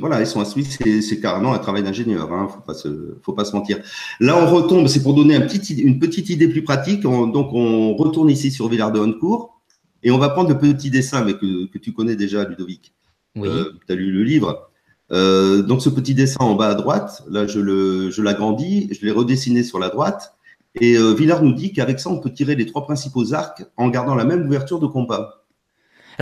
Voilà, 0.00 0.20
ils 0.20 0.26
sont 0.26 0.40
instruits, 0.40 0.64
c'est 0.64 1.20
carrément 1.20 1.54
un 1.54 1.58
travail 1.58 1.84
d'ingénieur. 1.84 2.32
Hein, 2.32 2.48
faut 2.52 2.60
pas 2.60 2.74
se, 2.74 3.16
faut 3.22 3.32
pas 3.32 3.44
se 3.44 3.54
mentir. 3.54 3.78
Là, 4.18 4.36
on 4.36 4.52
retombe, 4.52 4.88
c'est 4.88 5.00
pour 5.00 5.14
donner 5.14 5.36
un 5.36 5.42
petit, 5.42 5.80
une 5.80 6.00
petite 6.00 6.28
idée 6.28 6.48
plus 6.48 6.64
pratique. 6.64 7.02
donc 7.02 7.52
on 7.52 7.94
retourne 7.94 8.28
ici 8.28 8.50
sur 8.50 8.66
Villard 8.68 8.90
de 8.90 8.98
Honnecourt 8.98 9.60
et 10.02 10.10
on 10.10 10.18
va 10.18 10.28
prendre 10.28 10.48
le 10.48 10.58
petit 10.58 10.90
dessin, 10.90 11.24
mais 11.24 11.34
que, 11.34 11.66
que 11.66 11.78
tu 11.78 11.92
connais 11.92 12.16
déjà, 12.16 12.44
Ludovic. 12.44 12.92
Oui. 13.36 13.48
Euh, 13.48 13.74
tu 13.86 13.92
as 13.92 13.94
lu 13.94 14.10
le 14.10 14.24
livre. 14.24 14.70
Euh, 15.12 15.62
donc 15.62 15.80
ce 15.80 15.88
petit 15.88 16.14
dessin 16.14 16.44
en 16.44 16.56
bas 16.56 16.70
à 16.70 16.74
droite, 16.74 17.22
là 17.30 17.46
je 17.46 17.60
le, 17.60 18.10
je 18.10 18.22
l'agrandis, 18.22 18.88
je 18.92 19.06
l'ai 19.06 19.12
redessiné 19.12 19.62
sur 19.62 19.78
la 19.78 19.88
droite. 19.88 20.34
Et 20.80 20.96
euh, 20.96 21.12
Villard 21.12 21.44
nous 21.44 21.52
dit 21.52 21.72
qu'avec 21.72 22.00
ça, 22.00 22.10
on 22.10 22.18
peut 22.18 22.32
tirer 22.32 22.56
les 22.56 22.66
trois 22.66 22.82
principaux 22.82 23.34
arcs 23.34 23.64
en 23.76 23.88
gardant 23.88 24.16
la 24.16 24.24
même 24.24 24.44
ouverture 24.46 24.80
de 24.80 24.88
compas. 24.88 25.41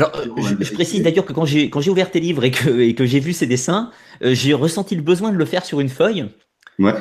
Alors, 0.00 0.16
euh, 0.16 0.54
je, 0.60 0.72
précise 0.72 1.02
d'ailleurs 1.02 1.24
que 1.24 1.32
quand 1.32 1.44
j'ai, 1.44 1.70
quand 1.70 1.80
j'ai 1.80 1.90
ouvert 1.90 2.10
tes 2.10 2.20
livres 2.20 2.44
et 2.44 2.50
que, 2.50 2.80
et 2.80 2.94
que 2.94 3.04
j'ai 3.04 3.20
vu 3.20 3.32
ces 3.32 3.46
dessins, 3.46 3.90
j'ai 4.22 4.54
ressenti 4.54 4.94
le 4.94 5.02
besoin 5.02 5.30
de 5.30 5.36
le 5.36 5.44
faire 5.44 5.64
sur 5.64 5.80
une 5.80 5.88
feuille 5.88 6.26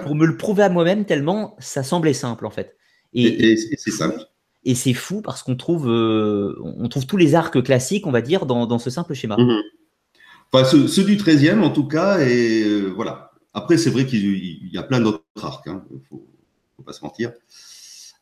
pour 0.04 0.16
me 0.16 0.26
le 0.26 0.36
prouver 0.36 0.64
à 0.64 0.70
moi-même 0.70 1.06
tellement 1.06 1.56
ça 1.60 1.84
semblait 1.84 2.14
simple 2.14 2.46
en 2.46 2.50
fait. 2.50 2.76
Et, 3.14 3.56
c'est 3.56 3.92
simple. 3.92 4.20
Et 4.66 4.76
c'est 4.76 4.94
fou 4.94 5.22
parce 5.22 5.42
qu'on 5.42 5.56
trouve, 5.56 5.88
on 5.88 6.88
trouve 6.90 7.06
tous 7.06 7.18
les 7.18 7.34
arcs 7.36 7.64
classiques, 7.64 8.06
on 8.06 8.12
va 8.12 8.22
dire, 8.22 8.46
dans, 8.46 8.66
dans 8.66 8.80
ce 8.80 8.90
simple 8.90 9.14
schéma. 9.14 9.38
Mhm. 9.38 9.62
Enfin, 10.52 10.66
ceux, 10.66 11.04
du 11.04 11.16
13e, 11.16 11.62
en 11.62 11.70
tout 11.70 11.88
cas, 11.88 12.20
et 12.20 12.64
euh, 12.64 12.92
voilà. 12.96 13.32
Après, 13.54 13.78
c'est 13.78 13.90
vrai 13.90 14.06
qu'il 14.06 14.72
y 14.72 14.78
a 14.78 14.84
plein 14.84 15.00
d'autres 15.00 15.24
arcs, 15.42 15.64
il 15.66 15.72
hein, 15.72 15.84
ne 15.92 15.98
faut, 16.10 16.28
pas 16.84 16.94
se 16.94 17.04
mentir. 17.04 17.32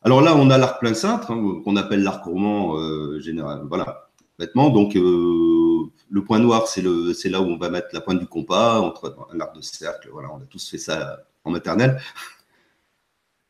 Alors 0.02 0.20
là, 0.20 0.36
on 0.36 0.50
a 0.50 0.58
l'arc 0.58 0.78
plein 0.78 0.94
cintre, 0.94 1.30
hein, 1.30 1.60
qu'on 1.64 1.76
appelle 1.76 2.02
l'arc 2.02 2.24
roman 2.24 2.76
euh, 2.76 3.18
général. 3.20 3.62
Voilà, 3.68 4.07
Donc, 4.54 4.96
euh, 4.96 5.84
le 6.10 6.24
point 6.24 6.38
noir, 6.38 6.68
c'est 6.68 6.82
là 6.82 7.40
où 7.40 7.46
on 7.46 7.56
va 7.56 7.70
mettre 7.70 7.88
la 7.92 8.00
pointe 8.00 8.20
du 8.20 8.26
compas, 8.26 8.80
entre 8.80 9.16
un 9.32 9.40
arc 9.40 9.56
de 9.56 9.60
cercle. 9.60 10.08
Voilà, 10.12 10.28
on 10.32 10.38
a 10.38 10.46
tous 10.48 10.68
fait 10.68 10.78
ça 10.78 11.24
en 11.44 11.50
maternelle. 11.50 12.00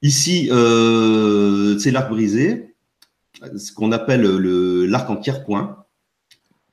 Ici, 0.02 0.46
c'est 0.46 1.90
l'arc 1.90 2.08
brisé, 2.08 2.74
ce 3.56 3.72
qu'on 3.72 3.92
appelle 3.92 4.22
l'arc 4.22 5.08
en 5.10 5.16
tiers-point, 5.16 5.84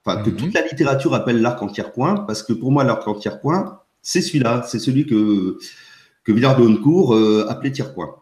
enfin 0.05 0.21
que 0.23 0.29
toute 0.29 0.47
mhm. 0.47 0.53
la 0.53 0.61
littérature 0.61 1.13
appelle 1.13 1.41
l'arc 1.41 1.61
en 1.61 1.67
tiers-point, 1.67 2.15
parce 2.17 2.43
que 2.43 2.53
pour 2.53 2.71
moi, 2.71 2.83
l'arc 2.83 3.07
en 3.07 3.15
tiers-point, 3.15 3.79
c'est 4.01 4.21
celui-là, 4.21 4.63
c'est 4.67 4.79
celui 4.79 5.05
que, 5.05 5.57
que 6.23 6.31
Villard 6.31 6.57
de 6.57 6.63
Honnecourt 6.63 7.15
euh, 7.15 7.47
appelait 7.49 7.71
tiers-point. 7.71 8.15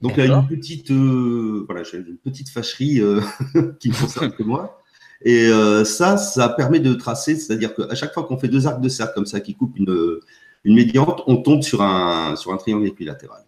Donc 0.00 0.14
il 0.16 0.24
y 0.24 0.32
a 0.32 0.34
une 0.34 0.46
petite, 0.46 0.90
euh, 0.90 1.64
voilà, 1.66 1.82
une 1.92 2.16
petite 2.16 2.48
fâcherie 2.48 3.00
euh, 3.00 3.20
qui 3.80 3.90
ne 3.90 3.94
concerne 3.94 4.32
que 4.32 4.42
moi. 4.42 4.80
Et 5.22 5.50
ça, 5.84 6.16
ça 6.16 6.48
permet 6.48 6.80
de 6.80 6.94
tracer, 6.94 7.36
c'est-à-dire 7.36 7.74
qu'à 7.74 7.94
chaque 7.94 8.14
fois 8.14 8.24
qu'on 8.24 8.38
fait 8.38 8.48
deux 8.48 8.66
arcs 8.66 8.80
de 8.80 8.88
cercle 8.88 9.14
comme 9.14 9.26
ça 9.26 9.40
qui 9.40 9.54
coupent 9.54 9.76
une, 9.76 10.20
une 10.64 10.74
médiante, 10.74 11.22
on 11.26 11.36
tombe 11.36 11.62
sur 11.62 11.82
un, 11.82 12.36
sur 12.36 12.52
un 12.52 12.56
triangle 12.56 12.86
équilatéral. 12.86 13.44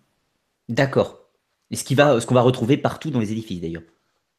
D'accord. 0.68 1.20
Et 1.70 1.76
ce 1.76 1.84
qu'on 1.84 1.94
va, 1.94 2.18
va 2.18 2.40
retrouver 2.42 2.76
partout 2.76 3.10
dans 3.10 3.20
les 3.20 3.32
édifices 3.32 3.60
d'ailleurs. 3.60 3.82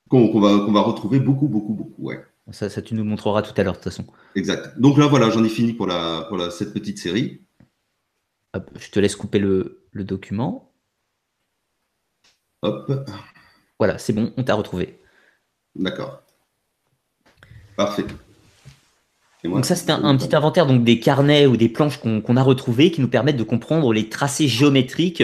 Qu'on 0.09 0.39
va, 0.39 0.71
va 0.71 0.81
retrouver 0.81 1.19
beaucoup, 1.19 1.47
beaucoup, 1.47 1.73
beaucoup, 1.73 2.03
ouais. 2.03 2.23
Ça, 2.51 2.69
ça, 2.69 2.81
tu 2.81 2.93
nous 2.93 3.05
montreras 3.05 3.41
tout 3.41 3.53
à 3.55 3.63
l'heure, 3.63 3.73
de 3.73 3.77
toute 3.77 3.86
façon. 3.86 4.05
Exact. 4.36 4.77
Donc 4.79 4.97
là, 4.97 5.07
voilà, 5.07 5.29
j'en 5.29 5.43
ai 5.43 5.49
fini 5.49 5.73
pour, 5.73 5.88
la, 5.88 6.25
pour 6.27 6.38
la, 6.38 6.51
cette 6.51 6.73
petite 6.73 6.99
série. 6.99 7.41
Hop, 8.53 8.69
je 8.77 8.91
te 8.91 8.99
laisse 8.99 9.15
couper 9.15 9.39
le, 9.39 9.84
le 9.91 10.03
document. 10.03 10.71
Hop. 12.61 13.09
Voilà, 13.79 13.97
c'est 13.97 14.13
bon, 14.13 14.34
on 14.38 14.43
t'a 14.43 14.55
retrouvé. 14.55 14.99
D'accord. 15.75 16.22
Parfait. 17.76 18.05
donc 19.43 19.65
ça, 19.65 19.76
c'est 19.76 19.89
un, 19.89 20.17
petit 20.17 20.36
inventaire 20.36 20.65
donc 20.65 20.84
des 20.84 20.99
carnets 20.99 21.45
ou 21.47 21.57
des 21.57 21.69
planches 21.69 21.99
qu'on 21.99 22.38
a 22.38 22.43
retrouvés 22.43 22.91
qui 22.91 23.01
nous 23.01 23.07
permettent 23.07 23.38
de 23.38 23.43
comprendre 23.43 23.93
les 23.93 24.09
tracés 24.09 24.47
géométriques 24.47 25.24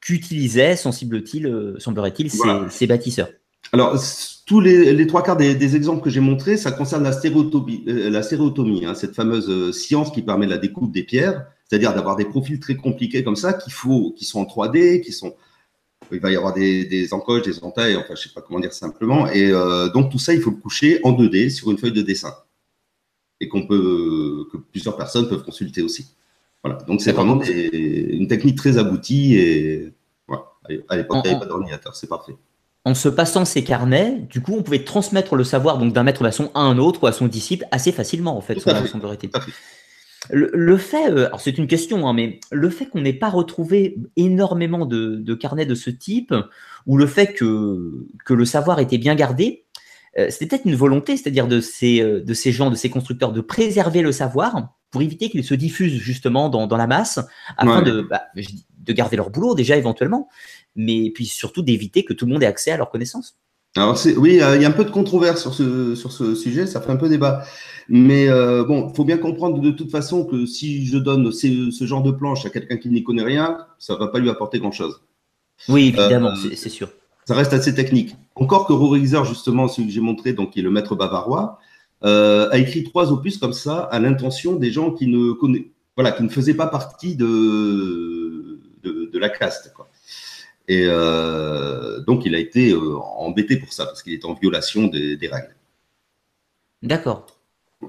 qu'utilisaient, 0.00 0.76
semblerait-il, 0.76 1.46
euh, 1.46 1.78
semblerait-il 1.78 2.30
ces, 2.70 2.86
bâtisseurs. 2.86 3.28
Alors, 3.72 4.00
tous 4.46 4.60
les, 4.60 5.06
trois 5.06 5.22
quarts 5.22 5.36
des, 5.36 5.76
exemples 5.76 6.02
que 6.02 6.10
j'ai 6.10 6.20
montrés, 6.20 6.56
ça 6.56 6.70
concerne 6.70 7.02
la 7.02 7.12
stéréotomie, 7.12 7.84
euh, 7.88 8.08
la 8.08 8.22
stéréotomie 8.22 8.86
hein, 8.86 8.94
cette 8.94 9.14
fameuse 9.14 9.50
euh, 9.50 9.72
science 9.72 10.10
qui 10.10 10.22
permet 10.22 10.46
la 10.46 10.56
découpe 10.56 10.92
des 10.92 11.02
pierres, 11.02 11.44
c'est-à-dire 11.68 11.94
d'avoir 11.94 12.16
des 12.16 12.24
profils 12.24 12.60
très 12.60 12.76
compliqués 12.76 13.24
comme 13.24 13.36
ça, 13.36 13.52
qu'il 13.52 13.72
faut, 13.72 14.14
qui 14.16 14.24
sont 14.24 14.40
en 14.40 14.44
3D, 14.44 15.00
qui 15.02 15.12
sont 15.12 15.34
il 16.12 16.20
va 16.20 16.30
y 16.30 16.36
avoir 16.36 16.54
des, 16.54 16.84
des 16.84 17.12
encoches, 17.12 17.42
des 17.42 17.62
entailles, 17.62 17.96
enfin, 17.96 18.14
je 18.14 18.22
sais 18.22 18.34
pas 18.34 18.40
comment 18.40 18.60
dire 18.60 18.72
simplement. 18.72 19.28
Et 19.28 19.50
donc, 19.94 20.10
tout 20.10 20.18
ça, 20.18 20.34
il 20.34 20.40
faut 20.40 20.50
le 20.50 20.56
coucher 20.56 21.00
en 21.04 21.12
2D 21.12 21.50
sur 21.50 21.70
une 21.70 21.78
feuille 21.78 21.92
de 21.92 22.02
dessin. 22.02 22.34
Et 23.40 23.48
qu'on 23.48 23.66
peut, 23.66 24.46
que 24.52 24.56
plusieurs 24.56 24.96
personnes 24.96 25.28
peuvent 25.28 25.44
consulter 25.44 25.82
aussi. 25.82 26.14
Voilà. 26.64 26.80
Donc 26.82 27.00
c'est 27.00 27.12
vraiment 27.12 27.40
une 27.42 28.26
technique 28.26 28.56
très 28.56 28.78
aboutie 28.78 29.36
et 29.36 29.92
voilà. 30.26 30.44
à 30.88 30.96
l'époque, 30.96 31.18
il 31.24 31.28
n'y 31.28 31.36
avait 31.36 31.38
pas 31.38 31.46
d'ordinateur, 31.46 31.94
c'est 31.94 32.08
parfait. 32.08 32.34
En 32.84 32.94
se 32.94 33.08
passant 33.08 33.44
ces 33.44 33.62
carnets, 33.62 34.26
du 34.30 34.40
coup, 34.40 34.54
on 34.56 34.62
pouvait 34.62 34.82
transmettre 34.82 35.36
le 35.36 35.44
savoir 35.44 35.78
donc 35.78 35.92
d'un 35.92 36.02
maître 36.02 36.22
maçon 36.22 36.50
à 36.54 36.60
un 36.60 36.78
autre 36.78 37.02
ou 37.02 37.06
à 37.06 37.12
son 37.12 37.26
disciple 37.26 37.66
assez 37.70 37.92
facilement, 37.92 38.36
en 38.36 38.40
fait, 38.40 38.58
Le, 40.30 40.50
le, 40.52 40.76
fait, 40.76 41.10
euh, 41.10 41.26
alors 41.26 41.40
c'est 41.40 41.56
une 41.58 41.66
question, 41.66 42.06
hein, 42.06 42.12
mais 42.12 42.40
le 42.50 42.70
fait 42.70 42.86
qu'on 42.86 43.00
n'ait 43.00 43.12
pas 43.12 43.30
retrouvé 43.30 43.96
énormément 44.16 44.84
de, 44.84 45.16
de, 45.16 45.34
carnets 45.34 45.64
de 45.64 45.74
ce 45.74 45.90
type, 45.90 46.34
ou 46.86 46.96
le 46.96 47.06
fait 47.06 47.32
que, 47.32 48.06
que 48.24 48.34
le 48.34 48.44
savoir 48.44 48.80
était 48.80 48.98
bien 48.98 49.14
gardé, 49.14 49.64
euh, 50.18 50.28
c'était 50.30 50.46
peut-être 50.46 50.66
une 50.66 50.74
volonté, 50.74 51.16
c'est-à-dire 51.16 51.46
de 51.46 51.60
ces, 51.60 52.00
euh, 52.00 52.20
de 52.20 52.34
ces 52.34 52.52
gens, 52.52 52.70
de 52.70 52.74
ces 52.74 52.90
constructeurs, 52.90 53.32
de 53.32 53.40
préserver 53.40 54.02
le 54.02 54.12
savoir 54.12 54.74
pour 54.90 55.02
éviter 55.02 55.28
qu'il 55.30 55.44
se 55.44 55.54
diffuse 55.54 55.94
justement 55.94 56.48
dans, 56.48 56.76
la 56.76 56.86
masse, 56.86 57.20
afin 57.56 57.82
de, 57.82 58.00
bah, 58.00 58.22
de 58.34 58.92
garder 58.92 59.16
leur 59.16 59.30
boulot 59.30 59.54
déjà 59.54 59.76
éventuellement, 59.76 60.28
mais 60.76 61.10
puis 61.14 61.26
surtout 61.26 61.62
d'éviter 61.62 62.04
que 62.04 62.14
tout 62.14 62.24
le 62.24 62.32
monde 62.32 62.42
ait 62.42 62.46
accès 62.46 62.70
à 62.70 62.78
leurs 62.78 62.90
connaissances. 62.90 63.38
Alors 63.76 63.96
oui, 64.16 64.32
il 64.32 64.38
y 64.38 64.64
a 64.64 64.68
un 64.68 64.72
peu 64.72 64.84
de 64.84 64.90
controverse 64.90 65.40
sur 65.40 65.54
ce, 65.54 65.94
sur 65.94 66.10
ce 66.10 66.34
sujet, 66.34 66.66
ça 66.66 66.80
fait 66.80 66.90
un 66.90 66.96
peu 66.96 67.08
débat. 67.08 67.44
Mais 67.88 68.28
euh, 68.28 68.64
bon, 68.64 68.88
il 68.90 68.96
faut 68.96 69.04
bien 69.04 69.18
comprendre 69.18 69.60
de 69.60 69.70
toute 69.70 69.90
façon 69.90 70.24
que 70.24 70.46
si 70.46 70.84
je 70.86 70.98
donne 70.98 71.32
ce, 71.32 71.86
genre 71.86 72.02
de 72.02 72.10
planche 72.10 72.44
à 72.44 72.50
quelqu'un 72.50 72.76
qui 72.76 72.90
n'y 72.90 73.02
connaît 73.02 73.22
rien, 73.22 73.58
ça 73.78 73.94
ne 73.94 73.98
va 73.98 74.08
pas 74.08 74.18
lui 74.18 74.30
apporter 74.30 74.58
grand-chose. 74.58 75.00
Oui, 75.68 75.88
évidemment, 75.88 76.34
c'est 76.54 76.68
sûr 76.68 76.88
ça 77.28 77.34
reste 77.34 77.52
assez 77.52 77.74
technique. 77.74 78.16
Encore 78.36 78.66
que 78.66 78.72
Rorizer, 78.72 79.22
justement, 79.26 79.68
celui 79.68 79.88
que 79.88 79.92
j'ai 79.92 80.00
montré, 80.00 80.32
donc 80.32 80.52
qui 80.52 80.60
est 80.60 80.62
le 80.62 80.70
maître 80.70 80.94
bavarois, 80.94 81.58
euh, 82.02 82.48
a 82.50 82.56
écrit 82.56 82.84
trois 82.84 83.12
opus 83.12 83.36
comme 83.36 83.52
ça 83.52 83.80
à 83.80 83.98
l'intention 83.98 84.54
des 84.56 84.70
gens 84.70 84.92
qui 84.92 85.08
ne 85.08 85.34
voilà, 85.94 86.12
qui 86.12 86.22
ne 86.22 86.30
faisaient 86.30 86.54
pas 86.54 86.68
partie 86.68 87.16
de, 87.16 88.60
de, 88.82 89.18
la 89.18 89.28
caste. 89.28 89.74
Quoi. 89.76 89.90
Et 90.68 90.84
euh, 90.86 92.00
donc, 92.00 92.26
il 92.26 92.34
a 92.34 92.38
été 92.38 92.72
euh, 92.72 92.98
embêté 93.16 93.56
pour 93.56 93.72
ça, 93.72 93.86
parce 93.86 94.02
qu'il 94.02 94.12
est 94.12 94.24
en 94.24 94.34
violation 94.34 94.86
des, 94.86 95.18
règles. 95.22 95.54
D'accord. 96.82 97.26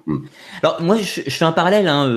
Mm. 0.06 0.26
Alors, 0.64 0.82
moi, 0.82 0.98
je, 0.98 1.22
fais 1.30 1.46
un 1.46 1.52
parallèle, 1.52 1.88
hein, 1.88 2.08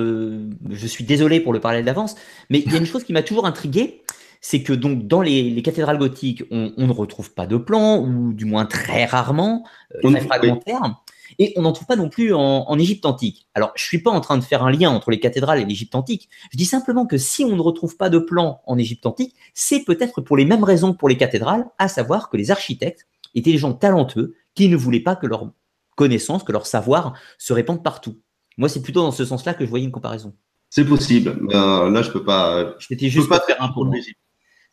je 0.69 0.87
suis 0.87 1.03
désolé 1.03 1.41
pour 1.41 1.53
le 1.53 1.59
parallèle 1.59 1.85
d'avance, 1.85 2.15
mais 2.49 2.59
il 2.59 2.71
y 2.71 2.75
a 2.75 2.79
une 2.79 2.85
chose 2.85 3.03
qui 3.03 3.11
m'a 3.11 3.23
toujours 3.23 3.45
intrigué, 3.45 4.03
c'est 4.43 4.61
que 4.61 4.73
donc 4.73 5.07
dans 5.07 5.21
les, 5.21 5.61
cathédrales 5.61 5.97
gothiques, 5.97 6.43
on, 6.51 6.71
ne 6.77 6.91
retrouve 6.91 7.33
pas 7.33 7.47
de 7.47 7.57
plans, 7.57 7.99
ou 7.99 8.33
du 8.33 8.45
moins 8.45 8.65
très 8.65 9.05
rarement, 9.05 9.65
euh, 9.95 10.11
très 10.11 10.21
fragmentaires. 10.21 11.02
Et 11.39 11.53
on 11.55 11.61
n'en 11.61 11.71
trouve 11.71 11.87
pas 11.87 11.95
non 11.95 12.09
plus 12.09 12.33
en, 12.33 12.77
Égypte 12.79 13.05
antique. 13.05 13.47
Alors, 13.53 13.71
je 13.75 13.83
suis 13.83 14.01
pas 14.01 14.11
en 14.11 14.21
train 14.21 14.37
de 14.37 14.43
faire 14.43 14.63
un 14.63 14.71
lien 14.71 14.89
entre 14.89 15.11
les 15.11 15.19
cathédrales 15.19 15.59
et 15.59 15.65
l'Égypte 15.65 15.95
antique. 15.95 16.29
Je 16.51 16.57
dis 16.57 16.65
simplement 16.65 17.05
que 17.05 17.17
si 17.17 17.43
on 17.45 17.55
ne 17.55 17.61
retrouve 17.61 17.97
pas 17.97 18.09
de 18.09 18.19
plans 18.19 18.61
en 18.65 18.77
Égypte 18.77 19.05
antique, 19.05 19.35
c'est 19.53 19.83
peut-être 19.83 20.21
pour 20.21 20.37
les 20.37 20.45
mêmes 20.45 20.63
raisons 20.63 20.93
que 20.93 20.97
pour 20.97 21.09
les 21.09 21.17
cathédrales, 21.17 21.65
à 21.77 21.87
savoir 21.87 22.29
que 22.29 22.37
les 22.37 22.51
architectes 22.51 23.07
étaient 23.35 23.51
des 23.51 23.57
gens 23.57 23.73
talentueux 23.73 24.35
qui 24.55 24.69
ne 24.69 24.75
voulaient 24.75 24.99
pas 24.99 25.15
que 25.15 25.27
leur 25.27 25.51
connaissance, 25.95 26.43
que 26.43 26.51
leur 26.51 26.65
savoir 26.65 27.13
se 27.37 27.53
répande 27.53 27.83
partout. 27.83 28.19
Moi, 28.57 28.69
c'est 28.69 28.81
plutôt 28.81 29.01
dans 29.01 29.11
ce 29.11 29.25
sens-là 29.25 29.53
que 29.53 29.65
je 29.65 29.69
voyais 29.69 29.85
une 29.85 29.91
comparaison. 29.91 30.33
C'est 30.69 30.85
possible. 30.85 31.39
Euh, 31.53 31.89
là, 31.89 32.01
je 32.01 32.09
peux 32.09 32.23
pas. 32.23 32.75
Juste 32.79 33.21
peux 33.21 33.27
pas 33.27 33.41
faire 33.41 33.61
un 33.61 33.69
pour 33.69 33.85
l'Égypte. 33.85 34.17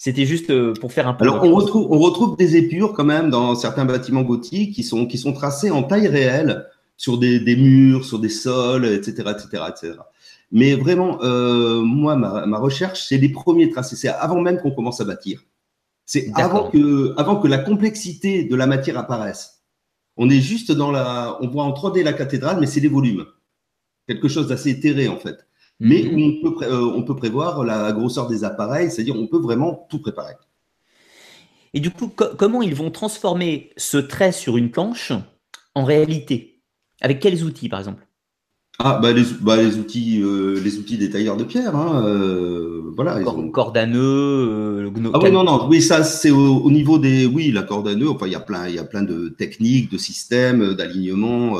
C'était 0.02 0.24
juste 0.24 0.48
euh, 0.48 0.72
pour 0.72 0.94
faire 0.94 1.06
un 1.06 1.12
peu. 1.12 1.24
Alors, 1.24 1.44
on 1.44 1.54
retrouve, 1.54 1.86
on 1.90 1.98
retrouve 1.98 2.34
des 2.38 2.56
épures 2.56 2.94
quand 2.94 3.04
même 3.04 3.28
dans 3.28 3.54
certains 3.54 3.84
bâtiments 3.84 4.22
gothiques 4.22 4.74
qui 4.74 4.82
sont, 4.82 5.04
qui 5.04 5.18
sont 5.18 5.34
tracés 5.34 5.70
en 5.70 5.82
taille 5.82 6.08
réelle 6.08 6.66
sur 6.96 7.18
des, 7.18 7.38
des 7.38 7.54
murs, 7.54 8.06
sur 8.06 8.18
des 8.18 8.30
sols, 8.30 8.86
etc., 8.86 9.30
etc., 9.30 9.62
etc. 9.68 9.98
Mais 10.52 10.74
vraiment, 10.74 11.22
euh, 11.22 11.82
moi, 11.82 12.16
ma, 12.16 12.46
ma 12.46 12.58
recherche, 12.58 13.04
c'est 13.08 13.18
les 13.18 13.28
premiers 13.28 13.68
tracés. 13.68 13.94
C'est 13.94 14.08
avant 14.08 14.40
même 14.40 14.58
qu'on 14.62 14.70
commence 14.70 15.02
à 15.02 15.04
bâtir. 15.04 15.42
C'est 16.06 16.30
avant 16.34 16.70
que, 16.70 17.12
avant 17.18 17.36
que 17.36 17.46
la 17.46 17.58
complexité 17.58 18.44
de 18.44 18.56
la 18.56 18.66
matière 18.66 18.96
apparaisse. 18.96 19.64
On 20.16 20.30
est 20.30 20.40
juste 20.40 20.72
dans 20.72 20.90
la, 20.90 21.36
on 21.42 21.48
voit 21.48 21.64
en 21.64 21.72
3D 21.72 22.02
la 22.02 22.14
cathédrale, 22.14 22.58
mais 22.58 22.66
c'est 22.66 22.80
les 22.80 22.88
volumes. 22.88 23.26
Quelque 24.08 24.28
chose 24.28 24.48
d'assez 24.48 24.70
éthéré, 24.70 25.08
en 25.08 25.18
fait 25.18 25.46
mais 25.80 26.02
mhm. 26.02 26.22
on, 26.44 26.50
peut, 26.50 26.64
euh, 26.66 26.92
on 26.94 27.02
peut 27.02 27.16
prévoir 27.16 27.64
la 27.64 27.90
grosseur 27.92 28.28
des 28.28 28.44
appareils, 28.44 28.90
c'est-à-dire 28.90 29.16
on 29.16 29.26
peut 29.26 29.40
vraiment 29.40 29.86
tout 29.90 29.98
préparer. 29.98 30.34
Et 31.72 31.80
du 31.80 31.90
coup, 31.90 32.08
comment 32.08 32.62
ils 32.62 32.74
vont 32.74 32.90
transformer 32.90 33.70
ce 33.76 33.96
trait 33.96 34.32
sur 34.32 34.56
une 34.56 34.70
planche 34.70 35.12
en 35.74 35.84
réalité? 35.84 36.60
Avec 37.00 37.20
quels 37.20 37.44
outils, 37.44 37.68
par 37.68 37.78
exemple? 37.78 38.06
Ah, 38.78 38.98
bah 39.00 39.12
les, 39.12 39.24
bah 39.40 39.56
les 39.56 39.76
outils, 39.76 40.20
euh, 40.22 40.58
les 40.58 40.78
outils 40.78 40.98
des 40.98 41.10
tailleurs 41.10 41.36
de 41.36 41.44
pierre, 41.44 41.76
hein, 41.76 42.02
euh, 42.06 42.92
voilà. 42.96 43.20
Corde 43.52 43.76
à 43.76 43.86
nœud, 43.86 44.90
Ah 45.12 45.18
oui, 45.22 45.30
non, 45.30 45.44
non, 45.44 45.68
oui, 45.68 45.82
ça 45.82 46.02
c'est 46.02 46.30
au, 46.30 46.70
niveau 46.70 46.98
des, 46.98 47.26
oui, 47.26 47.52
la 47.52 47.62
corde 47.62 47.88
à 47.88 47.94
nœud. 47.94 48.08
Enfin, 48.08 48.26
il 48.26 48.32
y 48.32 48.36
a 48.36 48.40
plein, 48.40 48.68
il 48.68 48.74
y 48.74 48.78
a 48.78 48.84
plein 48.84 49.02
de 49.02 49.28
techniques, 49.28 49.92
de 49.92 49.98
systèmes, 49.98 50.74
d'alignement. 50.74 51.56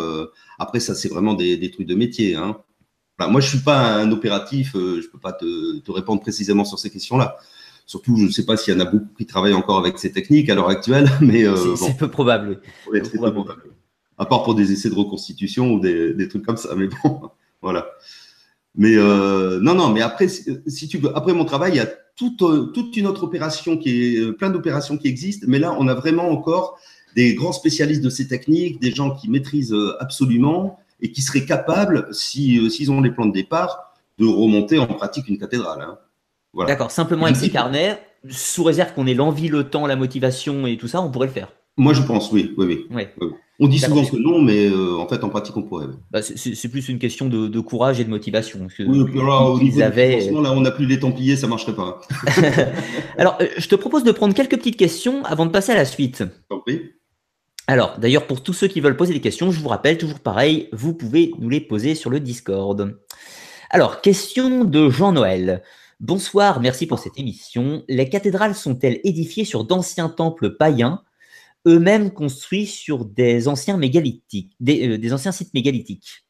après, 0.59 0.81
ça 0.81 0.95
c'est 0.95 1.09
vraiment 1.09 1.35
des, 1.35 1.57
des, 1.57 1.71
trucs 1.71 1.87
de 1.87 1.95
métier, 1.95 2.37
hein 2.37 2.57
moi, 3.29 3.41
je 3.41 3.49
suis 3.49 3.59
pas 3.59 3.97
un 3.97 4.11
opératif, 4.12 4.75
euh, 4.75 5.01
je 5.03 5.09
peux 5.09 5.18
pas 5.18 5.33
te, 5.33 5.91
répondre 5.91 6.21
précisément 6.21 6.64
sur 6.64 6.79
ces 6.79 6.91
questions-là. 6.91 7.37
Surtout, 7.87 8.16
je 8.16 8.25
ne 8.25 8.31
sais 8.31 8.47
pas 8.47 8.57
s'il 8.57 8.73
y 8.73 8.77
en 8.77 8.81
a 8.81 8.85
beaucoup 8.85 9.14
qui 9.18 9.27
travaillent 9.27 9.55
encore 9.55 9.79
avec 9.79 9.99
ces 9.99 10.12
techniques 10.12 10.49
à 10.49 10.55
l'heure 10.55 10.68
actuelle, 10.68 11.11
mais 11.21 11.45
euh, 11.45 11.77
c'est 11.77 11.97
peu 11.97 12.09
probable. 12.09 12.61
Oui, 12.91 13.01
peu 13.01 13.18
probable. 13.18 13.41
À 14.18 14.27
part 14.27 14.43
pour 14.45 14.55
des 14.55 14.73
essais 14.73 14.91
de 14.91 14.95
reconstitution 14.95 15.73
ou 15.73 15.81
des, 15.81 16.29
trucs 16.29 16.45
comme 16.45 16.57
ça, 16.57 16.75
mais 16.77 16.89
bon, 16.89 17.31
voilà. 17.62 17.89
Mais 18.77 18.95
euh, 18.97 19.59
non, 19.61 19.75
non, 19.75 19.89
mais 19.89 20.03
après, 20.03 20.29
si, 20.29 20.89
tu 20.89 20.99
veux, 20.99 21.16
après 21.16 21.33
mon 21.33 21.45
travail, 21.45 21.73
il 21.73 21.77
y 21.77 21.81
a 21.81 21.89
toute, 22.16 22.39
toute 22.73 22.97
une 22.97 23.07
autre 23.07 23.25
opération 23.25 23.77
qui 23.77 24.16
est 24.16 24.33
plein 24.33 24.51
d'opérations 24.51 24.97
qui 24.97 25.09
existent, 25.09 25.47
mais 25.49 25.59
là, 25.59 25.75
on 25.79 25.89
a 25.89 25.95
vraiment 25.95 26.31
encore 26.31 26.79
des 27.16 27.35
grands 27.35 27.53
spécialistes 27.53 28.03
de 28.03 28.11
ces 28.11 28.29
techniques, 28.29 28.81
des 28.81 28.93
gens 28.93 29.11
qui 29.11 29.29
maîtrisent 29.29 29.75
absolument 29.99 30.79
et 31.03 31.12
qui 31.12 31.22
seraient 31.22 31.44
capables, 31.44 32.09
euh, 32.09 32.12
s'ils 32.12 32.90
ont 32.90 33.01
les 33.01 33.11
plans 33.11 33.26
de 33.26 33.32
départ, 33.32 33.94
de 34.18 34.26
remonter 34.26 34.78
en 34.78 34.86
pratique 34.86 35.28
une 35.28 35.38
cathédrale. 35.38 35.80
Hein. 35.82 35.98
D'accord, 36.66 36.90
simplement 36.90 37.24
avec 37.24 37.36
ces 37.36 37.51
carnets, 37.51 38.01
sous 38.28 38.64
réserve 38.64 38.92
qu'on 38.92 39.07
ait 39.07 39.14
l'envie, 39.14 39.48
le 39.48 39.64
temps, 39.64 39.86
la 39.86 39.96
motivation 39.96 40.66
et 40.66 40.76
tout 40.76 40.88
ça, 40.88 41.01
on 41.01 41.11
pourrait 41.11 41.28
le 41.28 41.32
faire. 41.32 41.53
Moi, 41.76 41.94
je 41.94 42.03
pense, 42.03 42.30
oui. 42.32 42.53
oui, 42.59 42.86
oui. 42.90 43.05
On 43.62 43.68
dit 43.68 43.78
souvent 43.78 44.05
que 44.05 44.16
non, 44.16 44.40
mais 44.40 44.68
euh, 44.68 44.96
en 44.96 45.07
fait, 45.07 45.22
en 45.22 45.28
pratique, 45.28 45.57
on 45.57 45.62
pourrait. 45.62 45.86
Bah, 46.11 46.20
c'est 46.22 46.68
plus 46.68 46.88
une 46.88 46.98
question 46.98 47.28
de, 47.28 47.61
courage 47.61 48.01
et 48.01 48.05
de 48.05 48.11
motivation. 48.11 48.66
oui, 48.78 49.05
là, 49.14 49.42
au 49.42 49.59
niveau 49.59 49.82
avaient... 49.82 50.30
là, 50.30 50.53
on 50.53 50.62
n'a 50.62 50.70
plus 50.70 50.86
les 50.86 50.98
Templiers, 50.98 51.36
ça 51.36 51.46
ne 51.46 51.51
marcherait 51.51 51.74
pas. 51.74 52.01
Alors, 53.18 53.36
euh, 53.40 53.46
je 53.59 53.68
te 53.68 53.74
propose 53.74 54.03
de 54.03 54.12
prendre 54.12 54.34
quelques 54.34 54.57
petites 54.57 54.76
questions 54.76 55.24
avant 55.24 55.46
de 55.46 55.51
passer 55.51 55.72
à 55.72 55.76
la 55.76 55.84
suite. 55.84 56.24
Compris. 56.48 56.80
Alors, 57.71 58.01
d'ailleurs, 58.01 58.27
pour 58.27 58.43
tous 58.43 58.53
ceux 58.53 58.66
qui 58.66 58.81
veulent 58.81 58.97
poser 58.97 59.14
des 59.14 59.21
questions, 59.21 59.53
je 59.53 59.61
vous 59.61 59.68
rappelle, 59.68 59.97
toujours 59.97 60.18
pareil, 60.18 60.68
vous 60.73 60.93
pouvez 60.93 61.33
nous 61.39 61.49
les 61.49 61.61
poser 61.61 61.95
sur 61.95 62.11
le 62.11 62.18
Discord. 62.18 62.99
Alors, 63.71 64.01
question 64.01 64.64
de 64.64 64.91
Jean-Noël. 64.91 65.62
Bonsoir, 66.01 66.61
merci 66.61 66.89
pour 66.89 66.99
cette 66.99 67.16
émission. 67.16 67.85
Les 67.89 68.09
cathédrales 68.09 68.57
sont-elles 68.57 68.99
édifiées 69.05 69.45
sur 69.45 69.62
d'anciens 69.62 70.09
temples 70.09 70.57
païens, 70.57 71.05
eux-mêmes 71.64 72.11
construits 72.11 72.66
sur 72.66 73.05
des 73.05 73.47
anciens 73.47 73.77
mégalithiques, 73.77 74.57
des, 74.59 74.99
euh, 74.99 75.14
anciens 75.14 75.31
sites 75.31 75.55
mégalithiques? 75.55 76.27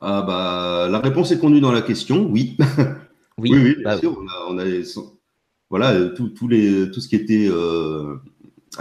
Ah 0.00 0.22
bah, 0.22 0.88
La 0.90 1.00
réponse 1.00 1.32
est 1.32 1.38
contenue 1.38 1.60
dans 1.60 1.72
la 1.72 1.82
question, 1.82 2.26
oui. 2.30 2.56
Oui, 3.36 3.50
oui, 3.52 3.74
bien 3.74 3.84
bah 3.84 3.98
sûr. 3.98 4.18
On 4.48 4.56
a, 4.56 4.64
voilà, 5.68 6.08
tout, 6.10 6.48
les, 6.48 6.90
tout 6.90 7.00
ce 7.00 7.08
qui 7.08 7.16
était 7.16 7.46
euh, 7.50 8.16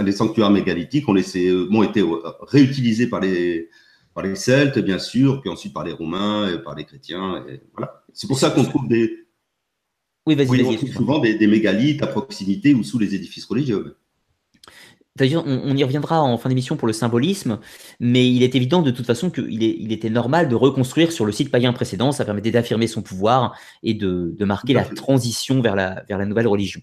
les 0.04 0.12
sanctuaires 0.12 0.50
mégalithiques 0.50 1.08
ont, 1.08 1.14
laissé, 1.14 1.52
ont 1.52 1.84
été 1.84 2.04
réutilisés 2.42 3.08
par 3.08 3.20
les, 3.20 3.70
par 4.16 4.24
les 4.24 4.36
Celtes, 4.36 4.80
bien 4.80 4.98
sûr, 4.98 5.42
puis 5.42 5.50
ensuite 5.50 5.74
par 5.74 5.84
les 5.84 5.92
Romains 5.92 6.52
et 6.52 6.58
par 6.58 6.74
les 6.74 6.86
chrétiens. 6.86 7.44
Et 7.50 7.62
voilà. 7.74 8.02
C'est 8.14 8.28
pour 8.28 8.40
ça 8.40 8.50
qu'on 8.50 8.64
trouve 8.64 8.88
des. 8.88 9.28
Oui, 10.26 10.36
vas-y, 10.36 10.64
on 10.64 10.74
trouve 10.74 10.92
souvent 10.92 11.20
des, 11.20 11.48
mégalithes 11.48 12.02
à 12.02 12.08
proximité 12.08 12.74
ou 12.74 12.84
sous 12.84 12.98
les 12.98 13.14
édifices 13.14 13.46
religieux. 13.46 13.98
D'ailleurs, 15.18 15.44
on, 15.46 15.78
y 15.78 15.84
reviendra 15.84 16.22
en 16.22 16.38
fin 16.38 16.50
d'émission 16.50 16.76
pour 16.76 16.88
le 16.88 16.94
symbolisme, 16.94 17.60
mais 18.02 18.30
il 18.30 18.44
est 18.44 18.54
évident 18.56 18.82
de 18.82 18.92
toute 18.92 19.06
façon 19.06 19.30
qu'il 19.30 19.64
il 19.64 19.94
était 19.94 20.10
normal 20.10 20.50
de 20.50 20.56
reconstruire 20.56 21.12
sur 21.12 21.26
le 21.26 21.32
site 21.32 21.52
païen 21.52 21.72
précédent. 21.74 22.12
Ça 22.12 22.26
permettait 22.26 22.52
d'affirmer 22.52 22.88
son 22.88 23.02
pouvoir 23.02 23.56
et 23.84 23.94
de, 23.94 24.36
marquer 24.42 24.74
la 24.74 24.84
transition 24.84 25.62
vers 25.62 25.76
la, 25.76 26.04
vers 26.10 26.18
la 26.18 26.26
nouvelle 26.26 26.48
religion. 26.48 26.82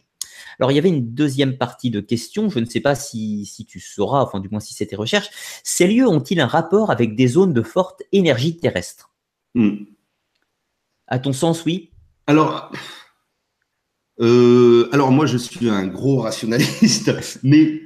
Alors, 0.58 0.70
il 0.70 0.74
y 0.74 0.78
avait 0.78 0.88
une 0.88 1.14
deuxième 1.14 1.56
partie 1.56 1.90
de 1.90 2.00
question, 2.00 2.48
je 2.48 2.58
ne 2.58 2.64
sais 2.64 2.80
pas 2.80 2.94
si, 2.94 3.48
tu 3.68 3.80
sauras, 3.80 4.22
enfin 4.22 4.40
du 4.40 4.48
moins 4.48 4.60
si 4.60 4.74
c'était 4.74 4.96
recherche. 4.96 5.30
Ces 5.64 5.86
lieux 5.86 6.06
ont-ils 6.06 6.40
un 6.40 6.46
rapport 6.46 6.90
avec 6.90 7.14
des 7.16 7.26
zones 7.26 7.52
de 7.52 7.62
forte 7.62 8.02
énergie 8.12 8.56
terrestre? 8.56 9.12
Hmm. 9.54 9.84
À 11.06 11.18
ton 11.18 11.32
sens, 11.32 11.64
oui 11.64 11.90
Alors, 12.26 12.72
euh, 14.20 14.88
alors 14.92 15.10
moi, 15.10 15.26
je 15.26 15.36
suis 15.36 15.68
un 15.68 15.86
gros 15.86 16.20
rationaliste, 16.20 17.12
mais 17.42 17.82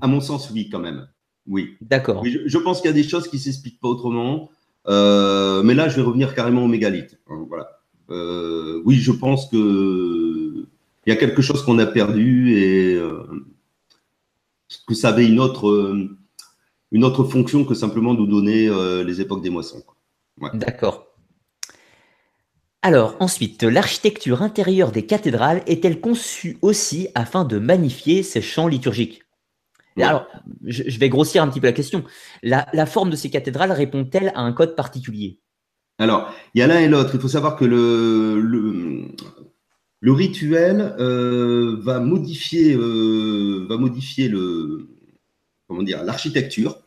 à 0.00 0.06
mon 0.06 0.20
sens, 0.20 0.50
oui, 0.50 0.68
quand 0.70 0.78
même. 0.78 1.08
Oui. 1.46 1.76
D'accord. 1.80 2.24
je, 2.24 2.58
pense 2.58 2.80
qu'il 2.80 2.88
y 2.88 2.92
a 2.92 2.94
des 2.94 3.02
choses 3.02 3.28
qui 3.28 3.36
ne 3.36 3.40
s'expliquent 3.40 3.80
pas 3.80 3.88
autrement. 3.88 4.50
Euh, 4.86 5.62
mais 5.62 5.74
là, 5.74 5.88
je 5.88 5.96
vais 5.96 6.02
revenir 6.02 6.34
carrément 6.34 6.64
au 6.64 6.68
mégalithe. 6.68 7.18
Hein, 7.28 7.44
voilà. 7.48 7.68
Euh, 8.10 8.82
oui, 8.84 8.96
je 8.96 9.12
pense 9.12 9.48
que 9.48 10.68
il 11.10 11.14
y 11.14 11.16
a 11.16 11.18
quelque 11.18 11.42
chose 11.42 11.64
qu'on 11.64 11.80
a 11.80 11.86
perdu 11.86 12.56
et 12.56 12.94
euh, 12.94 13.24
que 14.86 14.94
ça 14.94 15.08
avait 15.08 15.26
une 15.26 15.40
autre, 15.40 15.68
euh, 15.68 16.16
une 16.92 17.02
autre 17.02 17.24
fonction 17.24 17.64
que 17.64 17.74
simplement 17.74 18.14
nous 18.14 18.28
donner 18.28 18.68
euh, 18.68 19.02
les 19.02 19.20
époques 19.20 19.42
des 19.42 19.50
moissons. 19.50 19.82
D'accord. 20.54 21.08
Alors, 22.82 23.16
ensuite, 23.18 23.64
l'architecture 23.64 24.40
intérieure 24.40 24.92
des 24.92 25.04
cathédrales 25.04 25.62
est-elle 25.66 26.00
conçue 26.00 26.58
aussi 26.62 27.08
afin 27.16 27.44
de 27.44 27.58
magnifier 27.58 28.22
ces 28.22 28.40
chants 28.40 28.68
liturgiques? 28.68 29.24
Alors, 30.00 30.28
je, 30.64 30.96
vais 30.98 31.08
grossir 31.08 31.42
un 31.42 31.48
petit 31.48 31.60
peu 31.60 31.66
la 31.66 31.72
question. 31.72 32.04
La, 32.44 32.86
forme 32.86 33.10
de 33.10 33.16
ces 33.16 33.30
cathédrales 33.30 33.72
répond-elle 33.72 34.30
à 34.36 34.42
un 34.42 34.52
code 34.52 34.76
particulier? 34.76 35.40
Alors, 35.98 36.32
il 36.54 36.60
y 36.60 36.62
a 36.62 36.68
l'un 36.68 36.78
et 36.78 36.88
l'autre. 36.88 37.10
Il 37.14 37.20
faut 37.20 37.28
savoir 37.28 37.56
que 37.56 37.64
le, 37.64 38.40
le 38.40 39.08
rituel 40.08 40.94
euh, 40.98 41.76
va 41.80 42.00
modifier, 42.00 42.74
euh, 42.74 43.66
va 43.68 43.76
modifier 43.76 44.28
le, 44.28 44.88
comment 45.68 45.82
dire, 45.82 46.02
l'architecture 46.04 46.78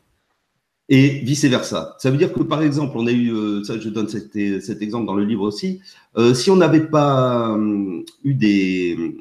et 0.88 1.20
vice 1.20 1.44
versa. 1.44 1.96
Ça 1.98 2.10
veut 2.10 2.18
dire 2.18 2.32
que 2.32 2.42
par 2.42 2.62
exemple, 2.62 2.96
on 2.96 3.06
a 3.06 3.12
eu, 3.12 3.32
euh, 3.32 3.62
ça, 3.64 3.78
je 3.78 3.88
donne 3.88 4.08
cet, 4.08 4.36
exemple 4.36 5.06
dans 5.06 5.14
le 5.14 5.24
livre 5.24 5.42
aussi. 5.42 5.80
si 6.34 6.50
on 6.50 6.56
n'avait 6.56 6.86
pas 6.86 7.56
eu 8.24 8.34
des, 8.34 9.16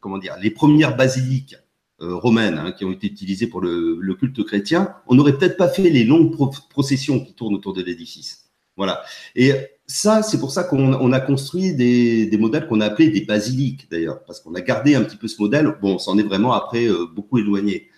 comment 0.00 0.18
dire, 0.18 0.36
les 0.40 0.50
premières 0.50 0.96
basiliques 0.96 1.56
romaines 2.00 2.58
hein, 2.58 2.72
qui 2.72 2.84
ont 2.84 2.92
été 2.92 3.06
utilisées 3.06 3.46
pour 3.46 3.60
le, 3.60 3.98
le 4.00 4.14
culte 4.14 4.42
chrétien, 4.44 4.94
on 5.06 5.14
n'aurait 5.14 5.38
peut-être 5.38 5.56
pas 5.56 5.68
fait 5.68 5.88
les 5.90 6.04
longues 6.04 6.34
processions 6.70 7.24
qui 7.24 7.34
tournent 7.34 7.54
autour 7.54 7.74
de 7.74 7.82
l'édifice. 7.82 8.50
Voilà. 8.76 9.04
Ça, 9.86 10.22
c'est 10.22 10.38
pour 10.38 10.50
ça 10.50 10.64
qu'on 10.64 11.12
a 11.12 11.20
construit 11.20 11.74
des, 11.74 12.36
modèles 12.38 12.66
qu'on 12.66 12.80
a 12.80 12.86
appelés 12.86 13.10
des 13.10 13.20
basiliques, 13.20 13.90
d'ailleurs, 13.90 14.24
parce 14.24 14.40
qu'on 14.40 14.54
a 14.54 14.62
gardé 14.62 14.94
un 14.94 15.02
petit 15.02 15.16
peu 15.16 15.28
ce 15.28 15.40
modèle. 15.40 15.76
Bon, 15.82 15.96
on 15.96 15.98
s'en 15.98 16.16
est 16.16 16.22
vraiment 16.22 16.52
après 16.52 16.86
euh, 16.86 17.06
beaucoup 17.06 17.38
éloigné. 17.38 17.88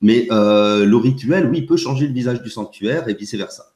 Mais 0.00 0.26
euh, 0.32 0.84
le 0.84 0.96
rituel, 0.96 1.48
oui, 1.50 1.62
peut 1.62 1.76
changer 1.76 2.08
le 2.08 2.12
visage 2.12 2.42
du 2.42 2.50
sanctuaire 2.50 3.08
et 3.08 3.14
vice-versa. 3.14 3.74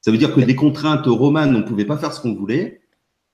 Ça 0.00 0.10
veut 0.10 0.18
dire 0.18 0.34
que 0.34 0.40
des 0.40 0.56
contraintes 0.56 1.06
romanes, 1.06 1.54
on 1.54 1.60
ne 1.60 1.64
pouvait 1.64 1.84
pas 1.84 1.96
faire 1.96 2.12
ce 2.12 2.20
qu'on 2.20 2.34
voulait. 2.34 2.80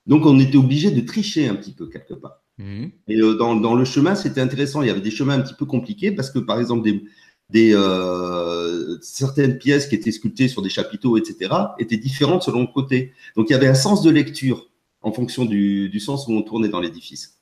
Donc, 0.05 0.25
on 0.25 0.39
était 0.39 0.57
obligé 0.57 0.91
de 0.91 1.01
tricher 1.01 1.47
un 1.47 1.55
petit 1.55 1.73
peu 1.73 1.87
quelque 1.87 2.13
part. 2.13 2.43
Mmh. 2.59 2.85
Et 3.07 3.19
euh, 3.19 3.35
dans, 3.35 3.55
dans, 3.55 3.73
le 3.73 3.83
chemin, 3.83 4.13
c'était 4.13 4.41
intéressant. 4.41 4.83
Il 4.83 4.87
y 4.87 4.91
avait 4.91 5.01
des 5.01 5.11
chemins 5.11 5.33
un 5.33 5.41
petit 5.41 5.55
peu 5.55 5.65
compliqués 5.65 6.11
parce 6.11 6.29
que, 6.29 6.39
par 6.39 6.59
exemple, 6.59 6.83
des, 6.83 7.03
des, 7.49 7.71
euh, 7.73 8.97
certaines 9.01 9.57
pièces 9.57 9.87
qui 9.87 9.95
étaient 9.95 10.11
sculptées 10.11 10.47
sur 10.47 10.61
des 10.61 10.69
chapiteaux, 10.69 11.17
etc., 11.17 11.53
étaient 11.79 11.97
différentes 11.97 12.43
selon 12.43 12.61
le 12.61 12.67
côté. 12.67 13.13
Donc 13.35 13.49
il 13.49 13.53
y 13.53 13.55
avait 13.55 13.67
un 13.67 13.73
sens 13.73 14.01
de 14.01 14.09
lecture 14.09 14.69
en 15.01 15.11
fonction 15.11 15.45
du, 15.45 15.89
du 15.89 15.99
sens 15.99 16.27
où 16.27 16.33
on 16.33 16.41
tournait 16.41 16.69
dans 16.69 16.81
l'édifice. 16.81 17.37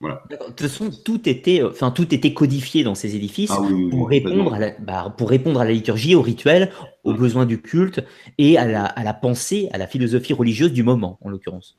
Voilà. 0.00 0.24
De 0.28 0.36
toute 0.36 0.60
façon, 0.60 0.90
tout 1.04 1.28
était, 1.28 1.62
enfin, 1.62 1.92
tout 1.92 2.12
était 2.12 2.34
codifié 2.34 2.82
dans 2.82 2.96
ces 2.96 3.14
édifices 3.14 3.52
ah 3.52 3.62
pour, 3.88 4.08
répondre 4.08 4.52
à 4.52 4.58
la, 4.58 4.70
bah, 4.80 5.14
pour 5.16 5.30
répondre 5.30 5.60
à 5.60 5.64
la 5.64 5.70
liturgie, 5.70 6.16
au 6.16 6.22
rituel, 6.22 6.72
aux 7.04 7.14
besoins 7.14 7.46
du 7.46 7.62
culte 7.62 8.04
et 8.36 8.58
à 8.58 8.66
la, 8.66 8.84
à 8.84 9.04
la 9.04 9.14
pensée, 9.14 9.68
à 9.72 9.78
la 9.78 9.86
philosophie 9.86 10.32
religieuse 10.32 10.72
du 10.72 10.82
moment, 10.82 11.18
en 11.20 11.28
l'occurrence. 11.28 11.78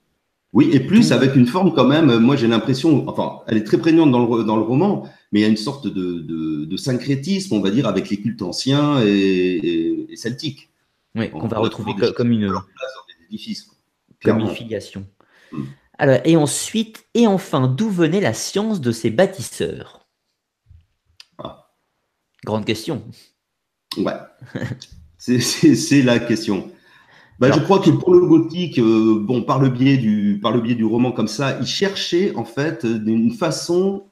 Oui, 0.54 0.70
et 0.72 0.80
plus 0.80 1.12
avec 1.12 1.36
une 1.36 1.48
forme 1.48 1.74
quand 1.74 1.86
même, 1.86 2.18
moi 2.20 2.38
j'ai 2.38 2.48
l'impression, 2.48 3.10
enfin, 3.10 3.40
elle 3.48 3.58
est 3.58 3.64
très 3.64 3.80
prégnante 3.80 4.12
dans 4.12 4.26
le, 4.26 4.44
dans 4.46 4.56
le 4.56 4.62
roman, 4.62 5.10
mais 5.34 5.40
il 5.40 5.42
y 5.42 5.46
a 5.46 5.50
une 5.50 5.58
sorte 5.58 5.88
de, 5.88 6.78
syncrétisme, 6.78 7.56
on 7.56 7.60
va 7.60 7.72
dire, 7.72 7.88
avec 7.88 8.10
les 8.10 8.18
cultes 8.18 8.44
anciens 8.44 9.02
et, 9.04 10.08
celtiques. 10.16 10.70
Oui, 11.16 11.30
qu'on 11.30 11.48
va 11.48 11.58
retrouver 11.58 11.94
comme 12.16 12.32
une, 12.32 12.54
comme 14.24 14.40
une 14.40 14.50
filiation. 14.50 15.08
Hmm. 15.52 15.64
Alors, 15.98 16.20
et 16.24 16.38
ensuite, 16.38 17.06
et 17.14 17.28
enfin, 17.28 17.68
d'où 17.68 17.90
venait 17.90 18.22
la 18.22 18.34
science 18.34 18.80
de 18.80 18.92
ces 18.92 19.10
bâtisseurs? 19.10 20.08
Ah. 21.40 21.70
Grande 22.46 22.66
question. 22.66 23.04
Ouais, 23.98 24.14
c'est 25.18 26.02
la 26.04 26.20
question. 26.20 26.72
Bah, 27.40 27.52
je 27.52 27.60
crois 27.60 27.80
que 27.80 27.90
pour 27.90 28.14
le 28.14 28.26
gothique, 28.26 28.80
euh, 28.80 29.20
bon, 29.20 29.42
par 29.42 29.60
le 29.60 29.70
biais 29.70 29.98
du 29.98 30.40
par 30.42 30.52
le 30.52 30.62
biais 30.62 30.76
du 30.76 30.86
roman 30.86 31.12
comme 31.12 31.28
ça, 31.28 31.58
il 31.60 31.66
cherchait 31.66 32.36
en 32.36 32.46
fait 32.46 32.84
une 32.84 33.32
façon 33.32 34.06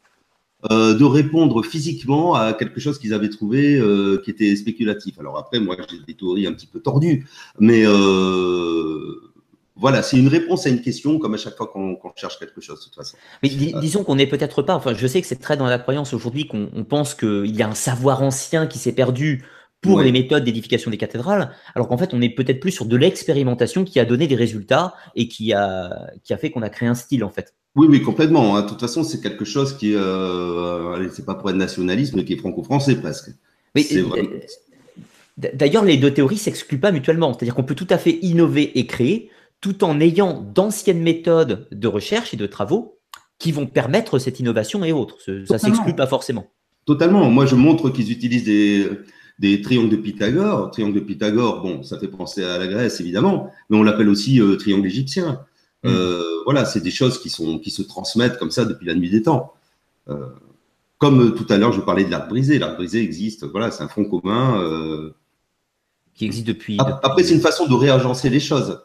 euh, 0.69 0.93
de 0.93 1.03
répondre 1.03 1.63
physiquement 1.63 2.35
à 2.35 2.53
quelque 2.53 2.79
chose 2.79 2.99
qu'ils 2.99 3.13
avaient 3.13 3.29
trouvé 3.29 3.77
euh, 3.77 4.21
qui 4.23 4.29
était 4.29 4.55
spéculatif. 4.55 5.19
Alors 5.19 5.37
après, 5.37 5.59
moi, 5.59 5.75
j'ai 5.89 5.97
des 6.05 6.13
théories 6.13 6.45
un 6.45 6.53
petit 6.53 6.67
peu 6.67 6.79
tordues, 6.79 7.25
mais 7.59 7.81
euh, 7.83 9.31
voilà, 9.75 10.03
c'est 10.03 10.17
une 10.17 10.27
réponse 10.27 10.67
à 10.67 10.69
une 10.69 10.81
question, 10.81 11.17
comme 11.17 11.33
à 11.33 11.37
chaque 11.37 11.55
fois 11.57 11.65
qu'on 11.65 11.97
cherche 12.15 12.37
quelque 12.37 12.61
chose, 12.61 12.79
de 12.79 12.83
toute 12.83 12.95
façon. 12.95 13.17
Mais 13.41 13.49
disons 13.49 14.03
qu'on 14.03 14.15
n'est 14.15 14.27
peut-être 14.27 14.61
pas, 14.61 14.75
enfin, 14.75 14.93
je 14.93 15.07
sais 15.07 15.19
que 15.19 15.27
c'est 15.27 15.41
très 15.41 15.57
dans 15.57 15.65
la 15.65 15.79
croyance 15.79 16.13
aujourd'hui 16.13 16.47
qu'on 16.47 16.85
pense 16.87 17.15
qu'il 17.15 17.55
y 17.55 17.63
a 17.63 17.67
un 17.67 17.75
savoir 17.75 18.21
ancien 18.21 18.67
qui 18.67 18.77
s'est 18.77 18.93
perdu 18.93 19.43
pour 19.81 20.01
les 20.01 20.11
méthodes 20.11 20.43
d'édification 20.43 20.91
des 20.91 20.97
cathédrales, 20.97 21.55
alors 21.73 21.87
qu'en 21.87 21.97
fait, 21.97 22.13
on 22.13 22.21
est 22.21 22.29
peut-être 22.29 22.59
plus 22.59 22.71
sur 22.71 22.85
de 22.85 22.95
l'expérimentation 22.95 23.83
qui 23.83 23.99
a 23.99 24.05
donné 24.05 24.27
des 24.27 24.35
résultats 24.35 24.93
et 25.15 25.27
qui 25.27 25.53
a, 25.53 26.11
qui 26.23 26.33
a 26.33 26.37
fait 26.37 26.51
qu'on 26.51 26.61
a 26.61 26.69
créé 26.69 26.87
un 26.87 26.93
style, 26.93 27.23
en 27.23 27.31
fait. 27.31 27.55
Oui, 27.75 27.87
oui, 27.89 28.01
complètement. 28.01 28.55
Hein. 28.55 28.63
De 28.63 28.69
toute 28.69 28.79
façon, 28.79 29.03
c'est 29.03 29.21
quelque 29.21 29.45
chose 29.45 29.77
qui, 29.77 29.95
euh, 29.95 31.09
c'est 31.09 31.25
pas 31.25 31.35
pour 31.35 31.49
être 31.49 31.55
nationalisme, 31.55 32.17
mais 32.17 32.25
qui 32.25 32.33
est 32.33 32.37
franco-français 32.37 32.95
presque. 32.95 33.31
Euh, 33.77 34.03
d'ailleurs, 35.37 35.85
les 35.85 35.97
deux 35.97 36.13
théories 36.13 36.37
s'excluent 36.37 36.79
pas 36.79 36.91
mutuellement. 36.91 37.33
C'est-à-dire 37.33 37.55
qu'on 37.55 37.63
peut 37.63 37.75
tout 37.75 37.87
à 37.89 37.97
fait 37.97 38.19
innover 38.21 38.77
et 38.77 38.85
créer, 38.87 39.29
tout 39.61 39.83
en 39.83 40.01
ayant 40.01 40.41
d'anciennes 40.41 41.01
méthodes 41.01 41.67
de 41.71 41.87
recherche 41.87 42.33
et 42.33 42.37
de 42.37 42.45
travaux 42.45 42.97
qui 43.39 43.51
vont 43.51 43.67
permettre 43.67 44.19
cette 44.19 44.39
innovation 44.39 44.83
et 44.83 44.91
autres. 44.91 45.17
Ça 45.45 45.57
s'exclut 45.57 45.95
pas 45.95 46.07
forcément. 46.07 46.51
Totalement. 46.85 47.29
Moi, 47.29 47.45
je 47.45 47.55
montre 47.55 47.89
qu'ils 47.89 48.11
utilisent 48.11 48.43
des, 48.43 48.87
des 49.39 49.61
triangles 49.61 49.89
de 49.89 49.95
Pythagore. 49.95 50.71
Triangle 50.71 50.95
de 50.95 50.99
Pythagore, 50.99 51.61
bon, 51.61 51.83
ça 51.83 51.97
fait 51.97 52.07
penser 52.07 52.43
à 52.43 52.57
la 52.57 52.67
Grèce, 52.67 52.99
évidemment, 52.99 53.51
mais 53.69 53.77
on 53.77 53.83
l'appelle 53.83 54.09
aussi 54.09 54.39
euh, 54.41 54.55
triangle 54.57 54.85
égyptien. 54.85 55.41
Mm. 55.83 55.87
Euh, 55.89 56.23
voilà, 56.45 56.65
c'est 56.65 56.81
des 56.81 56.91
choses 56.91 57.19
qui, 57.19 57.29
sont, 57.29 57.59
qui 57.59 57.71
se 57.71 57.81
transmettent 57.81 58.37
comme 58.37 58.51
ça 58.51 58.65
depuis 58.65 58.85
la 58.85 58.95
nuit 58.95 59.09
des 59.09 59.23
temps. 59.23 59.53
Euh, 60.09 60.27
comme 60.97 61.33
tout 61.35 61.45
à 61.49 61.57
l'heure, 61.57 61.71
je 61.71 61.81
parlais 61.81 62.03
de 62.03 62.11
l'arc 62.11 62.29
brisé. 62.29 62.59
L'arc 62.59 62.75
brisé 62.75 63.01
existe, 63.01 63.45
voilà, 63.45 63.71
c'est 63.71 63.83
un 63.83 63.87
front 63.87 64.05
commun. 64.05 64.61
Euh, 64.61 65.13
qui 66.13 66.25
existe 66.25 66.47
depuis. 66.47 66.77
Après, 66.79 67.23
c'est 67.23 67.33
une 67.33 67.41
façon 67.41 67.67
de 67.67 67.73
réagencer 67.73 68.29
les 68.29 68.39
choses. 68.39 68.81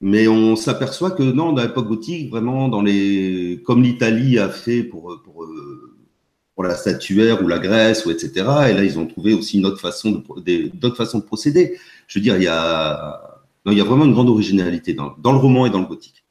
Mais 0.00 0.28
on 0.28 0.54
s'aperçoit 0.54 1.10
que 1.10 1.24
non, 1.24 1.52
dans 1.52 1.62
l'époque 1.62 1.88
gothique, 1.88 2.30
vraiment, 2.30 2.68
dans 2.68 2.82
les, 2.82 3.62
comme 3.66 3.82
l'Italie 3.82 4.38
a 4.38 4.48
fait 4.48 4.84
pour, 4.84 5.20
pour 5.24 5.44
pour 6.58 6.64
la 6.64 6.74
statuaire 6.74 7.40
ou 7.40 7.46
la 7.46 7.60
graisse, 7.60 8.04
ou 8.04 8.10
etc. 8.10 8.30
Et 8.68 8.72
là, 8.74 8.82
ils 8.82 8.98
ont 8.98 9.06
trouvé 9.06 9.32
aussi 9.32 9.58
une 9.58 9.66
autre 9.66 9.80
façon 9.80 10.24
de, 10.38 10.76
d'autres 10.76 10.96
façons 10.96 11.20
de 11.20 11.22
procéder. 11.22 11.78
Je 12.08 12.18
veux 12.18 12.22
dire, 12.24 12.36
il 12.36 12.42
y 12.42 12.48
a, 12.48 13.27
non, 13.68 13.72
il 13.72 13.78
y 13.78 13.82
a 13.82 13.84
vraiment 13.84 14.06
une 14.06 14.14
grande 14.14 14.30
originalité 14.30 14.94
dans, 14.94 15.14
dans 15.18 15.32
le 15.32 15.38
roman 15.38 15.66
et 15.66 15.70
dans 15.70 15.80
le 15.80 15.84
gothique. 15.84 16.24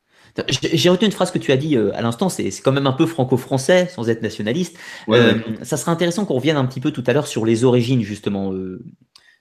J'ai 0.74 0.90
retenu 0.90 1.06
une 1.06 1.12
phrase 1.12 1.30
que 1.30 1.38
tu 1.38 1.52
as 1.52 1.58
dit 1.58 1.78
euh, 1.78 1.96
à 1.96 2.02
l'instant, 2.02 2.30
c'est 2.30 2.50
quand 2.64 2.72
même 2.72 2.88
un 2.88 2.94
peu 2.94 3.06
franco-français, 3.06 3.90
sans 3.94 4.10
être 4.10 4.24
nationaliste. 4.24 4.76
Euh, 5.10 5.36
ça 5.62 5.78
serait 5.78 5.92
intéressant 5.92 6.26
qu'on 6.26 6.34
revienne 6.34 6.58
un 6.58 6.66
petit 6.66 6.80
peu 6.80 6.90
tout 6.90 7.04
à 7.06 7.14
l'heure 7.14 7.28
sur 7.28 7.46
les 7.46 7.64
origines, 7.64 8.02
justement, 8.02 8.54
euh, 8.54 8.84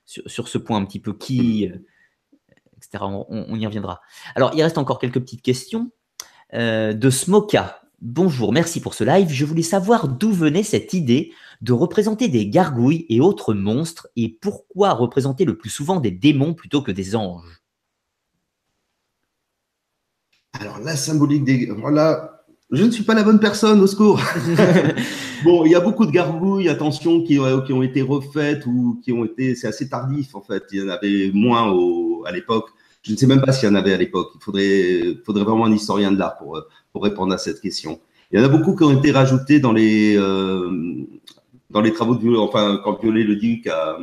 sur, 0.05 0.23
sur, 0.27 0.49
ce 0.49 0.59
point 0.59 0.77
un 0.77 0.85
petit 0.85 1.01
peu 1.01 1.15
qui, 1.15 1.65
etc. 2.77 3.05
On, 3.05 3.27
on, 3.29 3.57
y 3.57 3.67
reviendra. 3.67 4.03
Alors, 4.35 4.53
il 4.55 4.63
reste 4.63 4.77
encore 4.77 4.99
quelques 4.99 5.21
petites 5.21 5.43
questions. 5.43 5.91
de 6.53 7.11
Smoka, 7.11 7.81
Bonjour, 8.03 8.53
merci 8.53 8.81
pour 8.81 8.93
ce 8.93 9.05
live. 9.05 9.31
Je 9.31 9.47
voulais 9.47 9.63
savoir 9.63 10.09
d'où 10.09 10.31
venait 10.31 10.63
cette 10.63 10.93
idée 10.93 11.33
de 11.63 11.73
représenter 11.73 12.29
des 12.29 12.47
gargouilles 12.47 13.07
et 13.09 13.23
autres 13.23 13.55
monstres 13.55 14.09
et 14.17 14.29
pourquoi 14.29 14.93
représenter 14.93 15.47
le 15.47 15.57
plus 15.57 15.71
souvent 15.71 15.99
des 15.99 16.11
démons 16.11 16.53
plutôt 16.53 16.83
que 16.83 16.93
des 16.93 17.17
anges? 17.17 17.63
Alors 20.61 20.79
la 20.85 20.97
symbolique 20.97 21.45
des... 21.45 21.67
Voilà, 21.67 22.43
je 22.71 22.85
ne 22.85 22.91
suis 22.91 23.05
pas 23.05 23.15
la 23.15 23.23
bonne 23.23 23.41
personne, 23.41 23.81
au 23.81 23.87
secours. 23.87 24.21
bon, 25.45 25.65
il 25.65 25.73
y 25.73 25.75
a 25.75 25.81
beaucoup 25.81 26.07
de 26.07 26.11
gargouilles, 26.11 26.69
attention, 26.69 27.23
qui, 27.23 27.39
qui, 27.67 27.73
ont 27.73 27.83
été 27.83 28.03
refaites 28.03 28.67
ou 28.67 29.01
qui 29.05 29.13
ont 29.13 29.25
été... 29.25 29.55
C'est 29.55 29.69
assez 29.69 29.89
tardif 29.89 30.35
en 30.35 30.41
fait. 30.41 30.65
Il 30.73 30.81
y 30.81 30.83
en 30.83 30.89
avait 30.89 31.31
moins 31.33 31.75
à 32.27 32.33
l'époque. 32.33 32.71
Je 33.03 33.13
ne 33.13 33.17
sais 33.17 33.27
même 33.27 33.41
pas 33.41 33.53
s'il 33.53 33.69
y 33.69 33.73
en 33.73 33.77
avait 33.77 33.95
à 33.95 33.99
l'époque. 33.99 34.33
Il 34.35 34.43
faudrait, 34.43 35.19
faudrait 35.25 35.45
vraiment 35.45 35.67
un 35.67 35.73
historien 35.73 36.11
de 36.11 36.19
l'art 36.19 36.37
pour, 36.37 36.61
pour 36.93 37.03
répondre 37.03 37.33
à 37.33 37.39
cette 37.39 37.61
question. 37.61 38.01
Il 38.33 38.41
y 38.41 38.43
en 38.43 38.45
a 38.45 38.49
beaucoup 38.49 38.75
qui 38.75 38.83
ont 38.83 38.99
été 38.99 39.13
rajoutés 39.13 39.61
dans 39.61 39.73
les, 39.73 40.17
euh, 40.17 41.07
dans 41.71 41.81
les 41.81 41.93
travaux 41.93 42.15
de 42.15 42.21
Violet, 42.21 42.39
enfin, 42.39 42.81
quand 42.83 43.01
Violet 43.01 43.23
le 43.23 43.37
duc 43.37 43.67
a, 43.69 43.99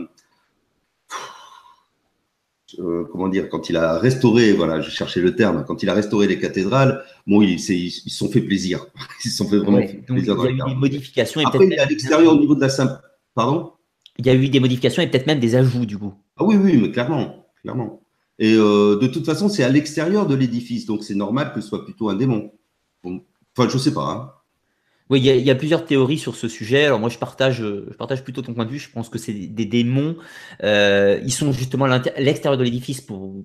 euh, 2.80 3.06
comment 3.12 3.28
dire, 3.28 3.50
quand 3.50 3.70
il 3.70 3.78
a 3.78 3.98
restauré, 3.98 4.54
voilà, 4.54 4.82
je 4.82 4.90
cherchais 4.90 5.22
le 5.22 5.36
terme, 5.36 5.64
quand 5.68 5.84
il 5.84 5.90
a 5.90 5.94
restauré 5.94 6.28
les 6.28 6.40
cathédrales, 6.40 7.04
bon, 7.28 7.42
ils 7.42 7.60
se 7.60 8.10
sont 8.10 8.30
fait 8.30 8.42
plaisir. 8.42 8.86
Ils 9.26 9.30
se 9.30 9.38
sont 9.38 9.50
fait 9.50 9.58
vraiment 9.58 9.78
plaisir. 9.78 10.38
Il 10.40 10.58
y 10.58 10.62
a 10.62 10.68
eu 10.68 10.70
des 10.70 10.76
modifications. 10.76 11.42
Et 11.42 11.46
Après, 11.46 11.66
il 11.66 11.80
à 11.80 11.86
l'extérieur, 11.86 12.34
au 12.34 12.40
niveau 12.40 12.56
de 12.56 12.62
la 12.62 12.70
simple. 12.70 12.94
Pardon? 13.36 13.72
Il 14.18 14.26
y 14.26 14.30
a 14.30 14.36
eu 14.36 14.50
des 14.50 14.60
modifications 14.60 15.02
et 15.02 15.08
peut-être 15.08 15.28
même 15.28 15.40
des 15.40 15.56
ajouts, 15.56 15.86
du 15.86 15.98
coup. 15.98 16.14
Ah 16.38 16.44
oui, 16.44 16.56
oui, 16.56 16.78
mais 16.78 16.92
clairement. 16.92 17.48
clairement. 17.62 18.02
Et 18.40 18.56
euh, 18.56 18.98
de 19.00 19.08
toute 19.08 19.26
façon, 19.26 19.50
c'est 19.50 19.64
à 19.64 19.70
l'extérieur 19.70 20.28
de 20.28 20.36
l'édifice, 20.36 20.86
donc 20.86 21.04
c'est 21.04 21.16
normal 21.16 21.54
que 21.54 21.62
ce 21.62 21.68
soit 21.68 21.86
plutôt 21.86 22.10
un 22.10 22.16
démon. 22.16 22.52
Enfin, 23.04 23.70
je 23.70 23.78
sais 23.78 23.94
pas. 23.94 24.10
Hein. 24.10 24.32
Oui, 25.10 25.20
il 25.20 25.26
y, 25.26 25.52
a 25.52 25.56
plusieurs 25.56 25.86
théories 25.86 26.18
sur 26.18 26.36
ce 26.36 26.48
sujet. 26.48 26.86
Alors 26.86 27.00
moi, 27.00 27.10
je 27.10 27.18
partage, 27.18 27.58
je 27.58 27.94
partage 27.96 28.24
plutôt 28.24 28.42
ton 28.42 28.54
point 28.54 28.66
de 28.66 28.72
vue. 28.72 28.80
Je 28.80 28.90
pense 28.90 29.10
que 29.10 29.20
c'est 29.20 29.34
des 29.34 29.66
démons. 29.66 30.16
Euh, 30.64 31.20
ils 31.24 31.34
sont 31.34 31.52
justement 31.52 31.86
à 31.86 32.02
l'extérieur 32.18 32.58
de 32.58 32.64
l'édifice 32.64 33.02
pour, 33.02 33.44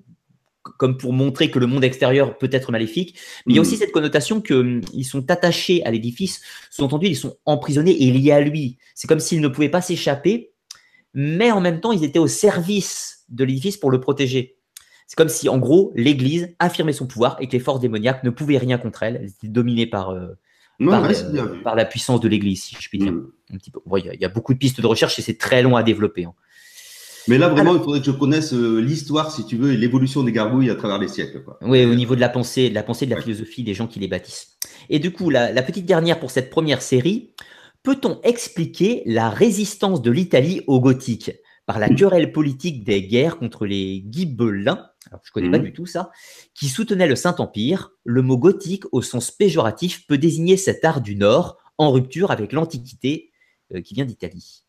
comme 0.77 0.97
pour 0.97 1.11
montrer 1.11 1.51
que 1.51 1.59
le 1.59 1.67
monde 1.67 1.83
extérieur 1.83 2.37
peut 2.37 2.49
être 2.51 2.71
maléfique. 2.71 3.19
Mais 3.45 3.53
il 3.53 3.55
y 3.57 3.59
a 3.59 3.61
aussi 3.61 3.75
mm. 3.75 3.79
cette 3.79 3.91
connotation 3.91 4.41
qu'ils 4.41 4.55
hum, 4.55 4.81
sont 5.03 5.29
attachés 5.29 5.83
à 5.85 5.91
l'édifice. 5.91 6.41
Sous-entendu, 6.71 7.07
ils 7.07 7.17
sont 7.17 7.35
emprisonnés 7.45 8.03
et 8.03 8.11
liés 8.11 8.31
à 8.31 8.41
lui. 8.41 8.77
C'est 8.95 9.07
comme 9.07 9.19
s'ils 9.19 9.41
ne 9.41 9.47
pouvaient 9.49 9.69
pas 9.69 9.81
s'échapper, 9.81 10.53
mais 11.13 11.51
en 11.51 11.59
même 11.59 11.81
temps, 11.81 11.91
ils 11.91 12.05
étaient 12.05 12.19
au 12.19 12.27
service 12.27 13.25
de 13.29 13.43
l'édifice 13.43 13.77
pour 13.77 13.91
le 13.91 13.99
protéger. 13.99 14.57
C'est 15.07 15.15
comme 15.15 15.29
si, 15.29 15.49
en 15.49 15.57
gros, 15.57 15.91
l'Église 15.95 16.55
affirmait 16.59 16.93
son 16.93 17.07
pouvoir 17.07 17.35
et 17.39 17.47
que 17.47 17.53
les 17.53 17.59
forces 17.59 17.79
démoniaques 17.79 18.23
ne 18.23 18.29
pouvaient 18.29 18.59
rien 18.59 18.77
contre 18.77 19.03
elle. 19.03 19.17
Elles 19.17 19.29
étaient 19.29 19.47
dominées 19.47 19.87
par, 19.87 20.11
euh, 20.11 20.37
par, 20.79 21.75
la 21.75 21.85
puissance 21.85 22.21
de 22.21 22.27
l'Église, 22.27 22.63
si 22.63 22.75
je 22.79 22.89
puis 22.89 22.99
dire. 22.99 23.11
Mm. 23.11 23.31
Il 23.97 24.21
y, 24.21 24.25
a 24.25 24.29
beaucoup 24.29 24.53
de 24.53 24.59
pistes 24.59 24.79
de 24.79 24.87
recherche 24.87 25.17
et 25.19 25.21
c'est 25.21 25.37
très 25.37 25.61
long 25.61 25.75
à 25.75 25.83
développer. 25.83 26.25
Hein. 26.25 26.33
Mais 27.27 27.37
là, 27.37 27.49
vraiment, 27.49 27.75
il 27.75 27.81
faudrait 27.81 27.99
que 27.99 28.05
je 28.05 28.11
connaisse 28.11 28.53
euh, 28.53 28.79
l'histoire, 28.79 29.31
si 29.31 29.45
tu 29.45 29.57
veux, 29.57 29.73
et 29.73 29.77
l'évolution 29.77 30.23
des 30.23 30.31
gargouilles 30.31 30.69
à 30.69 30.75
travers 30.75 30.97
les 30.97 31.07
siècles. 31.07 31.43
Oui, 31.61 31.85
au 31.85 31.95
niveau 31.95 32.15
de 32.15 32.21
la 32.21 32.29
pensée, 32.29 32.69
de 32.69 32.75
la 32.75 32.83
pensée, 32.83 33.05
de 33.05 33.13
la 33.13 33.21
philosophie 33.21 33.63
des 33.63 33.73
gens 33.73 33.87
qui 33.87 33.99
les 33.99 34.07
bâtissent. 34.07 34.57
Et 34.89 34.99
du 34.99 35.11
coup, 35.11 35.29
la, 35.29 35.51
la 35.51 35.61
petite 35.61 35.85
dernière 35.85 36.19
pour 36.19 36.31
cette 36.31 36.49
première 36.49 36.81
série, 36.81 37.33
peut-on 37.83 38.19
expliquer 38.23 39.03
la 39.05 39.29
résistance 39.29 40.01
de 40.01 40.11
l'Italie 40.11 40.61
au 40.67 40.79
gothique? 40.79 41.31
Par 41.69 41.77
la 41.77 41.87
querelle 41.87 42.31
politique 42.31 42.83
des 42.83 43.03
guerres 43.03 43.37
contre 43.37 43.67
les 43.67 44.01
Ghibellins, 44.01 44.89
alors 45.05 45.21
je 45.23 45.29
ne 45.29 45.33
connais 45.35 45.51
pas 45.51 45.59
mmh. 45.59 45.65
du 45.65 45.71
tout 45.71 45.85
ça, 45.85 46.09
qui 46.55 46.67
soutenaient 46.67 47.07
le 47.07 47.15
Saint-Empire. 47.15 47.91
Le 48.03 48.23
mot 48.23 48.39
gothique, 48.39 48.85
au 48.91 49.03
sens 49.03 49.29
péjoratif, 49.29 50.07
peut 50.07 50.17
désigner 50.17 50.57
cet 50.57 50.83
art 50.83 50.99
du 50.99 51.15
Nord 51.15 51.59
en 51.77 51.91
rupture 51.91 52.31
avec 52.31 52.53
l'Antiquité 52.53 53.29
euh, 53.75 53.81
qui 53.81 53.93
vient 53.93 54.05
d'Italie. 54.05 54.63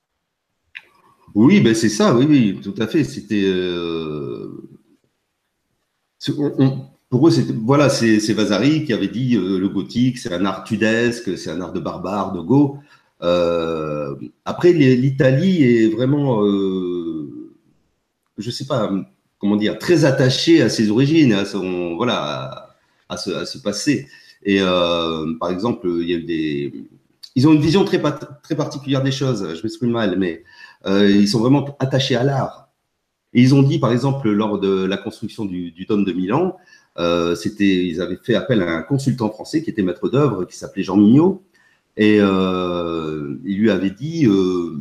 Oui, 1.34 1.62
ben 1.62 1.74
c'est 1.74 1.88
ça, 1.88 2.14
oui, 2.14 2.26
oui, 2.28 2.61
tout 2.62 2.74
à 2.76 2.86
fait. 2.86 3.03
C'était. 3.03 3.44
Euh, 3.46 4.62
pour 7.09 7.28
eux, 7.28 7.30
c'était 7.30 7.55
voilà, 7.55 7.88
c'est 7.88 8.34
Vasari 8.34 8.84
qui 8.84 8.92
avait 8.92 9.09
dit 9.09 9.36
euh, 9.36 9.59
le 9.59 9.68
gothique, 9.70 10.18
c'est 10.18 10.34
un 10.34 10.44
art 10.44 10.64
tudesque, 10.64 11.38
c'est 11.38 11.51
un 11.51 11.62
art 11.62 11.72
de 11.72 11.80
barbare, 11.80 12.32
de 12.32 12.42
go. 12.42 12.76
Euh, 13.22 14.14
après, 14.44 14.72
l'Italie 14.72 15.62
est 15.62 15.88
vraiment, 15.88 16.44
euh, 16.44 17.52
je 18.38 18.50
sais 18.50 18.66
pas 18.66 18.90
comment 19.38 19.56
dire, 19.56 19.78
très 19.78 20.04
attachée 20.04 20.62
à 20.62 20.68
ses 20.68 20.90
origines, 20.90 21.32
à 21.32 21.44
son, 21.44 21.96
voilà, 21.96 22.76
à, 23.08 23.16
ce, 23.16 23.58
passé. 23.58 24.08
Et 24.42 24.58
euh, 24.60 25.34
par 25.38 25.50
exemple, 25.50 25.88
il 26.00 26.10
y 26.10 26.14
a 26.14 26.18
des, 26.18 26.72
ils 27.36 27.48
ont 27.48 27.52
une 27.52 27.60
vision 27.60 27.84
très, 27.84 28.00
particulière 28.00 29.02
des 29.02 29.12
choses. 29.12 29.54
Je 29.54 29.62
m'exprime 29.62 29.90
mal, 29.90 30.18
mais 30.18 30.44
ils 30.86 31.28
sont 31.28 31.40
vraiment 31.40 31.76
attachés 31.78 32.16
à 32.16 32.24
l'art. 32.24 32.68
Et 33.32 33.40
ils 33.40 33.54
ont 33.54 33.62
dit, 33.62 33.78
par 33.78 33.92
exemple, 33.92 34.28
lors 34.30 34.58
de 34.58 34.84
la 34.84 34.96
construction 34.96 35.44
du, 35.44 35.70
du 35.70 35.84
Dôme 35.86 36.04
de 36.04 36.12
Milan, 36.12 36.56
c'était, 37.36 37.86
ils 37.86 38.00
avaient 38.00 38.18
fait 38.22 38.34
appel 38.34 38.62
à 38.62 38.70
un 38.70 38.82
consultant 38.82 39.30
français 39.30 39.62
qui 39.62 39.70
était 39.70 39.82
maître 39.82 40.08
d'œuvre, 40.08 40.44
qui 40.44 40.56
s'appelait 40.56 40.82
Jean 40.82 40.96
Mignot, 40.96 41.42
et 41.97 42.18
euh, 42.20 43.36
il 43.45 43.59
lui 43.59 43.70
avait 43.70 43.91
dit, 43.91 44.26
euh, 44.26 44.78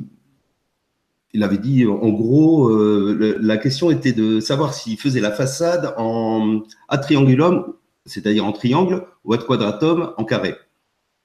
il 1.34 1.43
avait 1.43 1.57
dit, 1.57 1.86
en 1.86 2.10
gros, 2.10 2.70
euh, 2.70 3.38
la 3.41 3.57
question 3.57 3.91
était 3.91 4.14
de 4.14 4.39
savoir 4.39 4.74
s'il 4.74 4.99
faisait 4.99 5.22
la 5.22 5.32
façade 5.32 5.93
en 5.97 6.62
à 6.88 6.97
triangulum, 6.97 7.74
c'est-à-dire 8.05 8.45
en 8.45 8.51
triangle, 8.51 9.05
ou 9.26 9.34
à 9.34 9.38
quadratum 9.38 10.14
en 10.18 10.24
carré. 10.24 10.55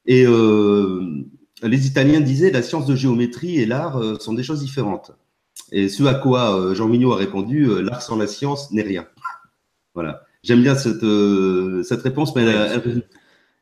Et 0.07 0.27
les 1.63 1.87
Italiens 1.87 2.21
disaient 2.21 2.51
la 2.51 2.63
science 2.63 2.87
de 2.87 2.95
géométrie 2.95 3.59
et 3.59 3.65
l'art 3.65 4.21
sont 4.21 4.35
des 4.35 4.43
choses 4.43 4.61
différentes. 4.61 5.13
Et 5.73 5.89
ce 5.89 6.03
à 6.05 6.15
quoi 6.15 6.75
Jean 6.75 6.89
Mignot 6.89 7.13
a 7.13 7.17
répondu 7.17 7.83
l'art 7.83 8.03
sans 8.03 8.17
la 8.17 8.27
science 8.27 8.71
n'est 8.71 8.83
rien. 8.83 9.07
voilà. 9.95 10.23
J'aime 10.43 10.61
bien 10.61 10.75
cette, 10.75 11.07
cette 11.85 12.03
réponse, 12.03 12.37
mais 12.37 12.43
elle, 12.43 12.83
elle 12.85 13.05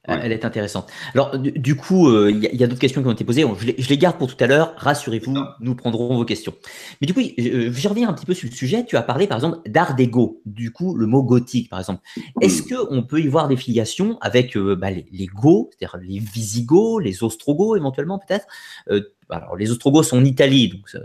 est 0.09 0.45
intéressante. 0.45 0.91
Alors, 1.15 1.39
du, 1.39 1.77
coup, 1.77 2.09
euh, 2.09 2.31
il 2.31 2.43
y 2.43 2.65
a, 2.65 2.67
d'autres 2.67 2.81
questions 2.81 3.03
qui 3.03 3.09
ont 3.09 3.13
été 3.13 3.25
posées. 3.25 3.45
Je 3.79 3.89
les, 3.89 3.99
garde 3.99 4.19
pour 4.19 4.35
tout 4.35 4.43
à 4.43 4.47
l'heure. 4.49 4.75
Rassurez-vous, 4.77 5.37
nous 5.61 5.75
prendrons 5.75 6.17
vos 6.17 6.25
questions. 6.25 6.55
Mais 7.01 7.07
du 7.07 7.15
coup, 7.15 7.21
je, 7.21 7.89
reviens 7.89 8.09
un 8.09 8.13
petit 8.13 8.27
peu 8.27 8.35
sur 8.35 8.49
le 8.49 8.55
sujet. 8.55 8.85
Tu 8.85 8.97
as 8.97 9.03
parlé, 9.03 9.27
par 9.27 9.39
exemple, 9.39 9.59
d'art 9.69 9.95
dégo. 9.95 10.41
Du 10.45 10.73
coup, 10.73 10.97
le 10.97 11.07
mot 11.07 11.23
gothique, 11.23 11.69
par 11.71 11.79
exemple. 11.79 12.01
Est-ce 12.41 12.63
qu'on 12.63 13.03
peut 13.03 13.21
y 13.21 13.29
voir 13.29 13.47
des 13.47 13.57
filiations 13.57 14.19
avec 14.21 14.57
euh, 14.57 14.75
bah, 14.75 14.91
les, 14.91 15.07
les 15.13 15.29
c'est-à-dire 15.33 15.99
les 16.03 16.19
Visigoths, 16.19 17.03
les 17.03 17.23
Ostrogoths, 17.23 17.77
éventuellement, 17.77 18.19
peut-être? 18.19 18.47
Euh, 18.91 19.03
Alors, 19.31 19.57
les 19.57 19.71
Ostrogoths 19.71 20.07
sont 20.07 20.19
en 20.19 20.25
Italie, 20.25 20.69
donc 20.69 20.89
ça, 20.89 20.99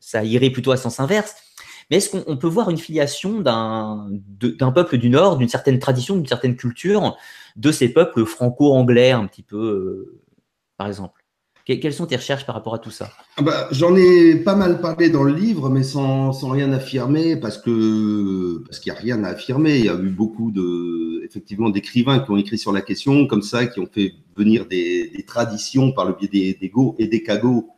ça 0.00 0.22
irait 0.22 0.50
plutôt 0.50 0.70
à 0.70 0.76
sens 0.76 1.00
inverse. 1.00 1.34
Mais 1.90 1.98
est-ce 1.98 2.10
qu'on 2.10 2.36
peut 2.36 2.48
voir 2.48 2.70
une 2.70 2.78
filiation 2.78 3.40
d'un 3.40 4.72
peuple 4.74 4.98
du 4.98 5.10
Nord, 5.10 5.36
d'une 5.36 5.48
certaine 5.48 5.78
tradition, 5.78 6.16
d'une 6.16 6.26
certaine 6.26 6.56
culture, 6.56 7.16
de 7.56 7.72
ces 7.72 7.88
peuples 7.88 8.24
franco-anglais 8.24 9.12
un 9.12 9.26
petit 9.26 9.42
peu, 9.42 9.56
euh, 9.56 10.20
par 10.76 10.86
exemple? 10.86 11.24
Quelles 11.66 11.94
sont 11.94 12.04
tes 12.04 12.16
recherches 12.16 12.44
par 12.44 12.54
rapport 12.54 12.74
à 12.74 12.78
tout 12.78 12.90
ça? 12.90 13.10
Ah 13.38 13.42
bah, 13.42 13.68
J'en 13.70 13.96
ai 13.96 14.34
pas 14.36 14.54
mal 14.54 14.82
parlé 14.82 15.08
dans 15.08 15.22
le 15.22 15.32
livre, 15.32 15.70
mais 15.70 15.82
sans, 15.82 16.30
rien 16.30 16.70
affirmer, 16.72 17.36
parce 17.36 17.56
que 17.56 18.62
parce 18.66 18.80
qu'il 18.80 18.92
n'y 18.92 18.98
a 18.98 19.00
rien 19.00 19.24
à 19.24 19.28
affirmer. 19.28 19.78
Il 19.78 19.84
y 19.86 19.88
a 19.88 19.94
eu 19.94 20.10
beaucoup 20.10 20.52
d'écrivains 20.52 22.20
qui 22.20 22.30
ont 22.30 22.36
écrit 22.36 22.58
sur 22.58 22.70
la 22.70 22.82
question, 22.82 23.26
comme 23.26 23.40
ça, 23.40 23.64
qui 23.66 23.80
ont 23.80 23.88
fait 23.90 24.12
venir 24.36 24.66
des, 24.66 25.24
traditions 25.26 25.92
par 25.92 26.04
le 26.04 26.12
biais 26.12 26.28
des, 26.28 26.52
des 26.52 26.72
et 26.98 27.06
des 27.06 27.22
cagots 27.22 27.70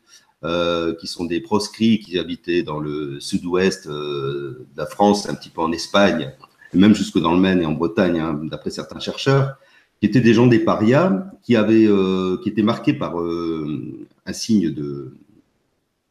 euh, 0.44 0.94
qui 0.94 1.06
sont 1.06 1.24
des 1.24 1.40
proscrits 1.40 1.98
qui 1.98 2.18
habitaient 2.18 2.62
dans 2.62 2.78
le 2.78 3.18
sud-ouest 3.20 3.86
euh, 3.86 4.66
de 4.70 4.76
la 4.76 4.84
France, 4.84 5.26
un 5.30 5.34
petit 5.34 5.48
peu 5.48 5.62
en 5.62 5.72
Espagne, 5.72 6.30
et 6.74 6.76
même 6.76 6.94
jusque 6.94 7.18
dans 7.18 7.32
le 7.32 7.40
Maine 7.40 7.62
et 7.62 7.64
en 7.64 7.72
Bretagne, 7.72 8.20
hein, 8.20 8.38
d'après 8.44 8.68
certains 8.68 9.00
chercheurs, 9.00 9.56
qui 9.98 10.06
étaient 10.06 10.20
des 10.20 10.34
gens 10.34 10.46
des 10.46 10.58
parias, 10.58 11.24
qui 11.42 11.56
avaient, 11.56 11.86
euh, 11.86 12.36
qui 12.42 12.50
étaient 12.50 12.62
marqués 12.62 12.92
par 12.92 13.16
un 13.16 14.32
signe 14.34 14.70
de, 14.70 15.16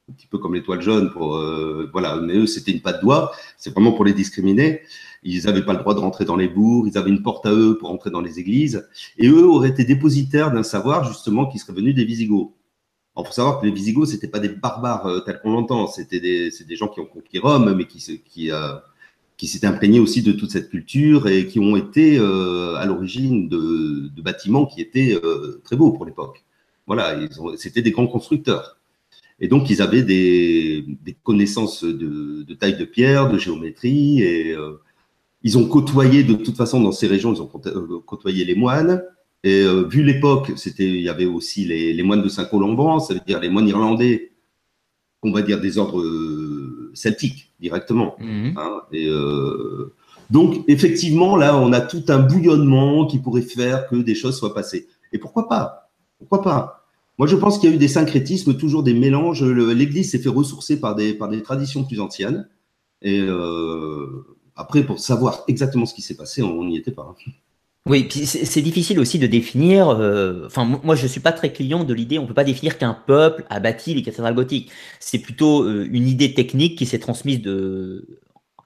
un 0.10 0.14
petit 0.14 0.26
peu 0.26 0.40
comme 0.40 0.56
l'étoile 0.56 0.82
jaune 0.82 1.12
pour, 1.12 1.40
voilà, 1.92 2.16
mais 2.16 2.36
eux 2.36 2.48
c'était 2.48 2.72
une 2.72 2.82
patte 2.82 3.02
doigt, 3.02 3.32
c'est 3.58 3.70
vraiment 3.70 3.92
pour 3.92 4.06
les 4.06 4.14
discriminer. 4.14 4.82
Ils 5.22 5.44
n'avaient 5.46 5.64
pas 5.64 5.74
le 5.74 5.80
droit 5.80 5.94
de 5.94 6.00
rentrer 6.00 6.26
dans 6.26 6.36
les 6.36 6.48
bourgs, 6.48 6.88
ils 6.88 6.98
avaient 6.98 7.12
une 7.12 7.22
porte 7.22 7.46
à 7.46 7.52
eux 7.54 7.78
pour 7.78 7.92
entrer 7.92 8.10
dans 8.10 8.22
les 8.22 8.40
églises, 8.40 8.88
et 9.20 9.28
eux 9.28 9.48
auraient 9.48 9.70
été 9.70 9.84
dépositaires 9.84 10.52
d'un 10.52 10.64
savoir 10.64 11.08
justement 11.08 11.46
qui 11.46 11.60
serait 11.60 11.74
venu 11.74 11.94
des 11.94 12.06
Visigoths. 12.06 12.52
Il 13.18 13.26
faut 13.26 13.32
savoir 13.32 13.61
que 13.61 13.66
les 13.66 13.72
Visigoths, 13.72 14.09
c'était 14.09 14.28
pas 14.28 14.39
des 14.39 14.49
barbares 14.49 15.05
euh, 15.05 15.20
tels 15.22 15.39
qu'on 15.39 15.53
l'entend, 15.53 15.88
c'était 15.88 16.20
des, 16.20 16.76
gens 16.76 16.89
qui 16.89 16.99
ont 16.99 17.05
conquis 17.05 17.39
Rome, 17.39 17.74
mais 17.76 17.86
qui, 17.86 18.22
qui, 18.26 18.51
euh, 18.51 18.74
s'étaient 19.41 19.68
imprégnés 19.68 19.99
aussi 19.99 20.22
de 20.22 20.34
toute 20.34 20.51
cette 20.51 20.70
culture 20.70 21.28
et 21.30 21.47
qui 21.47 21.59
ont 21.59 21.78
été 21.78 22.18
euh, 22.18 22.76
à 22.76 22.86
l'origine 22.86 23.47
de, 23.47 24.09
bâtiments 24.22 24.66
qui 24.66 24.82
étaient 24.82 25.20
très 25.63 25.76
beaux 25.76 25.91
pour 25.91 26.05
l'époque. 26.05 26.43
Voilà, 26.88 27.16
c'était 27.57 27.82
des 27.82 27.91
grands 27.91 28.07
constructeurs. 28.07 28.80
Et 29.39 29.47
donc, 29.47 29.70
ils 29.70 29.82
avaient 29.82 30.01
des, 30.01 30.86
connaissances 31.24 31.84
de, 31.84 32.43
de, 32.43 32.53
taille 32.55 32.78
de 32.78 32.86
pierre, 32.86 33.30
de 33.30 33.38
géométrie, 33.38 34.22
et 34.24 34.55
ils 35.43 35.57
ont 35.59 35.68
côtoyé 35.68 36.24
de 36.24 36.34
toute 36.34 36.57
façon 36.57 36.82
dans 36.82 36.91
ces 36.91 37.05
régions, 37.07 37.34
ils 37.34 37.41
ont 37.41 38.01
côtoyé 38.05 38.45
les 38.45 38.55
moines. 38.55 39.03
Et 39.44 39.62
euh, 39.62 39.84
vu 39.84 40.04
l'époque, 40.04 40.54
c'était, 40.56 40.88
il 40.88 41.02
y 41.02 41.10
avait 41.10 41.26
aussi 41.26 41.66
les, 41.66 41.94
les 41.94 42.04
moines 42.04 42.24
de 42.24 42.30
Saint-Colomban, 42.30 43.00
ça 43.00 43.14
veut 43.14 43.20
dire 43.26 43.40
les 43.40 43.50
moines 43.50 43.68
irlandais, 43.68 44.32
on 45.22 45.32
va 45.32 45.42
dire 45.42 45.62
des 45.62 45.78
ordres 45.78 46.02
euh, 46.02 46.92
celtiques 46.94 47.52
directement. 47.60 48.16
Mhm. 48.20 48.54
hein. 48.58 48.82
et, 48.92 49.08
euh, 49.08 49.94
donc, 50.30 50.64
effectivement, 50.68 51.36
là, 51.36 51.58
on 51.58 51.72
a 51.74 51.82
tout 51.82 52.04
un 52.08 52.20
bouillonnement 52.20 53.06
qui 53.06 53.20
pourrait 53.20 53.42
faire 53.42 53.88
que 53.88 53.96
des 53.96 54.16
choses 54.16 54.38
soient 54.38 54.54
passées. 54.54 54.88
Et 55.14 55.20
pourquoi 55.20 55.48
pas? 55.48 55.92
Pourquoi 56.18 56.42
pas? 56.42 56.88
Moi, 57.18 57.28
je 57.28 57.36
pense 57.36 57.60
qu'il 57.60 57.70
y 57.70 57.74
a 57.74 57.76
eu 57.76 57.80
des 57.80 57.88
syncrétismes, 57.88 58.58
toujours 58.58 58.84
des 58.84 58.94
mélanges. 58.94 59.44
L'Église 59.44 60.12
s'est 60.12 60.20
fait 60.20 60.30
ressourcer 60.30 60.80
par 60.80 60.96
des, 60.96 61.14
par 61.14 61.30
des 61.30 61.42
traditions 61.42 61.84
plus 61.84 62.00
anciennes. 62.02 62.48
Et 63.02 63.22
euh, 63.22 64.26
après, 64.56 64.84
pour 64.84 65.00
savoir 65.00 65.44
exactement 65.48 65.86
ce 65.86 65.94
qui 65.94 66.02
s'est 66.02 66.18
passé, 66.18 66.42
on 66.42 66.66
n'y 66.66 66.78
était 66.78 66.92
pas. 66.92 67.16
Oui, 67.88 68.06
puis 68.06 68.26
c'est 68.26 68.62
difficile 68.62 69.00
aussi 69.00 69.20
de 69.20 69.28
définir. 69.28 69.90
euh, 69.90 70.46
Enfin, 70.48 70.66
mo- 70.66 70.82
moi, 70.84 70.96
je 70.96 71.06
suis 71.06 71.20
pas 71.20 71.32
très 71.32 71.54
client 71.54 71.84
de 71.84 71.94
l'idée. 71.94 72.18
On 72.18 72.26
peut 72.26 72.34
pas 72.34 72.44
définir 72.44 72.80
qu'un 72.80 72.96
peuple 72.96 73.46
a 73.50 73.60
bâti 73.60 73.94
les 73.94 74.02
cathédrales 74.02 74.34
gothiques. 74.34 74.72
C'est 75.00 75.20
plutôt 75.20 75.64
euh, 75.64 75.88
une 75.92 76.08
idée 76.08 76.34
technique 76.34 76.78
qui 76.78 76.88
s'est 76.88 77.00
transmise 77.00 77.42
de 77.42 78.20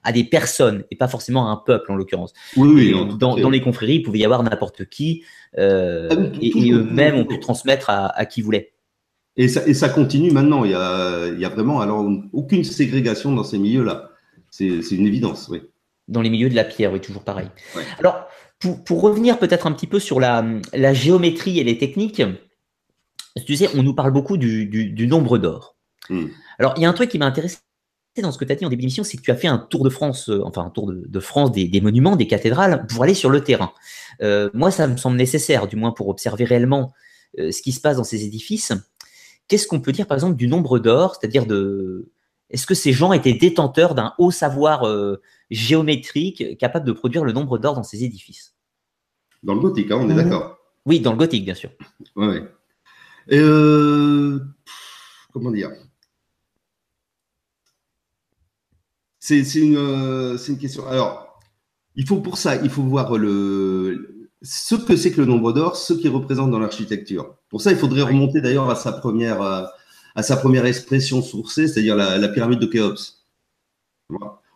à 0.03 0.13
des 0.13 0.23
personnes 0.23 0.85
et 0.89 0.95
pas 0.95 1.09
forcément 1.09 1.49
à 1.49 1.51
un 1.51 1.57
peuple 1.57 1.91
en 1.91 1.95
l'occurrence. 1.95 2.33
Oui, 2.55 2.93
oui. 2.93 3.17
Dans, 3.17 3.49
les 3.49 3.59
confréries, 3.59 3.95
il 3.95 4.01
pouvait 4.03 4.19
y 4.19 4.25
avoir 4.25 4.41
n'importe 4.43 4.85
qui 4.85 5.23
euh, 5.57 6.07
Ah 6.09 6.37
et, 6.41 6.71
eux-mêmes 6.71 7.15
ont 7.15 7.25
pu 7.25 7.37
transmettre 7.41 7.89
à, 7.89 8.07
à 8.17 8.25
qui 8.25 8.41
voulait. 8.41 8.71
Et 9.35 9.49
ça, 9.49 9.67
et 9.67 9.73
ça 9.73 9.89
continue 9.89 10.31
maintenant. 10.31 10.63
Il 10.63 10.71
y 10.71 10.75
a, 10.75 11.27
il 11.27 11.39
y 11.39 11.43
a 11.43 11.49
vraiment 11.49 11.81
alors 11.81 12.09
aucune 12.31 12.63
ségrégation 12.63 13.33
dans 13.33 13.43
ces 13.43 13.57
milieux-là. 13.59 14.11
C'est 14.49 14.81
c'est 14.81 14.95
une 14.95 15.07
évidence, 15.07 15.49
oui. 15.49 15.61
Dans 16.07 16.21
les 16.21 16.29
milieux 16.29 16.49
de 16.49 16.55
la 16.55 16.63
pierre, 16.63 16.91
oui, 16.91 17.01
toujours 17.01 17.23
pareil. 17.23 17.49
Ouais. 17.75 17.83
Alors, 17.99 18.25
pour, 18.59 18.83
pour 18.83 19.01
revenir 19.01 19.39
peut-être 19.39 19.67
un 19.67 19.71
petit 19.71 19.87
peu 19.87 19.99
sur 19.99 20.19
la, 20.19 20.45
la 20.73 20.93
géométrie 20.93 21.59
et 21.59 21.63
les 21.63 21.77
techniques, 21.77 22.21
tu 23.45 23.55
sais, 23.55 23.69
on 23.75 23.83
nous 23.83 23.93
parle 23.93 24.11
beaucoup 24.11 24.37
du, 24.37 24.65
du, 24.65 24.89
du 24.89 25.07
nombre 25.07 25.37
d'or. 25.37 25.77
Hmm. 26.09 26.27
Alors, 26.57 26.73
il 26.77 26.83
y 26.83 26.85
a 26.85 26.89
un 26.89 26.93
truc 26.93 27.09
qui 27.09 27.17
m'a 27.17 27.25
intéressé 27.25 27.59
dans 28.21 28.31
ce 28.33 28.37
que 28.37 28.43
tu 28.43 28.51
as 28.51 28.55
dit 28.55 28.65
en 28.65 28.69
début 28.69 28.81
d'émission, 28.81 29.05
c'est 29.05 29.15
que 29.15 29.21
tu 29.21 29.31
as 29.31 29.35
fait 29.35 29.47
un 29.47 29.59
tour 29.59 29.85
de 29.85 29.89
France, 29.89 30.29
euh, 30.29 30.41
enfin 30.43 30.65
un 30.65 30.69
tour 30.71 30.87
de, 30.87 31.05
de 31.07 31.19
France 31.21 31.53
des, 31.53 31.69
des 31.69 31.79
monuments, 31.79 32.17
des 32.17 32.27
cathédrales, 32.27 32.85
pour 32.87 33.03
aller 33.03 33.13
sur 33.13 33.29
le 33.29 33.41
terrain. 33.41 33.71
Euh, 34.21 34.49
moi, 34.53 34.71
ça 34.71 34.87
me 34.87 34.97
semble 34.97 35.15
nécessaire, 35.15 35.67
du 35.67 35.77
moins 35.77 35.91
pour 35.91 36.09
observer 36.09 36.43
réellement 36.43 36.91
euh, 37.39 37.51
ce 37.51 37.61
qui 37.61 37.71
se 37.71 37.79
passe 37.79 37.95
dans 37.95 38.03
ces 38.03 38.25
édifices. 38.25 38.73
Qu'est-ce 39.47 39.67
qu'on 39.67 39.79
peut 39.79 39.93
dire, 39.93 40.05
par 40.05 40.17
exemple, 40.17 40.35
du 40.35 40.47
nombre 40.49 40.79
d'or, 40.79 41.15
c'est-à-dire 41.15 41.45
de... 41.45 42.09
Est-ce 42.49 42.65
que 42.65 42.73
ces 42.73 42.93
gens 42.93 43.13
étaient 43.13 43.33
détenteurs 43.33 43.93
d'un 43.95 44.13
haut 44.17 44.31
savoir 44.31 44.87
euh, 44.87 45.21
géométrique 45.51 46.57
capable 46.57 46.85
de 46.85 46.91
produire 46.91 47.23
le 47.23 47.31
nombre 47.31 47.57
d'or 47.59 47.75
dans 47.75 47.83
ces 47.83 48.03
édifices? 48.03 48.55
Dans 49.43 49.53
le 49.53 49.59
gothique, 49.61 49.91
hein, 49.91 49.97
on 50.01 50.09
est 50.09 50.13
Mhm. 50.13 50.23
d'accord. 50.23 50.57
Oui, 50.85 50.99
dans 50.99 51.11
le 51.11 51.17
gothique, 51.17 51.45
bien 51.45 51.53
sûr. 51.53 51.69
Ouais, 52.15 52.27
ouais. 52.27 52.43
Euh, 53.31 54.39
comment 55.31 55.51
dire? 55.51 55.71
C'est 59.19 59.41
une, 59.55 59.75
euh, 59.77 60.37
une 60.37 60.57
question. 60.57 60.87
Alors, 60.87 61.39
il 61.95 62.07
faut 62.07 62.17
pour 62.17 62.37
ça, 62.37 62.55
il 62.55 62.69
faut 62.69 62.81
voir 62.83 63.17
le, 63.17 64.29
ce 64.41 64.75
que 64.75 64.95
c'est 64.95 65.11
que 65.11 65.21
le 65.21 65.27
nombre 65.27 65.51
d'or, 65.53 65.75
ce 65.75 65.93
qu'il 65.93 66.09
représente 66.09 66.49
dans 66.51 66.59
l'architecture. 66.59 67.35
Pour 67.49 67.61
ça, 67.61 67.71
il 67.71 67.77
faudrait 67.77 68.01
remonter 68.03 68.41
d'ailleurs 68.41 68.69
à 68.69 68.75
sa 68.75 68.91
première, 68.93 69.41
à 70.19 70.23
sa 70.23 70.35
première 70.35 70.65
expression 70.65 71.21
sourcée, 71.21 71.67
c'est-à-dire 71.67 71.95
la, 71.95 72.27
pyramide 72.27 72.59
de 72.59 72.65
Khéops. 72.65 73.25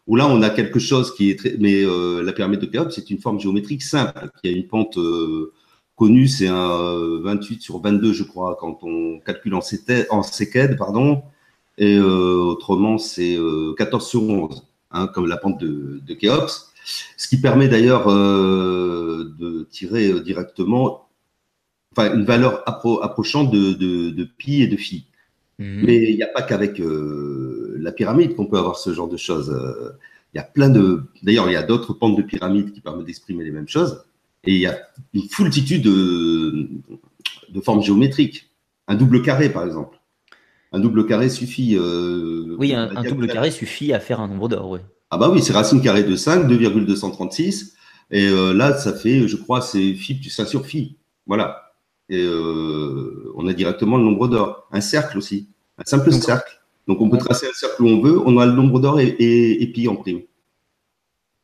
Où 0.08 0.18
là, 0.18 0.28
on 0.28 0.42
a 0.42 0.50
quelque 0.50 0.80
chose 0.80 1.16
qui 1.16 1.30
est 1.30 1.40
très, 1.40 1.56
mais 1.58 1.86
euh, 1.86 2.22
la 2.22 2.34
pyramide 2.34 2.60
de 2.60 2.66
Khéops, 2.66 2.94
c'est 2.94 3.10
une 3.10 3.20
forme 3.20 3.40
géométrique 3.40 3.82
simple, 3.82 4.30
qui 4.42 4.50
a 4.50 4.52
une 4.52 4.68
pente 4.68 4.98
euh, 4.98 5.54
connue, 5.96 6.28
c'est 6.28 6.50
un 6.50 6.72
euh, 6.72 7.22
28 7.24 7.62
sur 7.62 7.80
22, 7.82 8.12
je 8.12 8.24
crois, 8.24 8.58
quand 8.60 8.80
on 8.84 9.20
calcule 9.20 9.54
en, 9.54 9.62
en 10.10 10.24
séquelles, 10.24 10.76
pardon. 10.76 11.24
Et 11.78 11.96
euh, 11.96 12.36
autrement, 12.36 12.98
c'est 12.98 13.38
euh, 13.38 13.74
14 13.78 14.06
sur 14.06 14.24
11, 14.24 14.68
hein, 14.92 15.08
comme 15.08 15.28
la 15.28 15.38
pente 15.38 15.62
de, 15.62 16.02
de 16.06 16.14
Khéops. 16.14 16.74
Ce 17.16 17.28
qui 17.30 17.40
permet 17.40 17.70
d'ailleurs 17.70 18.12
euh, 18.12 19.34
de 19.40 19.64
tirer 19.72 20.10
euh, 20.10 20.20
directement 20.20 21.08
une 21.98 22.26
valeur 22.26 22.64
appro 22.68 23.02
approchante 23.02 23.52
de, 23.52 23.72
de, 23.74 24.10
de 24.10 24.24
pi 24.26 24.62
et 24.62 24.68
de 24.68 24.76
phi. 24.76 25.06
Mhm. 25.60 25.84
Mais 25.86 26.10
il 26.12 26.16
n'y 26.16 26.24
a 26.24 26.28
pas 26.28 26.42
qu'avec 26.42 26.80
euh, 26.80 27.76
la 27.80 27.92
pyramide 27.92 28.36
qu'on 28.36 28.46
peut 28.48 28.58
avoir 28.58 28.78
ce 28.78 28.94
genre 28.94 29.08
de 29.08 29.18
choses. 29.18 29.56
Il 30.34 30.38
y 30.38 30.42
a 30.42 30.44
plein 30.44 30.70
de. 30.70 31.04
D'ailleurs, 31.22 31.50
il 31.50 31.54
y 31.54 31.58
a 31.58 31.64
d'autres 31.64 31.94
pentes 31.94 32.18
de 32.18 32.24
pyramide 32.24 32.72
qui 32.72 32.82
permettent 32.82 33.06
d'exprimer 33.06 33.44
les 33.44 33.52
mêmes 33.52 33.68
choses. 33.68 34.04
Et 34.46 34.54
il 34.54 34.60
y 34.60 34.66
a 34.66 34.78
une 35.14 35.30
foultitude 35.30 35.84
de, 35.84 36.68
de 37.50 37.62
formes 37.62 37.82
géométriques. 37.84 38.50
Un 38.88 38.96
double 38.96 39.22
carré, 39.22 39.50
par 39.50 39.64
exemple. 39.66 40.00
Un 40.74 40.80
double 40.80 41.06
carré 41.06 41.30
suffit. 41.30 41.78
euh, 41.78 42.56
Oui, 42.58 42.74
un, 42.74 43.04
double 43.04 43.28
carré 43.28 43.52
suffit 43.52 43.94
à 43.94 44.00
faire 44.00 44.20
un 44.20 44.28
nombre 44.28 44.50
d'or, 44.50 44.72
oui. 44.72 44.80
Ah 45.12 45.18
bah 45.18 45.30
oui, 45.30 45.42
c'est 45.44 45.54
racine 45.54 45.82
carrée 45.82 46.04
de 46.04 46.16
5, 46.16 46.48
2,236. 46.48 47.76
Et 48.10 48.28
euh, 48.28 48.54
là, 48.54 48.76
ça 48.76 48.94
fait, 48.94 49.28
je 49.28 49.36
crois, 49.38 49.62
c'est 49.62 49.94
phi 49.94 50.16
plus 50.16 50.30
5 50.32 50.48
sur 50.48 50.66
phi. 50.66 50.98
Voilà. 51.28 51.63
Et 52.10 52.22
euh, 52.24 53.32
on 53.36 53.48
a 53.48 53.54
directement 53.54 53.98
le 53.98 54.04
nombre 54.04 54.28
d'or. 54.28 54.68
Un 54.72 54.82
cercle 54.82 55.18
aussi. 55.18 55.48
Un 55.78 55.84
simple 55.86 56.10
Donc- 56.12 56.24
cercle. 56.24 56.60
Donc 56.88 57.00
on 57.00 57.10
peut 57.10 57.18
tracer 57.18 57.48
un 57.48 57.54
cercle 57.54 57.82
où 57.84 57.88
on 57.88 58.02
veut. 58.02 58.20
On 58.26 58.38
a 58.40 58.46
le 58.46 58.52
nombre 58.52 58.80
d'or 58.82 59.00
et, 59.00 59.08
et, 59.08 59.64
et 59.64 59.68
pi 59.72 59.88
en 59.88 59.96
prime. 59.96 60.22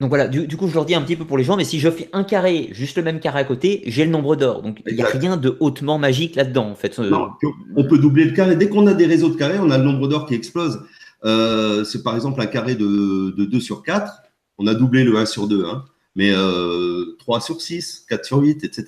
Donc 0.01 0.09
voilà, 0.09 0.27
du, 0.29 0.47
du 0.47 0.55
coup, 0.55 0.67
je 0.69 0.73
leur 0.73 0.85
dis 0.85 0.95
un 0.95 1.01
petit 1.01 1.17
peu 1.17 1.25
pour 1.25 1.37
les 1.37 1.43
gens, 1.43 1.57
mais 1.57 1.65
si 1.65 1.77
je 1.79 1.89
fais 1.89 2.09
un 2.13 2.23
carré, 2.23 2.69
juste 2.71 2.95
le 2.95 3.03
même 3.03 3.19
carré 3.19 3.39
à 3.39 3.43
côté, 3.43 3.81
j'ai 3.85 4.05
le 4.05 4.11
nombre 4.11 4.37
d'or. 4.37 4.61
Donc 4.61 4.81
il 4.87 4.95
n'y 4.95 5.01
a 5.01 5.05
rien 5.07 5.35
de 5.35 5.57
hautement 5.59 5.97
magique 5.97 6.35
là-dedans, 6.35 6.69
en 6.69 6.75
fait. 6.75 6.97
Euh, 6.99 7.09
Non, 7.09 7.29
puis 7.37 7.49
on 7.75 7.83
peut 7.85 7.97
doubler 7.97 8.23
le 8.25 8.31
carré. 8.31 8.55
Dès 8.55 8.69
qu'on 8.69 8.87
a 8.87 8.93
des 8.93 9.05
réseaux 9.05 9.29
de 9.29 9.35
carrés, 9.35 9.59
on 9.59 9.69
a 9.71 9.77
le 9.77 9.83
nombre 9.83 10.07
d'or 10.07 10.25
qui 10.25 10.35
explose. 10.35 10.81
Euh, 11.25 11.83
c'est 11.83 12.01
par 12.01 12.15
exemple 12.15 12.39
un 12.41 12.45
carré 12.45 12.75
de, 12.75 13.31
de 13.35 13.45
2 13.45 13.59
sur 13.59 13.83
4. 13.83 14.11
On 14.57 14.67
a 14.67 14.73
doublé 14.73 15.03
le 15.03 15.17
1 15.17 15.25
sur 15.25 15.47
2. 15.47 15.65
Hein. 15.65 15.83
Mais 16.15 16.31
euh, 16.33 17.15
3 17.19 17.41
sur 17.41 17.61
6, 17.61 18.05
4 18.09 18.23
sur 18.25 18.37
8, 18.37 18.63
etc. 18.63 18.87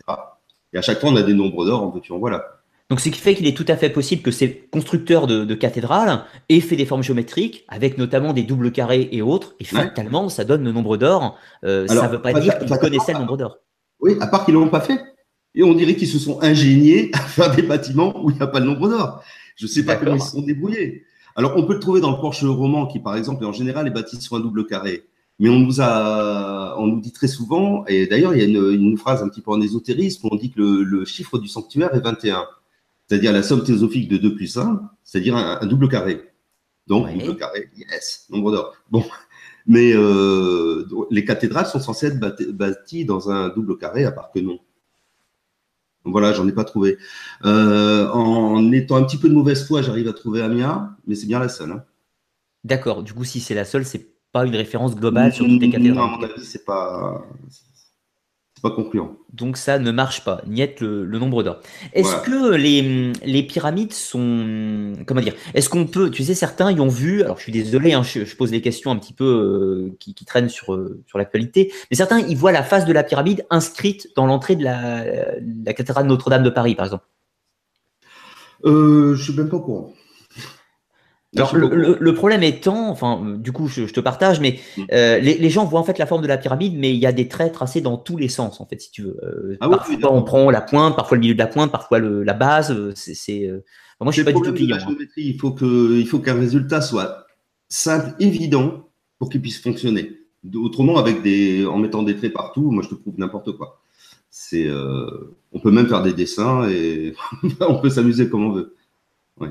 Et 0.74 0.78
à 0.78 0.82
chaque 0.82 1.00
fois, 1.00 1.10
on 1.10 1.16
a 1.16 1.24
des 1.24 1.34
nombres 1.34 1.66
d'or, 1.66 1.84
en 1.84 1.90
veux-tu, 1.90 2.12
en 2.14 2.20
voilà. 2.20 2.44
Donc, 2.90 3.00
ce 3.00 3.10
qui 3.10 3.18
fait 3.20 3.36
qu'il 3.36 3.48
est 3.48 3.56
tout 3.56 3.66
à 3.70 3.78
fait 3.78 3.90
possible 3.90 4.22
que 4.22 4.32
ces 4.32 4.68
constructeurs 4.72 5.26
de, 5.28 5.46
de 5.46 5.56
cathédrales 5.56 6.24
aient 6.50 6.60
fait 6.60 6.76
des 6.76 6.86
formes 6.86 7.04
géométriques, 7.04 7.64
avec 7.70 7.98
notamment 7.98 8.34
des 8.34 8.44
doubles 8.44 8.72
carrés 8.72 9.08
et 9.12 9.22
autres, 9.22 9.56
et 9.60 9.64
Ouais. 9.64 9.84
fatalement, 9.84 10.28
ça 10.30 10.44
donne 10.44 10.64
le 10.64 10.72
nombre 10.74 10.98
d'or. 10.98 11.38
Euh, 11.64 11.88
ça 11.88 12.08
ne 12.08 12.12
veut 12.12 12.22
pas 12.22 12.34
dire 12.34 12.58
qu'ils 12.60 12.78
connaissaient 12.78 13.14
le 13.14 13.20
nombre 13.20 13.38
d'or. 13.38 13.58
Oui, 14.02 14.18
à 14.20 14.28
part 14.28 14.44
qu'ils 14.46 14.56
ne 14.56 14.60
l'ont 14.60 14.70
pas 14.70 14.82
fait. 14.82 15.00
Et 15.56 15.64
on 15.64 15.74
dirait 15.74 15.96
qu'ils 15.96 16.08
se 16.08 16.20
sont 16.20 16.42
ingéniés 16.42 17.12
à 17.14 17.20
faire 17.20 17.56
des 17.56 17.62
bâtiments 17.62 18.24
où 18.24 18.30
il 18.30 18.36
n'y 18.36 18.42
a 18.42 18.48
pas 18.48 18.60
le 18.60 18.66
nombre 18.66 18.90
d'or. 18.90 19.24
Je 19.56 19.66
ne 19.66 19.70
sais 19.70 19.86
pas 19.86 19.96
comment 19.96 20.16
ils 20.16 20.22
se 20.22 20.32
sont 20.32 20.42
débrouillés. 20.42 21.04
Alors, 21.38 21.54
on 21.56 21.64
peut 21.66 21.74
le 21.74 21.80
trouver 21.80 22.02
dans 22.02 22.12
le 22.12 22.18
Porsche 22.20 22.44
roman 22.44 22.88
qui, 22.88 23.00
par 23.00 23.16
exemple, 23.16 23.46
en 23.46 23.54
général, 23.54 23.88
est 23.88 23.92
bâti 23.92 24.20
sur 24.22 24.36
un 24.36 24.42
double 24.42 24.66
carré. 24.66 25.04
Mais 25.42 25.50
on 25.50 25.60
nous 25.60 25.82
a, 25.82 26.76
on 26.80 26.88
nous 26.88 27.02
dit 27.02 27.12
très 27.12 27.28
souvent, 27.28 27.84
et 27.88 28.08
d'ailleurs, 28.08 28.34
il 28.34 28.40
y 28.40 28.44
a 28.44 28.46
une, 28.48 28.72
une 28.72 28.98
phrase 28.98 29.22
un 29.24 29.28
petit 29.28 29.42
peu 29.42 29.52
en 29.52 29.60
ésotérisme, 29.60 30.28
où 30.28 30.30
on 30.32 30.38
dit 30.38 30.52
que 30.52 30.60
le, 30.62 30.84
le 30.84 31.04
chiffre 31.04 31.38
du 31.40 31.50
sanctuaire 31.50 31.94
est 31.94 32.00
21. 32.00 32.46
C'est-à-dire 33.08 33.34
la 33.34 33.44
somme 33.44 33.64
théosophique 33.64 34.08
de 34.08 34.18
2 34.18 34.36
plus 34.36 34.58
1, 34.58 34.90
c'est-à-dire 35.04 35.36
un, 35.36 35.60
un 35.62 35.66
double 35.66 35.90
carré. 35.90 36.32
Donc, 36.88 37.08
Ouais. 37.08 37.18
double 37.18 37.38
carré, 37.38 37.70
yes, 37.76 38.28
nombre 38.30 38.52
d'or. 38.54 38.74
Bon. 38.90 39.04
Mais 39.68 39.92
euh, 39.94 40.88
les 41.12 41.24
cathédrales 41.26 41.68
sont 41.68 41.80
censées 41.80 42.08
être 42.08 42.20
bâti- 42.20 42.52
bâties 42.52 43.06
dans 43.06 43.30
un 43.30 43.50
double 43.50 43.78
carré, 43.78 44.06
à 44.06 44.12
part 44.12 44.32
que 44.32 44.40
non. 44.40 44.60
Voilà, 46.04 46.34
j'en 46.34 46.48
ai 46.48 46.52
pas 46.52 46.64
trouvé. 46.64 46.98
Euh, 47.46 48.10
en 48.10 48.72
étant 48.72 48.96
un 48.96 49.04
petit 49.04 49.18
peu 49.18 49.30
de 49.30 49.34
mauvaise 49.36 49.66
foi, 49.68 49.82
j'arrive 49.84 50.08
à 50.08 50.14
trouver 50.14 50.42
Amiens, 50.42 50.96
mais 51.06 51.14
c'est 51.16 51.28
bien 51.28 51.40
la 51.40 51.50
seule. 51.50 51.72
hein. 51.72 51.84
D'accord. 52.64 53.04
Du 53.04 53.14
coup, 53.14 53.24
si 53.24 53.40
c'est 53.40 53.54
la 53.56 53.66
seule, 53.66 53.86
c'est 53.86 54.08
pas 54.32 54.46
une 54.46 54.56
référence 54.56 54.96
globale 54.96 55.34
sur 55.34 55.46
toutes 55.46 55.62
les 55.62 55.68
Non, 55.68 55.74
à 55.74 55.78
cathédrales. 55.78 56.10
mon 56.12 56.24
avis, 56.24 56.46
c'est 56.46 56.64
pas, 56.66 57.24
pas 58.62 58.72
concluant. 58.72 59.18
Donc 59.34 59.58
ça 59.58 59.80
ne 59.80 59.92
marche 59.92 60.24
pas, 60.24 60.42
niet 60.46 60.80
le, 60.82 61.04
le 61.06 61.20
nombre 61.20 61.42
d'or. 61.44 61.60
Est-ce 61.94 62.10
Voilà. 62.10 62.24
que 62.52 62.56
les, 62.56 63.12
les 63.26 63.44
pyramides 63.44 63.92
sont... 63.94 64.94
Comment 65.08 65.22
dire 65.22 65.34
Est-ce 65.56 65.68
qu'on 65.70 65.88
peut... 65.88 66.12
Tu 66.12 66.24
sais, 66.24 66.36
certains 66.36 66.72
y 66.72 66.80
ont 66.80 66.88
vu... 66.88 67.24
Alors 67.24 67.38
je 67.38 67.44
suis 67.44 67.52
désolé, 67.52 67.94
hein, 67.94 68.04
je, 68.04 68.24
je 68.24 68.36
pose 68.36 68.52
des 68.52 68.62
questions 68.62 68.92
un 68.92 68.98
petit 68.98 69.14
peu 69.14 69.26
euh, 69.26 69.96
qui, 70.00 70.14
qui 70.14 70.26
traînent 70.26 70.50
sur, 70.50 70.74
euh, 70.74 71.02
sur 71.08 71.18
l'actualité, 71.18 71.74
mais 71.90 71.98
certains 71.98 72.20
y 72.20 72.36
voient 72.36 72.52
la 72.52 72.62
face 72.64 72.86
de 72.86 72.94
la 72.94 73.04
pyramide 73.04 73.46
inscrite 73.50 74.10
dans 74.16 74.28
l'entrée 74.28 74.56
de 74.56 74.64
la, 74.64 75.06
la 75.66 75.74
cathédrale 75.74 76.06
Notre-Dame 76.06 76.44
de 76.44 76.50
Paris, 76.52 76.76
par 76.76 76.86
exemple. 76.86 77.06
euh, 78.66 79.16
Je 79.16 79.24
suis 79.24 79.34
même 79.34 79.50
pas 79.50 79.58
au 79.58 79.62
courant. 79.62 79.94
Alors, 81.38 81.56
le, 81.56 82.14
problème 82.14 82.44
étant, 82.44 82.90
enfin, 82.90 83.38
du 83.38 83.54
coup, 83.54 83.68
je, 83.68 83.86
te 83.86 84.02
partage, 84.02 84.42
mais 84.42 84.60
mm. 84.76 84.82
euh, 84.92 85.20
les, 85.20 85.50
gens 85.50 85.64
voient 85.64 85.80
en 85.80 85.84
fait 85.84 85.98
la 85.98 86.06
forme 86.06 86.22
de 86.22 86.28
la 86.28 86.38
pyramide, 86.38 86.74
mais 86.78 86.94
il 86.94 87.00
y 87.00 87.06
a 87.06 87.14
des 87.14 87.30
traits 87.30 87.54
tracés 87.54 87.80
dans 87.80 87.98
tous 87.98 88.18
les 88.18 88.28
sens, 88.28 88.60
en 88.60 88.66
fait, 88.66 88.82
si 88.82 88.92
tu 88.92 89.04
veux. 89.04 89.18
Euh, 89.24 89.58
ah 89.62 89.70
parfois, 89.70 90.14
on 90.14 90.24
prend 90.24 90.52
la 90.52 90.60
pointe, 90.60 90.96
parfois 90.96 91.16
le 91.16 91.22
milieu 91.22 91.34
de 91.34 91.40
la 91.40 91.48
pointe, 91.48 91.72
parfois 91.72 92.00
la 92.00 92.34
base. 92.34 92.72
Euh, 92.72 92.92
c'est, 92.96 93.50
moi, 94.02 94.12
je 94.12 94.16
suis 94.16 94.24
pas 94.26 94.34
du 94.34 94.42
tout 94.42 94.52
client. 94.52 94.78
Hein. 94.78 94.96
Il 95.16 95.40
faut 95.40 95.52
que, 95.52 95.98
il 95.98 96.06
faut 96.06 96.20
qu'un 96.20 96.38
résultat 96.38 96.82
soit 96.82 97.26
simple, 97.70 98.14
évident, 98.20 98.90
pour 99.18 99.30
qu'il 99.30 99.42
puisse 99.42 99.62
fonctionner. 99.62 100.18
Autrement, 100.54 100.98
avec 100.98 101.22
des, 101.22 101.66
en 101.66 101.78
mettant 101.78 102.04
des 102.04 102.18
traits 102.18 102.34
partout, 102.34 102.72
moi, 102.72 102.84
je 102.84 102.90
te 102.90 102.96
prouve 102.96 103.14
n'importe 103.18 103.56
quoi. 103.56 103.82
C'est, 104.30 104.70
on 105.54 105.60
peut 105.62 105.72
même 105.72 105.88
faire 105.88 106.04
des 106.04 106.14
dessins 106.14 106.68
et 106.68 107.14
on 107.62 107.80
peut 107.80 107.90
s'amuser 107.90 108.28
comme 108.28 108.44
on 108.44 108.52
veut. 108.52 108.76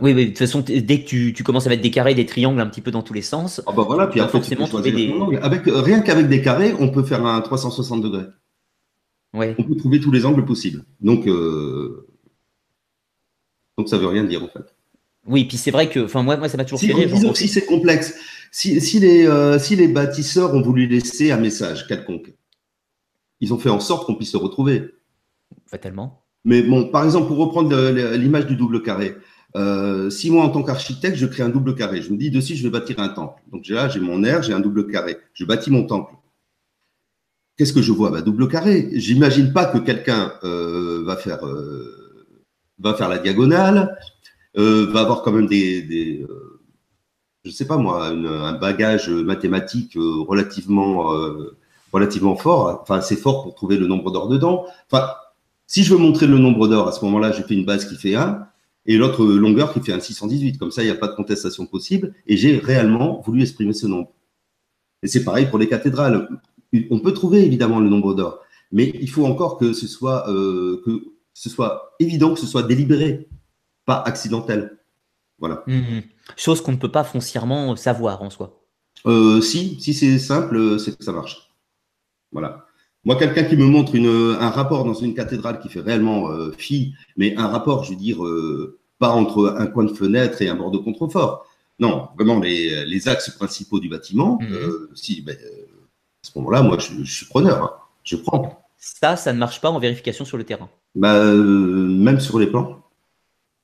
Oui, 0.00 0.14
de 0.14 0.24
toute 0.26 0.38
façon, 0.38 0.60
dès 0.66 1.02
que 1.02 1.06
tu, 1.06 1.42
commences 1.42 1.66
à 1.66 1.70
mettre 1.70 1.82
des 1.82 1.90
carrés, 1.90 2.14
des 2.14 2.26
triangles 2.26 2.60
un 2.60 2.66
petit 2.66 2.80
peu 2.80 2.90
dans 2.90 3.02
tous 3.02 3.14
les 3.14 3.22
sens, 3.22 3.62
ah 3.66 3.72
bah 3.72 3.84
voilà, 3.86 4.06
puis 4.06 4.20
après, 4.20 4.38
forcément 4.38 4.66
des... 4.80 5.12
Avec, 5.42 5.62
rien 5.66 6.00
qu'avec 6.00 6.28
des 6.28 6.42
carrés, 6.42 6.74
on 6.78 6.90
peut 6.90 7.02
faire 7.02 7.24
un 7.26 7.40
360 7.40 8.02
degrés. 8.02 8.26
Ouais. 9.34 9.54
On 9.58 9.64
peut 9.64 9.76
trouver 9.76 10.00
tous 10.00 10.10
les 10.10 10.26
angles 10.26 10.44
possibles. 10.44 10.84
Donc, 11.00 11.26
euh... 11.26 12.06
donc 13.78 13.88
ça 13.88 13.96
veut 13.96 14.08
rien 14.08 14.24
dire 14.24 14.42
en 14.42 14.48
fait. 14.48 14.74
Oui, 15.26 15.44
puis 15.44 15.56
c'est 15.56 15.70
vrai 15.70 15.88
que, 15.88 16.00
enfin 16.00 16.22
moi, 16.22 16.36
moi, 16.36 16.48
ça 16.48 16.56
m'a 16.56 16.64
toujours 16.64 16.80
si, 16.80 16.88
fait 16.88 17.06
Disons 17.06 17.34
si 17.34 17.46
c'est 17.46 17.66
complexe. 17.66 18.14
Si, 18.50 18.80
si, 18.80 18.98
les, 18.98 19.26
euh, 19.26 19.58
si 19.58 19.76
les 19.76 19.86
bâtisseurs 19.86 20.54
ont 20.54 20.62
voulu 20.62 20.86
laisser 20.86 21.30
un 21.30 21.36
message 21.36 21.86
quelconque, 21.86 22.34
ils 23.40 23.54
ont 23.54 23.58
fait 23.58 23.68
en 23.68 23.80
sorte 23.80 24.06
qu'on 24.06 24.16
puisse 24.16 24.32
se 24.32 24.36
retrouver. 24.36 24.82
Fatalement. 25.66 26.24
Mais 26.44 26.62
bon, 26.62 26.88
par 26.90 27.04
exemple, 27.04 27.28
pour 27.28 27.36
reprendre 27.36 27.76
l'image 28.16 28.46
du 28.46 28.56
double 28.56 28.82
carré, 28.82 29.14
euh, 29.56 30.10
si 30.10 30.30
moi, 30.30 30.44
en 30.44 30.50
tant 30.50 30.62
qu'architecte, 30.62 31.16
je 31.16 31.26
crée 31.26 31.42
un 31.42 31.48
double 31.48 31.74
carré, 31.74 32.02
je 32.02 32.12
me 32.12 32.16
dis, 32.16 32.30
dessus, 32.30 32.56
je 32.56 32.62
vais 32.62 32.70
bâtir 32.70 33.00
un 33.00 33.08
temple. 33.08 33.42
Donc 33.52 33.66
là, 33.68 33.88
j'ai 33.88 34.00
mon 34.00 34.22
air, 34.24 34.42
j'ai 34.42 34.52
un 34.52 34.60
double 34.60 34.86
carré. 34.86 35.18
Je 35.34 35.44
bâtis 35.44 35.70
mon 35.70 35.84
temple. 35.84 36.14
Qu'est-ce 37.56 37.72
que 37.72 37.82
je 37.82 37.92
vois? 37.92 38.10
Bah, 38.10 38.22
Double 38.22 38.48
carré. 38.48 38.88
J'imagine 38.92 39.52
pas 39.52 39.66
que 39.66 39.78
quelqu'un 39.78 40.32
euh, 40.44 41.02
va, 41.04 41.16
faire, 41.16 41.44
euh, 41.46 42.26
va 42.78 42.94
faire 42.94 43.08
la 43.08 43.18
diagonale, 43.18 43.98
va 44.54 45.00
avoir 45.00 45.22
quand 45.22 45.32
même 45.32 45.46
des, 45.46 46.26
je 47.44 47.50
sais 47.50 47.66
pas 47.66 47.76
moi, 47.76 48.06
un 48.06 48.52
bagage 48.54 49.08
mathématique 49.08 49.92
relativement, 49.96 51.12
relativement 51.92 52.36
fort. 52.36 52.80
Enfin, 52.82 53.00
c'est 53.00 53.16
fort 53.16 53.42
pour 53.42 53.54
trouver 53.54 53.76
le 53.76 53.86
nombre 53.86 54.10
d'or 54.10 54.28
dedans. 54.28 54.64
Enfin, 54.90 55.08
si 55.66 55.84
je 55.84 55.92
veux 55.92 56.00
montrer 56.00 56.26
le 56.26 56.38
nombre 56.38 56.66
d'or, 56.66 56.88
à 56.88 56.92
ce 56.92 57.04
moment-là, 57.04 57.32
je 57.32 57.42
fais 57.42 57.54
une 57.54 57.66
base 57.66 57.84
qui 57.84 57.96
fait 57.96 58.14
1 58.14 58.46
et 58.86 58.96
l'autre 58.96 59.24
longueur 59.24 59.72
qui 59.72 59.80
fait 59.80 59.92
un 59.92 60.00
618. 60.00 60.58
Comme 60.58 60.70
ça, 60.70 60.82
il 60.82 60.86
n'y 60.86 60.90
a 60.90 60.96
pas 60.96 61.08
de 61.08 61.14
contestation 61.14 61.66
possible. 61.66 62.14
Et 62.26 62.36
j'ai 62.36 62.58
réellement 62.58 63.20
voulu 63.20 63.42
exprimer 63.42 63.72
ce 63.72 63.86
nombre. 63.86 64.12
Et 65.02 65.08
c'est 65.08 65.24
pareil 65.24 65.46
pour 65.46 65.58
les 65.58 65.68
cathédrales. 65.68 66.28
On 66.90 67.00
peut 67.00 67.12
trouver 67.12 67.44
évidemment 67.44 67.80
le 67.80 67.88
nombre 67.88 68.14
d'or, 68.14 68.40
mais 68.70 68.92
il 69.00 69.10
faut 69.10 69.26
encore 69.26 69.58
que 69.58 69.72
ce 69.72 69.88
soit, 69.88 70.30
euh, 70.30 70.80
que 70.84 71.04
ce 71.34 71.50
soit 71.50 71.96
évident, 71.98 72.34
que 72.34 72.40
ce 72.40 72.46
soit 72.46 72.62
délibéré, 72.62 73.28
pas 73.86 74.00
accidentel. 74.00 74.78
Voilà. 75.38 75.64
Mmh 75.66 76.00
Chose 76.36 76.60
qu'on 76.60 76.72
ne 76.72 76.76
peut 76.76 76.92
pas 76.92 77.02
foncièrement 77.02 77.74
savoir 77.74 78.22
en 78.22 78.30
soi. 78.30 78.62
Euh, 79.06 79.40
si, 79.40 79.80
si 79.80 79.94
c'est 79.94 80.18
simple, 80.18 80.78
c'est 80.78 80.96
que 80.96 81.02
ça 81.02 81.12
marche. 81.12 81.50
Voilà. 82.30 82.66
Moi, 83.04 83.16
quelqu'un 83.16 83.44
qui 83.44 83.56
me 83.56 83.64
montre 83.64 83.96
un 83.96 84.50
rapport 84.50 84.84
dans 84.84 84.94
une 84.94 85.14
cathédrale 85.14 85.60
qui 85.60 85.68
fait 85.68 85.80
réellement 85.80 86.30
euh, 86.30 86.52
fi, 86.56 86.94
mais 87.16 87.34
un 87.36 87.48
rapport, 87.48 87.84
je 87.84 87.90
veux 87.90 87.96
dire, 87.96 88.22
euh, 88.24 88.78
pas 88.98 89.10
entre 89.10 89.56
un 89.58 89.66
coin 89.66 89.84
de 89.84 89.94
fenêtre 89.94 90.42
et 90.42 90.48
un 90.48 90.54
bord 90.54 90.70
de 90.70 90.78
contrefort. 90.78 91.46
Non, 91.78 92.08
vraiment 92.16 92.38
les, 92.40 93.08
axes 93.08 93.30
principaux 93.30 93.80
du 93.80 93.88
bâtiment. 93.88 94.38
Mhm. 94.42 94.52
Euh, 94.52 94.90
si, 94.94 95.22
ben, 95.22 95.34
à 95.34 96.26
ce 96.28 96.38
moment-là, 96.38 96.62
moi, 96.62 96.76
je, 96.78 97.02
suis 97.04 97.26
preneur. 97.26 97.62
Hein. 97.64 97.70
je 98.04 98.16
prends. 98.16 98.62
Ça, 98.76 99.16
ça 99.16 99.32
ne 99.32 99.38
marche 99.38 99.62
pas 99.62 99.70
en 99.70 99.78
vérification 99.78 100.26
sur 100.26 100.36
le 100.36 100.44
terrain. 100.44 100.68
Bah, 100.94 101.24
même 101.24 102.20
sur 102.20 102.38
les 102.38 102.46
plans. 102.46 102.82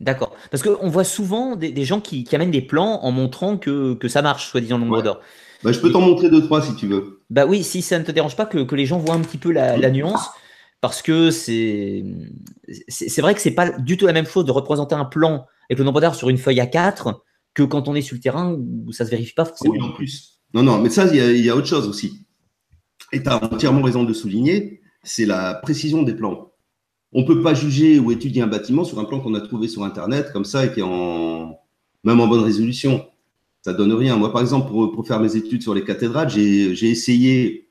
D'accord. 0.00 0.34
Parce 0.50 0.62
qu'on 0.62 0.88
voit 0.88 1.04
souvent 1.04 1.56
des, 1.56 1.84
gens 1.84 2.00
qui, 2.00 2.26
amènent 2.32 2.50
des 2.50 2.62
plans 2.62 3.00
en 3.02 3.10
montrant 3.12 3.56
que, 3.58 3.98
ça 4.08 4.22
marche, 4.22 4.48
soi-disant, 4.48 4.78
le 4.78 4.84
nombre 4.84 5.02
d'or. 5.02 5.20
Bah, 5.62 5.72
je 5.72 5.80
peux 5.80 5.90
t'en 5.90 6.00
montrer 6.00 6.30
deux, 6.30 6.42
trois 6.42 6.62
si 6.62 6.74
tu 6.74 6.86
veux. 6.86 7.22
Bah 7.30 7.46
oui, 7.46 7.62
si 7.62 7.82
ça 7.82 7.98
ne 7.98 8.04
te 8.04 8.12
dérange 8.12 8.36
pas 8.36 8.46
que, 8.46 8.74
les 8.74 8.86
gens 8.86 8.98
voient 8.98 9.14
un 9.14 9.20
petit 9.20 9.38
peu 9.38 9.50
la, 9.50 9.90
nuance, 9.90 10.28
parce 10.80 11.02
que 11.02 11.30
c'est 11.30 12.04
c'est 12.88 13.20
vrai 13.20 13.34
que 13.34 13.40
c'est 13.40 13.52
pas 13.52 13.70
du 13.70 13.96
tout 13.96 14.06
la 14.06 14.12
même 14.12 14.26
chose 14.26 14.44
de 14.44 14.52
représenter 14.52 14.94
un 14.94 15.04
plan 15.04 15.46
avec 15.68 15.78
le 15.78 15.84
nombre 15.84 16.00
d'heures 16.00 16.14
sur 16.14 16.28
une 16.28 16.38
feuille 16.38 16.60
à 16.60 16.66
4 16.66 17.22
que 17.54 17.62
quand 17.62 17.88
on 17.88 17.94
est 17.94 18.02
sur 18.02 18.14
le 18.14 18.20
terrain 18.20 18.54
où 18.54 18.92
ça 18.92 19.04
se 19.04 19.10
vérifie 19.10 19.34
pas 19.34 19.44
forcément. 19.44 19.74
Oui, 19.74 19.80
en 19.80 19.92
plus. 19.92 20.40
Non, 20.54 20.62
non, 20.62 20.78
mais 20.78 20.90
ça, 20.90 21.06
il 21.12 21.44
y, 21.44 21.50
a 21.50 21.56
autre 21.56 21.66
chose 21.66 21.88
aussi. 21.88 22.26
Et 23.12 23.22
tu 23.22 23.28
as 23.28 23.42
entièrement 23.42 23.82
raison 23.82 24.04
de 24.04 24.12
souligner, 24.12 24.80
c'est 25.02 25.26
la 25.26 25.54
précision 25.54 26.02
des 26.02 26.14
plans. 26.14 26.52
On 27.12 27.22
ne 27.22 27.26
peut 27.26 27.42
pas 27.42 27.54
juger 27.54 27.98
ou 27.98 28.12
étudier 28.12 28.42
un 28.42 28.46
bâtiment 28.46 28.84
sur 28.84 28.98
un 28.98 29.04
plan 29.04 29.20
qu'on 29.20 29.34
a 29.34 29.40
trouvé 29.40 29.68
sur 29.68 29.84
Internet, 29.84 30.32
comme 30.32 30.44
ça, 30.44 30.66
et 30.66 30.72
qui 30.72 30.80
est 30.80 30.84
en, 30.84 31.58
même 32.04 32.20
en 32.20 32.26
bonne 32.26 32.42
résolution 32.42 33.06
ça 33.66 33.72
donne 33.72 33.92
rien. 33.92 34.16
Moi, 34.16 34.30
par 34.30 34.42
exemple, 34.42 34.70
pour, 34.70 35.04
faire 35.04 35.18
mes 35.18 35.34
études 35.34 35.60
sur 35.60 35.74
les 35.74 35.82
cathédrales, 35.82 36.30
j'ai 36.30 36.88
essayé, 36.88 37.68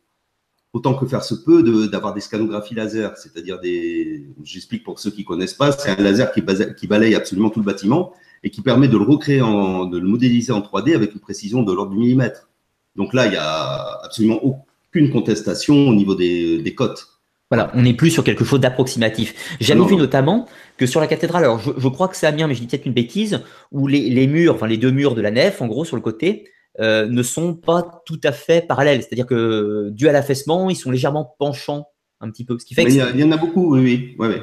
autant 0.73 0.93
que 0.93 1.05
faire 1.05 1.23
se 1.23 1.33
peut, 1.33 1.87
d'avoir 1.87 2.13
des 2.13 2.19
scanographies 2.19 2.75
laser, 2.75 3.15
c'est-à-dire 3.15 3.61
des. 3.61 4.25
J'explique 4.43 4.83
pour 4.83 4.99
ceux 4.99 5.09
qui 5.09 5.23
connaissent 5.23 5.53
pas, 5.53 5.71
c'est 5.71 5.91
un 5.91 6.03
laser 6.03 6.33
qui, 6.33 6.41
balaye 6.85 7.15
absolument 7.15 7.49
tout 7.49 7.61
le 7.61 7.65
bâtiment 7.65 8.11
et 8.43 8.49
qui 8.49 8.61
permet 8.61 8.89
de 8.89 8.97
le 8.97 9.05
recréer, 9.05 9.41
en, 9.41 9.85
de 9.85 9.97
le 9.97 10.05
modéliser 10.05 10.51
en 10.51 10.59
3D 10.59 10.95
avec 10.95 11.13
une 11.13 11.21
précision 11.21 11.63
de 11.63 11.71
l'ordre 11.71 11.93
du 11.93 11.97
millimètre. 11.97 12.49
Donc 12.97 13.13
là, 13.13 13.27
il 13.27 13.31
n'y 13.31 13.37
a 13.37 14.01
absolument 14.03 14.41
aucune 14.43 15.11
contestation 15.11 15.87
au 15.87 15.95
niveau 15.95 16.13
des 16.13 16.75
cotes. 16.75 17.14
Voilà, 17.51 17.71
on 17.75 17.83
n'est 17.83 17.93
plus 17.93 18.09
sur 18.09 18.23
quelque 18.23 18.43
chose 18.43 18.59
d'approximatif. 18.59 19.55
J'avais 19.59 19.85
vu 19.85 19.95
notamment 19.95 20.47
que 20.77 20.87
sur 20.87 20.99
la 20.99 21.07
cathédrale, 21.07 21.43
alors 21.43 21.59
je, 21.59 21.87
crois 21.89 22.07
que 22.07 22.15
c'est 22.15 22.25
Amiens, 22.25 22.47
mais 22.47 22.55
je 22.55 22.61
dis 22.61 22.67
peut-être 22.67 22.87
une 22.87 22.93
bêtise, 22.93 23.41
où 23.71 23.87
les, 23.87 24.27
murs, 24.27 24.55
enfin 24.55 24.65
les 24.65 24.77
deux 24.77 24.91
murs 24.91 25.13
de 25.13 25.21
la 25.21 25.29
nef, 25.29 25.61
en 25.61 25.67
gros 25.67 25.85
sur 25.85 25.95
le 25.95 26.01
côté, 26.01 26.49
euh, 26.79 27.07
ne 27.07 27.21
sont 27.21 27.53
pas 27.53 28.01
tout 28.05 28.19
à 28.23 28.31
fait 28.31 28.65
parallèles. 28.65 29.03
C'est-à-dire 29.03 29.27
que 29.27 29.89
dû 29.91 30.09
à 30.09 30.11
l'affaissement, 30.11 30.71
ils 30.71 30.75
sont 30.75 30.89
légèrement 30.89 31.35
penchants 31.37 31.87
un 32.19 32.31
petit 32.31 32.45
peu. 32.45 32.57
Ce 32.57 32.65
qui 32.65 32.73
fait 32.73 32.83
il, 32.83 32.95
y, 32.95 33.23
en 33.23 33.31
a 33.31 33.37
beaucoup, 33.37 33.75
oui, 33.75 34.15
oui. 34.17 34.35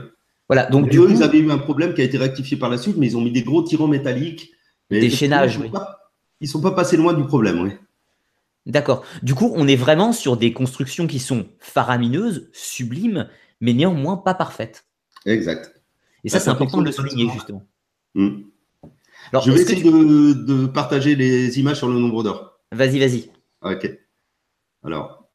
Voilà, 0.48 0.66
donc 0.66 0.88
du 0.88 0.98
eux, 0.98 1.08
ils 1.10 1.22
avaient 1.22 1.38
eu 1.38 1.50
un 1.50 1.58
problème 1.58 1.94
qui 1.94 2.02
a 2.02 2.04
été 2.04 2.18
rectifié 2.18 2.56
par 2.56 2.68
la 2.68 2.78
suite, 2.78 2.96
mais 2.98 3.06
ils 3.06 3.16
ont 3.16 3.20
mis 3.20 3.32
des 3.32 3.42
gros 3.42 3.62
tirants 3.62 3.88
métalliques. 3.88 4.52
des 4.90 5.10
chaînages, 5.10 5.58
oui. 5.58 5.70
ils 6.40 6.48
sont 6.48 6.60
pas 6.60 6.72
passés 6.72 6.96
loin 6.96 7.14
du 7.14 7.24
problème, 7.24 7.62
oui. 7.62 7.70
D'accord. 8.66 9.04
Du 9.22 9.34
coup, 9.34 9.52
on 9.56 9.66
est 9.66 9.76
vraiment 9.76 10.12
sur 10.12 10.36
des 10.36 10.52
constructions 10.52 11.06
qui 11.06 11.18
sont 11.18 11.46
faramineuses, 11.58 12.48
sublimes, 12.52 13.28
mais 13.60 13.72
néanmoins 13.72 14.16
pas 14.16 14.34
parfaites. 14.34 14.86
Exact. 15.26 15.80
Et 16.24 16.28
ça, 16.28 16.38
c'est 16.38 16.50
important 16.50 16.78
de 16.78 16.86
le 16.86 16.92
souligner, 16.92 17.28
justement. 17.32 17.66
Hmm. 18.14 18.42
Alors, 19.30 19.44
je 19.44 19.50
vais 19.50 19.60
essayer 19.60 19.82
de, 19.82 20.66
partager 20.66 21.16
les 21.16 21.58
images 21.58 21.78
sur 21.78 21.88
le 21.88 21.98
nombre 21.98 22.22
d'or. 22.22 22.60
Vas-y, 22.70 22.98
vas-y. 22.98 23.30
Ok. 23.62 23.90
Alors. 24.84 25.30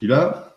Tu 0.00 0.06
l'as 0.06 0.56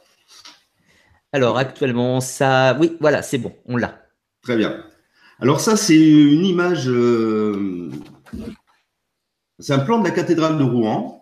Alors, 1.32 1.58
actuellement, 1.58 2.20
ça. 2.22 2.78
Oui, 2.80 2.98
voilà, 3.00 3.22
c'est 3.22 3.38
bon, 3.38 3.56
on 3.66 3.78
l'a. 3.78 4.06
Très 4.42 4.58
bien. 4.58 4.86
Alors 5.40 5.60
ça, 5.60 5.76
c'est 5.76 5.98
une 5.98 6.46
image, 6.46 6.88
euh, 6.88 7.90
c'est 9.60 9.74
un 9.74 9.80
plan 9.80 10.00
de 10.00 10.04
la 10.04 10.12
cathédrale 10.12 10.58
de 10.58 10.64
Rouen. 10.64 11.20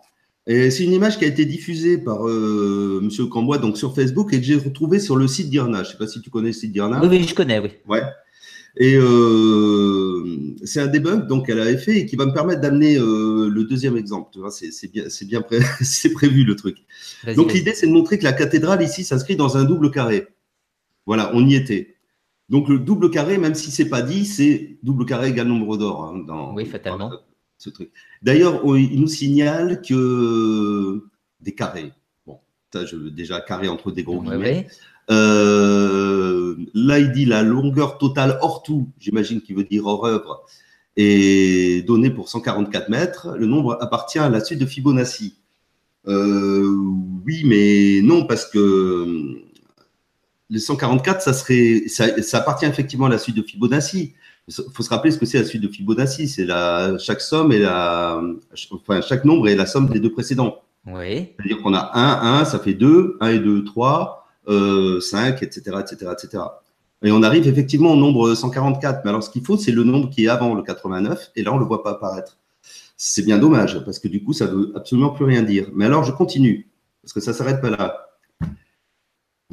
Et 0.48 0.72
c'est 0.72 0.82
une 0.82 0.92
image 0.92 1.18
qui 1.18 1.24
a 1.24 1.28
été 1.28 1.44
diffusée 1.44 1.98
par 1.98 2.26
euh, 2.26 2.98
Monsieur 3.00 3.26
Cambois 3.26 3.58
donc 3.58 3.78
sur 3.78 3.94
Facebook 3.94 4.32
et 4.32 4.40
que 4.40 4.44
j'ai 4.44 4.56
retrouvée 4.56 4.98
sur 4.98 5.14
le 5.14 5.28
site 5.28 5.50
d'IRNA. 5.50 5.84
Je 5.84 5.88
ne 5.88 5.92
sais 5.92 5.98
pas 5.98 6.08
si 6.08 6.20
tu 6.20 6.30
connais 6.30 6.48
le 6.48 6.52
site 6.52 6.72
d'IRNA. 6.72 7.00
Oui, 7.00 7.08
oui, 7.08 7.24
je 7.28 7.34
connais, 7.34 7.60
oui. 7.60 7.70
Ouais. 7.86 8.02
Et 8.76 8.96
euh, 8.96 10.56
c'est 10.64 10.80
un 10.80 10.88
debug 10.88 11.28
donc 11.28 11.46
qu'elle 11.46 11.60
avait 11.60 11.76
fait 11.76 11.98
et 11.98 12.06
qui 12.06 12.16
va 12.16 12.26
me 12.26 12.32
permettre 12.32 12.60
d'amener 12.60 12.96
le 12.98 13.62
deuxième 13.62 13.96
exemple. 13.96 14.36
C'est 14.50 14.90
bien, 14.90 15.04
c'est 15.08 15.26
bien 15.26 15.44
c'est 15.80 16.12
prévu 16.12 16.42
le 16.42 16.56
truc. 16.56 16.78
Donc 17.36 17.52
l'idée 17.52 17.74
c'est 17.74 17.86
de 17.86 17.92
montrer 17.92 18.18
que 18.18 18.24
la 18.24 18.32
cathédrale 18.32 18.82
ici 18.82 19.04
s'inscrit 19.04 19.36
dans 19.36 19.56
un 19.56 19.64
double 19.64 19.92
carré. 19.92 20.26
Voilà, 21.06 21.30
on 21.34 21.46
y 21.46 21.54
était. 21.54 21.91
Donc 22.52 22.68
le 22.68 22.78
double 22.78 23.10
carré, 23.10 23.38
même 23.38 23.54
si 23.54 23.70
c'est 23.70 23.88
pas 23.88 24.02
dit, 24.02 24.26
c'est 24.26 24.76
double 24.82 25.06
carré 25.06 25.30
égale 25.30 25.48
nombre 25.48 25.78
d'or. 25.78 26.04
Hein, 26.04 26.22
dans, 26.26 26.52
oui, 26.54 26.66
fatalement. 26.66 27.10
ce 27.56 27.70
truc. 27.70 27.90
D'ailleurs, 28.20 28.60
il 28.76 29.00
nous 29.00 29.08
signale 29.08 29.80
que 29.80 31.02
des 31.40 31.54
carrés. 31.54 31.92
Bon, 32.26 32.40
ça, 32.70 32.84
je 32.84 32.96
déjà 32.96 33.40
carré 33.40 33.68
entre 33.68 33.90
des 33.90 34.02
gros 34.02 34.20
guillemets. 34.20 34.68
Euh, 35.10 36.56
là, 36.74 36.98
il 36.98 37.12
dit 37.12 37.24
la 37.24 37.42
longueur 37.42 37.96
totale 37.96 38.38
hors 38.42 38.62
tout, 38.62 38.90
j'imagine 38.98 39.40
qu'il 39.40 39.56
veut 39.56 39.64
dire 39.64 39.86
hors 39.86 40.04
œuvre, 40.04 40.44
est 40.98 41.86
donnée 41.86 42.10
pour 42.10 42.28
144 42.28 42.90
mètres. 42.90 43.34
Le 43.34 43.46
nombre 43.46 43.78
appartient 43.80 44.18
à 44.18 44.28
la 44.28 44.40
suite 44.44 44.58
de 44.58 44.66
Fibonacci. 44.66 45.38
Euh, 46.06 46.70
oui, 47.24 47.44
mais 47.46 48.02
non, 48.02 48.26
parce 48.26 48.44
que 48.44 49.40
les 50.52 50.58
144, 50.58 51.22
ça, 51.22 51.32
serait, 51.32 51.84
ça, 51.88 52.38
appartient 52.38 52.66
effectivement 52.66 53.06
à 53.06 53.08
la 53.08 53.18
suite 53.18 53.36
de 53.36 53.42
Fibonacci. 53.42 54.12
Il 54.48 54.54
faut 54.74 54.82
se 54.82 54.90
rappeler 54.90 55.10
ce 55.10 55.18
que 55.18 55.24
c'est 55.24 55.38
la 55.38 55.44
suite 55.44 55.62
de 55.62 55.68
Fibonacci. 55.68 56.28
C'est 56.28 56.44
la, 56.44 56.98
chaque 56.98 57.22
somme 57.22 57.52
et 57.52 57.58
la, 57.58 58.20
enfin, 58.70 59.00
chaque 59.00 59.24
nombre 59.24 59.48
est 59.48 59.56
la 59.56 59.64
somme 59.64 59.88
des 59.88 59.98
deux 59.98 60.12
précédents. 60.12 60.58
Oui. 60.86 61.30
C'est-à-dire 61.36 61.62
qu'on 61.62 61.72
a 61.72 61.90
1, 61.94 62.40
1, 62.40 62.44
ça 62.44 62.58
fait 62.58 62.74
2, 62.74 63.16
1 63.20 63.28
et 63.28 63.38
2, 63.38 63.64
3, 63.64 64.28
euh, 64.48 65.00
5, 65.00 65.42
etc., 65.42 65.76
etc., 65.80 66.12
etc. 66.12 66.42
Et 67.02 67.10
on 67.10 67.22
arrive 67.22 67.48
effectivement 67.48 67.92
au 67.92 67.96
nombre 67.96 68.34
144. 68.34 69.00
Mais 69.04 69.10
alors, 69.10 69.22
ce 69.22 69.30
qu'il 69.30 69.44
faut, 69.44 69.56
c'est 69.56 69.72
le 69.72 69.84
nombre 69.84 70.10
qui 70.10 70.26
est 70.26 70.28
avant 70.28 70.54
le 70.54 70.62
89. 70.62 71.30
Et 71.34 71.42
là, 71.44 71.52
on 71.52 71.56
ne 71.56 71.60
le 71.60 71.66
voit 71.66 71.82
pas 71.82 71.92
apparaître. 71.92 72.36
C'est 72.98 73.24
bien 73.24 73.38
dommage, 73.38 73.82
parce 73.86 73.98
que 73.98 74.06
du 74.06 74.22
coup, 74.22 74.34
ça 74.34 74.46
ne 74.46 74.52
veut 74.52 74.72
absolument 74.76 75.10
plus 75.10 75.24
rien 75.24 75.42
dire. 75.42 75.68
Mais 75.74 75.86
alors, 75.86 76.04
je 76.04 76.12
continue, 76.12 76.68
parce 77.02 77.14
que 77.14 77.20
ça 77.20 77.30
ne 77.30 77.36
s'arrête 77.36 77.62
pas 77.62 77.70
là. 77.70 78.11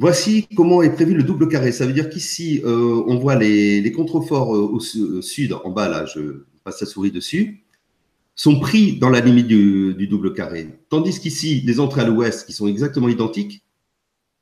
Voici 0.00 0.48
comment 0.56 0.80
est 0.80 0.94
prévu 0.94 1.12
le 1.12 1.22
double 1.22 1.46
carré. 1.46 1.72
Ça 1.72 1.84
veut 1.84 1.92
dire 1.92 2.08
qu'ici, 2.08 2.62
euh, 2.64 3.04
on 3.06 3.18
voit 3.18 3.34
les, 3.34 3.92
contreforts 3.92 4.56
euh, 4.56 4.60
au, 4.60 4.80
sud, 4.80 5.52
en 5.52 5.68
bas, 5.68 5.90
là, 5.90 6.06
je 6.06 6.46
passe 6.64 6.80
la 6.80 6.86
souris 6.86 7.10
dessus, 7.10 7.64
sont 8.34 8.58
pris 8.60 8.96
dans 8.96 9.10
la 9.10 9.20
limite 9.20 9.46
du, 9.46 10.06
double 10.08 10.32
carré. 10.32 10.68
Tandis 10.88 11.20
qu'ici, 11.20 11.60
les 11.66 11.80
entrées 11.80 12.00
à 12.00 12.06
l'ouest, 12.06 12.46
qui 12.46 12.54
sont 12.54 12.66
exactement 12.66 13.10
identiques, 13.10 13.62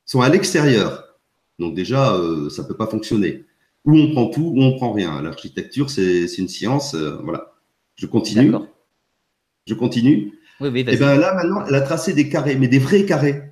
sont 0.05 0.21
à 0.21 0.29
l'extérieur. 0.29 1.19
Donc 1.59 1.75
déjà, 1.75 2.15
euh, 2.15 2.49
ça 2.51 2.63
ne 2.63 2.69
peut 2.69 2.77
pas 2.77 2.87
fonctionner. 2.87 3.45
Ou 3.85 3.97
on 3.97 4.13
prend 4.13 4.29
tout, 4.29 4.53
ou 4.55 4.63
on 4.63 4.77
prend 4.77 4.93
rien. 4.93 5.21
L'architecture, 5.23 5.91
c'est 5.91 6.27
une 6.39 6.47
science. 6.47 6.95
voilà. 6.95 7.55
Je 7.97 8.07
continue. 8.07 8.53
Je 9.67 9.75
continue. 9.75 10.39
Oui, 10.61 10.69
oui, 10.69 10.81
Et 10.83 10.85
eh 10.93 10.97
bien 10.97 11.17
là, 11.17 11.35
maintenant, 11.35 11.65
elle 11.67 11.75
a 11.75 11.81
tracé 11.81 12.13
des 12.13 12.29
carrés, 12.29 12.55
mais 12.55 12.69
des 12.69 12.79
vrais 12.79 13.05
carrés. 13.05 13.48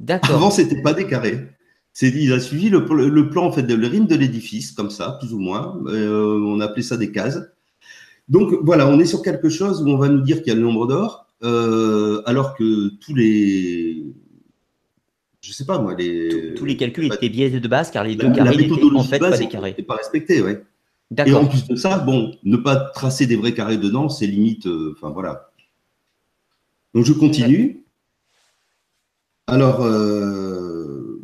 D'accord. 0.00 0.36
Avant, 0.36 0.50
c'était 0.50 0.82
pas 0.82 0.92
des 0.92 1.06
carrés. 1.06 1.48
C'est 1.92 2.08
il 2.08 2.32
a 2.32 2.40
suivi 2.40 2.70
le, 2.70 2.84
plan 2.84 3.46
en 3.46 3.52
fait 3.52 3.62
de 3.62 3.74
le 3.74 3.88
de 3.88 4.14
l'édifice 4.16 4.72
comme 4.72 4.90
ça, 4.90 5.16
plus 5.20 5.32
ou 5.32 5.38
moins. 5.38 5.80
Euh, 5.86 6.40
on 6.44 6.60
appelait 6.60 6.82
ça 6.82 6.96
des 6.96 7.12
cases. 7.12 7.38
Donc 8.28 8.52
voilà, 8.62 8.88
on 8.88 8.98
est 8.98 9.04
sur 9.04 9.22
quelque 9.22 9.48
chose 9.48 9.82
où 9.82 9.88
on 9.88 9.96
va 9.96 10.08
nous 10.08 10.22
dire 10.22 10.38
qu'il 10.38 10.48
y 10.48 10.50
a 10.50 10.54
le 10.54 10.62
nombre 10.62 10.86
d'or, 10.86 11.26
euh, 11.44 12.22
alors 12.26 12.56
que 12.56 12.88
tous 13.00 13.14
les, 13.14 14.02
je 15.40 15.52
sais 15.52 15.66
pas 15.66 15.78
moi, 15.78 15.94
les 15.94 16.54
tous, 16.54 16.64
les 16.64 16.76
calculs 16.76 17.04
étaient 17.04 17.28
biaisés 17.28 17.60
de 17.60 17.68
base 17.68 17.90
car 17.90 18.02
les 18.02 18.16
deux 18.16 18.32
carrés 18.32 18.54
étaient 18.54 18.82
en 18.82 19.04
fait 19.04 19.18
pas 19.18 19.36
des 19.36 19.46
carrés. 19.46 19.74
pas 19.74 19.96
respecté, 19.96 20.42
ouais. 20.42 20.64
Et 21.16 21.34
en 21.34 21.46
plus 21.46 21.66
de 21.66 21.76
ça, 21.76 21.98
bon, 21.98 22.34
ne 22.42 22.56
pas 22.56 22.76
tracer 22.76 23.26
des 23.26 23.36
vrais 23.36 23.54
carrés 23.54 23.76
dedans, 23.76 24.08
c'est 24.08 24.26
limite. 24.26 24.66
Euh, 24.66 24.94
enfin 24.96 25.10
voilà. 25.10 25.50
Donc 26.94 27.04
je 27.04 27.12
continue. 27.12 27.83
Alors, 29.46 29.84
euh, 29.84 31.22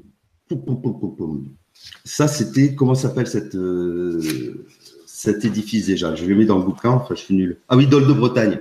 ça, 2.04 2.28
c'était, 2.28 2.74
comment 2.74 2.94
s'appelle 2.94 3.26
cette, 3.26 3.54
euh, 3.54 4.66
cet 5.06 5.44
édifice 5.44 5.86
déjà? 5.86 6.14
Je 6.14 6.26
l'ai 6.26 6.34
mis 6.34 6.44
dans 6.46 6.58
le 6.58 6.64
bouquin, 6.64 6.90
enfin, 6.90 7.14
je 7.14 7.20
suis 7.22 7.34
nul. 7.34 7.58
Ah 7.68 7.76
oui, 7.76 7.86
Dol 7.86 8.06
de 8.06 8.12
Bretagne. 8.12 8.60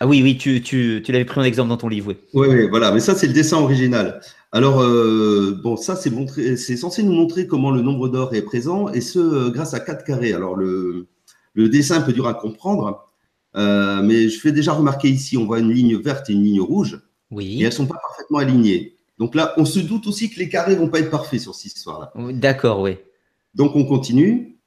Ah 0.00 0.06
oui, 0.06 0.22
oui, 0.22 0.36
tu, 0.36 0.60
tu, 0.60 1.02
tu 1.04 1.12
l'avais 1.12 1.24
pris 1.24 1.40
en 1.40 1.44
exemple 1.44 1.68
dans 1.68 1.76
ton 1.76 1.88
livre, 1.88 2.08
oui. 2.08 2.16
Oui, 2.34 2.48
oui, 2.50 2.68
voilà, 2.68 2.92
mais 2.92 3.00
ça, 3.00 3.14
c'est 3.14 3.28
le 3.28 3.32
dessin 3.32 3.58
original. 3.58 4.20
Alors, 4.52 4.82
euh, 4.82 5.58
bon, 5.62 5.76
ça, 5.76 5.96
c'est, 5.96 6.10
c'est 6.56 6.76
censé 6.76 7.02
nous 7.02 7.12
montrer 7.12 7.46
comment 7.46 7.70
le 7.70 7.82
nombre 7.82 8.08
d'or 8.08 8.34
est 8.34 8.42
présent, 8.42 8.88
et 8.88 9.00
ce, 9.00 9.48
grâce 9.50 9.72
à 9.72 9.80
quatre 9.80 10.04
carrés. 10.04 10.32
Alors, 10.32 10.56
le, 10.56 11.06
le 11.54 11.68
dessin 11.68 12.00
peut 12.00 12.12
dur 12.12 12.26
à 12.26 12.34
comprendre, 12.34 13.08
mais 13.54 14.28
je 14.28 14.38
fais 14.38 14.52
déjà 14.52 14.72
remarquer 14.72 15.08
ici, 15.08 15.36
on 15.38 15.46
voit 15.46 15.60
une 15.60 15.72
ligne 15.72 15.96
verte 15.96 16.28
et 16.28 16.34
une 16.34 16.42
ligne 16.42 16.60
rouge, 16.60 17.00
oui. 17.30 17.58
et 17.58 17.60
elles 17.60 17.66
ne 17.66 17.70
sont 17.70 17.86
pas 17.86 17.98
parfaitement 18.02 18.38
alignées. 18.38 18.95
Donc 19.18 19.34
là, 19.34 19.54
on 19.56 19.64
se 19.64 19.78
doute 19.78 20.06
aussi 20.06 20.30
que 20.30 20.38
les 20.38 20.48
carrés 20.48 20.74
vont 20.74 20.88
pas 20.88 21.00
être 21.00 21.10
parfaits 21.10 21.40
sur 21.40 21.54
cette 21.54 21.76
histoire-là. 21.76 22.12
D'accord, 22.32 22.80
oui. 22.80 22.98
Donc 23.54 23.74
on 23.74 23.84
continue. 23.84 24.58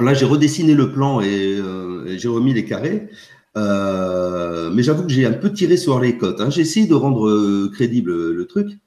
là, 0.00 0.14
j'ai 0.14 0.24
redessiné 0.24 0.74
le 0.74 0.92
plan 0.92 1.20
et, 1.20 1.56
euh, 1.56 2.16
j'ai 2.16 2.28
remis 2.28 2.54
les 2.54 2.64
carrés. 2.64 3.08
Euh, 3.56 4.70
mais 4.70 4.82
j'avoue 4.82 5.02
que 5.02 5.12
j'ai 5.12 5.26
un 5.26 5.32
peu 5.32 5.52
tiré 5.52 5.76
sur 5.76 6.00
les 6.00 6.16
cotes. 6.16 6.40
Hein. 6.40 6.48
J'ai 6.48 6.62
essayé 6.62 6.86
de 6.86 6.94
rendre 6.94 7.28
euh, 7.28 7.70
crédible 7.72 8.30
le 8.32 8.46
truc, 8.46 8.78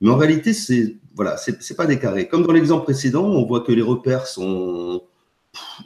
mais 0.00 0.10
en 0.10 0.16
réalité, 0.16 0.52
c'est 0.52 0.98
voilà, 1.14 1.36
c'est 1.36 1.76
pas 1.76 1.86
des 1.86 1.98
carrés. 1.98 2.28
Comme 2.28 2.42
dans 2.44 2.52
l'exemple 2.52 2.84
précédent, 2.84 3.24
on 3.24 3.44
voit 3.46 3.60
que 3.60 3.72
les 3.72 3.82
repères 3.82 4.26
sont 4.26 5.02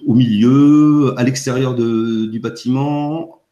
au 0.06 0.14
milieu, 0.14 1.14
à 1.16 1.22
l'extérieur 1.24 1.74
du 1.74 2.38
bâtiment, 2.40 3.42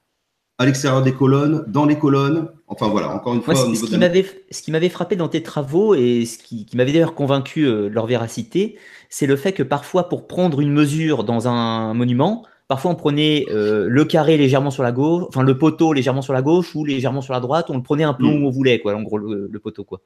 à 0.58 0.66
l'extérieur 0.66 1.02
des 1.02 1.12
colonnes, 1.12 1.64
dans 1.66 1.86
les 1.86 1.98
colonnes. 1.98 2.48
Enfin 2.72 2.88
voilà, 2.88 3.14
encore 3.14 3.34
une 3.34 3.42
fois. 3.42 3.54
ce, 3.54 3.84
qui 3.84 3.98
m'avait, 3.98 4.24
ce 4.50 4.62
qui 4.62 4.70
m'avait 4.70 4.88
frappé 4.88 5.14
dans 5.14 5.28
tes 5.28 5.42
travaux 5.42 5.94
et 5.94 6.24
ce 6.24 6.38
qui, 6.38 6.66
m'avait 6.74 6.92
d'ailleurs 6.92 7.14
convaincu 7.14 7.66
euh, 7.66 7.88
leur 7.88 8.06
véracité, 8.06 8.78
c'est 9.10 9.26
le 9.26 9.36
fait 9.36 9.52
que 9.52 9.62
parfois 9.62 10.08
pour 10.08 10.26
prendre 10.26 10.58
une 10.60 10.72
mesure 10.72 11.22
dans 11.24 11.48
un 11.48 11.92
monument, 11.92 12.46
parfois 12.68 12.90
on 12.90 12.94
prenait 12.94 13.44
euh, 13.50 13.88
le 13.90 14.04
carré 14.06 14.38
légèrement 14.38 14.70
sur 14.70 14.82
la 14.82 14.90
gauche, 14.90 15.24
enfin 15.28 15.42
le 15.42 15.58
poteau 15.58 15.92
légèrement 15.92 16.22
sur 16.22 16.32
la 16.32 16.40
gauche 16.40 16.74
ou 16.74 16.86
légèrement 16.86 17.20
sur 17.20 17.34
la 17.34 17.40
droite, 17.40 17.66
on 17.68 17.76
le 17.76 17.82
prenait 17.82 18.04
un 18.04 18.14
peu 18.14 18.24
mm. 18.24 18.42
où 18.42 18.46
on 18.46 18.50
voulait, 18.50 18.80
quoi, 18.80 18.94
en 18.94 19.02
gros 19.02 19.18
le, 19.18 19.50
poteau. 19.62 19.84
quoi. 19.84 20.00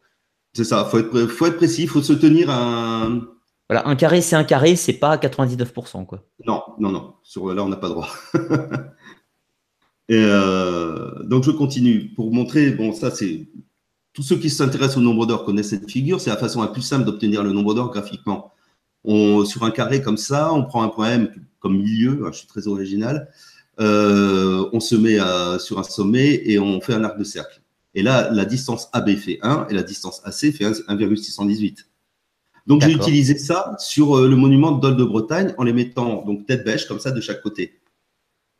C'est 0.53 0.65
ça, 0.65 0.85
faut 0.87 0.99
être, 0.99 1.27
faut 1.27 1.47
être 1.47 1.59
précis, 1.59 1.83
il 1.83 1.89
faut 1.89 2.03
se 2.03 2.15
tenir 2.15 2.51
à 2.51 3.09
Voilà, 3.71 3.87
un 3.87 3.95
carré 3.95 4.21
c'est 4.23 4.35
un 4.35 4.45
carré, 4.45 4.75
c'est 4.75 4.95
pas 4.95 5.17
99%. 5.17 6.05
Quoi. 6.05 6.25
Non, 6.45 6.63
non, 6.81 6.91
non, 6.91 7.15
sur, 7.23 7.55
là 7.55 7.63
on 7.63 7.69
n'a 7.69 7.77
pas 7.77 7.91
droit. 7.91 8.09
Et 10.09 10.15
euh, 10.17 11.23
donc 11.25 11.45
je 11.45 11.51
continue 11.51 12.13
pour 12.15 12.33
montrer, 12.33 12.71
bon 12.71 12.93
ça 12.93 13.11
c'est, 13.11 13.49
tous 14.13 14.23
ceux 14.23 14.37
qui 14.37 14.51
s'intéressent 14.51 14.99
au 14.99 15.01
nombre 15.01 15.27
d'or 15.27 15.45
connaissent 15.45 15.71
cette 15.71 15.91
figure, 15.91 16.21
c'est 16.21 16.31
la 16.31 16.37
façon 16.37 16.63
la 16.63 16.69
plus 16.69 16.83
simple 16.83 17.05
d'obtenir 17.05 17.43
le 17.43 17.53
nombre 17.53 17.75
d'or 17.75 17.91
graphiquement. 17.91 18.53
On, 19.05 19.45
sur 19.45 19.65
un 19.65 19.71
carré 19.71 20.03
comme 20.03 20.17
ça, 20.17 20.53
on 20.53 20.65
prend 20.65 20.83
un 20.83 20.89
point 20.89 21.11
M 21.11 21.29
comme 21.59 21.79
milieu, 21.79 22.25
hein, 22.25 22.31
je 22.33 22.39
suis 22.39 22.47
très 22.47 22.69
original, 22.69 23.29
euh, 23.81 24.69
on 24.73 24.81
se 24.81 24.95
met 24.95 25.19
à, 25.19 25.59
sur 25.59 25.79
un 25.79 25.83
sommet 25.83 26.41
et 26.45 26.59
on 26.59 26.81
fait 26.81 26.95
un 26.95 27.05
arc 27.05 27.19
de 27.19 27.25
cercle. 27.25 27.61
Et 27.95 28.03
là, 28.03 28.31
la 28.31 28.45
distance 28.45 28.89
AB 28.93 29.17
fait 29.17 29.39
1 29.43 29.67
et 29.71 29.75
la 29.75 29.83
distance 29.83 30.21
AC 30.25 30.53
fait 30.53 30.65
1,618. 30.65 31.89
Donc 32.67 32.83
j'ai 32.83 32.93
utilisé 32.93 33.39
ça 33.39 33.75
sur 33.79 34.17
euh, 34.17 34.29
le 34.29 34.37
monument 34.37 34.73
de 34.73 34.81
Dol 34.81 34.97
de 34.97 35.05
Bretagne 35.05 35.55
en 35.57 35.65
les 35.65 35.73
mettant 35.73 36.25
donc 36.25 36.47
tête 36.47 36.65
bêche 36.65 36.87
comme 36.87 37.01
ça 37.01 37.11
de 37.11 37.21
chaque 37.21 37.41
côté. 37.43 37.81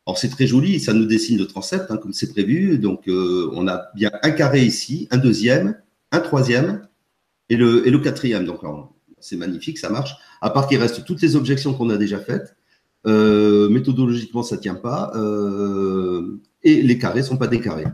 Alors 0.07 0.19
c'est 0.19 0.29
très 0.29 0.47
joli, 0.47 0.79
ça 0.79 0.93
nous 0.93 1.05
dessine 1.05 1.37
le 1.37 1.47
transept 1.47 1.91
hein, 1.91 1.97
comme 1.97 2.13
c'est 2.13 2.33
prévu. 2.33 2.79
Donc 2.79 3.09
euh, 3.09 3.51
on 3.55 3.67
a 3.67 3.87
bien 3.95 4.11
un 4.23 4.31
carré 4.31 4.65
ici, 4.65 5.09
un 5.11 5.19
deuxième, 5.19 5.77
un 6.13 6.21
troisième 6.21 6.87
et 7.49 7.57
le, 7.57 7.87
et 7.87 7.91
le 7.91 7.99
quatrième. 7.99 8.45
Donc 8.45 8.61
c'est 9.19 9.37
magnifique, 9.37 9.79
ça 9.79 9.91
marche. 9.91 10.15
À 10.41 10.51
part 10.51 10.69
qu'il 10.69 10.79
reste 10.79 11.05
toutes 11.05 11.23
les 11.23 11.35
objections 11.35 11.75
qu'on 11.75 11.91
a 11.91 11.97
déjà 11.97 12.19
faites. 12.19 12.57
Euh, 13.07 13.69
méthodologiquement, 13.69 14.43
ça 14.43 14.57
ne 14.57 14.61
tient 14.61 14.75
pas. 14.75 15.13
Euh, 15.15 16.41
et 16.63 16.83
les 16.83 16.99
carrés 16.99 17.21
ne 17.21 17.27
sont 17.27 17.37
pas 17.37 17.47
des 17.47 17.61
carrés. 17.61 17.87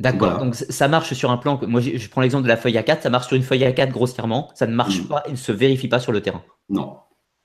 D'accord, 0.00 0.38
donc 0.38 0.54
ça 0.56 0.88
marche 0.88 1.12
sur 1.14 1.30
un 1.30 1.36
plan. 1.36 1.60
Moi, 1.66 1.80
je 1.80 2.08
prends 2.08 2.22
l'exemple 2.22 2.42
de 2.42 2.48
la 2.48 2.56
feuille 2.56 2.74
A4, 2.74 3.02
ça 3.02 3.10
marche 3.10 3.28
sur 3.28 3.36
une 3.36 3.42
feuille 3.42 3.62
A4 3.62 3.90
grossièrement, 3.90 4.50
ça 4.54 4.66
ne 4.66 4.74
marche 4.74 5.00
mm. 5.00 5.04
pas 5.06 5.22
et 5.28 5.30
ne 5.30 5.36
se 5.36 5.52
vérifie 5.52 5.86
pas 5.86 6.00
sur 6.00 6.10
le 6.10 6.20
terrain. 6.20 6.42
Non. 6.68 6.96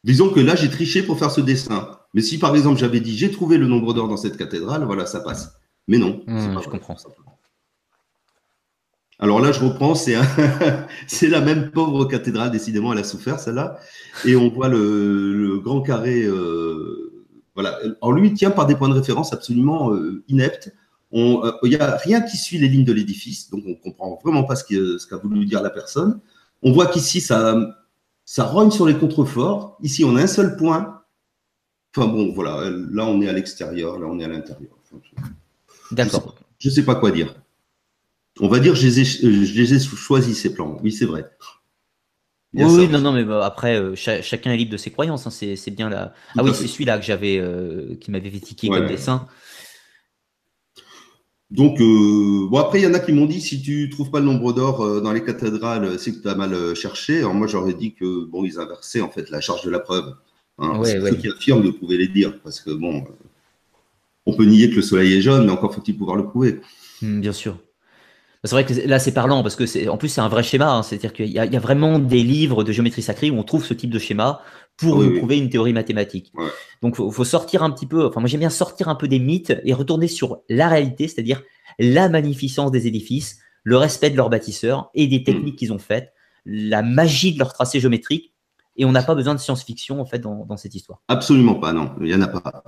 Disons 0.04 0.30
que 0.30 0.40
là, 0.40 0.56
j'ai 0.56 0.70
triché 0.70 1.04
pour 1.04 1.20
faire 1.20 1.30
ce 1.30 1.42
dessin. 1.42 1.97
Mais 2.14 2.22
si 2.22 2.38
par 2.40 2.56
exemple 2.56 2.80
j'avais 2.80 3.00
dit 3.00 3.18
j'ai 3.18 3.32
trouvé 3.32 3.58
le 3.58 3.68
nombre 3.68 3.94
d'or 3.94 4.08
dans 4.08 4.18
cette 4.18 4.38
cathédrale, 4.38 4.84
voilà, 4.86 5.06
ça 5.06 5.20
passe. 5.20 5.54
Mais 5.88 5.98
non. 5.98 6.22
Mmh, 6.28 6.60
je 6.64 6.70
comprends. 6.70 6.98
ça. 6.98 7.10
Alors 9.20 9.40
là, 9.40 9.52
je 9.52 9.60
reprends, 9.60 9.96
c'est 11.08 11.28
la 11.28 11.42
même 11.42 11.72
pauvre 11.72 12.06
cathédrale, 12.06 12.52
décidément, 12.52 12.94
elle 12.94 13.00
a 13.00 13.04
souffert, 13.04 13.40
celle-là. 13.40 13.80
Et 14.26 14.36
on 14.36 14.50
voit 14.50 14.68
le, 14.68 15.60
grand 15.64 15.82
carré. 15.82 16.24
Euh, 16.24 17.26
voilà. 17.56 17.80
Alors 18.02 18.14
lui, 18.14 18.28
il 18.28 18.34
tient 18.34 18.52
par 18.52 18.68
des 18.68 18.76
points 18.76 18.90
de 18.90 18.94
référence 18.94 19.34
absolument 19.34 19.92
euh, 19.92 20.24
ineptes. 20.28 20.72
Euh, 21.14 21.52
il 21.64 21.70
n'y 21.70 21.78
a 21.78 21.98
rien 21.98 22.22
qui 22.22 22.38
suit 22.38 22.60
les 22.60 22.68
lignes 22.68 22.84
de 22.84 22.94
l'édifice, 22.94 23.50
donc 23.50 23.64
on 23.66 23.70
ne 23.70 23.76
comprend 23.76 24.20
vraiment 24.24 24.44
pas 24.44 24.56
ce 24.56 25.08
qu'a 25.08 25.18
voulu 25.18 25.46
dire 25.46 25.64
la 25.64 25.70
personne. 25.72 26.20
On 26.62 26.72
voit 26.72 26.88
qu'ici, 26.88 27.22
ça, 27.22 27.58
ça 28.26 28.44
rogne 28.44 28.72
sur 28.72 28.86
les 28.86 28.96
contreforts. 28.96 29.78
Ici, 29.82 30.04
on 30.04 30.16
a 30.16 30.22
un 30.22 30.28
seul 30.28 30.58
point 30.58 30.97
Enfin 31.98 32.08
bon, 32.08 32.32
voilà, 32.32 32.70
là 32.92 33.06
on 33.08 33.20
est 33.22 33.28
à 33.28 33.34
l'extérieur, 33.34 33.98
là 33.98 34.06
on 34.08 34.20
est 34.20 34.24
à 34.24 34.28
l'intérieur. 34.28 34.70
D'accord. 35.92 36.36
Je 36.60 36.70
ne 36.70 36.74
sais, 36.74 36.86
pas 36.86 36.94
quoi 36.94 37.10
dire. 37.10 37.36
On 38.40 38.48
va 38.48 38.60
dire 38.60 38.76
je 38.76 38.86
les 38.86 39.00
ai, 39.00 39.04
je 39.04 39.28
les 39.28 39.74
ai 39.74 39.80
choisis 39.80 40.40
ces 40.40 40.54
plans. 40.54 40.78
Oui, 40.84 40.92
c'est 40.92 41.06
vrai. 41.06 41.26
Oui, 42.54 42.88
non, 42.88 43.00
non, 43.00 43.12
mais 43.12 43.26
après, 43.44 43.80
euh, 43.80 43.96
chacun 43.96 44.52
est 44.52 44.58
libre 44.58 44.72
de 44.72 44.78
ses 44.78 44.92
croyances. 44.92 45.26
Hein, 45.26 45.32
c'est 45.32 45.72
bien 45.72 45.90
là. 45.90 46.14
Ah 46.38 46.44
oui, 46.44 46.52
c'est 46.54 46.68
celui-là 46.68 47.00
que 47.00 47.06
j'avais, 47.06 47.40
euh, 47.40 47.96
qui 48.00 48.12
m'avait 48.12 48.30
fait 48.30 48.40
tiquer 48.40 48.70
comme 48.70 48.88
dessin. 48.88 49.28
Donc, 51.50 51.80
euh, 51.82 52.48
bon, 52.50 52.58
après, 52.58 52.80
il 52.80 52.84
y 52.84 52.88
en 52.88 52.94
a 52.94 53.00
qui 53.00 53.12
m'ont 53.12 53.26
dit 53.26 53.42
si 53.42 53.62
tu 53.62 53.90
trouves 53.90 54.12
pas 54.12 54.20
le 54.20 54.26
nombre 54.26 54.54
d'or 54.54 55.02
dans 55.02 55.14
les 55.14 55.24
cathédrales, 55.24 55.98
c'est 55.98 56.14
que 56.14 56.22
tu 56.22 56.28
as 56.28 56.36
mal 56.36 56.76
cherché. 56.76 57.20
Alors, 57.20 57.34
moi, 57.34 57.48
j'aurais 57.48 57.74
dit 57.74 57.94
que, 57.94 58.26
bon, 58.26 58.44
ils 58.44 58.60
inversaient 58.60 59.02
en 59.02 59.10
fait 59.10 59.30
la 59.32 59.42
charge 59.42 59.64
de 59.64 59.70
la 59.72 59.80
preuve. 59.80 60.14
Hein, 60.60 60.82
ceux 60.84 61.16
qui 61.16 61.28
affirment 61.28 61.64
de 61.64 61.70
pouvoir 61.70 62.00
les 62.00 62.08
dire, 62.08 62.40
parce 62.42 62.60
que 62.62 62.72
bon, 62.72 63.04
on 64.26 64.34
peut 64.34 64.46
nier 64.46 64.70
que 64.70 64.76
le 64.76 64.82
soleil 64.82 65.14
est 65.14 65.22
jaune, 65.22 65.46
mais 65.46 65.52
encore 65.52 65.74
faut-il 65.74 65.96
pouvoir 65.96 66.18
le 66.18 66.26
prouver. 66.26 66.60
Hmm, 67.02 67.22
bien 67.22 67.34
sûr. 67.34 67.58
C'est 68.44 68.52
vrai 68.52 68.66
que 68.66 68.74
là, 68.88 69.00
c'est 69.00 69.14
parlant 69.14 69.44
parce 69.44 69.56
que 69.56 69.66
c'est, 69.66 69.88
en 69.90 69.98
plus, 69.98 70.10
c'est 70.10 70.22
un 70.22 70.30
vrai 70.30 70.44
schéma. 70.44 70.72
Hein. 70.72 70.84
C'est-à-dire 70.84 71.12
qu'il 71.12 71.28
y, 71.28 71.40
a 71.40 71.60
vraiment 71.60 72.00
des 72.00 72.24
livres 72.24 72.64
de 72.64 72.72
géométrie 72.72 73.02
sacrée 73.02 73.30
où 73.30 73.38
on 73.38 73.44
trouve 73.44 73.66
ce 73.66 73.74
type 73.74 73.90
de 73.90 74.00
schéma 74.00 74.42
pour 74.78 75.04
prouver 75.16 75.38
une 75.38 75.50
théorie 75.50 75.74
mathématique. 75.74 76.32
Donc, 76.82 76.96
il 77.00 77.12
faut, 77.12 77.26
sortir 77.26 77.64
un 77.64 77.72
petit 77.72 77.88
peu. 77.88 78.06
Enfin, 78.06 78.20
moi, 78.20 78.30
j'aime 78.30 78.40
bien 78.40 78.50
sortir 78.50 78.90
un 78.90 78.96
peu 78.96 79.08
des 79.08 79.20
mythes 79.20 79.54
et 79.66 79.74
retourner 79.74 80.08
sur 80.08 80.42
la 80.50 80.70
réalité, 80.70 81.08
c'est-à-dire 81.08 81.42
la 81.80 82.10
magnificence 82.10 82.72
des 82.72 82.88
édifices, 82.88 83.40
le 83.64 83.78
respect 83.78 84.12
de 84.12 84.18
leurs 84.18 84.30
bâtisseurs 84.30 84.92
et 84.94 85.08
des 85.08 85.24
techniques 85.24 85.56
mm. 85.56 85.58
qu'ils 85.58 85.74
ont 85.74 85.80
faites, 85.80 86.14
la 86.46 86.84
magie 86.84 87.34
de 87.34 87.40
leur 87.40 87.54
tracé 87.54 87.80
géométrique. 87.80 88.34
Et 88.78 88.86
on 88.86 88.92
n'a 88.92 89.04
pas 89.04 89.16
besoin 89.16 89.34
de 89.34 89.40
science-fiction 89.40 90.00
en 90.00 90.06
fait 90.06 90.20
dans, 90.20 90.58
cette 90.58 90.76
histoire. 90.76 91.02
Absolument 91.08 91.56
pas, 91.56 91.74
non. 91.74 91.96
Il 92.00 92.06
n'y 92.06 92.14
en 92.14 92.22
a 92.22 92.28
pas. 92.28 92.64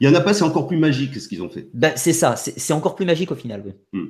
Il 0.00 0.08
n'y 0.08 0.14
en 0.14 0.18
a 0.18 0.22
pas, 0.22 0.32
c'est 0.32 0.44
encore 0.44 0.66
plus 0.66 0.78
magique 0.78 1.14
ce 1.20 1.28
qu'ils 1.28 1.42
ont 1.42 1.50
fait. 1.50 1.68
Ben, 1.74 1.92
c'est 1.96 2.12
ça, 2.12 2.36
c'est 2.36 2.72
encore 2.72 2.94
plus 2.94 3.04
magique 3.04 3.30
au 3.30 3.34
final. 3.34 3.74
Hmm. 3.92 4.06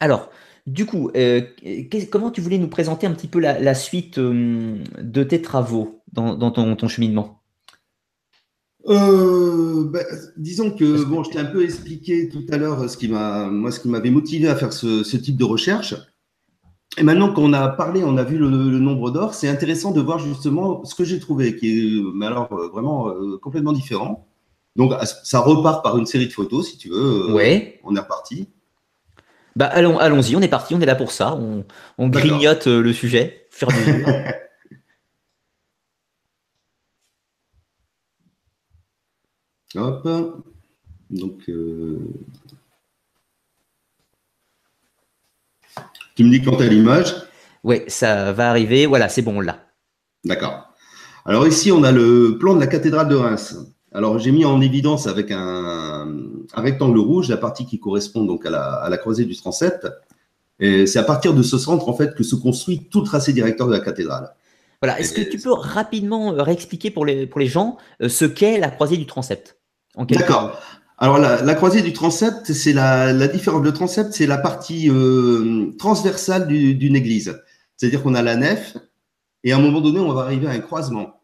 Alors, 0.00 0.30
du 0.66 0.84
coup, 0.84 1.10
euh, 1.16 1.42
comment 2.10 2.30
tu 2.30 2.40
voulais 2.40 2.58
nous 2.58 2.68
présenter 2.68 3.06
un 3.06 3.12
petit 3.12 3.28
peu 3.28 3.38
la, 3.38 3.74
suite 3.74 4.18
euh, 4.18 4.82
de 5.00 5.22
tes 5.22 5.40
travaux 5.40 6.02
dans, 6.12 6.50
ton, 6.50 6.88
cheminement? 6.88 7.42
Euh, 8.88 9.84
ben, 9.88 10.04
disons 10.36 10.70
que 10.70 11.04
bon, 11.04 11.22
je 11.22 11.30
t'ai 11.30 11.38
un 11.38 11.44
peu 11.44 11.64
expliqué 11.64 12.28
tout 12.28 12.44
à 12.50 12.56
l'heure 12.56 12.88
ce 12.88 12.96
qui 12.96 13.08
m'a, 13.08 13.48
moi, 13.48 13.70
ce 13.70 13.80
qui 13.80 13.88
m'avait 13.88 14.10
motivé 14.10 14.48
à 14.48 14.56
faire 14.56 14.72
ce, 14.72 15.16
type 15.16 15.36
de 15.36 15.44
recherche. 15.44 15.94
Et 16.98 17.02
maintenant 17.02 17.32
qu'on 17.32 17.52
a 17.52 17.68
parlé, 17.68 18.02
on 18.04 18.16
a 18.16 18.24
vu 18.24 18.38
le, 18.38 18.48
nombre 18.48 19.10
d'or, 19.10 19.34
c'est 19.34 19.48
intéressant 19.48 19.90
de 19.90 20.00
voir 20.00 20.18
justement 20.18 20.82
ce 20.84 20.94
que 20.94 21.04
j'ai 21.04 21.20
trouvé, 21.20 21.54
qui 21.56 21.68
est 21.68 22.02
mais 22.14 22.26
alors 22.26 22.50
euh, 22.52 22.68
vraiment 22.68 23.08
euh, 23.08 23.36
complètement 23.38 23.72
différent. 23.72 24.26
Donc 24.76 24.94
ça 25.24 25.40
repart 25.40 25.82
par 25.82 25.98
une 25.98 26.06
série 26.06 26.26
de 26.26 26.32
photos, 26.32 26.70
si 26.70 26.78
tu 26.78 26.88
veux. 26.88 27.30
Euh, 27.30 27.34
oui. 27.34 27.74
On 27.84 27.94
est 27.96 28.00
reparti. 28.00 28.48
Bah 29.56 29.66
allons, 29.66 29.98
allons-y, 29.98 30.36
on 30.36 30.40
est 30.40 30.48
parti, 30.48 30.74
on 30.74 30.80
est 30.80 30.86
là 30.86 30.94
pour 30.94 31.12
ça. 31.12 31.38
On, 31.98 32.08
grignote 32.08 32.66
le 32.66 32.92
sujet, 32.92 33.46
faire 33.50 33.68
du 33.68 34.04
Hop. 39.78 40.08
Donc 41.10 41.50
Tu 46.16 46.24
me 46.24 46.30
dis 46.30 46.42
quand 46.42 46.56
tu 46.56 46.62
as 46.62 46.66
l'image 46.66 47.14
Oui, 47.62 47.82
ça 47.86 48.32
va 48.32 48.50
arriver. 48.50 48.86
Voilà, 48.86 49.08
c'est 49.08 49.22
bon 49.22 49.40
là. 49.40 49.60
D'accord. 50.24 50.72
Alors 51.26 51.46
ici, 51.46 51.70
on 51.70 51.84
a 51.84 51.92
le 51.92 52.38
plan 52.38 52.54
de 52.54 52.60
la 52.60 52.66
cathédrale 52.66 53.08
de 53.08 53.14
Reims. 53.14 53.56
Alors 53.92 54.18
j'ai 54.18 54.32
mis 54.32 54.44
en 54.44 54.60
évidence 54.60 55.06
avec 55.06 55.30
un, 55.30 56.08
rectangle 56.54 56.98
rouge 56.98 57.28
la 57.28 57.36
partie 57.36 57.66
qui 57.66 57.78
correspond 57.78 58.24
donc 58.24 58.46
à 58.46 58.50
la, 58.50 58.96
croisée 58.98 59.26
du 59.26 59.36
transept. 59.36 59.86
Et 60.58 60.86
c'est 60.86 60.98
à 60.98 61.02
partir 61.02 61.34
de 61.34 61.42
ce 61.42 61.58
centre 61.58 61.88
en 61.88 61.94
fait 61.94 62.14
que 62.14 62.22
se 62.22 62.34
construit 62.34 62.88
tout 62.90 63.00
le 63.00 63.06
tracé 63.06 63.34
directeur 63.34 63.66
de 63.66 63.72
la 63.72 63.80
cathédrale. 63.80 64.34
Voilà. 64.80 64.98
Est-ce 64.98 65.12
que 65.12 65.20
tu 65.20 65.38
peux 65.38 65.52
rapidement 65.52 66.32
euh, 66.32 66.42
réexpliquer 66.42 66.90
pour 66.90 67.04
les, 67.04 67.26
pour 67.26 67.40
les 67.40 67.46
gens 67.46 67.76
euh, 68.02 68.08
ce 68.08 68.24
qu'est 68.24 68.58
la 68.58 68.70
croisée 68.70 68.96
du 68.96 69.06
transept 69.06 69.58
D'accord. 70.10 70.60
Alors 70.98 71.18
la, 71.18 71.54
croisée 71.54 71.82
du 71.82 71.92
transept, 71.92 72.52
c'est 72.52 72.72
la, 72.72 73.12
la, 73.12 73.28
différence. 73.28 73.62
Le 73.62 73.72
transept, 73.72 74.14
c'est 74.14 74.26
la 74.26 74.38
partie 74.38 74.88
euh, 74.88 75.72
transversale 75.78 76.48
d'une 76.48 76.96
église. 76.96 77.38
C'est-à-dire 77.76 78.02
qu'on 78.02 78.14
a 78.14 78.22
la 78.22 78.36
nef 78.36 78.76
et 79.44 79.52
à 79.52 79.56
un 79.56 79.60
moment 79.60 79.80
donné, 79.80 80.00
on 80.00 80.12
va 80.12 80.22
arriver 80.22 80.46
à 80.46 80.50
un 80.50 80.58
croisement. 80.60 81.20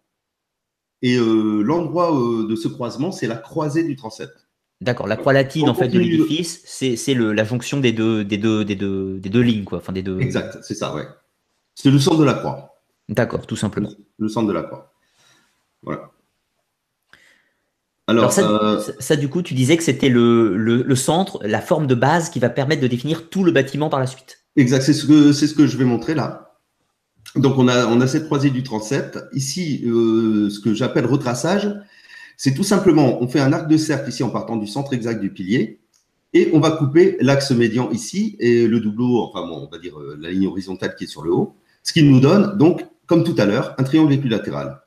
Et 1.00 1.16
euh, 1.16 1.62
l'endroit 1.62 2.14
euh, 2.14 2.46
de 2.46 2.54
ce 2.54 2.68
croisement, 2.68 3.12
c'est 3.12 3.26
la 3.26 3.36
croisée 3.36 3.82
du 3.82 3.96
transept. 3.96 4.30
D'accord. 4.82 5.06
La 5.06 5.16
croix 5.16 5.32
latine 5.32 5.68
en 5.68 5.74
fait 5.74 5.88
de 5.88 5.98
l'édifice, 5.98 6.62
c'est 6.66 7.14
la 7.14 7.44
jonction 7.44 7.80
des 7.80 7.92
deux, 7.92 8.24
des 8.24 8.36
deux, 8.36 8.64
des 8.64 8.76
deux, 8.76 9.18
des 9.18 9.30
deux 9.30 9.40
lignes 9.40 9.64
quoi. 9.64 9.78
Enfin 9.78 9.92
des 9.92 10.02
deux. 10.02 10.20
Exact, 10.20 10.58
c'est 10.62 10.74
ça, 10.74 10.94
ouais. 10.94 11.06
C'est 11.74 11.90
le 11.90 11.98
centre 11.98 12.18
de 12.18 12.24
la 12.24 12.34
croix. 12.34 12.80
D'accord, 13.08 13.46
tout 13.46 13.56
simplement. 13.56 13.90
Le 14.18 14.28
centre 14.28 14.48
de 14.48 14.52
la 14.52 14.62
croix. 14.62 14.92
Voilà. 15.82 16.10
Alors, 18.08 18.36
euh, 18.38 18.80
ça, 18.98 19.16
du 19.16 19.28
coup, 19.28 19.42
tu 19.42 19.54
disais 19.54 19.76
que 19.76 19.82
c'était 19.82 20.08
le, 20.08 20.94
centre, 20.94 21.38
la 21.44 21.60
forme 21.60 21.86
de 21.86 21.94
base 21.94 22.30
qui 22.30 22.40
va 22.40 22.48
permettre 22.48 22.82
de 22.82 22.88
définir 22.88 23.28
tout 23.28 23.44
le 23.44 23.52
bâtiment 23.52 23.88
par 23.88 24.00
la 24.00 24.06
suite. 24.06 24.44
Exact, 24.56 24.82
c'est 24.82 24.92
ce 24.92 25.06
que, 25.06 25.32
c'est 25.32 25.46
ce 25.46 25.54
que 25.54 25.66
je 25.66 25.76
vais 25.76 25.84
montrer 25.84 26.14
là. 26.14 26.58
Donc, 27.36 27.56
on 27.58 27.68
a, 27.68 27.86
on 27.86 28.00
a 28.00 28.06
cette 28.06 28.26
croisée 28.26 28.50
du 28.50 28.62
transept. 28.62 29.18
Ici, 29.32 29.82
euh, 29.86 30.50
ce 30.50 30.60
que 30.60 30.74
j'appelle 30.74 31.06
retraçage, 31.06 31.72
c'est 32.36 32.54
tout 32.54 32.64
simplement, 32.64 33.22
on 33.22 33.28
fait 33.28 33.40
un 33.40 33.52
arc 33.52 33.68
de 33.68 33.76
cercle 33.76 34.08
ici 34.08 34.22
en 34.22 34.30
partant 34.30 34.56
du 34.56 34.66
centre 34.66 34.92
exact 34.92 35.20
du 35.20 35.32
pilier 35.32 35.80
et 36.34 36.50
on 36.52 36.60
va 36.60 36.72
couper 36.72 37.16
l'axe 37.20 37.50
médian 37.52 37.90
ici 37.90 38.36
et 38.40 38.66
le 38.66 38.80
doubleau, 38.80 39.22
enfin 39.22 39.46
bon, 39.46 39.66
on 39.66 39.70
va 39.70 39.78
dire 39.78 39.98
euh, 39.98 40.18
la 40.20 40.30
ligne 40.30 40.46
horizontale 40.46 40.94
qui 40.96 41.04
est 41.04 41.06
sur 41.06 41.22
le 41.22 41.32
haut, 41.32 41.56
ce 41.82 41.92
qui 41.92 42.02
nous 42.02 42.20
donne 42.20 42.56
donc, 42.58 42.84
comme 43.06 43.22
tout 43.22 43.34
à 43.38 43.44
l'heure, 43.44 43.74
un 43.78 43.84
triangle 43.84 44.12
équilatéral. 44.12 44.82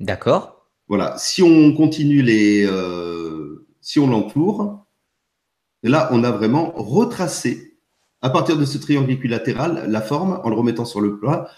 D'accord. 0.00 0.57
Voilà, 0.88 1.14
si 1.18 1.42
on 1.42 1.74
continue 1.74 2.22
les, 2.22 2.66
euh, 2.66 3.66
si 3.82 3.98
on 3.98 4.08
l'entoure, 4.08 4.86
là, 5.82 6.08
on 6.12 6.24
a 6.24 6.30
vraiment 6.30 6.72
retracé, 6.74 7.76
à 8.22 8.30
partir 8.30 8.56
de 8.56 8.64
ce 8.64 8.78
triangle 8.78 9.12
équilatéral, 9.12 9.84
la 9.88 10.00
forme 10.00 10.40
en 10.42 10.48
le 10.48 10.56
remettant 10.56 10.86
sur 10.86 11.00
le 11.00 11.18
plat. 11.18 11.50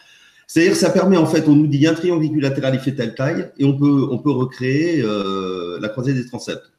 C'est-à-dire 0.48 0.74
ça 0.74 0.90
permet, 0.90 1.16
en 1.16 1.26
fait, 1.26 1.48
on 1.48 1.54
nous 1.54 1.68
dit 1.68 1.86
un 1.86 1.94
triangle 1.94 2.24
équilatéral, 2.24 2.74
il 2.74 2.80
fait 2.80 2.94
telle 2.94 3.14
taille, 3.14 3.50
et 3.56 3.64
on 3.64 3.78
peut, 3.78 4.08
on 4.10 4.18
peut 4.18 4.32
recréer 4.32 5.00
euh, 5.00 5.78
la 5.80 5.88
croisée 5.88 6.12
des 6.12 6.26
transepts. 6.26 6.72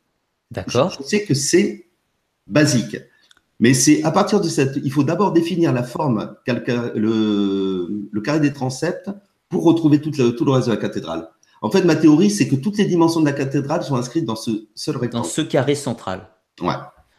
D'accord. 0.51 0.93
Je, 0.99 1.03
sais 1.03 1.23
que 1.23 1.33
c'est 1.33 1.87
basique. 2.47 2.97
Mais 3.61 3.73
c'est 3.73 4.03
à 4.03 4.11
partir 4.11 4.41
de 4.41 4.49
cette. 4.49 4.77
Il 4.83 4.91
faut 4.91 5.03
d'abord 5.03 5.31
définir 5.31 5.71
la 5.71 5.83
forme, 5.83 6.35
le, 6.95 8.09
le 8.11 8.21
carré 8.21 8.41
des 8.41 8.51
transepts, 8.51 9.09
pour 9.47 9.63
retrouver 9.63 10.01
tout 10.01 10.11
le 10.11 10.51
reste 10.51 10.67
de 10.67 10.73
la 10.73 10.77
cathédrale. 10.77 11.29
En 11.61 11.69
fait, 11.69 11.83
ma 11.83 11.95
théorie, 11.95 12.31
c'est 12.31 12.47
que 12.47 12.55
toutes 12.55 12.77
les 12.77 12.85
dimensions 12.85 13.21
de 13.21 13.25
la 13.25 13.33
cathédrale 13.33 13.83
sont 13.83 13.95
inscrites 13.95 14.25
dans 14.25 14.35
ce 14.35 14.67
seul 14.75 14.97
rectangle. 14.97 15.23
Dans 15.23 15.29
ce 15.29 15.41
carré 15.41 15.75
central. 15.75 16.27
Ouais. 16.59 16.73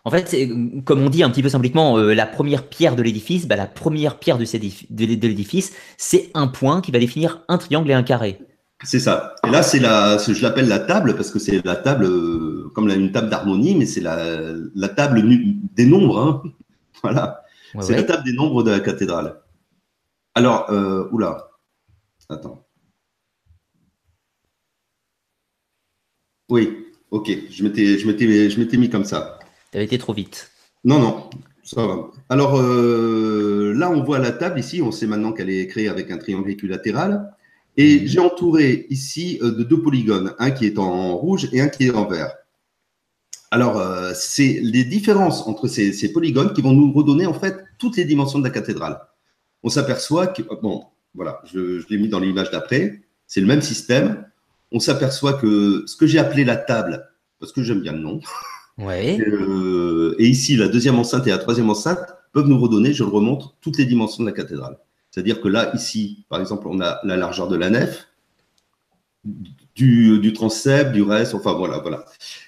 En 0.04 0.10
fait, 0.10 0.36
comme 0.84 1.00
on 1.00 1.10
dit 1.10 1.22
un 1.22 1.30
petit 1.30 1.42
peu 1.42 1.48
simplement, 1.48 1.96
euh, 1.96 2.12
la 2.12 2.26
première 2.26 2.68
pierre 2.68 2.96
de 2.96 3.02
l'édifice, 3.02 3.46
bah, 3.46 3.54
la 3.54 3.66
première 3.66 4.18
pierre 4.18 4.36
de, 4.36 4.44
de 4.44 5.28
l'édifice, 5.28 5.72
c'est 5.96 6.30
un 6.34 6.48
point 6.48 6.80
qui 6.80 6.90
va 6.90 6.98
définir 6.98 7.44
un 7.48 7.56
triangle 7.56 7.90
et 7.90 7.94
un 7.94 8.02
carré. 8.02 8.40
C'est 8.84 8.98
ça. 8.98 9.36
Et 9.46 9.50
là, 9.50 9.62
c'est 9.62 9.78
la, 9.78 10.18
je 10.18 10.42
l'appelle 10.42 10.66
la 10.66 10.80
table 10.80 11.14
parce 11.14 11.30
que 11.30 11.38
c'est 11.38 11.64
la 11.64 11.76
table, 11.76 12.04
euh, 12.04 12.68
comme 12.74 12.90
une 12.90 13.12
table 13.12 13.30
d'harmonie, 13.30 13.76
mais 13.76 13.86
c'est 13.86 14.00
la, 14.00 14.88
table 14.88 15.22
des 15.74 15.86
nombres. 15.86 16.18
Hein. 16.18 16.42
Voilà. 17.02 17.42
c'est 17.80 17.96
la 17.96 18.04
table 18.04 18.22
des 18.22 18.32
nombres 18.32 18.62
de 18.62 18.70
la 18.70 18.78
cathédrale. 18.78 19.40
Alors, 20.36 20.70
euh, 20.70 21.08
oula. 21.10 21.50
Attends. 22.28 22.61
Oui, 26.52 26.84
ok. 27.10 27.30
Je 27.50 27.64
m'étais, 27.64 27.98
je 27.98 28.06
m'étais, 28.06 28.50
je 28.50 28.60
m'étais 28.60 28.76
mis 28.76 28.90
comme 28.90 29.06
ça. 29.06 29.38
Tu 29.70 29.78
avais 29.78 29.86
été 29.86 29.96
trop 29.96 30.12
vite. 30.12 30.50
Non, 30.84 30.98
non, 30.98 31.30
ça 31.64 31.86
va. 31.86 32.10
Alors 32.28 32.60
euh, 32.60 33.72
là, 33.74 33.90
on 33.90 34.02
voit 34.02 34.18
la 34.18 34.32
table 34.32 34.60
ici. 34.60 34.82
On 34.82 34.92
sait 34.92 35.06
maintenant 35.06 35.32
qu'elle 35.32 35.48
est 35.48 35.66
créée 35.66 35.88
avec 35.88 36.10
un 36.10 36.18
triangle 36.18 36.50
équilatéral. 36.50 37.32
Et 37.78 38.00
mhm. 38.00 38.06
j'ai 38.06 38.18
entouré 38.18 38.86
ici 38.90 39.38
euh, 39.40 39.50
de 39.52 39.62
deux 39.62 39.80
polygones, 39.80 40.34
un 40.38 40.50
qui 40.50 40.66
est 40.66 40.78
en 40.78 41.16
rouge 41.16 41.48
et 41.54 41.62
un 41.62 41.68
qui 41.68 41.86
est 41.86 41.90
en 41.90 42.06
vert. 42.06 42.34
Alors, 43.50 43.78
euh, 43.78 44.12
c'est 44.14 44.60
les 44.62 44.84
différences 44.84 45.46
entre 45.46 45.68
ces, 45.68 46.12
polygones 46.12 46.52
qui 46.52 46.60
vont 46.60 46.74
nous 46.74 46.92
redonner 46.92 47.24
en 47.24 47.32
fait 47.32 47.64
toutes 47.78 47.96
les 47.96 48.04
dimensions 48.04 48.40
de 48.40 48.44
la 48.44 48.50
cathédrale. 48.50 49.00
On 49.62 49.70
s'aperçoit 49.70 50.26
que, 50.26 50.42
bon, 50.60 50.84
voilà, 51.14 51.40
je, 51.50 51.78
je 51.78 51.88
l'ai 51.88 51.96
mis 51.96 52.08
dans 52.08 52.20
l'image 52.20 52.50
d'après, 52.50 53.00
c'est 53.26 53.40
le 53.40 53.46
même 53.46 53.62
système 53.62 54.26
on 54.72 54.80
s'aperçoit 54.80 55.34
que 55.34 55.84
ce 55.86 55.96
que 55.96 56.06
j'ai 56.06 56.18
appelé 56.18 56.44
la 56.44 56.56
table, 56.56 57.08
parce 57.38 57.52
que 57.52 57.62
j'aime 57.62 57.80
bien 57.80 57.92
le 57.92 57.98
nom, 57.98 58.20
euh, 58.80 60.14
et 60.18 60.26
ici 60.26 60.56
la 60.56 60.68
deuxième 60.68 60.98
enceinte 60.98 61.26
et 61.26 61.30
la 61.30 61.38
troisième 61.38 61.70
enceinte 61.70 62.00
peuvent 62.32 62.48
nous 62.48 62.58
redonner, 62.58 62.92
je 62.92 63.04
le 63.04 63.10
remontre, 63.10 63.54
toutes 63.60 63.78
les 63.78 63.84
dimensions 63.84 64.24
de 64.24 64.28
la 64.28 64.34
cathédrale. 64.34 64.78
C'est-à-dire 65.10 65.40
que 65.40 65.48
là, 65.48 65.70
ici, 65.74 66.24
par 66.30 66.40
exemple, 66.40 66.66
on 66.68 66.80
a 66.80 66.98
la 67.04 67.16
largeur 67.16 67.48
de 67.48 67.56
la 67.56 67.68
nef, 67.68 68.08
du, 69.74 70.18
du 70.18 70.32
transept, 70.32 70.92
du 70.92 71.02
reste, 71.02 71.34
enfin 71.34 71.52
voilà, 71.52 71.78
voilà. 71.78 72.06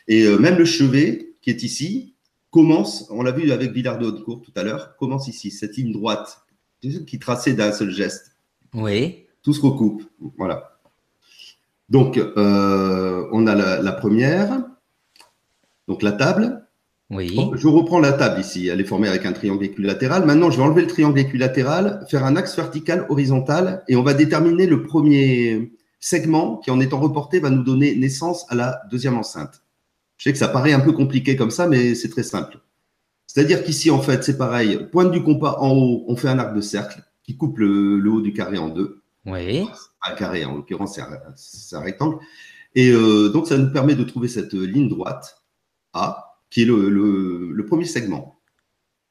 Et 0.09 0.25
euh, 0.25 0.39
même 0.39 0.57
le 0.57 0.65
chevet 0.65 1.35
qui 1.43 1.51
est 1.51 1.63
ici 1.63 2.15
commence, 2.51 3.07
on 3.11 3.23
l'a 3.23 3.33
vu 3.33 3.51
avec 3.53 3.73
Villard 3.73 3.99
de 3.99 4.07
Haute-Cour 4.07 4.41
tout 4.41 4.53
à 4.57 4.63
l'heure, 4.63 4.97
commence 4.97 5.29
ici, 5.29 5.51
cette 5.51 5.77
ligne 5.77 5.93
droite 5.93 6.41
qui 7.07 7.19
traçait 7.19 7.55
d'un 7.55 7.73
seul 7.73 7.91
geste. 7.91 8.37
Oui. 8.75 9.27
Tout 9.43 9.53
se 9.53 9.61
recoupe, 9.61 10.05
voilà. 10.39 10.74
Donc, 11.89 12.19
euh, 12.19 13.29
on 13.33 13.47
a 13.47 13.55
la, 13.55 13.93
première, 13.93 14.65
donc 15.89 16.03
la 16.03 16.13
table. 16.13 16.61
Oui. 17.11 17.39
je 17.55 17.69
reprends 17.69 18.01
la 18.01 18.13
table 18.13 18.41
ici. 18.41 18.69
Elle 18.69 18.81
est 18.81 18.85
formée 18.85 19.09
avec 19.09 19.27
un 19.27 19.33
triangle 19.33 19.65
équilatéral. 19.65 20.25
Maintenant, 20.25 20.51
je 20.51 20.57
vais 20.57 20.63
enlever 20.63 20.83
le 20.83 20.89
triangle 20.89 21.19
équilatéral, 21.19 22.05
faire 22.11 22.25
un 22.25 22.35
axe 22.37 22.57
vertical 22.57 23.07
horizontal 23.11 23.85
et 23.89 23.97
on 23.97 24.03
va 24.03 24.15
déterminer 24.15 24.67
le 24.67 24.83
premier 24.83 25.73
segment 26.01 26.57
qui, 26.57 26.71
en 26.71 26.81
étant 26.81 26.99
reporté, 26.99 27.41
va 27.41 27.51
nous 27.51 27.63
donner 27.63 27.95
naissance 27.95 28.47
à 28.51 28.55
la 28.55 28.81
deuxième 28.91 29.17
enceinte. 29.17 29.63
Je 30.17 30.25
sais 30.25 30.33
que 30.33 30.39
ça 30.39 30.49
paraît 30.49 30.73
un 30.73 30.81
peu 30.81 30.93
compliqué 30.93 31.37
comme 31.37 31.51
ça, 31.51 31.67
mais 31.67 31.95
c'est 31.95 32.09
très 32.09 32.23
simple. 32.23 32.59
C'est-à-dire 33.27 33.65
qu'ici, 33.65 33.91
en 33.91 34.01
fait, 34.01 34.23
c'est 34.23 34.39
pareil. 34.39 34.89
Pointe 34.93 35.11
du 35.11 35.23
compas 35.23 35.57
en 35.61 35.71
haut, 35.71 36.05
on 36.09 36.17
fait 36.17 36.29
un 36.29 36.39
arc 36.39 36.55
de 36.55 36.61
cercle 36.61 37.03
qui 37.23 37.37
coupe 37.37 37.59
le, 37.59 38.03
haut 38.07 38.21
du 38.21 38.33
carré 38.33 38.59
en 38.59 38.69
deux. 38.69 39.03
Oui. 39.27 39.67
Un 40.07 40.15
carré, 40.15 40.45
en 40.45 40.57
l'occurrence, 40.57 40.99
c'est 41.37 41.77
un, 41.77 41.81
rectangle. 41.81 42.19
Et 42.75 42.91
euh, 42.91 43.31
donc, 43.31 43.47
ça 43.47 43.57
nous 43.57 43.73
permet 43.73 43.95
de 43.95 44.05
trouver 44.05 44.29
cette 44.29 44.53
ligne 44.53 44.89
droite 44.89 45.43
A, 45.93 46.39
qui 46.51 46.63
est 46.63 46.67
le, 46.67 47.65
premier 47.67 47.87
segment. 47.87 48.41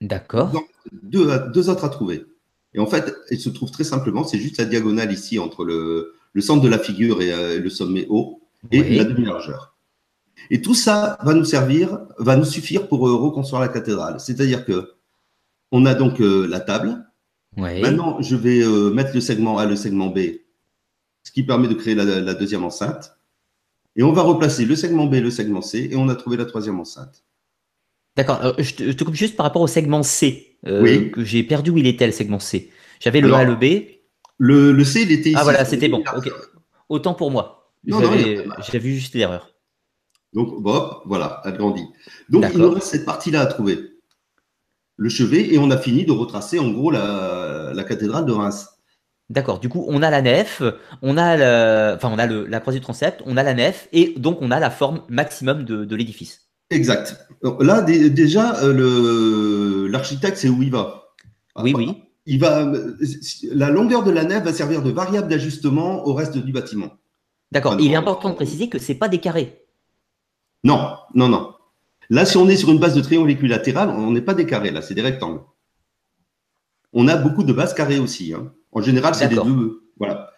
D'accord. 0.02 0.52
Deux, 0.91 1.27
deux 1.53 1.69
autres 1.69 1.85
à 1.85 1.90
trouver. 1.90 2.26
Et 2.73 2.80
en 2.80 2.88
fait, 2.88 3.15
il 3.31 3.40
se 3.40 3.49
trouve 3.49 3.72
très 3.72 3.84
simplement, 3.84 4.23
c'est 4.23 4.40
juste 4.40 4.57
la 4.57 4.65
diagonale 4.65 5.11
ici 5.11 5.40
entre 5.40 5.64
le, 5.64 6.15
centre 6.41 6.61
de 6.61 6.69
la 6.69 6.80
figure 6.80 7.22
et 7.22 7.31
euh, 7.31 7.60
le 7.60 7.69
sommet 7.69 8.06
haut 8.10 8.41
et 8.72 8.95
la 8.95 9.03
demi-largeur. 9.03 9.76
Et 10.49 10.61
tout 10.61 10.73
ça 10.73 11.18
va 11.23 11.34
nous 11.34 11.45
servir, 11.45 11.99
va 12.18 12.35
nous 12.35 12.45
suffire 12.45 12.88
pour 12.88 13.07
euh, 13.07 13.15
reconstruire 13.15 13.61
la 13.61 13.68
cathédrale. 13.68 14.19
C'est-à-dire 14.19 14.65
que 14.65 14.94
on 15.72 15.85
a 15.85 15.95
donc 15.95 16.19
la 16.19 16.60
table. 16.60 17.03
Maintenant, 17.57 18.21
je 18.21 18.35
vais 18.35 18.63
mettre 18.93 19.13
le 19.13 19.21
segment 19.21 19.57
A, 19.57 19.65
le 19.65 19.75
segment 19.75 20.07
B, 20.07 20.19
ce 21.23 21.31
qui 21.31 21.43
permet 21.43 21.67
de 21.67 21.73
créer 21.73 21.95
la, 21.95 22.34
deuxième 22.34 22.63
enceinte. 22.63 23.17
Et 23.95 24.03
on 24.03 24.11
va 24.11 24.23
replacer 24.23 24.65
le 24.65 24.75
segment 24.75 25.05
B, 25.05 25.15
le 25.15 25.30
segment 25.30 25.61
C, 25.61 25.89
et 25.91 25.95
on 25.95 26.09
a 26.09 26.15
trouvé 26.15 26.38
la 26.38 26.45
troisième 26.45 26.80
enceinte. 26.80 27.23
D'accord. 28.15 28.55
Je, 28.57 28.91
te 28.91 29.03
coupe 29.03 29.15
juste 29.15 29.35
par 29.35 29.45
rapport 29.45 29.61
au 29.61 29.67
segment 29.67 30.03
C. 30.03 30.57
Euh, 30.65 31.09
que 31.09 31.23
j'ai 31.25 31.43
perdu 31.43 31.71
où 31.71 31.77
il 31.77 31.88
était 31.88 32.05
le 32.05 32.13
segment 32.13 32.39
C. 32.39 32.71
J'avais 32.99 33.21
le 33.21 33.34
A, 33.34 33.43
le 33.43 33.55
B. 33.55 33.85
Le, 34.38 34.84
C, 34.84 35.01
il 35.01 35.11
était 35.11 35.30
ici. 35.30 35.38
Ah 35.39 35.43
voilà, 35.43 35.65
c'était 35.65 35.89
bon. 35.89 36.03
Autant 36.89 37.13
pour 37.13 37.31
moi. 37.31 37.71
J'ai 37.85 38.80
vu 38.80 38.93
juste 38.95 39.13
l'erreur. 39.15 39.49
Donc, 40.34 40.61
bon, 40.61 40.89
voilà, 41.05 41.41
agrandi. 41.43 41.84
Donc, 42.30 42.45
il 42.53 42.59
nous 42.59 42.71
reste 42.71 42.88
cette 42.88 43.05
partie-là 43.05 43.41
à 43.41 43.45
trouver. 43.45 43.77
Le 44.95 45.09
chevet, 45.09 45.53
et 45.53 45.57
on 45.57 45.71
a 45.71 45.77
fini 45.77 46.05
de 46.05 46.11
retracer 46.11 46.59
en 46.59 46.71
gros 46.71 46.91
la, 46.91 47.43
cathédrale 47.81 48.27
de 48.27 48.31
Reims. 48.31 48.69
D'accord. 49.31 49.59
Du 49.59 49.69
coup, 49.69 49.85
on 49.87 50.03
a 50.03 50.11
la 50.11 50.21
nef, 50.21 50.61
on 51.01 51.17
a, 51.17 51.95
enfin, 51.95 52.11
on 52.13 52.19
a 52.19 52.27
la 52.27 52.59
croisée 52.59 52.77
du 52.77 52.83
transept, 52.83 53.23
on 53.25 53.37
a 53.37 53.41
la 53.41 53.55
nef, 53.55 53.87
et 53.91 54.13
donc 54.17 54.37
on 54.41 54.51
a 54.51 54.59
la 54.59 54.69
forme 54.69 55.01
maximum 55.09 55.63
de 55.63 55.95
l'édifice. 55.95 56.41
Exact. 56.69 57.27
Là, 57.59 57.81
déjà, 57.81 58.63
euh, 58.63 59.87
l'architecte, 59.89 60.37
c'est 60.37 60.49
où 60.49 60.61
il 60.61 60.71
va? 60.71 61.15
Oui, 61.55 61.73
oui. 61.75 62.03
Il 62.25 62.39
va, 62.39 62.71
la 63.51 63.69
longueur 63.69 64.03
de 64.03 64.11
la 64.11 64.23
nef 64.23 64.43
va 64.43 64.53
servir 64.53 64.81
de 64.81 64.91
variable 64.91 65.27
d'ajustement 65.27 66.07
au 66.07 66.13
reste 66.13 66.37
du 66.37 66.51
bâtiment. 66.51 66.91
D'accord. 67.51 67.75
Il 67.79 67.91
est 67.91 67.95
important 67.95 68.29
de 68.29 68.35
préciser 68.35 68.69
que 68.69 68.79
ce 68.79 68.91
n'est 68.91 68.97
pas 68.97 69.09
des 69.09 69.19
carrés. 69.19 69.65
Non, 70.63 70.95
non, 71.13 71.27
non. 71.27 71.53
Là, 72.09 72.25
si 72.25 72.37
on 72.37 72.47
est 72.47 72.55
sur 72.55 72.71
une 72.71 72.79
base 72.79 72.95
de 72.95 73.01
triangle 73.01 73.29
équilatéral, 73.31 73.89
on 73.89 74.11
n'est 74.11 74.21
pas 74.21 74.33
des 74.33 74.45
carrés, 74.45 74.71
là, 74.71 74.81
c'est 74.81 74.93
des 74.93 75.01
rectangles. 75.01 75.41
On 76.94 77.07
a 77.07 77.15
beaucoup 77.15 77.44
de 77.44 77.53
bases 77.53 77.74
carrées 77.74 77.99
aussi. 77.99 78.34
Hein. 78.34 78.52
En 78.72 78.82
général, 78.82 79.15
c'est 79.15 79.28
des 79.28 79.36
deux. 79.36 79.82
Voilà. 79.98 80.32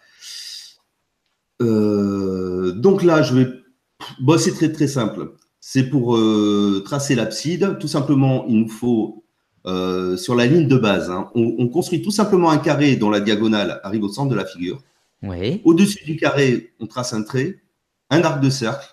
Euh, 1.62 2.72
donc 2.72 3.02
là, 3.02 3.22
je 3.22 3.34
vais. 3.34 3.48
Bon, 4.20 4.38
c'est 4.38 4.52
très 4.52 4.72
très 4.72 4.88
simple 4.88 5.30
c'est 5.68 5.90
pour 5.90 6.16
euh, 6.16 6.80
tracer 6.84 7.16
l'abside. 7.16 7.78
Tout 7.80 7.88
simplement, 7.88 8.46
il 8.46 8.60
nous 8.60 8.68
faut, 8.68 9.24
euh, 9.66 10.16
sur 10.16 10.36
la 10.36 10.46
ligne 10.46 10.68
de 10.68 10.76
base, 10.76 11.10
hein, 11.10 11.28
on, 11.34 11.66
construit 11.66 12.02
tout 12.02 12.12
simplement 12.12 12.50
un 12.50 12.58
carré 12.58 12.94
dont 12.94 13.10
la 13.10 13.18
diagonale 13.18 13.80
arrive 13.82 14.04
au 14.04 14.08
centre 14.08 14.30
de 14.30 14.36
la 14.36 14.46
figure. 14.46 14.80
Au-dessus 15.64 16.04
du 16.04 16.14
carré, 16.14 16.72
on 16.78 16.86
trace 16.86 17.12
un 17.14 17.24
trait, 17.24 17.62
un 18.10 18.22
arc 18.22 18.40
de 18.40 18.48
cercle. 18.48 18.86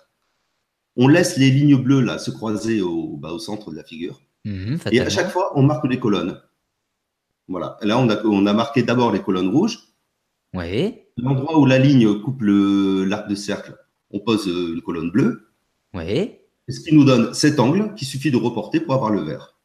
On 0.96 1.06
laisse 1.06 1.36
les 1.36 1.50
lignes 1.50 1.76
bleues 1.76 2.00
là 2.00 2.18
se 2.18 2.32
croiser 2.32 2.82
au, 2.82 3.18
bah, 3.18 3.30
au 3.30 3.38
centre 3.38 3.70
de 3.70 3.76
la 3.76 3.84
figure. 3.84 4.20
Mhm, 4.44 4.80
et 4.90 5.00
à 5.00 5.08
chaque 5.08 5.30
fois, 5.30 5.52
on 5.54 5.62
marque 5.62 5.84
les 5.84 6.00
colonnes. 6.00 6.40
Voilà. 7.48 7.76
là, 7.82 7.98
on 7.98 8.08
a, 8.08 8.22
on 8.24 8.46
a 8.46 8.52
marqué 8.52 8.82
d'abord 8.82 9.12
les 9.12 9.20
colonnes 9.20 9.50
rouges. 9.50 9.78
L'endroit 11.16 11.58
où 11.58 11.66
la 11.66 11.78
ligne 11.78 12.20
coupe 12.20 12.42
l'arc 12.42 13.28
de 13.28 13.34
cercle, 13.34 13.76
on 14.10 14.20
pose 14.20 14.48
euh, 14.48 14.74
une 14.74 14.82
colonne 14.82 15.10
bleue. 15.10 15.48
Oui. 15.92 16.32
Ce 16.68 16.80
qui 16.80 16.94
nous 16.94 17.04
donne 17.04 17.34
cet 17.34 17.60
angle 17.60 17.94
qu'il 17.94 18.06
suffit 18.06 18.30
de 18.30 18.36
reporter 18.36 18.80
pour 18.80 18.94
avoir 18.94 19.10
le 19.10 19.20
vert. 19.20 19.56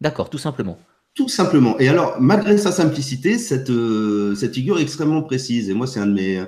D'accord, 0.00 0.30
tout 0.30 0.38
simplement. 0.38 0.78
Tout 1.14 1.28
simplement. 1.28 1.78
Et 1.78 1.88
alors, 1.88 2.16
malgré 2.20 2.56
sa 2.56 2.72
simplicité, 2.72 3.36
cette, 3.36 3.70
euh, 3.70 4.34
cette 4.34 4.54
figure 4.54 4.78
est 4.78 4.82
extrêmement 4.82 5.22
précise. 5.22 5.68
Et 5.68 5.74
moi, 5.74 5.86
c'est 5.86 6.00
un, 6.00 6.06
de 6.06 6.14
mes, 6.14 6.38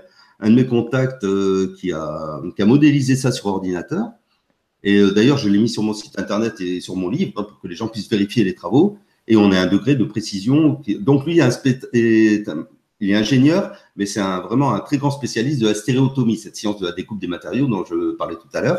un 0.40 0.50
de 0.50 0.54
mes 0.54 0.66
contacts 0.66 1.24
euh, 1.24 1.74
qui, 1.78 1.92
a, 1.92 2.40
qui 2.54 2.62
a 2.62 2.66
modélisé 2.66 3.16
ça 3.16 3.32
sur 3.32 3.46
ordinateur. 3.46 4.06
Et 4.84 4.96
euh, 4.98 5.12
d'ailleurs, 5.12 5.36
je 5.36 5.48
l'ai 5.48 5.58
mis 5.58 5.68
sur 5.68 5.82
mon 5.82 5.92
site 5.92 6.18
internet 6.18 6.60
et 6.60 6.80
sur 6.80 6.96
mon 6.96 7.10
livre 7.10 7.32
pour 7.42 7.60
que 7.60 7.68
les 7.68 7.74
gens 7.74 7.88
puissent 7.88 8.08
vérifier 8.08 8.44
les 8.44 8.54
travaux. 8.54 8.98
Et 9.32 9.36
on 9.36 9.50
a 9.50 9.58
un 9.58 9.66
degré 9.66 9.94
de 9.94 10.04
précision. 10.04 10.82
Donc, 11.00 11.24
lui, 11.24 11.40
est 11.40 12.48
il 13.02 13.10
est 13.10 13.16
ingénieur, 13.16 13.72
mais 13.96 14.04
c'est 14.04 14.20
vraiment 14.20 14.74
un 14.74 14.80
très 14.80 14.98
grand 14.98 15.10
spécialiste 15.10 15.60
de 15.60 15.68
la 15.68 15.74
stéréotomie, 15.74 16.36
cette 16.36 16.54
science 16.54 16.78
de 16.78 16.86
la 16.86 16.92
découpe 16.92 17.18
des 17.18 17.26
matériaux 17.26 17.66
dont 17.66 17.82
je 17.84 18.14
parlais 18.14 18.36
tout 18.36 18.54
à 18.54 18.60
l'heure. 18.60 18.78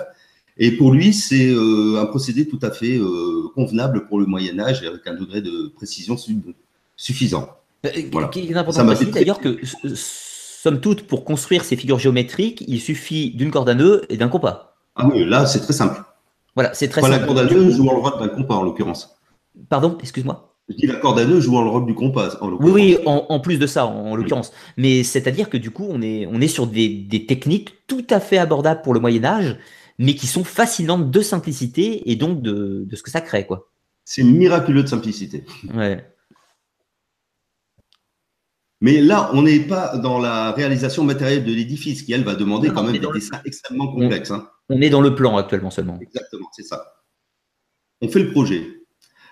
Et 0.58 0.72
pour 0.72 0.92
lui, 0.92 1.12
c'est 1.12 1.50
euh, 1.50 2.00
un 2.00 2.06
procédé 2.06 2.48
tout 2.48 2.60
à 2.62 2.70
fait 2.70 2.98
euh, 2.98 3.50
convenable 3.56 4.06
pour 4.06 4.20
le 4.20 4.28
Moyen 4.28 4.60
Âge 4.60 4.84
avec 4.84 5.08
un 5.08 5.16
degré 5.16 5.42
de 5.42 5.72
précision 5.76 6.16
suffisant. 6.96 7.50
Euh, 7.86 7.90
voilà. 8.12 8.30
Il 8.36 8.52
est 8.52 8.56
important 8.56 8.86
de 8.86 9.12
d'ailleurs 9.12 9.40
que, 9.40 9.58
somme 9.96 10.80
toute, 10.80 11.08
pour 11.08 11.26
construire 11.26 11.66
ces 11.66 11.76
figures 11.76 12.00
géométriques, 12.00 12.64
il 12.68 12.80
suffit 12.80 13.32
d'une 13.32 13.50
corde 13.52 13.70
à 13.70 13.74
nœud 13.74 14.06
et 14.08 14.18
d'un 14.18 14.30
compas. 14.30 14.76
Ah 14.96 15.10
oui, 15.12 15.26
là, 15.26 15.48
c'est 15.48 15.60
très 15.60 15.74
simple. 15.74 16.02
Voilà, 16.56 16.74
c'est 16.74 16.88
très 16.88 17.02
simple. 17.02 17.12
La 17.12 17.20
corde 17.20 17.40
à 17.40 17.46
nœud 17.46 17.72
joue 17.72 17.84
le 17.84 17.90
rôle 17.90 18.20
d'un 18.20 18.30
compas, 18.30 18.56
en 18.56 18.64
l'occurrence. 18.64 19.18
Pardon, 19.70 19.98
excuse-moi 20.00 20.50
la 20.82 20.96
corde 20.96 21.20
à 21.20 21.26
nœud 21.26 21.42
joue 21.42 21.62
le 21.62 21.70
rôle 21.70 21.86
du 21.86 21.94
compas. 21.94 22.38
En 22.40 22.50
oui, 22.54 22.72
oui, 22.72 22.98
en, 23.06 23.40
plus 23.42 23.60
de 23.60 23.68
ça, 23.68 23.86
en, 23.86 24.16
l'occurrence. 24.16 24.54
Mais 24.78 25.04
c'est-à-dire 25.04 25.50
que 25.50 25.58
du 25.58 25.72
coup, 25.72 25.86
on 25.90 26.02
est, 26.02 26.26
on 26.26 26.40
est 26.40 26.48
sur 26.48 26.68
des, 26.68 26.88
des, 26.88 27.26
techniques 27.26 27.86
tout 27.86 28.06
à 28.10 28.22
fait 28.22 28.38
abordables 28.38 28.82
pour 28.82 28.94
le 28.94 29.02
Moyen 29.02 29.26
Âge 29.26 29.58
mais 30.00 30.16
qui 30.16 30.28
sont 30.28 30.44
fascinantes 30.44 31.12
de 31.12 31.22
simplicité 31.22 32.10
et 32.12 32.16
donc 32.16 32.42
de, 32.42 32.88
ce 32.94 33.04
que 33.04 33.12
ça 33.12 33.22
crée. 33.22 33.46
quoi. 33.46 33.70
C'est 34.06 34.24
miraculeux 34.24 34.84
de 34.84 34.88
simplicité. 34.88 35.46
Ouais. 35.74 36.06
Mais 38.82 39.00
là, 39.00 39.30
on 39.34 39.44
n'est 39.44 39.62
pas 39.62 39.98
dans 39.98 40.20
la 40.20 40.52
réalisation 40.52 41.06
matérielle 41.06 41.46
de 41.46 41.54
l'édifice, 41.54 42.02
qui, 42.02 42.12
elle, 42.12 42.26
va 42.26 42.36
demander 42.36 42.70
quand 42.70 42.84
même 42.84 42.98
des 42.98 43.08
dessins 43.14 43.42
extrêmement 43.46 43.94
complexes. 43.94 44.32
Hein. 44.32 44.50
On, 44.68 44.82
est 44.82 44.90
dans 44.90 45.00
le 45.00 45.16
plan 45.16 45.38
actuellement 45.38 45.72
seulement. 45.72 45.98
Exactement, 46.02 46.50
c'est 46.52 46.64
ça. 46.64 46.84
On 48.02 48.10
fait 48.10 48.20
le 48.20 48.32
projet. 48.32 48.83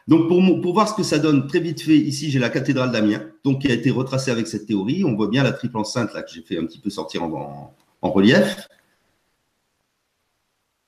Donc, 0.07 0.27
pour, 0.27 0.73
voir 0.73 0.87
ce 0.89 0.93
que 0.93 1.03
ça 1.03 1.19
donne, 1.19 1.47
très 1.47 1.59
vite 1.59 1.81
fait, 1.81 1.97
ici, 1.97 2.31
j'ai 2.31 2.39
la 2.39 2.49
cathédrale 2.49 2.91
d'Amiens, 2.91 3.23
donc 3.43 3.61
qui 3.61 3.71
a 3.71 3.73
été 3.73 3.91
retracée 3.91 4.31
avec 4.31 4.47
cette 4.47 4.65
théorie. 4.65 5.03
On 5.05 5.15
voit 5.15 5.27
bien 5.27 5.43
la 5.43 5.51
triple 5.51 5.77
enceinte, 5.77 6.13
là, 6.13 6.23
que 6.23 6.31
j'ai 6.31 6.41
fait 6.41 6.57
un 6.57 6.65
petit 6.65 6.79
peu 6.79 6.89
sortir 6.89 7.23
en 7.23 7.73
relief. 8.01 8.67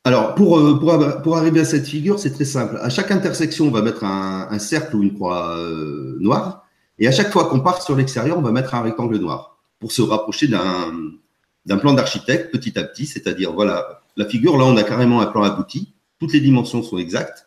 Alors, 0.05 0.35
pour, 0.35 0.59
euh, 0.59 1.21
pour, 1.23 1.37
arriver 1.37 1.61
à 1.61 1.65
cette 1.65 1.87
figure, 1.87 2.19
c'est 2.19 2.31
très 2.31 2.43
simple. 2.43 2.77
À 2.81 2.89
chaque 2.89 3.09
intersection, 3.11 3.67
on 3.67 3.71
va 3.71 3.81
mettre 3.81 4.03
un, 4.03 4.59
cercle 4.59 4.97
ou 4.97 5.03
une 5.03 5.13
croix 5.13 5.57
euh, 5.57 6.17
noire. 6.19 6.67
Et 6.99 7.07
à 7.07 7.11
chaque 7.11 7.31
fois 7.31 7.45
qu'on 7.45 7.61
part 7.61 7.81
sur 7.81 7.95
l'extérieur, 7.95 8.37
on 8.37 8.41
va 8.41 8.51
mettre 8.51 8.75
un 8.75 8.81
rectangle 8.81 9.17
noir 9.17 9.57
pour 9.79 9.93
se 9.93 10.01
rapprocher 10.01 10.47
d'un 10.47 11.77
plan 11.77 11.93
d'architecte 11.93 12.51
petit 12.51 12.77
à 12.77 12.83
petit. 12.83 13.05
C'est-à-dire, 13.05 13.53
voilà, 13.53 14.01
la 14.17 14.25
figure, 14.25 14.57
là, 14.57 14.65
on 14.65 14.75
a 14.75 14.83
carrément 14.83 15.21
un 15.21 15.25
plan 15.25 15.43
abouti. 15.43 15.93
Toutes 16.19 16.33
les 16.33 16.41
dimensions 16.41 16.83
sont 16.83 16.97
exactes. 16.97 17.42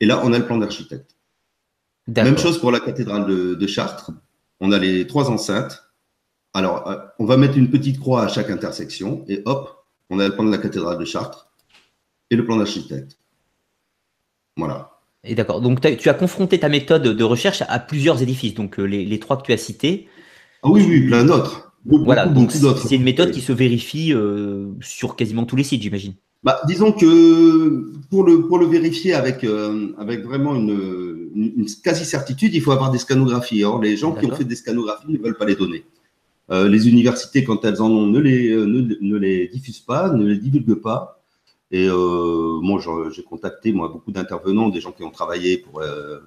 Et 0.00 0.06
là, 0.06 0.22
on 0.24 0.32
a 0.32 0.38
le 0.38 0.46
plan 0.46 0.58
d'architecte. 0.58 1.16
Même 2.08 2.38
chose 2.38 2.58
pour 2.58 2.72
la 2.72 2.80
cathédrale 2.80 3.26
de, 3.26 3.54
de, 3.54 3.66
Chartres. 3.66 4.10
On 4.60 4.72
a 4.72 4.78
les 4.78 5.06
trois 5.06 5.30
enceintes. 5.30 5.84
Alors, 6.54 6.88
euh, 6.88 6.96
on 7.18 7.24
va 7.24 7.36
mettre 7.36 7.56
une 7.56 7.70
petite 7.70 8.00
croix 8.00 8.24
à 8.24 8.28
chaque 8.28 8.50
intersection. 8.50 9.24
Et 9.28 9.42
hop, 9.44 9.84
on 10.08 10.18
a 10.18 10.26
le 10.26 10.34
plan 10.34 10.44
de 10.44 10.50
la 10.50 10.58
cathédrale 10.58 10.98
de 10.98 11.04
Chartres 11.04 11.50
et 12.30 12.36
le 12.36 12.44
plan 12.44 12.56
d'architecte. 12.56 13.18
Voilà. 14.56 15.00
Et 15.22 15.34
d'accord. 15.34 15.60
Donc, 15.60 15.80
tu 15.80 16.08
as 16.08 16.14
confronté 16.14 16.58
ta 16.58 16.68
méthode 16.68 17.02
de 17.02 17.24
recherche 17.24 17.62
à 17.68 17.78
plusieurs 17.78 18.22
édifices, 18.22 18.54
donc 18.54 18.80
euh, 18.80 18.84
les, 18.84 19.18
trois 19.20 19.36
que 19.36 19.42
tu 19.42 19.52
as 19.52 19.58
cités. 19.58 20.08
Ah 20.62 20.70
oui, 20.70 20.84
oui, 20.88 21.06
plein 21.06 21.24
d'autres. 21.24 21.72
voilà, 21.84 22.26
donc 22.26 22.52
c'est 22.52 22.96
une 22.96 23.02
méthode 23.02 23.30
qui 23.30 23.40
se 23.40 23.52
vérifie 23.52 24.12
euh, 24.12 24.72
sur 24.80 25.16
quasiment 25.16 25.44
tous 25.44 25.56
les 25.56 25.64
sites, 25.64 25.82
j'imagine. 25.82 26.14
Bah, 26.42 26.60
disons 26.66 26.92
que 26.92 27.92
pour 28.08 28.24
le, 28.24 28.46
pour 28.46 28.58
le 28.58 28.66
vérifier 28.66 29.12
avec, 29.14 29.44
euh, 29.44 29.92
avec 29.98 30.24
vraiment 30.24 30.54
une, 30.54 31.66
quasi-certitude, 31.84 32.54
il 32.54 32.62
faut 32.62 32.72
avoir 32.72 32.90
des 32.90 32.98
scanographies. 32.98 33.62
Or, 33.64 33.80
les 33.80 33.96
gens 33.96 34.12
qui 34.12 34.26
ont 34.26 34.34
fait 34.34 34.44
des 34.44 34.56
scanographies 34.56 35.10
ne 35.10 35.18
veulent 35.18 35.36
pas 35.36 35.44
les 35.44 35.56
donner. 35.56 35.84
les 36.50 36.88
universités, 36.88 37.44
quand 37.44 37.64
elles 37.64 37.80
en 37.80 37.90
ont, 37.90 38.06
ne 38.06 38.18
les, 38.18 38.56
ne 38.56 39.16
les 39.16 39.48
diffusent 39.48 39.80
pas, 39.80 40.10
ne 40.10 40.26
les 40.26 40.38
divulguent 40.38 40.80
pas. 40.80 41.20
Et 41.70 41.88
euh, 41.88 42.60
moi, 42.60 42.80
j'ai 43.12 43.22
contacté 43.22 43.72
moi 43.72 43.88
beaucoup 43.88 44.10
d'intervenants, 44.10 44.68
des 44.68 44.80
gens 44.80 44.92
qui 44.92 45.04
ont 45.04 45.10
travaillé 45.10 45.58
pour 45.58 45.80
euh, 45.80 46.18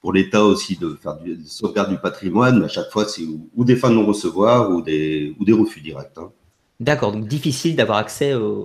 pour 0.00 0.12
l'État 0.12 0.44
aussi 0.44 0.76
de 0.76 0.94
faire 0.94 1.16
du 1.18 1.36
de 1.36 1.46
sauvegarde 1.46 1.90
du 1.90 1.98
patrimoine. 1.98 2.64
À 2.64 2.68
chaque 2.68 2.90
fois, 2.90 3.06
c'est 3.06 3.22
ou, 3.22 3.64
des 3.64 3.76
fins 3.76 3.90
de 3.90 3.94
non-recevoir 3.94 4.70
ou 4.70 4.82
des 4.82 5.36
ou 5.38 5.44
des 5.44 5.52
refus 5.52 5.80
directs. 5.80 6.16
Hein. 6.16 6.32
D'accord, 6.82 7.12
donc 7.12 7.28
difficile 7.28 7.76
d'avoir 7.76 7.98
accès 7.98 8.34
aux, 8.34 8.64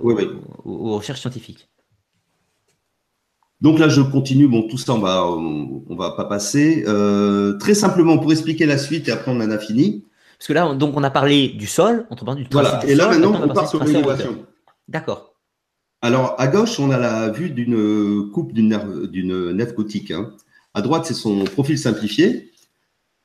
recherches 0.96 1.20
scientifiques. 1.20 1.68
Donc 3.60 3.78
là, 3.78 3.88
je 3.88 4.00
continue. 4.00 4.48
Bon, 4.48 4.66
tout 4.66 4.76
ça, 4.76 4.94
on 4.94 4.98
va, 4.98 5.24
on, 5.24 5.94
va 5.94 6.10
pas 6.10 6.24
passer. 6.24 6.84
Euh, 6.88 7.56
très 7.58 7.74
simplement, 7.74 8.18
pour 8.18 8.32
expliquer 8.32 8.66
la 8.66 8.76
suite, 8.76 9.08
et 9.08 9.12
après 9.12 9.30
on 9.30 9.36
en 9.36 9.50
a 9.52 9.58
fini. 9.58 10.04
Parce 10.36 10.48
que 10.48 10.52
là, 10.52 10.74
donc, 10.74 10.96
on 10.96 11.04
a 11.04 11.10
parlé 11.10 11.48
du 11.48 11.68
sol, 11.68 12.06
on 12.10 12.34
du 12.34 12.46
Voilà. 12.50 12.84
Et 12.88 12.96
là, 12.96 13.08
maintenant, 13.08 13.40
on, 13.40 13.48
part 13.48 13.68
sur 13.68 13.84
l'innovation. 13.84 14.44
D'accord. 14.88 15.34
Alors, 16.02 16.34
à 16.38 16.48
gauche, 16.48 16.80
on 16.80 16.90
a 16.90 16.98
la 16.98 17.30
vue 17.30 17.50
d'une 17.50 18.30
coupe 18.32 18.52
d'une 18.52 19.52
nef 19.52 19.74
gothique. 19.76 20.10
Hein. 20.10 20.32
À 20.74 20.82
droite, 20.82 21.06
c'est 21.06 21.14
son 21.14 21.44
profil 21.44 21.78
simplifié. 21.78 22.47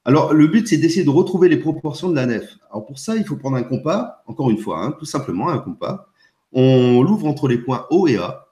Alors, 0.05 0.33
le 0.33 0.47
but, 0.47 0.67
c'est 0.67 0.77
d'essayer 0.77 1.05
de 1.05 1.09
retrouver 1.09 1.47
les 1.47 1.57
proportions 1.57 2.09
de 2.09 2.15
la 2.15 2.25
nef. 2.25 2.57
Alors, 2.69 2.85
pour 2.85 2.99
ça, 2.99 3.15
il 3.15 3.25
faut 3.25 3.37
prendre 3.37 3.55
un 3.55 3.63
compas, 3.63 4.23
encore 4.27 4.49
une 4.49 4.57
fois, 4.57 4.83
hein, 4.83 4.95
tout 4.99 5.05
simplement 5.05 5.49
un 5.49 5.59
compas. 5.59 6.07
On 6.51 7.01
l'ouvre 7.01 7.27
entre 7.27 7.47
les 7.47 7.57
points 7.57 7.87
O 7.89 8.07
et 8.07 8.17
A. 8.17 8.47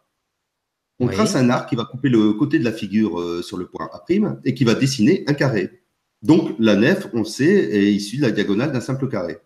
On 1.00 1.08
trace 1.08 1.36
un 1.36 1.50
arc 1.50 1.68
qui 1.70 1.76
va 1.76 1.84
couper 1.84 2.10
le 2.10 2.34
côté 2.34 2.60
de 2.60 2.64
la 2.64 2.72
figure 2.72 3.20
euh, 3.20 3.42
sur 3.42 3.58
le 3.58 3.66
point 3.66 3.90
A' 3.92 4.04
et 4.46 4.54
qui 4.54 4.64
va 4.64 4.76
dessiner 4.76 5.24
un 5.28 5.34
carré. 5.34 5.82
Donc, 6.22 6.54
la 6.60 6.76
nef, 6.76 7.08
on 7.14 7.24
sait, 7.24 7.46
est 7.46 7.92
issue 7.92 8.18
de 8.18 8.22
la 8.22 8.32
diagonale 8.32 8.72
d'un 8.72 8.82
simple 8.82 9.08
carré. 9.10 9.40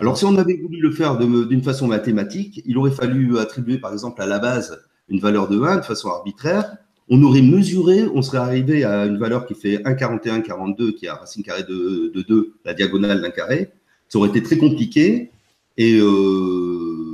Alors, 0.00 0.18
si 0.18 0.24
on 0.24 0.36
avait 0.36 0.56
voulu 0.56 0.78
le 0.80 0.90
faire 0.92 1.16
d'une 1.16 1.62
façon 1.62 1.86
mathématique, 1.86 2.62
il 2.64 2.76
aurait 2.78 2.90
fallu 2.90 3.38
attribuer, 3.38 3.78
par 3.78 3.92
exemple, 3.92 4.20
à 4.20 4.26
la 4.26 4.38
base 4.38 4.78
une 5.08 5.20
valeur 5.20 5.48
de 5.48 5.60
1 5.60 5.76
de 5.76 5.82
façon 5.82 6.10
arbitraire. 6.10 6.76
On 7.10 7.22
aurait 7.22 7.42
mesuré, 7.42 8.04
on 8.14 8.22
serait 8.22 8.38
arrivé 8.38 8.84
à 8.84 9.06
une 9.06 9.18
valeur 9.18 9.46
qui 9.46 9.54
fait 9.54 9.78
1,41, 9.78 10.42
42, 10.42 10.92
qui 10.92 11.08
a 11.08 11.14
racine 11.14 11.42
carrée 11.42 11.62
de, 11.62 12.12
2, 12.14 12.54
la 12.64 12.74
diagonale 12.74 13.20
d'un 13.20 13.30
carré. 13.30 13.70
Ça 14.08 14.18
aurait 14.18 14.28
été 14.28 14.42
très 14.42 14.58
compliqué. 14.58 15.30
Et 15.76 15.98
euh, 16.00 17.08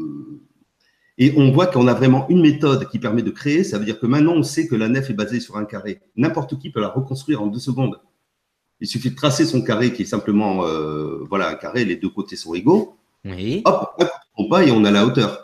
et 1.17 1.33
on 1.37 1.53
voit 1.53 1.69
qu'on 1.69 1.87
a 1.87 1.95
vraiment 1.95 2.27
une 2.29 2.41
méthode 2.41 2.89
qui 2.89 2.99
permet 2.99 3.23
de 3.23 3.31
créer. 3.31 3.63
Ça 3.63 3.79
veut 3.79 3.85
dire 3.85 4.01
que 4.01 4.07
maintenant, 4.07 4.33
on 4.33 4.43
sait 4.43 4.67
que 4.67 4.75
la 4.75 4.89
nef 4.89 5.11
est 5.11 5.15
basée 5.15 5.41
sur 5.41 5.57
un 5.57 5.65
carré. 5.65 6.01
N'importe 6.17 6.59
qui 6.59 6.71
peut 6.71 6.81
la 6.81 6.89
reconstruire 6.89 7.41
en 7.41 7.47
deux 7.47 7.61
secondes. 7.61 8.01
Il 8.81 8.89
suffit 8.89 9.11
de 9.11 9.15
tracer 9.15 9.45
son 9.45 9.63
carré 9.63 9.93
qui 9.93 10.03
est 10.03 10.07
simplement 10.07 10.67
euh, 10.67 11.25
voilà, 11.29 11.49
un 11.49 11.55
carré, 11.55 11.85
les 11.85 11.97
deux 11.97 12.09
côtés 12.09 12.37
sont 12.37 12.55
égaux. 12.55 12.97
Oui. 13.25 13.63
Hop, 13.65 13.97
on 14.37 14.49
pas 14.49 14.65
et 14.65 14.73
on 14.73 14.85
a 14.85 14.91
la 14.91 15.07
hauteur. 15.07 15.41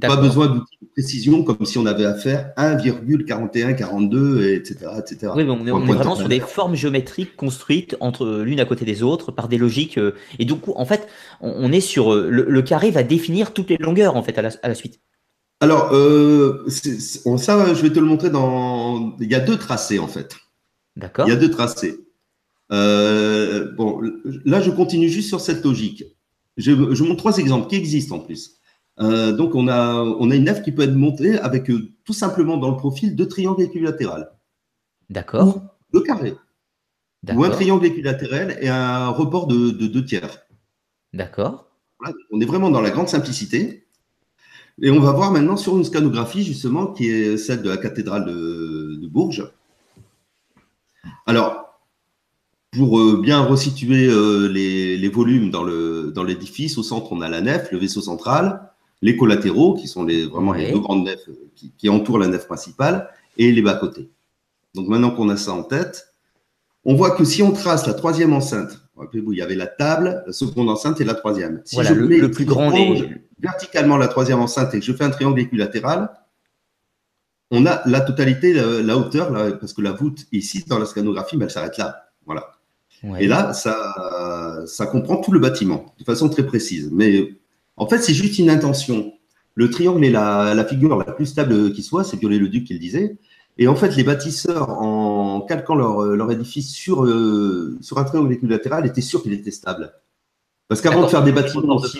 Pas 0.00 0.16
besoin 0.16 0.48
d'outils 0.48 0.77
précision 0.98 1.44
comme 1.44 1.64
si 1.64 1.78
on 1.78 1.86
avait 1.86 2.04
à 2.04 2.14
faire 2.14 2.50
1,41, 2.56 3.76
42, 3.76 4.52
etc. 4.52 4.90
etc. 4.98 5.32
Oui, 5.36 5.44
mais 5.44 5.50
on 5.50 5.64
est, 5.64 5.94
vraiment 5.94 6.16
sur 6.16 6.28
des 6.28 6.40
formes 6.40 6.74
géométriques 6.74 7.36
construites 7.36 7.96
entre 8.00 8.40
l'une 8.40 8.58
à 8.58 8.64
côté 8.64 8.84
des 8.84 9.04
autres 9.04 9.30
par 9.30 9.48
des 9.48 9.58
logiques. 9.58 9.96
Euh, 9.96 10.16
et 10.40 10.44
du 10.44 10.56
coup, 10.56 10.72
en 10.74 10.84
fait, 10.84 11.06
on 11.40 11.70
est 11.70 11.80
sur 11.80 12.12
euh, 12.12 12.28
le, 12.28 12.62
carré 12.62 12.90
va 12.90 13.04
définir 13.04 13.54
toutes 13.54 13.70
les 13.70 13.76
longueurs 13.76 14.16
en 14.16 14.24
fait 14.24 14.36
à 14.38 14.42
la, 14.42 14.74
suite. 14.74 14.98
Alors, 15.60 15.92
euh, 15.92 16.66
ça, 16.68 17.74
je 17.74 17.80
vais 17.80 17.90
te 17.90 18.00
le 18.00 18.06
montrer 18.06 18.30
dans. 18.30 19.16
Il 19.20 19.30
y 19.30 19.36
a 19.36 19.40
deux 19.40 19.56
tracés 19.56 20.00
en 20.00 20.08
fait. 20.08 20.36
D'accord. 20.96 21.28
Il 21.28 21.30
y 21.30 21.32
a 21.32 21.36
deux 21.36 21.50
tracés. 21.50 21.94
bon, 22.70 24.00
là, 24.44 24.60
je 24.60 24.70
continue 24.72 25.08
juste 25.08 25.28
sur 25.28 25.40
cette 25.40 25.64
logique. 25.64 26.04
Je, 26.56 26.72
je 26.92 27.04
montre 27.04 27.18
trois 27.18 27.38
exemples 27.38 27.68
qui 27.68 27.76
existent 27.76 28.16
en 28.16 28.18
plus. 28.18 28.57
Euh, 29.00 29.32
donc, 29.32 29.54
on 29.54 29.68
a, 29.68 29.94
on 29.94 30.30
a 30.30 30.34
une 30.34 30.44
nef 30.44 30.62
qui 30.62 30.72
peut 30.72 30.82
être 30.82 30.94
montée 30.94 31.38
avec 31.38 31.70
euh, 31.70 31.90
tout 32.04 32.12
simplement 32.12 32.56
dans 32.56 32.70
le 32.70 32.76
profil 32.76 33.14
deux 33.14 33.28
triangles 33.28 33.62
équilatérales. 33.62 34.30
D'accord. 35.08 35.62
Deux 35.92 36.02
carrés. 36.02 36.34
Ou 37.34 37.44
un 37.44 37.50
triangle 37.50 37.86
équilatéral 37.86 38.56
et 38.60 38.68
un 38.68 39.08
report 39.08 39.46
de, 39.46 39.70
deux 39.70 40.04
tiers. 40.04 40.46
D'accord. 41.12 41.66
on 42.30 42.40
est 42.40 42.44
vraiment 42.44 42.70
dans 42.70 42.80
la 42.80 42.90
grande 42.90 43.08
simplicité. 43.08 43.86
Et 44.80 44.90
on 44.90 45.00
va 45.00 45.12
voir 45.12 45.32
maintenant 45.32 45.56
sur 45.56 45.76
une 45.76 45.84
scanographie, 45.84 46.44
justement, 46.44 46.86
qui 46.86 47.08
est 47.08 47.36
celle 47.36 47.62
de 47.62 47.68
la 47.68 47.76
cathédrale 47.76 48.26
de, 48.26 49.06
Bourges. 49.08 49.50
Alors, 51.26 51.80
pour 52.72 53.00
euh, 53.00 53.20
bien 53.20 53.40
resituer 53.40 54.06
les, 54.48 55.08
volumes 55.08 55.50
dans 55.50 55.64
l'édifice, 56.22 56.74
dans 56.74 56.80
au 56.80 56.84
centre, 56.84 57.12
on 57.12 57.20
a 57.20 57.28
la 57.28 57.40
nef, 57.40 57.72
le 57.72 57.78
vaisseau 57.78 58.00
central 58.00 58.70
les 59.02 59.16
collatéraux, 59.16 59.74
qui 59.74 59.88
sont 59.88 60.04
les, 60.04 60.26
vraiment 60.26 60.52
les 60.52 60.72
deux 60.72 60.80
grandes 60.80 61.04
nefs 61.04 61.28
qui, 61.76 61.88
entourent 61.88 62.18
la 62.18 62.28
nef 62.28 62.46
principale, 62.46 63.08
et 63.36 63.52
les 63.52 63.62
bas-côtés. 63.62 64.10
Donc 64.74 64.88
maintenant 64.88 65.10
qu'on 65.10 65.28
a 65.28 65.36
ça 65.36 65.52
en 65.52 65.62
tête, 65.62 66.14
on 66.84 66.94
voit 66.94 67.12
que 67.12 67.24
si 67.24 67.42
on 67.42 67.52
trace 67.52 67.86
la 67.86 67.94
troisième 67.94 68.32
enceinte, 68.32 68.80
il 69.12 69.34
y 69.34 69.42
avait 69.42 69.54
la 69.54 69.66
table, 69.66 70.22
la 70.26 70.32
seconde 70.32 70.68
enceinte 70.70 71.00
et 71.00 71.04
la 71.04 71.14
troisième. 71.14 71.62
Si 71.64 71.82
je 71.82 71.94
le, 71.94 72.08
mets, 72.08 72.18
le 72.18 72.30
plus 72.30 72.44
grand 72.44 72.72
verticalement 73.40 73.96
la 73.96 74.08
troisième 74.08 74.40
enceinte 74.40 74.74
et 74.74 74.80
que 74.80 74.84
je 74.84 74.92
fais 74.92 75.04
un 75.04 75.10
triangle 75.10 75.40
équilatéral, 75.40 76.10
on 77.50 77.64
a 77.66 77.80
la 77.86 78.00
totalité, 78.00 78.52
la, 78.52 78.96
hauteur, 78.96 79.32
parce 79.58 79.72
que 79.72 79.80
la 79.80 79.92
voûte 79.92 80.26
ici 80.32 80.64
dans 80.66 80.78
la 80.78 80.86
scanographie, 80.86 81.36
mais 81.36 81.44
elle 81.44 81.50
s'arrête 81.50 81.78
là. 81.78 82.10
Voilà. 82.26 82.52
Et 83.18 83.26
là, 83.26 83.52
ça, 83.52 84.64
ça 84.66 84.86
comprend 84.86 85.18
tout 85.18 85.32
le 85.32 85.38
bâtiment 85.38 85.94
de 85.98 86.04
façon 86.04 86.28
très 86.28 86.44
précise. 86.44 86.90
Mais 86.92 87.38
en 87.78 87.88
fait, 87.88 87.98
c'est 87.98 88.14
juste 88.14 88.38
une 88.38 88.50
intention. 88.50 89.12
Le 89.54 89.70
triangle 89.70 90.04
est 90.04 90.10
la, 90.10 90.64
figure 90.64 90.96
la 90.96 91.12
plus 91.12 91.26
stable 91.26 91.72
qui 91.72 91.82
soit, 91.82 92.04
c'est 92.04 92.16
Viollet-le-Duc 92.16 92.64
qui 92.64 92.74
le 92.74 92.78
disait. 92.78 93.18
Et 93.56 93.66
en 93.66 93.74
fait, 93.74 93.96
les 93.96 94.04
bâtisseurs, 94.04 94.70
en 94.70 95.40
calquant 95.40 95.74
leur, 95.74 96.30
édifice 96.30 96.70
sur, 96.72 97.04
euh, 97.04 97.76
sur 97.80 97.98
un 97.98 98.04
triangle 98.04 98.32
équilatéral, 98.32 98.86
étaient 98.86 99.00
sûrs 99.00 99.22
qu'il 99.22 99.32
était 99.32 99.50
stable. 99.50 99.92
Parce 100.68 100.80
qu'avant 100.80 101.02
de 101.02 101.08
faire 101.08 101.24
des 101.24 101.32
bâtiments 101.32 101.76
aussi 101.76 101.98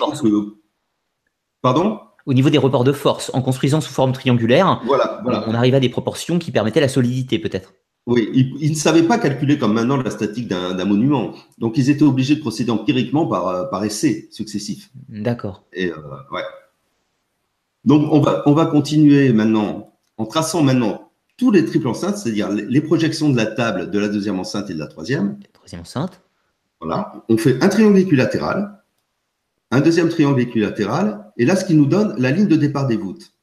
Pardon? 1.61 1.99
Au 2.25 2.33
niveau 2.33 2.49
des 2.49 2.57
reports 2.57 2.83
de 2.83 2.91
force, 2.91 3.31
en 3.33 3.41
construisant 3.41 3.81
sous 3.81 3.91
forme 3.91 4.13
triangulaire, 4.13 4.81
voilà, 4.85 5.21
on 5.25 5.53
arrive 5.53 5.75
à 5.75 5.79
des 5.79 5.89
proportions 5.89 6.39
qui 6.39 6.51
permettaient 6.51 6.79
la 6.79 6.87
solidité, 6.87 7.39
peut-être. 7.39 7.73
Oui, 8.09 8.27
ils, 8.33 8.71
ne 8.71 8.75
savaient 8.75 9.03
pas 9.03 9.19
calculer 9.19 9.59
comme 9.59 9.73
maintenant 9.73 9.97
la 9.97 10.09
statique 10.09 10.47
d'un 10.47 10.85
monument. 10.85 11.35
Donc, 11.59 11.77
ils 11.77 11.91
étaient 11.91 12.03
obligés 12.03 12.35
de 12.35 12.41
procéder 12.41 12.71
empiriquement 12.71 13.27
par, 13.27 13.47
euh, 13.47 13.65
par 13.65 13.83
essais 13.85 14.27
successifs. 14.31 14.89
D'accord. 15.09 15.63
Et 15.73 15.91
euh, 15.91 15.95
ouais. 16.31 16.41
Donc, 17.85 18.11
on 18.11 18.19
va, 18.19 18.41
on 18.47 18.53
va 18.53 18.65
continuer 18.65 19.31
maintenant 19.31 19.93
en 20.17 20.25
traçant 20.25 20.63
maintenant 20.63 21.11
tous 21.37 21.51
les 21.51 21.63
triples 21.65 21.87
enceintes, 21.87 22.17
c'est-à-dire 22.17 22.49
les 22.49 22.81
projections 22.81 23.29
de 23.29 23.37
la 23.37 23.45
table 23.45 23.91
de 23.91 23.99
la 23.99 24.09
deuxième 24.09 24.39
enceinte 24.39 24.71
et 24.71 24.73
de 24.73 24.79
la 24.79 24.87
troisième. 24.87 25.37
La 25.41 25.47
troisième 25.53 25.81
enceinte. 25.81 26.19
Voilà. 26.81 27.23
On 27.29 27.37
fait 27.37 27.63
un 27.63 27.69
triangle 27.69 27.99
équilatéral, 27.99 28.81
un 29.69 29.81
deuxième 29.81 30.09
triangle 30.09 30.41
équilatéral, 30.41 31.31
et 31.37 31.45
là, 31.45 31.55
ce 31.55 31.63
qui 31.63 31.75
nous 31.75 31.85
donne 31.85 32.15
la 32.17 32.31
ligne 32.31 32.47
de 32.47 32.55
départ 32.55 32.87
des 32.87 32.97
voûtes. 32.97 33.33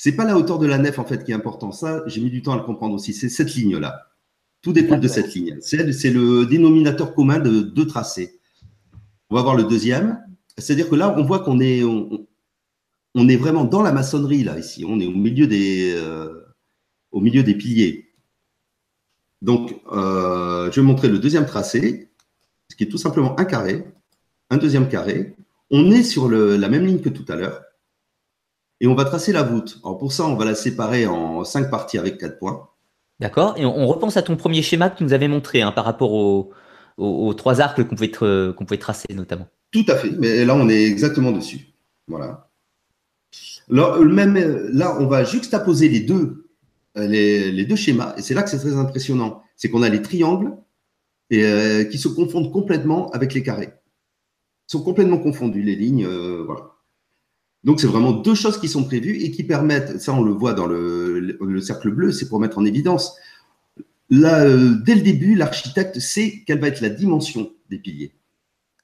C'est 0.00 0.12
pas 0.12 0.24
la 0.24 0.38
hauteur 0.38 0.60
de 0.60 0.66
la 0.66 0.78
nef 0.78 1.00
en 1.00 1.04
fait 1.04 1.24
qui 1.24 1.32
est 1.32 1.34
important. 1.34 1.72
Ça, 1.72 2.04
j'ai 2.06 2.20
mis 2.20 2.30
du 2.30 2.40
temps 2.40 2.52
à 2.52 2.56
le 2.56 2.62
comprendre 2.62 2.94
aussi. 2.94 3.12
C'est 3.12 3.28
cette 3.28 3.52
ligne-là. 3.56 4.06
Tout 4.62 4.72
dépend 4.72 4.96
de 4.96 5.08
cette 5.08 5.34
ligne. 5.34 5.58
C'est 5.60 6.10
le 6.10 6.46
dénominateur 6.46 7.14
commun 7.14 7.40
de 7.40 7.62
deux 7.62 7.86
tracés. 7.86 8.38
On 9.28 9.34
va 9.34 9.42
voir 9.42 9.56
le 9.56 9.64
deuxième. 9.64 10.24
C'est-à-dire 10.56 10.88
que 10.88 10.94
là, 10.94 11.16
on 11.18 11.24
voit 11.24 11.40
qu'on 11.40 11.58
est, 11.58 11.82
on, 11.82 13.28
est 13.28 13.36
vraiment 13.36 13.64
dans 13.64 13.82
la 13.82 13.90
maçonnerie 13.90 14.44
là 14.44 14.56
ici. 14.56 14.84
On 14.86 15.00
est 15.00 15.06
au 15.06 15.10
milieu 15.10 15.48
des, 15.48 15.92
euh, 15.96 16.44
au 17.10 17.20
milieu 17.20 17.42
des 17.42 17.56
piliers. 17.56 18.12
Donc, 19.42 19.80
euh, 19.90 20.70
je 20.70 20.80
vais 20.80 20.86
montrer 20.86 21.08
le 21.08 21.18
deuxième 21.18 21.44
tracé, 21.44 22.08
ce 22.70 22.76
qui 22.76 22.84
est 22.84 22.88
tout 22.88 22.98
simplement 22.98 23.38
un 23.40 23.44
carré, 23.44 23.84
un 24.50 24.58
deuxième 24.58 24.88
carré. 24.88 25.34
On 25.72 25.90
est 25.90 26.04
sur 26.04 26.30
la 26.30 26.68
même 26.68 26.86
ligne 26.86 27.00
que 27.00 27.08
tout 27.08 27.24
à 27.26 27.34
l'heure 27.34 27.64
et 28.80 28.86
on 28.86 28.94
va 28.94 29.04
tracer 29.04 29.32
la 29.32 29.42
voûte. 29.42 29.80
Alors 29.84 29.98
pour 29.98 30.12
ça, 30.12 30.24
on 30.26 30.34
va 30.34 30.44
la 30.44 30.54
séparer 30.54 31.06
en 31.06 31.44
cinq 31.44 31.70
parties 31.70 31.98
avec 31.98 32.18
quatre 32.18 32.38
points. 32.38 32.68
D'accord. 33.20 33.54
Et 33.56 33.64
on, 33.64 33.86
repense 33.86 34.16
à 34.16 34.22
ton 34.22 34.36
premier 34.36 34.62
schéma 34.62 34.90
que 34.90 34.98
tu 34.98 35.04
nous 35.04 35.12
avais 35.12 35.26
montré 35.26 35.60
hein, 35.62 35.72
par 35.72 35.84
rapport 35.84 36.12
aux, 36.12 37.34
trois 37.34 37.60
arcs 37.60 37.82
qu'on 37.82 37.96
pouvait, 37.96 38.10
qu'on 38.10 38.64
pouvait 38.64 38.78
tracer 38.78 39.12
notamment. 39.12 39.48
Tout 39.72 39.84
à 39.88 39.96
fait. 39.96 40.10
Mais 40.18 40.44
là, 40.44 40.54
on 40.54 40.68
est 40.68 40.84
exactement 40.84 41.32
dessus. 41.32 41.74
Voilà. 42.06 42.48
Alors, 43.70 43.98
même, 43.98 44.36
là, 44.72 44.96
on 45.00 45.06
va 45.06 45.24
juxtaposer 45.24 45.88
les 45.88 46.00
deux, 46.00 46.46
les, 46.94 47.50
les 47.50 47.64
deux 47.64 47.76
schémas. 47.76 48.14
Et 48.16 48.22
c'est 48.22 48.34
là 48.34 48.42
que 48.44 48.50
c'est 48.50 48.58
très 48.58 48.76
impressionnant. 48.76 49.42
C'est 49.56 49.68
qu'on 49.68 49.82
a 49.82 49.88
les 49.88 50.00
triangles 50.00 50.52
et, 51.30 51.44
euh, 51.44 51.84
qui 51.84 51.98
se 51.98 52.08
confondent 52.08 52.52
complètement 52.52 53.10
avec 53.10 53.34
les 53.34 53.42
carrés. 53.42 53.72
Ils 54.68 54.72
sont 54.72 54.82
complètement 54.82 55.18
confondus, 55.18 55.62
les 55.62 55.76
lignes. 55.76 56.06
Euh, 56.06 56.44
voilà. 56.46 56.72
Donc, 57.64 57.80
c'est 57.80 57.86
vraiment 57.86 58.12
deux 58.12 58.34
choses 58.34 58.58
qui 58.58 58.68
sont 58.68 58.84
prévues 58.84 59.16
et 59.22 59.30
qui 59.30 59.42
permettent, 59.42 60.00
ça 60.00 60.12
on 60.14 60.22
le 60.22 60.32
voit 60.32 60.54
dans 60.54 60.66
le, 60.66 61.60
cercle 61.60 61.90
bleu, 61.90 62.12
c'est 62.12 62.28
pour 62.28 62.40
mettre 62.40 62.58
en 62.58 62.64
évidence. 62.64 63.16
Là, 64.10 64.44
euh, 64.44 64.76
dès 64.84 64.94
le 64.94 65.02
début, 65.02 65.34
l'architecte 65.34 65.98
sait 65.98 66.44
quelle 66.46 66.60
va 66.60 66.68
être 66.68 66.80
la 66.80 66.88
dimension 66.88 67.50
des 67.68 67.78
piliers. 67.78 68.12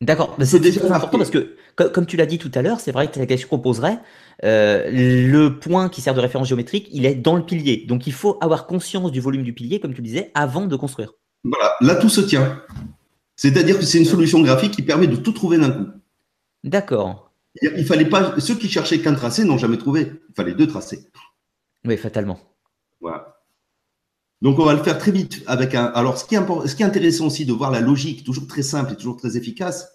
D'accord, 0.00 0.36
c'est 0.42 0.60
très 0.60 0.90
important 0.90 1.18
parce 1.18 1.30
que, 1.30 1.56
comme, 1.76 2.04
tu 2.04 2.16
l'as 2.16 2.26
dit 2.26 2.38
tout 2.38 2.50
à 2.54 2.62
l'heure, 2.62 2.80
c'est 2.80 2.92
vrai 2.92 3.10
que 3.10 3.18
la 3.18 3.26
question 3.26 3.48
qu'on 3.48 3.58
poserait, 3.58 3.98
euh, 4.42 4.90
le 4.90 5.58
point 5.58 5.88
qui 5.88 6.00
sert 6.00 6.14
de 6.14 6.20
référence 6.20 6.48
géométrique, 6.48 6.88
il 6.92 7.06
est 7.06 7.14
dans 7.14 7.36
le 7.36 7.46
pilier. 7.46 7.84
Donc, 7.88 8.06
il 8.06 8.12
faut 8.12 8.36
avoir 8.40 8.66
conscience 8.66 9.12
du 9.12 9.20
volume 9.20 9.44
du 9.44 9.52
pilier, 9.52 9.80
comme 9.80 9.94
tu 9.94 10.02
le 10.02 10.06
disais, 10.06 10.30
avant 10.34 10.66
de 10.66 10.76
construire. 10.76 11.12
Voilà, 11.44 11.74
là, 11.80 11.94
tout 11.94 12.08
se 12.08 12.20
tient. 12.20 12.60
C'est-à-dire 13.36 13.78
que 13.78 13.84
c'est 13.84 13.98
une 13.98 14.04
solution 14.04 14.40
graphique 14.42 14.72
qui 14.72 14.82
permet 14.82 15.06
de 15.06 15.16
tout 15.16 15.32
trouver 15.32 15.58
d'un 15.58 15.70
coup. 15.70 15.86
D'accord. 16.64 17.23
Il 17.62 17.86
fallait 17.86 18.08
pas. 18.08 18.38
Ceux 18.40 18.56
qui 18.56 18.68
cherchaient 18.68 19.00
qu'un 19.00 19.14
tracé 19.14 19.44
n'ont 19.44 19.58
jamais 19.58 19.78
trouvé. 19.78 20.12
Il 20.28 20.34
fallait 20.34 20.54
deux 20.54 20.66
tracés. 20.66 21.06
Oui, 21.84 21.96
fatalement. 21.96 22.38
Voilà. 23.00 23.40
Donc, 24.42 24.58
on 24.58 24.64
va 24.64 24.74
le 24.74 24.82
faire 24.82 24.98
très 24.98 25.12
vite 25.12 25.42
avec 25.46 25.74
un. 25.74 25.86
Alors, 25.86 26.18
ce 26.18 26.24
qui, 26.24 26.34
est 26.34 26.38
ce 26.66 26.74
qui 26.74 26.82
est 26.82 26.86
intéressant 26.86 27.26
aussi 27.26 27.46
de 27.46 27.52
voir 27.52 27.70
la 27.70 27.80
logique, 27.80 28.24
toujours 28.24 28.46
très 28.46 28.62
simple 28.62 28.92
et 28.92 28.96
toujours 28.96 29.16
très 29.16 29.36
efficace, 29.36 29.88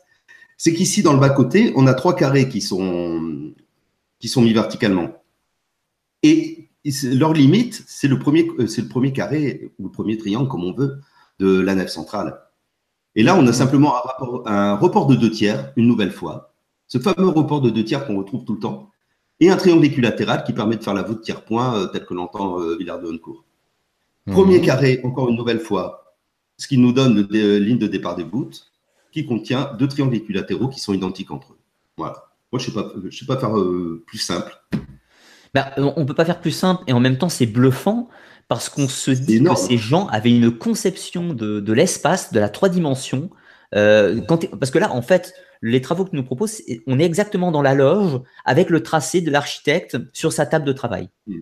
c'est 0.58 0.74
qu'ici, 0.74 1.04
dans 1.04 1.14
le 1.14 1.20
bas-côté, 1.20 1.74
on 1.76 1.88
a 1.88 1.94
trois 1.94 2.16
carrés 2.16 2.50
qui 2.50 2.62
sont, 2.62 3.54
qui 4.20 4.28
sont 4.28 4.42
mis 4.42 4.54
verticalement. 4.54 5.24
Et 6.24 6.70
leur 7.04 7.34
limite, 7.34 7.84
c'est 7.88 8.08
le, 8.08 8.20
premier, 8.20 8.48
c'est 8.68 8.82
le 8.82 8.88
premier 8.88 9.14
carré 9.14 9.72
ou 9.80 9.86
le 9.86 9.92
premier 9.92 10.18
triangle, 10.18 10.48
comme 10.48 10.64
on 10.64 10.74
veut, 10.74 11.00
de 11.40 11.60
la 11.60 11.76
nef 11.76 11.90
centrale. 11.90 12.42
Et 13.16 13.24
là, 13.24 13.36
on 13.36 13.46
a 13.48 13.54
simplement 13.54 13.96
un, 14.46 14.76
report 14.76 15.08
de 15.08 15.16
deux 15.16 15.32
tiers, 15.32 15.72
une 15.76 15.88
nouvelle 15.88 16.12
fois. 16.12 16.49
Ce 16.90 16.98
fameux 16.98 17.30
report 17.30 17.62
de 17.62 17.70
deux 17.70 17.84
tiers 17.84 18.06
qu'on 18.06 18.18
retrouve 18.18 18.44
tout 18.44 18.56
le 18.56 18.60
temps. 18.60 18.92
Et 19.40 19.50
un 19.50 19.56
triangle 19.56 19.86
équilatéral 19.86 20.44
qui 20.44 20.52
permet 20.52 20.76
de 20.76 20.84
faire 20.84 20.94
la 20.96 21.04
voûte 21.04 21.22
tiers-point 21.22 21.76
euh, 21.76 21.88
tel 21.88 22.06
que 22.06 22.14
l'entend 22.14 22.60
euh, 22.60 22.76
Villard 22.78 23.00
de 23.00 23.08
Honnecourt. 23.08 23.46
Premier 24.26 24.60
mhm. 24.60 24.66
carré, 24.66 25.00
encore 25.04 25.30
une 25.30 25.38
nouvelle 25.38 25.62
fois, 25.62 26.16
ce 26.58 26.68
qui 26.68 26.78
nous 26.78 26.92
donne 26.92 27.28
la 27.30 27.60
ligne 27.60 27.78
de 27.78 27.88
départ 27.88 28.16
des 28.16 28.24
voûtes, 28.24 28.72
qui 29.14 29.26
contient 29.26 29.72
deux 29.80 29.88
triangles 29.88 30.16
équilatéraux 30.16 30.68
qui 30.68 30.80
sont 30.80 30.94
identiques 30.94 31.32
entre 31.32 31.54
eux. 31.54 31.60
Voilà. 31.96 32.26
Moi, 32.52 32.60
je 32.60 32.70
ne 32.70 32.76
sais, 32.76 32.82
pas, 32.82 32.94
sais 33.12 33.26
pas 33.26 33.38
faire 33.38 33.58
euh, 33.58 34.04
plus 34.06 34.18
simple. 34.18 34.60
Bah, 35.54 35.72
on 35.78 36.02
ne 36.02 36.06
peut 36.06 36.14
pas 36.14 36.26
faire 36.26 36.42
plus 36.42 36.52
simple 36.52 36.84
et 36.88 36.94
en 36.94 37.00
même 37.00 37.18
temps, 37.18 37.30
c'est 37.30 37.46
bluffant 37.46 38.10
parce 38.48 38.68
qu'on 38.68 38.88
se 38.88 39.12
dit 39.12 39.44
que 39.44 39.56
ces 39.56 39.78
gens 39.78 40.08
avaient 40.08 40.36
une 40.36 40.52
conception 40.52 41.34
de, 41.34 41.72
l'espace, 41.72 42.34
de 42.34 42.40
la 42.40 42.50
trois 42.50 42.70
dimensions. 42.70 43.30
Euh, 43.76 44.22
parce 44.60 44.72
que 44.72 44.80
là, 44.80 44.92
en 44.92 45.04
fait, 45.04 45.34
les 45.62 45.82
travaux 45.82 46.06
que 46.06 46.16
nous 46.16 46.24
proposent, 46.24 46.62
on 46.88 47.00
est 47.00 47.06
exactement 47.06 47.52
dans 47.52 47.62
la 47.62 47.74
loge 47.74 48.22
avec 48.46 48.70
le 48.70 48.82
tracé 48.82 49.22
de 49.22 49.32
l'architecte 49.32 49.98
sur 50.14 50.32
sa 50.32 50.46
table 50.46 50.66
de 50.66 50.74
travail. 50.74 51.10
Mm. 51.28 51.40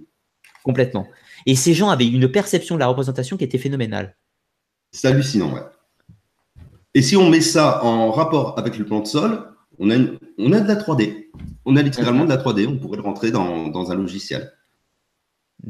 Complètement. 0.63 1.07
Et 1.45 1.55
ces 1.55 1.73
gens 1.73 1.89
avaient 1.89 2.07
une 2.07 2.29
perception 2.29 2.75
de 2.75 2.79
la 2.79 2.87
représentation 2.87 3.37
qui 3.37 3.43
était 3.43 3.57
phénoménale. 3.57 4.17
C'est 4.91 5.07
hallucinant, 5.07 5.53
ouais. 5.53 5.61
Et 6.93 7.01
si 7.01 7.15
on 7.15 7.29
met 7.29 7.41
ça 7.41 7.83
en 7.83 8.11
rapport 8.11 8.57
avec 8.57 8.77
le 8.77 8.85
plan 8.85 9.01
de 9.01 9.07
sol, 9.07 9.47
on 9.79 9.91
a, 9.91 9.95
on 10.39 10.51
a 10.51 10.59
de 10.59 10.67
la 10.67 10.75
3D. 10.75 11.27
On 11.65 11.75
a 11.75 11.81
littéralement 11.81 12.25
de 12.25 12.29
la 12.29 12.37
3D. 12.37 12.67
On 12.67 12.77
pourrait 12.77 12.97
le 12.97 13.03
rentrer 13.03 13.31
dans, 13.31 13.91
un 13.91 13.95
logiciel. 13.95 14.51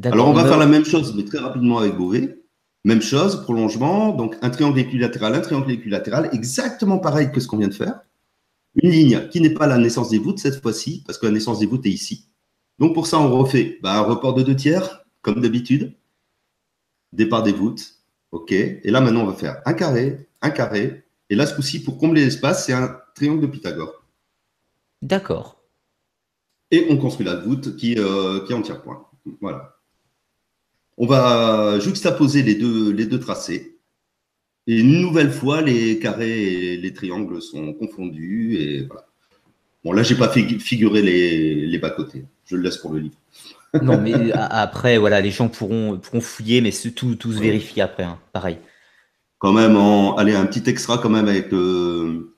Alors, 0.05 0.29
on 0.29 0.33
va 0.33 0.45
faire 0.45 0.57
la 0.57 0.65
même 0.65 0.85
chose, 0.85 1.13
mais 1.15 1.25
très 1.25 1.39
rapidement 1.39 1.79
avec 1.79 1.95
Beauvais. 1.95 2.41
Même 2.85 3.01
chose, 3.01 3.43
prolongement. 3.43 4.13
Donc, 4.13 4.37
un 4.41 4.49
triangle 4.49 4.79
équilatéral, 4.79 5.35
un 5.35 5.41
triangle 5.41 5.71
équilatéral, 5.71 6.29
exactement 6.31 6.99
pareil 6.99 7.31
que 7.31 7.41
ce 7.41 7.47
qu'on 7.47 7.57
vient 7.57 7.67
de 7.67 7.73
faire. 7.73 7.99
Une 8.81 8.91
ligne 8.91 9.27
qui 9.29 9.41
n'est 9.41 9.53
pas 9.53 9.67
la 9.67 9.77
naissance 9.77 10.09
des 10.09 10.19
voûtes 10.19 10.39
cette 10.39 10.61
fois-ci, 10.61 11.03
parce 11.05 11.17
que 11.17 11.25
la 11.25 11.31
naissance 11.31 11.59
des 11.59 11.65
voûtes 11.65 11.85
est 11.85 11.91
ici. 11.91 12.27
Donc, 12.79 12.93
pour 12.93 13.07
ça, 13.07 13.19
on 13.19 13.35
refait 13.35 13.79
bah, 13.81 13.97
un 13.97 14.01
report 14.01 14.35
de 14.35 14.43
deux 14.43 14.55
tiers, 14.55 15.03
comme 15.21 15.41
d'habitude. 15.41 15.95
Départ 17.11 17.43
des 17.43 17.53
voûtes. 17.53 17.95
OK. 18.31 18.51
Et 18.51 18.81
là, 18.85 19.01
maintenant, 19.01 19.21
on 19.21 19.27
va 19.27 19.33
faire 19.33 19.61
un 19.65 19.73
carré, 19.73 20.27
un 20.41 20.51
carré. 20.51 21.03
Et 21.29 21.35
là, 21.35 21.47
ce 21.47 21.55
coup-ci, 21.55 21.81
pour 21.81 21.97
combler 21.97 22.23
l'espace, 22.23 22.65
c'est 22.65 22.73
un 22.73 22.99
triangle 23.15 23.41
de 23.41 23.47
Pythagore. 23.47 24.05
D'accord. 25.01 25.63
Et 26.69 26.87
on 26.89 26.97
construit 26.97 27.25
la 27.25 27.35
voûte 27.35 27.77
qui, 27.77 27.95
euh, 27.97 28.45
qui 28.45 28.51
est 28.51 28.55
en 28.55 28.61
tiers-point. 28.61 29.05
Voilà. 29.41 29.77
On 30.97 31.05
va 31.05 31.79
juxtaposer 31.79 32.43
les 32.43 32.55
deux, 32.55 32.91
les 32.91 33.05
deux 33.05 33.19
tracés. 33.19 33.76
Et 34.67 34.79
une 34.79 35.01
nouvelle 35.01 35.31
fois, 35.31 35.61
les 35.61 35.97
carrés 35.99 36.73
et 36.73 36.77
les 36.77 36.93
triangles 36.93 37.41
sont 37.41 37.73
confondus. 37.73 38.57
Et 38.59 38.83
voilà. 38.83 39.05
Bon, 39.83 39.93
là, 39.93 40.03
je 40.03 40.13
n'ai 40.13 40.19
pas 40.19 40.29
figuré 40.29 41.01
les, 41.01 41.65
les 41.65 41.77
bas-côtés. 41.79 42.25
Je 42.45 42.55
le 42.55 42.63
laisse 42.63 42.77
pour 42.77 42.93
le 42.93 42.99
livre 42.99 43.15
non, 43.81 43.97
mais 43.97 44.31
après, 44.33 44.97
voilà, 44.97 45.21
les 45.21 45.31
gens 45.31 45.49
pourront, 45.49 45.97
pourront 45.97 46.21
fouiller, 46.21 46.61
mais 46.61 46.71
tout, 46.71 47.15
tout 47.15 47.33
se 47.33 47.39
vérifie 47.39 47.81
après, 47.81 48.03
hein, 48.03 48.19
pareil. 48.33 48.57
Quand 49.39 49.53
même, 49.53 49.75
en, 49.75 50.15
allez, 50.15 50.35
un 50.35 50.45
petit 50.45 50.67
extra 50.69 50.97
quand 50.97 51.09
même 51.09 51.27
avec, 51.27 51.53
euh, 51.53 52.33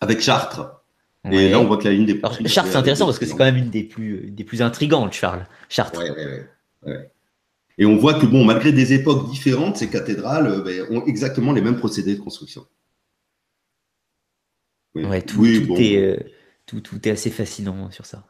avec 0.00 0.20
Chartres. 0.20 0.82
Et 1.30 1.50
là, 1.50 1.60
on 1.60 1.66
voit 1.66 1.76
que 1.76 1.84
la 1.84 1.92
ligne 1.92 2.06
des 2.06 2.18
Alors, 2.22 2.34
Chartres, 2.46 2.70
c'est 2.70 2.76
intéressant 2.76 3.06
parce 3.06 3.18
que 3.18 3.26
c'est 3.26 3.36
quand 3.36 3.44
même 3.44 3.56
une 3.56 3.70
des 3.70 3.82
plus, 3.82 4.30
des 4.30 4.44
plus 4.44 4.62
intrigantes, 4.62 5.12
Charles. 5.12 5.46
Chartres. 5.68 6.00
Et 7.80 7.86
on 7.86 7.96
voit 7.96 8.14
que, 8.14 8.26
bon, 8.26 8.44
malgré 8.44 8.72
des 8.72 8.92
époques 8.92 9.30
différentes, 9.30 9.78
ces 9.78 9.88
cathédrales 9.88 10.46
euh, 10.46 10.60
ben, 10.60 10.86
ont 10.90 11.04
exactement 11.06 11.52
les 11.52 11.62
mêmes 11.62 11.78
procédés 11.78 12.14
de 12.14 12.20
construction. 12.20 12.66
Ouais, 14.94 15.22
tout, 15.22 15.38
tout, 15.38 15.76
est, 15.78 15.96
euh, 15.96 16.16
tout, 16.66 16.80
tout, 16.80 17.08
est, 17.08 17.10
assez 17.10 17.30
fascinant 17.30 17.90
sur 17.90 18.04
ça. 18.04 18.26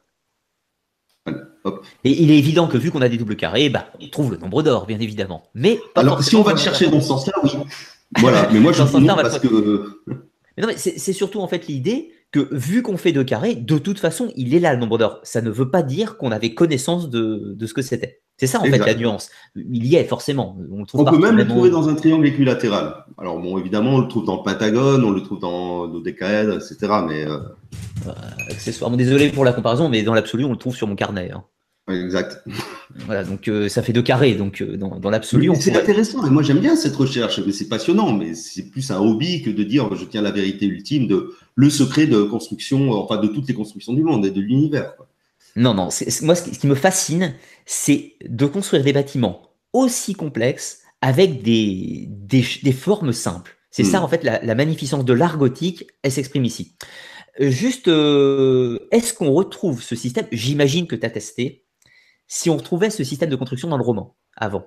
Et 2.05 2.23
il 2.23 2.31
est 2.31 2.39
évident 2.39 2.69
que 2.69 2.79
vu 2.79 2.93
qu'on 2.93 3.03
a 3.03 3.09
des 3.09 3.19
doubles 3.19 3.35
carrés, 3.35 3.69
bah, 3.71 3.93
on 4.01 4.09
trouve 4.09 4.31
le 4.31 4.37
nombre 4.37 4.63
d'or, 4.63 4.87
bien 4.87 5.01
évidemment. 5.01 5.51
Mais 5.55 5.81
alors, 5.97 6.23
si 6.23 6.37
on 6.37 6.43
va 6.43 6.53
le 6.53 6.59
chercher 6.59 6.89
dans 6.89 7.01
ce 7.01 7.09
sens-là, 7.09 7.33
oui. 7.43 7.51
Voilà. 8.19 8.49
Mais 8.53 8.61
moi, 8.61 8.73
je 8.73 8.83
pense 8.83 8.93
parce 8.93 9.41
que. 9.41 10.01
Mais 10.57 10.63
non, 10.63 10.69
mais 10.69 10.77
c'est 10.77 11.13
surtout 11.13 11.41
en 11.41 11.47
fait 11.47 11.69
l'idée 11.69 12.13
que 12.33 12.49
vu 12.53 12.83
qu'on 12.83 12.97
fait 12.97 13.13
deux 13.13 13.25
carrés, 13.25 13.55
de 13.55 13.79
toute 13.79 13.99
façon, 13.99 14.31
il 14.37 14.55
est 14.55 14.61
là 14.61 14.73
le 14.73 14.81
nombre 14.81 14.99
d'or. 14.99 15.21
Ça 15.25 15.41
ne 15.41 15.51
veut 15.51 15.71
pas 15.71 15.83
dire 15.83 16.17
qu'on 16.17 16.31
avait 16.31 16.55
connaissance 16.55 17.11
de, 17.11 17.55
de 17.57 17.67
ce 17.67 17.75
que 17.75 17.83
c'était. 17.83 18.23
C'est 18.41 18.47
ça 18.47 18.59
en 18.59 18.65
fait 18.65 18.79
la 18.79 18.95
nuance. 18.95 19.29
Il 19.55 19.87
y 19.87 19.97
est 19.97 20.05
forcément. 20.05 20.57
On, 20.95 21.05
peut 21.05 21.19
même 21.19 21.37
le 21.37 21.47
trouver 21.47 21.69
dans 21.69 21.91
un 21.91 21.95
triangle 21.95 22.27
équilatéral. 22.27 23.05
Alors 23.19 23.39
bon, 23.39 23.59
évidemment, 23.59 23.97
on 23.97 24.01
le 24.01 24.09
trouve 24.09 24.25
dans 24.25 24.39
le 24.39 24.43
pentagone, 24.43 25.05
on 25.05 25.11
le 25.11 25.23
trouve 25.23 25.41
dans 25.41 25.85
le 25.85 26.01
décaèdre, 26.01 26.55
etc. 26.55 26.77
Mais 27.07 27.27
euh... 27.27 27.37
euh 28.07 28.13
accessoirement, 28.49 28.97
désolé 28.97 29.29
pour 29.29 29.45
la 29.45 29.53
comparaison, 29.53 29.91
mais 29.91 30.03
dans 30.03 30.15
l'absolu, 30.15 30.47
on 30.47 30.53
le 30.53 30.57
trouve 30.57 30.75
sur 30.75 30.87
mon 30.87 30.97
carnet. 30.97 31.31
Hein. 31.31 31.45
Exact. 31.91 32.45
Voilà, 33.07 33.25
donc 33.25 33.49
euh, 33.49 33.69
ça 33.69 33.83
fait 33.83 33.93
deux 33.93 34.03
carrés. 34.03 34.35
Donc 34.35 34.61
euh, 34.61 34.77
dans, 34.77 34.99
dans 34.99 35.11
l'absolu, 35.11 35.51
c'est 35.59 35.77
intéressant. 35.77 36.27
Et 36.27 36.31
moi, 36.31 36.43
j'aime 36.43 36.61
bien 36.61 36.77
cette 36.77 36.97
recherche, 36.97 37.41
mais 37.45 37.53
c'est 37.53 37.69
passionnant. 37.69 38.13
Mais 38.13 38.35
c'est 38.35 38.71
plus 38.71 38.91
un 38.91 38.99
hobby 38.99 39.43
que 39.43 39.51
de 39.51 39.63
dire 39.63 39.95
je 39.95 40.05
tiens 40.05 40.23
la 40.23 40.31
vérité 40.31 40.67
ultime 40.67 41.07
de 41.07 41.35
le 41.55 41.71
secret 41.71 42.07
de 42.07 42.23
construction, 42.23 42.93
enfin 42.93 43.17
de 43.19 43.29
toutes 43.29 43.49
les 43.49 43.55
constructions 43.55 43.93
du 43.93 44.03
monde 44.03 44.25
et 44.27 44.31
de 44.31 44.41
l'univers. 44.41 44.95
Non, 45.57 45.75
non. 45.75 45.89
moi, 46.23 46.35
ce 46.35 46.59
qui 46.59 46.67
me 46.67 46.75
fascine, 46.75 47.35
c'est 47.67 48.15
de 48.25 48.47
construire 48.47 48.85
des 48.85 48.93
bâtiments 48.93 49.51
aussi 49.73 50.15
complexes 50.15 50.81
avec 51.03 51.43
des, 51.43 52.07
des, 52.09 52.73
formes 52.73 53.13
simples. 53.13 53.57
C'est 53.71 53.85
ça, 53.85 54.01
hmm. 54.01 54.05
en 54.05 54.09
fait, 54.09 54.25
la, 54.25 54.55
magnificence 54.55 55.05
de 55.05 55.13
l'art 55.13 55.39
gothique, 55.39 55.87
elle 56.03 56.13
s'exprime 56.13 56.45
ici. 56.45 56.75
Juste, 57.39 57.89
euh, 57.89 58.79
est-ce 58.91 59.15
qu'on 59.15 59.33
retrouve 59.33 59.83
ce 59.83 59.97
système? 59.97 60.27
J'imagine 60.33 60.87
que 60.87 60.97
tu 60.97 61.07
as 61.07 61.11
testé. 61.11 61.65
Si 62.33 62.49
on 62.49 62.57
retrouvait 62.57 62.91
ce 62.91 63.03
système 63.03 63.29
de 63.29 63.35
construction 63.35 63.67
dans 63.67 63.77
le 63.77 63.83
roman, 63.83 64.17
avant. 64.37 64.65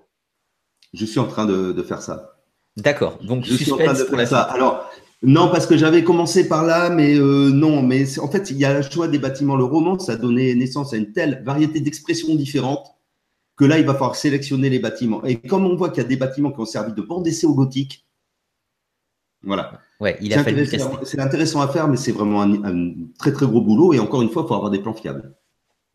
Je 0.93 1.05
suis 1.05 1.19
en 1.19 1.27
train 1.27 1.45
de, 1.45 1.81
faire 1.81 2.01
ça. 2.01 2.35
D'accord. 2.75 3.19
Donc, 3.23 3.45
je 3.45 3.55
suis 3.55 3.71
en 3.71 3.77
train 3.77 3.93
de 3.93 4.03
faire 4.03 4.27
ça. 4.27 4.41
Alors, 4.41 4.91
non, 5.21 5.47
parce 5.49 5.65
que 5.65 5.77
j'avais 5.77 6.03
commencé 6.03 6.49
par 6.49 6.65
là, 6.65 6.89
mais 6.89 7.15
euh, 7.17 7.51
non. 7.51 7.81
Mais 7.81 8.19
en 8.19 8.29
fait, 8.29 8.51
il 8.51 8.57
y 8.57 8.65
a 8.65 8.73
le 8.73 8.81
choix 8.81 9.07
des 9.07 9.17
bâtiments. 9.17 9.55
Le 9.55 9.63
roman, 9.63 9.97
ça 9.97 10.11
a 10.11 10.15
donné 10.17 10.53
naissance 10.55 10.93
à 10.93 10.97
une 10.97 11.13
telle 11.13 11.41
variété 11.45 11.79
d'expressions 11.79 12.35
différentes 12.35 12.85
que 13.55 13.63
là, 13.63 13.79
il 13.79 13.85
va 13.85 13.93
falloir 13.93 14.17
sélectionner 14.17 14.69
les 14.69 14.79
bâtiments. 14.79 15.23
Et 15.23 15.39
comme 15.39 15.65
on 15.65 15.77
voit 15.77 15.89
qu'il 15.89 16.03
y 16.03 16.05
a 16.05 16.09
des 16.09 16.17
bâtiments 16.17 16.51
qui 16.51 16.59
ont 16.59 16.65
servi 16.65 16.91
de 16.91 17.01
bande 17.01 17.23
d'essai 17.23 17.47
au 17.47 17.55
gothique, 17.55 18.05
voilà. 19.41 19.79
Ouais, 20.01 20.17
il 20.19 20.33
a 20.33 20.43
C'est 21.03 21.19
intéressant 21.19 21.61
à 21.61 21.69
faire, 21.69 21.87
mais 21.87 21.95
c'est 21.95 22.11
vraiment 22.11 22.41
un, 22.41 22.93
très 23.17 23.31
très 23.31 23.45
gros 23.45 23.61
boulot. 23.61 23.93
Et 23.93 23.99
encore 23.99 24.21
une 24.21 24.29
fois, 24.29 24.43
il 24.43 24.49
faut 24.49 24.55
avoir 24.55 24.69
des 24.69 24.79
plans 24.79 24.93
fiables. 24.93 25.33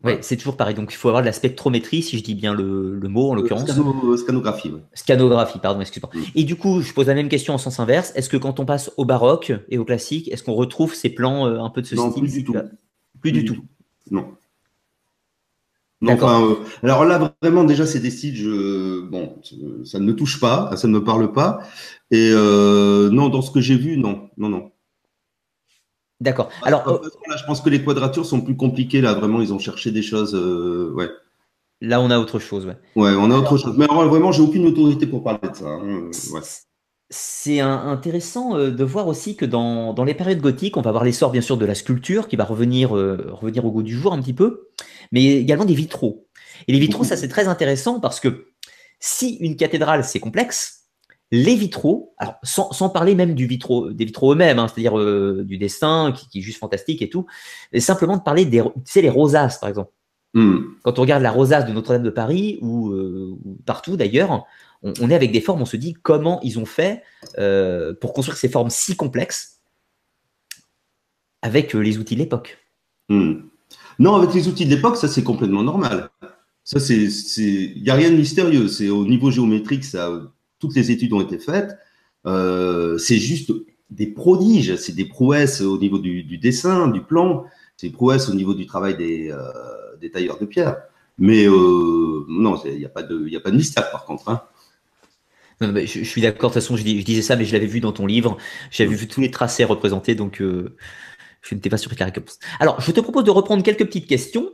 Oui, 0.03 0.13
c'est 0.21 0.37
toujours 0.37 0.55
pareil. 0.55 0.75
Donc, 0.75 0.93
il 0.93 0.95
faut 0.95 1.09
avoir 1.09 1.21
de 1.21 1.25
la 1.25 1.33
spectrométrie, 1.33 2.01
si 2.01 2.17
je 2.17 2.23
dis 2.23 2.33
bien 2.33 2.53
le, 2.53 2.99
mot 3.09 3.31
en 3.31 3.35
l'occurrence. 3.35 3.69
scanographie, 4.17 4.71
oui. 4.73 4.79
Scanographie, 4.93 5.59
pardon, 5.59 5.81
excuse-moi. 5.81 6.09
Et 6.35 6.45
du 6.45 6.55
coup, 6.55 6.81
je 6.81 6.93
pose 6.93 7.07
la 7.07 7.15
même 7.15 7.27
question 7.27 7.53
en 7.53 7.57
sens 7.57 7.79
inverse. 7.81 8.13
Est-ce 8.15 8.29
que 8.29 8.37
quand 8.37 8.61
on 8.61 8.65
passe 8.65 8.91
au 8.95 9.03
baroque 9.03 9.51
et 9.67 9.77
au 9.77 9.83
classique, 9.83 10.31
est-ce 10.31 10.43
qu'on 10.43 10.53
retrouve 10.53 10.95
ces 10.95 11.09
plans 11.09 11.47
euh, 11.47 11.59
un 11.59 11.69
peu 11.69 11.81
de 11.81 11.87
ce 11.87 11.95
non, 11.95 12.11
style 12.11 12.23
Plus 12.23 12.33
du 12.33 12.43
tout. 12.45 12.55
Plus, 13.19 13.31
du 13.33 13.43
tout. 13.43 13.57
Non. 14.09 14.37
Euh, 16.01 16.55
alors 16.81 17.03
là, 17.03 17.35
vraiment, 17.41 17.65
déjà, 17.65 17.85
c'est 17.85 17.99
des 17.99 18.11
styles, 18.11 18.37
je, 18.37 19.01
bon, 19.01 19.35
ça 19.83 19.99
ne 19.99 20.05
me 20.05 20.15
touche 20.15 20.39
pas, 20.39 20.75
ça 20.77 20.87
ne 20.87 20.93
me 20.93 21.03
parle 21.03 21.33
pas. 21.33 21.59
Et 22.09 22.31
euh, 22.31 23.09
non, 23.09 23.27
dans 23.27 23.41
ce 23.41 23.51
que 23.51 23.59
j'ai 23.59 23.75
vu, 23.75 23.97
non, 23.97 24.29
non, 24.37 24.47
non. 24.47 24.71
D'accord. 26.19 26.49
Alors, 26.63 26.87
euh, 26.87 26.99
là, 27.29 27.37
je 27.37 27.45
pense 27.45 27.61
que 27.61 27.69
les 27.69 27.83
quadratures 27.83 28.25
sont 28.25 28.41
plus 28.41 28.55
compliquées. 28.55 29.01
Là, 29.01 29.13
vraiment, 29.13 29.41
ils 29.41 29.53
ont 29.53 29.59
cherché 29.59 29.91
des 29.91 30.01
choses. 30.01 30.35
ouais. 30.95 31.09
Là, 31.81 32.01
on 32.01 32.11
a 32.11 32.19
autre 32.19 32.39
chose. 32.39 32.65
Ouais, 32.65 32.77
ouais 32.95 33.15
on 33.17 33.31
a 33.31 33.37
autre 33.37 33.57
chose. 33.57 33.75
Mais 33.77 33.85
alors, 33.85 34.07
vraiment, 34.07 34.31
j'ai 34.31 34.41
aucune 34.41 34.65
autorité 34.65 35.07
pour 35.07 35.23
parler 35.23 35.49
de 35.49 35.55
ça. 35.55 35.65
Hein, 35.65 36.09
c'est 37.11 37.59
intéressant 37.59 38.55
de 38.55 38.83
voir 38.83 39.07
aussi 39.07 39.35
que 39.35 39.45
dans, 39.45 39.93
dans, 39.93 40.03
les 40.03 40.13
périodes 40.13 40.41
gothiques, 40.41 40.77
on 40.77 40.81
va 40.81 40.91
voir 40.91 41.03
l'essor 41.03 41.31
bien 41.31 41.41
sûr 41.41 41.57
de 41.57 41.65
la 41.65 41.73
sculpture 41.73 42.27
qui 42.27 42.35
va 42.35 42.43
revenir, 42.43 42.91
revenir 42.91 43.65
au 43.65 43.71
goût 43.71 43.81
du 43.81 43.97
jour 43.97 44.13
un 44.13 44.21
petit 44.21 44.33
peu 44.33 44.69
mais 45.11 45.25
également 45.25 45.65
des 45.65 45.73
vitraux. 45.73 46.27
Et 46.67 46.73
les 46.73 46.79
vitraux, 46.79 47.03
ça 47.03 47.17
c'est 47.17 47.27
très 47.27 47.47
intéressant 47.47 47.99
parce 47.99 48.19
que 48.19 48.47
si 48.99 49.35
une 49.35 49.55
cathédrale 49.55 50.03
c'est 50.03 50.19
complexe, 50.19 50.78
les 51.31 51.55
vitraux, 51.55 52.13
alors 52.17 52.35
sans, 52.43 52.89
parler 52.89 53.13
même 53.13 53.35
du 53.35 53.45
vitraux, 53.45 53.91
des 53.91 54.05
vitraux 54.05 54.33
eux-mêmes, 54.33 54.57
hein, 54.57 54.67
c'est-à-dire 54.67 54.97
euh, 54.97 55.43
du 55.45 55.57
dessin 55.57 56.11
qui, 56.11 56.39
est 56.39 56.41
juste 56.41 56.59
fantastique 56.59 57.01
et 57.01 57.09
tout, 57.09 57.27
mais 57.71 57.79
simplement 57.79 58.17
de 58.17 58.23
parler 58.23 58.45
des, 58.45 58.61
tu 58.61 58.69
sais, 58.85 59.01
les 59.01 59.09
rosaces 59.09 59.59
par 59.59 59.69
exemple. 59.69 59.91
Hmm. 60.33 60.59
Quand 60.83 60.97
on 60.99 61.01
regarde 61.01 61.23
la 61.23 61.31
rosace 61.31 61.65
de 61.65 61.71
Notre-Dame 61.71 62.03
de 62.03 62.09
Paris 62.09 62.59
ou, 62.61 62.89
euh, 62.91 63.37
partout 63.65 63.97
d'ailleurs, 63.97 64.45
on, 64.81 65.09
est 65.09 65.15
avec 65.15 65.31
des 65.31 65.41
formes, 65.41 65.61
on 65.61 65.65
se 65.65 65.77
dit 65.77 65.93
comment 65.93 66.39
ils 66.41 66.57
ont 66.57 66.65
fait 66.65 67.03
pour 67.99 68.13
construire 68.13 68.37
ces 68.37 68.49
formes 68.49 68.69
si 68.69 68.95
complexes 68.95 69.59
avec 71.41 71.73
les 71.73 71.97
outils 71.97 72.15
de 72.15 72.19
l'époque. 72.19 72.57
Hmm. 73.09 73.41
Non, 73.97 74.15
avec 74.15 74.33
les 74.33 74.47
outils 74.47 74.65
de 74.65 74.73
l'époque, 74.73 74.97
ça 74.97 75.07
c'est 75.07 75.23
complètement 75.23 75.63
normal. 75.63 76.09
Ça, 76.63 76.79
c'est, 76.79 77.07
il 77.35 77.81
n'y 77.81 77.89
a 77.89 77.95
rien 77.95 78.11
de 78.11 78.15
mystérieux. 78.15 78.67
C'est 78.67 78.89
au 78.89 79.03
niveau 79.03 79.31
géométrique, 79.31 79.83
ça, 79.83 80.11
toutes 80.59 80.75
les 80.75 80.91
études 80.91 81.13
ont 81.13 81.21
été 81.21 81.39
faites. 81.39 81.77
Euh, 82.25 82.97
c'est 82.97 83.17
juste 83.17 83.51
des 83.89 84.07
prodiges, 84.07 84.75
c'est 84.75 84.93
des 84.93 85.05
prouesses 85.05 85.61
au 85.61 85.77
niveau 85.77 85.97
du, 85.97 86.37
dessin, 86.37 86.87
du 86.87 87.01
plan, 87.01 87.45
c'est 87.77 87.87
des 87.87 87.93
prouesses 87.93 88.29
au 88.29 88.33
niveau 88.33 88.53
du 88.53 88.65
travail 88.65 88.95
des, 88.95 89.31
euh, 89.31 90.09
tailleurs 90.13 90.37
de 90.37 90.45
pierre. 90.45 90.77
Mais 91.17 91.45
euh, 91.47 92.25
non, 92.27 92.61
il 92.65 92.77
n'y 92.77 92.85
a, 92.85 92.89
pas 92.89 93.03
de, 93.03 93.35
a 93.35 93.39
pas 93.39 93.51
de 93.51 93.57
mystère 93.57 93.89
par 93.91 94.05
contre. 94.05 94.29
Hein. 94.29 94.43
je, 95.61 96.03
suis 96.03 96.21
d'accord, 96.21 96.49
de 96.49 96.53
toute 96.53 96.61
façon, 96.61 96.77
je, 96.77 96.83
disais 96.83 97.21
ça, 97.21 97.35
mais 97.35 97.45
je 97.45 97.53
l'avais 97.53 97.65
vu 97.65 97.79
dans 97.79 97.91
ton 97.91 98.05
livre. 98.05 98.37
J'avais 98.71 98.95
vu 98.95 99.07
tous 99.07 99.21
les 99.21 99.31
tracés 99.31 99.63
représentés, 99.63 100.15
donc 100.15 100.37
je 100.39 101.55
n'étais 101.55 101.69
pas 101.69 101.77
sûr 101.77 101.91
que 101.91 101.99
la 101.99 102.05
réponse. 102.05 102.39
Alors, 102.59 102.79
je 102.79 102.91
te 102.91 102.99
propose 103.01 103.23
de 103.23 103.31
reprendre 103.31 103.63
quelques 103.63 103.85
petites 103.85 104.07
questions 104.07 104.49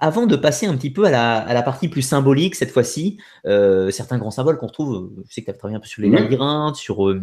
avant 0.00 0.26
de 0.26 0.36
passer 0.36 0.66
un 0.66 0.76
petit 0.76 0.90
peu 0.90 1.04
à 1.04 1.10
la, 1.10 1.62
partie 1.62 1.88
plus 1.88 2.02
symbolique, 2.02 2.54
cette 2.54 2.70
fois-ci, 2.70 3.18
euh, 3.46 3.90
certains 3.90 4.18
grands 4.18 4.30
symboles 4.30 4.58
qu'on 4.58 4.68
trouve, 4.68 5.12
je 5.26 5.32
sais 5.32 5.40
que 5.42 5.46
tu 5.46 5.50
as 5.50 5.54
travaillé 5.54 5.76
un 5.76 5.80
peu 5.80 5.86
sur 5.86 6.02
les 6.02 6.10
labyrinthes, 6.10 6.76
sur 6.76 7.08
euh, 7.08 7.20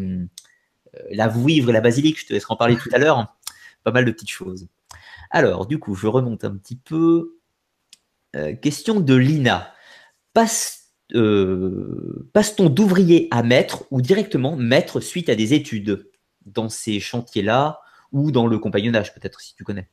euh, 0.96 1.00
la 1.12 1.28
vouivre 1.28 1.70
et 1.70 1.74
la 1.74 1.82
basilique, 1.82 2.20
je 2.20 2.28
te 2.28 2.34
laisserai 2.34 2.54
en 2.54 2.58
parler 2.58 2.78
tout 2.78 2.90
à 2.94 2.98
l'heure, 2.98 3.36
pas 3.84 3.92
mal 3.92 4.06
de 4.06 4.12
petites 4.12 4.30
choses. 4.30 4.68
Alors, 5.32 5.66
du 5.68 5.80
coup, 5.80 5.96
je 5.96 6.08
remonte 6.08 6.44
un 6.44 6.56
petit 6.56 6.76
peu. 6.76 7.36
question 8.62 9.00
de 9.00 9.16
Lina. 9.16 9.74
Passe, 10.34 10.92
passe-t-on 11.10 12.70
d'ouvrier 12.70 13.28
à 13.32 13.44
maître 13.44 13.84
ou 13.92 14.02
directement 14.02 14.56
maître 14.56 15.00
suite 15.00 15.30
à 15.30 15.36
des 15.36 15.54
études 15.54 16.10
dans 16.46 16.70
ces 16.70 17.00
chantiers-là 17.00 17.82
ou 18.12 18.32
dans 18.32 18.48
le 18.48 18.58
compagnonnage, 18.58 19.14
peut-être, 19.14 19.42
si 19.42 19.56
tu 19.56 19.64
connais? 19.64 19.88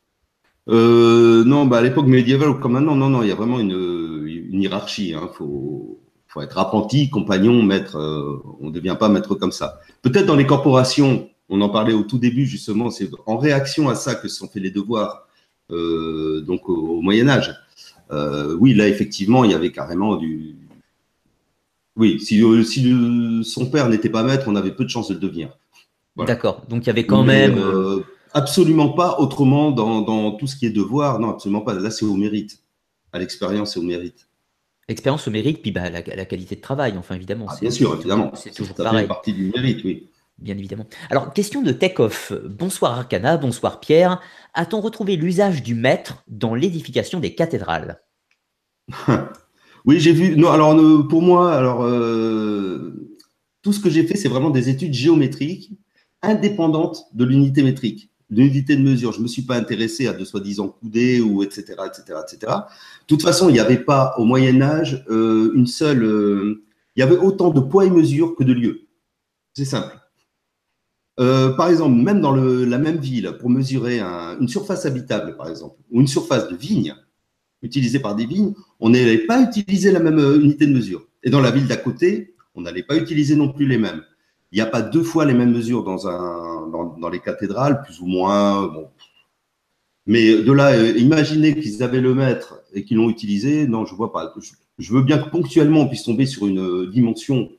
Euh, 0.68 1.44
non, 1.44 1.66
bah 1.66 1.78
à 1.78 1.82
l'époque 1.82 2.06
médiévale 2.06 2.58
comme 2.58 2.72
maintenant, 2.72 2.96
non, 2.96 3.08
non, 3.08 3.22
il 3.22 3.28
y 3.28 3.32
a 3.32 3.36
vraiment 3.36 3.60
une, 3.60 4.26
une 4.50 4.62
hiérarchie. 4.62 5.10
Il 5.10 5.14
hein. 5.14 5.30
faut, 5.32 6.00
faut, 6.26 6.40
être 6.40 6.58
apprenti, 6.58 7.08
compagnon, 7.08 7.62
maître. 7.62 7.96
Euh, 7.96 8.42
on 8.60 8.68
ne 8.68 8.72
devient 8.72 8.96
pas 8.98 9.08
maître 9.08 9.34
comme 9.34 9.52
ça. 9.52 9.80
Peut-être 10.02 10.26
dans 10.26 10.36
les 10.36 10.46
corporations, 10.46 11.28
on 11.48 11.60
en 11.60 11.68
parlait 11.68 11.92
au 11.92 12.02
tout 12.02 12.18
début 12.18 12.46
justement, 12.46 12.90
c'est 12.90 13.08
en 13.26 13.38
réaction 13.38 13.88
à 13.88 13.94
ça 13.94 14.14
que 14.14 14.28
sont 14.28 14.48
fait 14.48 14.60
les 14.60 14.70
devoirs, 14.70 15.28
euh, 15.70 16.40
donc 16.40 16.68
au, 16.68 17.00
Moyen 17.00 17.28
Âge. 17.28 17.54
Euh, 18.10 18.56
oui, 18.58 18.74
là 18.74 18.88
effectivement, 18.88 19.44
il 19.44 19.52
y 19.52 19.54
avait 19.54 19.72
carrément 19.72 20.16
du. 20.16 20.56
Oui, 21.96 22.20
si, 22.20 22.42
si 22.64 23.44
son 23.44 23.66
père 23.66 23.88
n'était 23.88 24.10
pas 24.10 24.22
maître, 24.22 24.44
on 24.48 24.56
avait 24.56 24.72
peu 24.72 24.84
de 24.84 24.90
chances 24.90 25.08
de 25.08 25.14
le 25.14 25.20
devenir. 25.20 25.56
D'accord. 26.16 26.62
Donc 26.68 26.84
il 26.84 26.86
y 26.86 26.90
avait 26.90 27.06
quand 27.06 27.24
même. 27.24 27.58
Euh, 27.58 28.00
Absolument 28.36 28.90
pas 28.90 29.18
autrement 29.18 29.70
dans, 29.70 30.32
tout 30.32 30.46
ce 30.46 30.56
qui 30.56 30.66
est 30.66 30.70
devoir. 30.70 31.18
Non, 31.20 31.30
absolument 31.30 31.62
pas. 31.62 31.72
Là, 31.72 31.90
c'est 31.90 32.04
au 32.04 32.16
mérite. 32.16 32.62
À 33.10 33.18
l'expérience 33.18 33.76
et 33.76 33.80
au 33.80 33.82
mérite. 33.82 34.28
L'expérience 34.90 35.26
au 35.26 35.30
mérite, 35.30 35.62
puis 35.62 35.72
bah, 35.72 35.88
la, 35.88 36.02
qualité 36.02 36.54
de 36.54 36.60
travail, 36.60 36.96
enfin 36.98 37.14
évidemment. 37.14 37.46
Ah, 37.48 37.56
bien 37.58 37.70
sûr, 37.70 37.94
évidemment. 37.94 38.32
C'est 38.34 38.50
toujours 38.50 38.74
pareil. 38.74 39.06
partie 39.06 39.32
du 39.32 39.50
mérite, 39.54 39.82
oui. 39.84 40.10
Bien 40.36 40.58
évidemment. 40.58 40.84
Alors, 41.08 41.32
question 41.32 41.62
de 41.62 41.72
take-off. 41.72 42.34
Bonsoir 42.44 42.98
Arcana, 42.98 43.38
bonsoir 43.38 43.80
Pierre. 43.80 44.20
A-t-on 44.52 44.82
retrouvé 44.82 45.16
l'usage 45.16 45.62
du 45.62 45.74
maître 45.74 46.22
dans 46.28 46.54
l'édification 46.54 47.20
des 47.20 47.34
cathédrales? 47.34 48.02
Oui, 49.86 50.00
j'ai 50.00 50.10
vu. 50.10 50.36
Non, 50.36 50.50
alors 50.50 50.76
pour 51.06 51.22
moi, 51.22 51.54
alors 51.54 51.84
euh, 51.84 53.16
tout 53.62 53.72
ce 53.72 53.78
que 53.78 53.88
j'ai 53.88 54.04
fait, 54.04 54.16
c'est 54.16 54.26
vraiment 54.26 54.50
des 54.50 54.68
études 54.68 54.92
géométriques 54.92 55.70
indépendantes 56.22 57.04
de 57.14 57.24
l'unité 57.24 57.62
métrique 57.62 58.10
l'unité 58.30 58.76
de 58.76 58.82
mesure. 58.82 59.12
Je 59.12 59.18
ne 59.18 59.24
me 59.24 59.28
suis 59.28 59.42
pas 59.42 59.56
intéressé 59.56 60.06
à 60.06 60.12
de 60.12 60.24
soi-disant 60.24 60.68
coudées 60.68 61.20
ou 61.20 61.42
etc., 61.42 61.74
etc., 61.86 62.18
etc. 62.22 62.52
De 62.52 63.06
toute 63.06 63.22
façon, 63.22 63.48
il 63.48 63.52
n'y 63.52 63.60
avait 63.60 63.78
pas 63.78 64.14
au 64.18 64.24
Moyen 64.24 64.60
Âge 64.62 65.04
euh, 65.08 65.52
une 65.54 65.66
seule. 65.66 66.04
Euh, 66.04 66.64
il 66.96 67.00
y 67.00 67.02
avait 67.02 67.16
autant 67.16 67.50
de 67.50 67.60
poids 67.60 67.84
et 67.84 67.90
mesures 67.90 68.34
que 68.34 68.44
de 68.44 68.52
lieux. 68.52 68.86
C'est 69.54 69.64
simple. 69.64 69.98
Euh, 71.18 71.50
par 71.50 71.68
exemple, 71.68 71.94
même 71.94 72.20
dans 72.20 72.34
la 72.34 72.78
même 72.78 72.98
ville, 72.98 73.36
pour 73.38 73.48
mesurer 73.48 74.00
une 74.00 74.48
surface 74.48 74.84
habitable, 74.86 75.36
par 75.36 75.48
exemple, 75.48 75.76
ou 75.90 76.00
une 76.00 76.06
surface 76.06 76.48
de 76.48 76.56
vigne 76.56 76.94
utilisée 77.62 78.00
par 78.00 78.14
des 78.14 78.26
vignes, 78.26 78.54
on 78.80 78.90
n'allait 78.90 79.26
pas 79.26 79.40
utiliser 79.42 79.92
la 79.92 80.00
même 80.00 80.18
unité 80.18 80.66
de 80.66 80.72
mesure. 80.72 81.06
Et 81.22 81.30
dans 81.30 81.40
la 81.40 81.50
ville 81.50 81.66
d'à 81.66 81.76
côté, 81.76 82.34
on 82.54 82.62
n'allait 82.62 82.82
pas 82.82 82.96
utiliser 82.96 83.36
non 83.36 83.52
plus 83.52 83.66
les 83.66 83.78
mêmes. 83.78 84.02
Il 84.56 84.60
n'y 84.60 84.62
a 84.62 84.70
pas 84.70 84.80
deux 84.80 85.02
fois 85.02 85.26
les 85.26 85.34
mêmes 85.34 85.52
mesures 85.52 85.84
dans, 85.84 87.08
les 87.10 87.20
cathédrales, 87.20 87.82
plus 87.82 88.00
ou 88.00 88.06
moins. 88.06 88.72
Mais 90.06 90.42
de 90.42 90.50
là, 90.50 90.72
euh, 90.72 90.96
imaginer 90.96 91.54
qu'ils 91.60 91.82
avaient 91.82 92.00
le 92.00 92.14
maître 92.14 92.62
et 92.72 92.82
qu'ils 92.82 92.96
l'ont 92.96 93.10
utilisé, 93.10 93.66
non, 93.68 93.84
je 93.84 93.92
ne 93.92 93.98
vois 93.98 94.14
pas. 94.14 94.32
Je, 94.78 94.94
veux 94.94 95.02
bien 95.02 95.18
que 95.18 95.28
ponctuellement 95.28 95.80
on 95.80 95.88
puisse 95.88 96.04
tomber 96.04 96.24
sur 96.24 96.46
une 96.46 96.60
euh, 96.60 96.86
dimension 96.90 97.50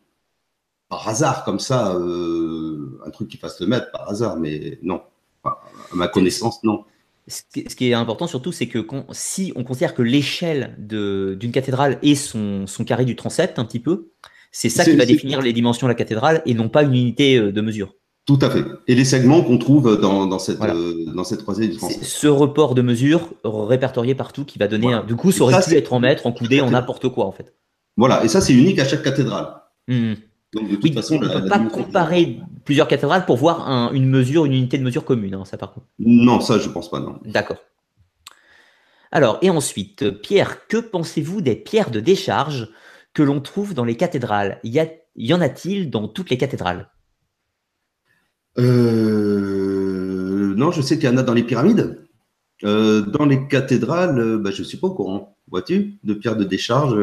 par 0.89 1.07
hasard 1.07 1.43
comme 1.43 1.59
ça, 1.59 1.93
euh, 1.93 2.99
un 3.05 3.11
truc 3.11 3.29
qui 3.29 3.37
fasse 3.37 3.61
le 3.61 3.67
maître 3.67 3.91
par 3.91 4.09
hasard, 4.09 4.37
mais 4.37 4.79
non. 4.81 5.03
à 5.43 5.59
ma 5.93 6.07
connaissance, 6.07 6.63
non. 6.63 6.83
Ce 7.27 7.43
qui 7.75 7.91
est 7.91 7.93
important 7.93 8.25
surtout, 8.25 8.51
c'est 8.51 8.67
que 8.67 8.83
si 9.11 9.53
on 9.55 9.63
considère 9.63 9.93
que 9.93 10.01
l'échelle 10.01 10.73
d'une 10.79 11.51
cathédrale 11.51 11.99
est 12.01 12.15
son, 12.15 12.65
carré 12.87 13.05
du 13.05 13.15
transept 13.15 13.59
un 13.59 13.65
petit 13.65 13.81
peu, 13.81 14.09
c'est 14.51 14.69
ça 14.69 14.83
qui 14.83 14.95
va 14.95 15.05
définir 15.05 15.41
les 15.41 15.53
dimensions 15.53 15.87
de 15.87 15.91
la 15.91 15.95
cathédrale 15.95 16.41
et 16.45 16.53
non 16.53 16.69
pas 16.69 16.83
une 16.83 16.95
unité 16.95 17.37
euh, 17.37 17.51
de 17.51 17.61
mesure. 17.61 17.93
Tout 18.25 18.39
à 18.41 18.49
fait. 18.49 18.63
Et 18.87 18.95
les 18.95 19.05
segments 19.05 19.41
qu'on 19.41 19.57
trouve 19.57 20.01
dans, 20.01 20.37
cette, 20.37 20.59
euh, 20.61 21.05
dans 21.15 21.23
cette 21.23 21.43
croisée 21.43 21.71
Ce 22.01 22.27
report 22.27 22.75
de 22.75 22.81
mesure 22.81 23.29
répertorié 23.45 24.15
partout 24.15 24.43
qui 24.43 24.59
va 24.59 24.67
donner. 24.67 24.99
Du 25.07 25.15
coup, 25.15 25.31
ça 25.31 25.43
aurait 25.43 25.61
pu 25.61 25.75
être 25.75 25.93
en 25.93 26.01
mètre, 26.01 26.27
en 26.27 26.33
coudé, 26.33 26.59
en 26.59 26.71
n'importe 26.71 27.07
quoi, 27.07 27.25
en 27.25 27.31
fait. 27.31 27.53
Voilà. 27.95 28.25
Et 28.25 28.27
ça, 28.27 28.41
c'est 28.41 28.53
unique 28.53 28.79
à 28.79 28.85
chaque 28.85 29.01
cathédrale. 29.01 29.53
Mmh. 29.87 30.15
Donc, 30.53 30.69
de 30.69 30.75
toute 30.75 30.93
façon, 30.93 31.15
on 31.15 31.19
ne 31.19 31.27
peut 31.27 31.47
pas 31.47 31.59
comparer 31.59 32.39
plusieurs 32.65 32.89
cathédrales 32.89 33.25
pour 33.25 33.37
voir 33.37 33.93
une 33.93 34.09
mesure, 34.09 34.45
une 34.45 34.53
unité 34.53 34.77
de 34.77 34.83
mesure 34.83 35.05
commune, 35.05 35.33
hein, 35.33 35.45
ça 35.45 35.55
par 35.57 35.73
contre. 35.73 35.85
Non, 35.99 36.41
ça, 36.41 36.59
je 36.59 36.67
ne 36.67 36.73
pense 36.73 36.89
pas, 36.89 36.99
non. 36.99 37.19
D'accord. 37.23 37.57
Alors, 39.11 39.39
et 39.41 39.49
ensuite, 39.49 40.09
Pierre, 40.21 40.67
que 40.67 40.77
pensez-vous 40.77 41.41
des 41.41 41.55
pierres 41.55 41.91
de 41.91 41.99
décharge? 41.99 42.69
Que 43.17 43.23
l'on 43.23 43.41
trouve 43.41 43.73
dans 43.73 43.83
les 43.83 43.97
cathédrales 43.97 44.59
y, 44.63 44.79
y 45.15 45.33
en 45.33 45.41
a-t-il 45.41 45.89
dans 45.89 46.07
toutes 46.07 46.29
les 46.29 46.37
cathédrales? 46.37 46.87
Euh, 48.59 50.53
Non, 50.55 50.69
je 50.69 50.83
sais 50.83 50.99
qu'il 50.99 51.09
y 51.09 51.11
en 51.11 51.17
a 51.17 51.23
dans 51.23 51.33
les 51.33 51.41
pyramides. 51.41 52.05
Euh, 52.63 53.01
dans 53.01 53.25
les 53.25 53.47
cathédrales, 53.47 54.19
euh, 54.19 54.37
bah, 54.37 54.51
je 54.51 54.59
ne 54.59 54.67
suis 54.67 54.77
pas 54.77 54.85
au 54.85 54.93
courant. 54.93 55.35
Vois-tu? 55.49 55.97
De 56.03 56.13
pierres 56.13 56.35
de 56.35 56.43
décharge 56.43 56.95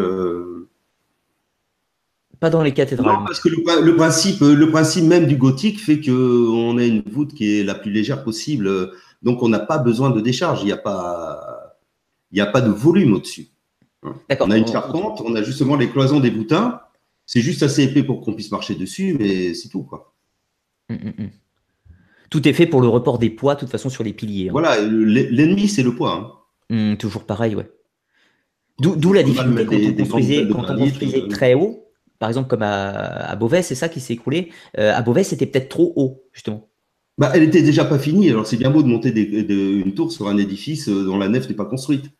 Pas 2.38 2.50
dans 2.50 2.62
les 2.62 2.72
cathédrales. 2.72 3.12
Non, 3.12 3.24
parce 3.24 3.40
que 3.40 3.48
le, 3.48 3.96
principe, 3.96 4.40
le 4.40 4.70
principe 4.70 5.06
même 5.06 5.26
du 5.26 5.36
gothique 5.36 5.80
fait 5.80 6.00
qu'on 6.00 6.78
a 6.78 6.84
une 6.84 7.02
voûte 7.10 7.34
qui 7.34 7.58
est 7.58 7.64
la 7.64 7.74
plus 7.74 7.90
légère 7.90 8.22
possible. 8.22 8.92
Donc, 9.24 9.42
on 9.42 9.48
n'a 9.48 9.58
pas 9.58 9.78
besoin 9.78 10.10
de 10.10 10.20
décharge. 10.20 10.62
Il 10.62 10.66
n'y 10.66 10.72
a, 10.72 10.76
pas, 10.76 11.76
il 12.30 12.40
a 12.40 12.46
pas 12.46 12.60
de 12.60 12.70
volume 12.70 13.14
au-dessus. 13.14 13.48
On 14.40 14.50
a 14.50 14.58
une 14.58 14.66
charpente, 14.66 15.22
on 15.24 15.34
a 15.34 15.42
justement 15.42 15.76
les 15.76 15.88
cloisons 15.88 16.20
des 16.20 16.30
boutins. 16.30 16.80
C'est 17.26 17.40
juste 17.40 17.62
assez 17.62 17.84
épais 17.84 18.02
pour 18.02 18.20
qu'on 18.20 18.34
puisse 18.34 18.50
marcher 18.50 18.74
dessus, 18.74 19.16
mais 19.18 19.54
c'est 19.54 19.68
tout. 19.68 19.82
quoi. 19.82 20.14
Hum, 20.90 20.98
hum, 21.02 21.12
hum. 21.18 21.30
Tout 22.30 22.46
est 22.48 22.52
fait 22.52 22.66
pour 22.66 22.80
le 22.80 22.88
report 22.88 23.18
des 23.18 23.30
poids, 23.30 23.54
de 23.54 23.60
toute 23.60 23.70
façon, 23.70 23.88
sur 23.88 24.04
les 24.04 24.12
piliers. 24.12 24.48
Hein. 24.48 24.52
Voilà, 24.52 24.80
l'ennemi, 24.80 25.68
c'est 25.68 25.82
le 25.82 25.94
poids. 25.94 26.36
Hein. 26.70 26.96
toujours 26.96 27.24
pareil, 27.24 27.54
ouais. 27.54 27.70
D'où 28.80 29.12
la 29.12 29.22
difficulté 29.22 30.02
quand 30.48 30.64
on 30.68 30.76
construisait, 30.76 31.28
très 31.28 31.54
haut, 31.54 31.84
par 32.18 32.28
exemple 32.28 32.48
comme 32.48 32.62
à, 32.62 33.36
Beauvais, 33.36 33.62
c'est 33.62 33.76
ça 33.76 33.88
qui 33.88 34.00
s'est 34.00 34.14
écroulé. 34.14 34.50
Euh, 34.78 34.92
à 34.92 35.00
Beauvais, 35.02 35.22
c'était 35.22 35.46
peut-être 35.46 35.68
trop 35.68 35.92
haut, 35.94 36.24
justement. 36.32 36.68
Bah, 37.16 37.30
elle 37.34 37.44
était 37.44 37.62
déjà 37.62 37.84
pas 37.84 38.00
finie, 38.00 38.28
alors 38.30 38.46
c'est 38.46 38.56
bien 38.56 38.70
beau 38.70 38.82
de 38.82 38.88
monter 38.88 39.10
une 39.14 39.94
tour 39.94 40.10
sur 40.10 40.26
un 40.26 40.36
édifice 40.36 40.88
euh, 40.88 41.04
dont 41.04 41.16
la 41.16 41.28
nef 41.28 41.48
n'est 41.48 41.54
pas 41.54 41.66
construite. 41.66 42.10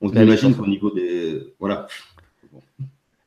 On 0.00 0.10
imagine 0.10 0.54
qu'au 0.54 0.66
niveau 0.66 0.90
des. 0.90 1.54
Voilà. 1.58 1.86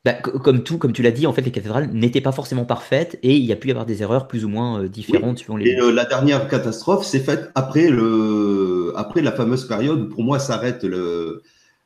Bah, 0.04 0.14
comme 0.14 0.64
tout, 0.64 0.78
comme 0.78 0.92
tu 0.92 1.02
l'as 1.02 1.12
dit, 1.12 1.28
en 1.28 1.32
fait, 1.32 1.42
les 1.42 1.52
cathédrales 1.52 1.88
n'étaient 1.92 2.20
pas 2.20 2.32
forcément 2.32 2.64
parfaites 2.64 3.20
et 3.22 3.36
il 3.36 3.44
y 3.44 3.52
a 3.52 3.56
pu 3.56 3.68
y 3.68 3.70
avoir 3.70 3.86
des 3.86 4.02
erreurs 4.02 4.26
plus 4.26 4.44
ou 4.44 4.48
moins 4.48 4.82
euh, 4.82 4.88
différentes 4.88 5.46
les. 5.56 5.70
Et 5.70 5.80
euh, 5.80 5.92
la 5.92 6.04
dernière 6.04 6.48
catastrophe 6.48 7.06
s'est 7.06 7.20
faite 7.20 7.52
après, 7.54 7.88
le, 7.88 8.92
après 8.96 9.22
la 9.22 9.30
fameuse 9.30 9.68
période 9.68 10.00
où 10.00 10.08
pour 10.08 10.24
moi 10.24 10.40
s'arrête 10.40 10.82
le, 10.82 11.42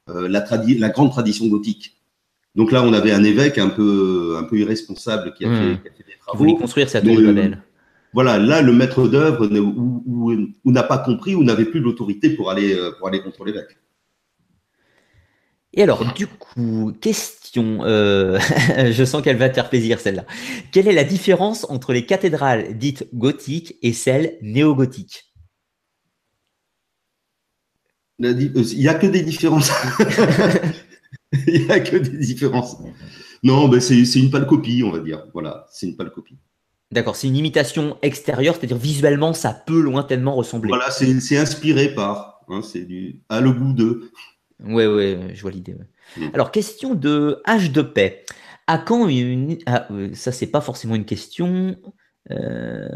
euh, 0.08 0.28
la, 0.28 0.42
la 0.78 0.88
grande 0.88 1.10
tradition 1.10 1.46
gothique. 1.48 1.98
Donc 2.54 2.72
là, 2.72 2.82
on 2.82 2.94
avait 2.94 3.12
un 3.12 3.22
évêque 3.22 3.58
un 3.58 3.68
peu, 3.68 4.36
un 4.38 4.44
peu 4.44 4.56
irresponsable 4.56 5.34
qui 5.34 5.44
a, 5.44 5.48
fait, 5.48 5.72
mmh. 5.74 5.78
des 6.06 6.16
travaux. 6.18 6.32
Qui 6.32 6.36
voulait 6.38 6.54
construire 6.58 6.88
sa 6.88 7.02
tour 7.02 7.16
de 7.16 7.26
Babel. 7.26 7.62
Voilà, 8.14 8.38
là, 8.38 8.62
le 8.62 8.72
maître 8.72 9.08
d'œuvre 9.08 9.46
ou, 9.46 10.72
n'a 10.72 10.82
pas 10.82 10.96
compris 10.96 11.34
ou 11.34 11.44
n'avait 11.44 11.66
plus 11.66 11.80
l'autorité 11.80 12.30
pour 12.30 12.50
aller, 12.50 12.74
pour 12.98 13.08
aller 13.08 13.20
contre 13.20 13.44
l'évêque. 13.44 13.76
Et 15.77 15.82
alors, 15.82 16.12
du 16.15 16.27
coup, 16.27 16.93
question. 17.01 17.85
Euh, 17.85 18.39
je 18.93 19.05
sens 19.05 19.23
qu'elle 19.23 19.36
va 19.36 19.48
te 19.48 19.55
faire 19.55 19.69
plaisir, 19.69 20.01
celle-là. 20.01 20.24
Quelle 20.73 20.89
est 20.89 20.93
la 20.93 21.05
différence 21.05 21.66
entre 21.69 21.93
les 21.93 22.07
cathédrales 22.07 22.77
dites 22.78 23.09
gothiques 23.15 23.77
et 23.82 23.93
celles 23.93 24.39
néo-gothiques? 24.40 25.24
Il 28.19 28.78
n'y 28.78 28.89
a 28.89 28.94
que 28.94 29.07
des 29.07 29.23
différences. 29.23 29.70
Il 31.47 31.66
n'y 31.66 31.70
a 31.70 31.81
que 31.81 31.97
des 31.97 32.16
différences. 32.16 32.77
Non, 33.43 33.69
ben 33.69 33.81
c'est 33.81 34.01
une 34.15 34.31
pâle 34.31 34.47
copie, 34.47 34.82
on 34.82 34.90
va 34.90 35.01
dire. 35.01 35.24
Voilà, 35.35 35.66
c'est 35.70 35.86
une 35.86 35.97
pâle 35.97 36.11
copie. 36.11 36.39
D'accord, 36.93 37.16
c'est 37.16 37.27
une 37.27 37.36
imitation 37.36 37.98
extérieure, 38.01 38.55
c'est-à-dire 38.57 38.78
visuellement, 38.78 39.35
ça 39.35 39.53
peut 39.53 39.81
lointainement 39.81 40.35
ressembler. 40.35 40.69
Voilà, 40.69 40.90
c'est 40.90 41.36
inspiré 41.36 41.94
par. 41.94 42.40
Hein, 42.48 42.62
c'est 42.62 42.85
du. 42.85 43.20
à 43.28 43.40
le 43.40 43.53
goût 43.53 43.73
de. 43.73 44.11
Oui, 44.65 44.87
oui, 44.87 45.35
je 45.35 45.43
vois 45.43 45.51
l'idée. 45.51 45.74
Mm. 46.16 46.28
Alors, 46.35 46.51
question 46.51 46.95
de 46.95 47.43
H 47.47 47.73
de 47.73 47.83
paix. 47.83 48.24
À 48.66 48.78
quand 48.78 49.09
une. 49.09 49.59
Ah, 49.66 49.87
euh, 49.93 50.12
ça, 50.15 50.33
c'est 50.33 50.49
pas 50.49 50.61
forcément 50.61 50.95
une 50.95 51.05
question. 51.05 51.77
Euh, 52.31 52.89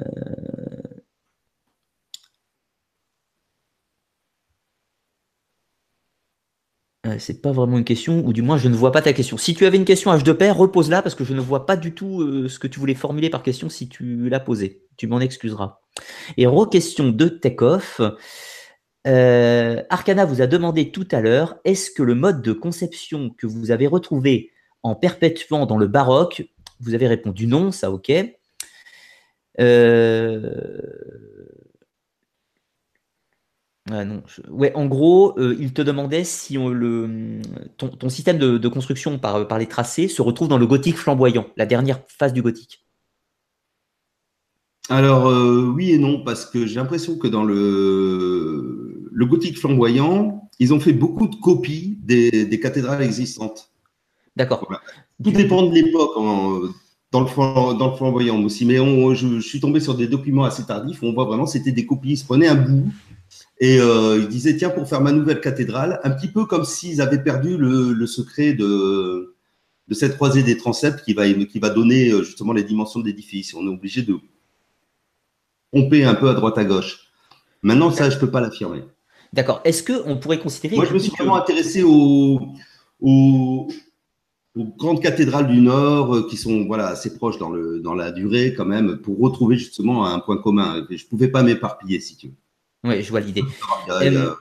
Euh, 7.07 7.17
c'est 7.19 7.41
pas 7.41 7.51
vraiment 7.51 7.79
une 7.79 7.85
question, 7.85 8.23
ou 8.27 8.35
du 8.35 8.43
moins 8.43 8.59
je 8.59 8.69
ne 8.69 8.75
vois 8.75 8.93
pas 8.93 9.01
ta 9.01 9.15
question. 9.15 9.39
Si 9.39 9.55
tu 9.55 9.65
avais 9.65 9.79
une 9.79 9.87
question 9.87 10.13
H 10.13 10.23
de 10.23 10.33
pair, 10.33 10.55
repose-la 10.55 11.01
parce 11.01 11.15
que 11.15 11.25
je 11.25 11.33
ne 11.33 11.41
vois 11.41 11.65
pas 11.65 11.77
du 11.79 11.95
tout 11.95 12.21
euh, 12.21 12.47
ce 12.47 12.59
que 12.59 12.67
tu 12.67 12.79
voulais 12.79 12.95
formuler 12.95 13.31
par 13.31 13.43
question 13.43 13.71
si 13.71 13.89
tu 13.89 14.29
l'as 14.29 14.41
posée. 14.41 14.83
Tu 14.99 15.07
m'en 15.07 15.19
excuseras. 15.19 15.81
Et 16.37 16.47
re-question 16.47 17.09
de 17.09 17.29
Takeoff. 17.29 18.03
Euh, 19.07 19.83
Arcana 19.89 20.25
vous 20.25 20.43
a 20.43 20.47
demandé 20.47 20.91
tout 20.91 21.09
à 21.11 21.21
l'heure, 21.21 21.57
est-ce 21.65 21.91
que 21.91 22.03
le 22.03 22.15
mode 22.15 22.43
de 22.43 22.53
conception 22.53 23.31
que 23.31 23.47
vous 23.47 23.71
avez 23.71 23.87
retrouvé 23.87 24.51
en 24.83 24.95
perpétuant 24.95 25.67
dans 25.67 25.79
le 25.79 25.87
baroque, 25.87 26.43
vous 26.81 26.95
avez 26.95 27.07
répondu 27.07 27.47
non, 27.47 27.73
ça 27.73 27.91
ok. 27.91 28.13
Euh, 29.59 30.81
ah 33.91 34.05
ouais, 34.51 34.73
en 34.75 34.87
gros, 34.87 35.39
euh, 35.39 35.57
il 35.59 35.73
te 35.73 35.83
demandait 35.83 36.25
si 36.25 36.57
ton, 37.77 38.09
système 38.09 38.39
de, 38.39 38.69
construction 38.69 39.19
par, 39.19 39.59
les 39.59 39.67
tracés 39.67 40.09
se 40.09 40.23
retrouve 40.23 40.49
dans 40.49 40.59
le 40.59 40.67
gothique 40.67 40.97
flamboyant, 40.97 41.47
la 41.57 41.67
dernière 41.67 42.01
phase 42.07 42.33
du 42.33 42.43
gothique. 42.43 42.85
Alors, 44.91 45.29
euh, 45.29 45.73
oui 45.75 45.93
et 45.93 45.99
non, 45.99 46.23
parce 46.25 46.45
que 46.45 46.67
j'ai 46.67 46.75
l'impression 46.75 47.17
que 47.17 47.29
dans 47.29 47.45
le, 47.45 49.09
le 49.11 49.27
gothique 49.27 49.57
flamboyant, 49.57 50.51
ils 50.59 50.75
ont 50.75 50.81
fait 50.81 50.93
beaucoup 50.93 51.29
de 51.29 51.37
copies 51.37 51.99
des, 52.03 52.61
cathédrales 52.61 53.03
existantes. 53.03 53.71
D'accord. 54.35 54.69
Tout 55.23 55.31
dépend 55.31 55.63
de 55.63 55.73
l'époque 55.73 56.17
dans, 56.17 57.21
le, 57.21 57.79
dans 57.79 57.91
le 57.91 57.97
flamboyant 57.97 58.43
aussi. 58.43 58.67
Mais 58.67 58.77
je, 58.77 59.15
je, 59.15 59.41
suis 59.41 59.61
tombé 59.61 59.79
sur 59.79 59.95
des 59.95 60.09
documents 60.09 60.45
assez 60.45 60.65
tardifs 60.65 61.03
où 61.03 61.07
on 61.07 61.13
voit 61.13 61.25
vraiment 61.25 61.47
c'était 61.47 61.73
des 61.73 61.87
copies. 61.87 62.11
Ils 62.11 62.19
se 62.19 62.25
prenaient 62.25 62.49
un 62.49 62.57
bout 62.57 62.93
et 63.61 63.79
euh, 63.79 64.19
ils 64.23 64.29
disaient, 64.29 64.57
tiens, 64.57 64.71
pour 64.71 64.89
faire 64.89 65.01
ma 65.01 65.13
nouvelle 65.13 65.41
cathédrale, 65.41 66.01
un 66.03 66.11
petit 66.11 66.29
peu 66.29 66.47
comme 66.47 66.65
s'ils 66.65 67.01
avaient 67.01 67.23
perdu 67.23 67.57
le, 67.57 68.07
secret 68.07 68.55
de, 68.55 69.37
de 69.87 69.95
cette 69.95 70.17
croisée 70.17 70.43
des 70.43 70.57
transepts 70.57 71.05
qui 71.05 71.15
va, 71.15 71.33
qui 71.33 71.59
va 71.61 71.71
donner 71.71 72.11
euh, 72.11 72.23
justement 72.23 72.53
les 72.53 72.65
dimensions 72.65 73.01
de 73.01 73.07
l'édifice. 73.07 73.55
On 73.55 73.65
est 73.67 73.71
obligé 73.71 74.03
de 74.03 74.19
pomper 75.73 76.05
un 76.05 76.15
peu 76.15 76.29
à 76.29 76.35
droite 76.35 76.59
à 76.59 76.65
gauche. 76.65 77.11
Maintenant, 77.63 77.91
ça, 77.91 78.11
je 78.11 78.17
ne 78.17 78.21
peux 78.21 78.31
pas 78.31 78.41
l'affirmer. 78.41 78.83
D'accord. 79.33 79.61
Est-ce 79.65 79.83
qu'on 79.83 80.17
pourrait 80.17 80.39
considérer. 80.39 80.77
Moi, 80.77 80.87
je 80.87 80.95
me 80.95 80.99
suis 80.99 81.13
vraiment 81.13 81.37
intéressé 81.37 81.83
aux, 81.83 82.41
aux, 83.01 83.69
grandes 84.57 85.01
cathédrales 85.01 85.47
du 85.47 85.61
Nord 85.61 86.15
euh, 86.15 86.29
qui 86.29 86.37
sont 86.37 86.65
voilà, 86.67 86.89
assez 86.89 87.15
proches 87.15 87.39
dans, 87.39 87.51
le, 87.51 87.79
dans 87.81 87.95
la 87.95 88.11
durée, 88.11 88.55
quand 88.57 88.65
même, 88.65 88.97
pour 88.99 89.19
retrouver 89.21 89.57
justement 89.57 90.07
un 90.07 90.19
point 90.19 90.39
commun. 90.39 90.85
Je 90.91 90.95
ne 90.95 91.09
pouvais 91.09 91.29
pas 91.29 91.43
m'éparpiller, 91.43 92.01
si 92.01 92.17
tu 92.17 92.29
veux. 92.29 92.35
Oui, 92.85 93.03
je 93.03 93.11
vois 93.11 93.21
l'idée. 93.21 93.45
Euh, 93.91 94.35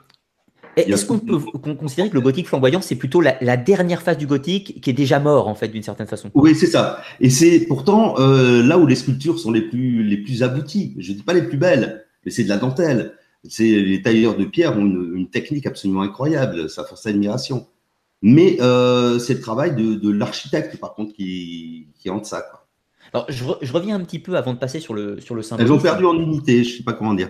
est-ce 0.76 1.06
qu'on 1.06 1.20
peut 1.20 1.40
considérer 1.76 2.10
que 2.10 2.16
le 2.16 2.22
gothique 2.22 2.48
flamboyant, 2.48 2.82
c'est 2.82 2.96
plutôt 2.96 3.22
la, 3.22 3.58
dernière 3.58 4.02
phase 4.02 4.18
du 4.18 4.28
gothique 4.28 4.82
qui 4.82 4.90
est 4.90 4.94
déjà 4.94 5.20
mort, 5.20 5.48
en 5.48 5.56
fait, 5.56 5.68
d'une 5.68 5.84
certaine 5.84 6.08
façon? 6.08 6.32
Oui, 6.34 6.56
c'est 6.56 6.68
ça. 6.68 7.02
Et 7.20 7.30
c'est 7.30 7.66
pourtant 7.68 8.20
euh, 8.20 8.64
là 8.64 8.78
où 8.78 8.86
les 8.86 8.96
sculptures 8.96 9.40
sont 9.40 9.52
les 9.52 9.62
plus, 9.62 10.04
les 10.04 10.18
plus 10.18 10.44
abouties. 10.44 10.96
Je 11.00 11.12
ne 11.12 11.18
dis 11.18 11.24
pas 11.24 11.34
les 11.34 11.44
plus 11.44 11.58
belles, 11.58 12.06
mais 12.26 12.32
c'est 12.32 12.44
de 12.44 12.50
la 12.50 12.58
dentelle. 12.58 13.14
Les 13.60 14.02
tailleurs 14.02 14.38
de 14.38 14.46
pierre 14.46 14.78
ont 14.78 14.86
une, 14.86 15.30
technique 15.30 15.66
absolument 15.66 16.02
incroyable. 16.02 16.70
Ça 16.70 16.84
force 16.84 17.06
admiration. 17.06 17.68
Mais 18.22 18.58
euh, 18.60 19.18
c'est 19.18 19.34
le 19.36 19.40
travail 19.40 19.76
de, 19.76 20.12
l'architecte, 20.12 20.78
par 20.78 20.94
contre, 20.94 21.14
qui, 21.14 21.88
qui 22.00 22.10
hante 22.10 22.26
ça. 22.26 22.44
Alors, 23.14 23.26
je, 23.30 23.74
reviens 23.74 23.96
un 23.96 24.04
petit 24.04 24.20
peu 24.20 24.38
avant 24.38 24.54
de 24.54 24.60
passer 24.60 24.80
sur 24.80 24.94
le, 24.94 25.20
sur 25.20 25.36
le 25.36 25.42
symbole. 25.42 25.66
Elles 25.66 25.72
ont 25.72 25.80
perdu 25.80 26.06
en 26.06 26.14
unité, 26.16 26.64
je 26.64 26.74
ne 26.74 26.78
sais 26.78 26.84
pas 26.84 26.94
comment 26.94 27.14
dire. 27.14 27.30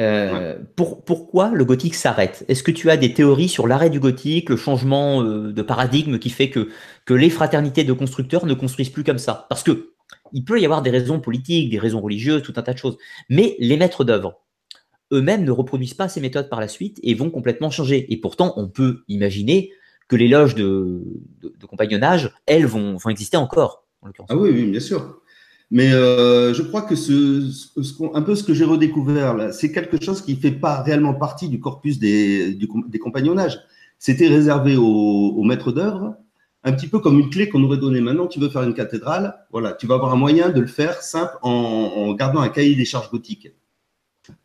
Euh, 0.00 0.58
pour, 0.76 1.04
pourquoi 1.04 1.50
le 1.50 1.64
gothique 1.64 1.94
s'arrête? 1.94 2.44
Est-ce 2.48 2.62
que 2.62 2.70
tu 2.70 2.90
as 2.90 2.96
des 2.96 3.12
théories 3.12 3.48
sur 3.48 3.66
l'arrêt 3.66 3.90
du 3.90 4.00
gothique, 4.00 4.48
le 4.48 4.56
changement 4.56 5.22
euh, 5.22 5.52
de 5.52 5.62
paradigme 5.62 6.18
qui 6.18 6.30
fait 6.30 6.48
que, 6.48 6.70
que 7.04 7.14
les 7.14 7.28
fraternités 7.28 7.84
de 7.84 7.92
constructeurs 7.92 8.46
ne 8.46 8.54
construisent 8.54 8.88
plus 8.88 9.04
comme 9.04 9.18
ça? 9.18 9.46
Parce 9.50 9.62
que 9.62 9.92
il 10.32 10.44
peut 10.44 10.60
y 10.60 10.64
avoir 10.64 10.82
des 10.82 10.90
raisons 10.90 11.20
politiques, 11.20 11.70
des 11.70 11.78
raisons 11.78 12.00
religieuses, 12.00 12.42
tout 12.42 12.54
un 12.56 12.62
tas 12.62 12.72
de 12.72 12.78
choses. 12.78 12.96
Mais 13.28 13.56
les 13.58 13.76
maîtres 13.76 14.04
d'œuvre, 14.04 14.40
eux-mêmes 15.12 15.44
ne 15.44 15.50
reproduisent 15.50 15.94
pas 15.94 16.08
ces 16.08 16.20
méthodes 16.20 16.48
par 16.48 16.60
la 16.60 16.68
suite 16.68 16.98
et 17.02 17.14
vont 17.14 17.30
complètement 17.30 17.70
changer. 17.70 18.12
Et 18.12 18.16
pourtant, 18.16 18.54
on 18.56 18.68
peut 18.68 19.02
imaginer 19.08 19.72
que 20.08 20.16
les 20.16 20.28
loges 20.28 20.54
de, 20.54 21.02
de, 21.42 21.66
compagnonnage, 21.66 22.32
elles, 22.46 22.66
vont, 22.66 22.96
vont 22.96 23.10
exister 23.10 23.36
encore. 23.36 23.84
ah 24.28 24.36
oui, 24.36 24.50
oui, 24.50 24.66
bien 24.70 24.80
sûr. 24.80 25.19
Mais 25.70 25.92
euh, 25.92 26.52
je 26.52 26.62
crois 26.62 26.82
que 26.82 26.96
ce, 26.96 27.48
un 28.12 28.22
peu 28.22 28.34
ce 28.34 28.42
que 28.42 28.54
j'ai 28.54 28.64
redécouvert 28.64 29.34
là, 29.34 29.52
c'est 29.52 29.70
quelque 29.70 30.02
chose 30.02 30.20
qui 30.20 30.34
ne 30.34 30.40
fait 30.40 30.50
pas 30.50 30.82
réellement 30.82 31.14
partie 31.14 31.48
du 31.48 31.60
corpus 31.60 31.98
des, 31.98 32.54
des 32.54 32.98
compagnonnages. 32.98 33.60
C'était 34.00 34.28
réservé 34.28 34.76
aux, 34.76 35.42
maîtres 35.44 35.72
d'œuvre, 35.72 36.16
un 36.64 36.72
petit 36.72 36.88
peu 36.88 37.00
comme 37.00 37.18
une 37.20 37.28
clé 37.28 37.50
qu'on 37.50 37.62
aurait 37.62 37.76
donnée. 37.76 38.00
Maintenant, 38.00 38.26
tu 38.26 38.40
veux 38.40 38.48
faire 38.48 38.62
une 38.62 38.72
cathédrale, 38.72 39.36
voilà, 39.52 39.74
tu 39.74 39.86
vas 39.86 39.96
avoir 39.96 40.10
un 40.12 40.16
moyen 40.16 40.48
de 40.48 40.60
le 40.60 40.66
faire 40.66 41.02
simple 41.02 41.36
en, 41.42 42.14
gardant 42.14 42.40
un 42.40 42.48
cahier 42.48 42.74
des 42.74 42.86
charges 42.86 43.10
gothiques. 43.10 43.52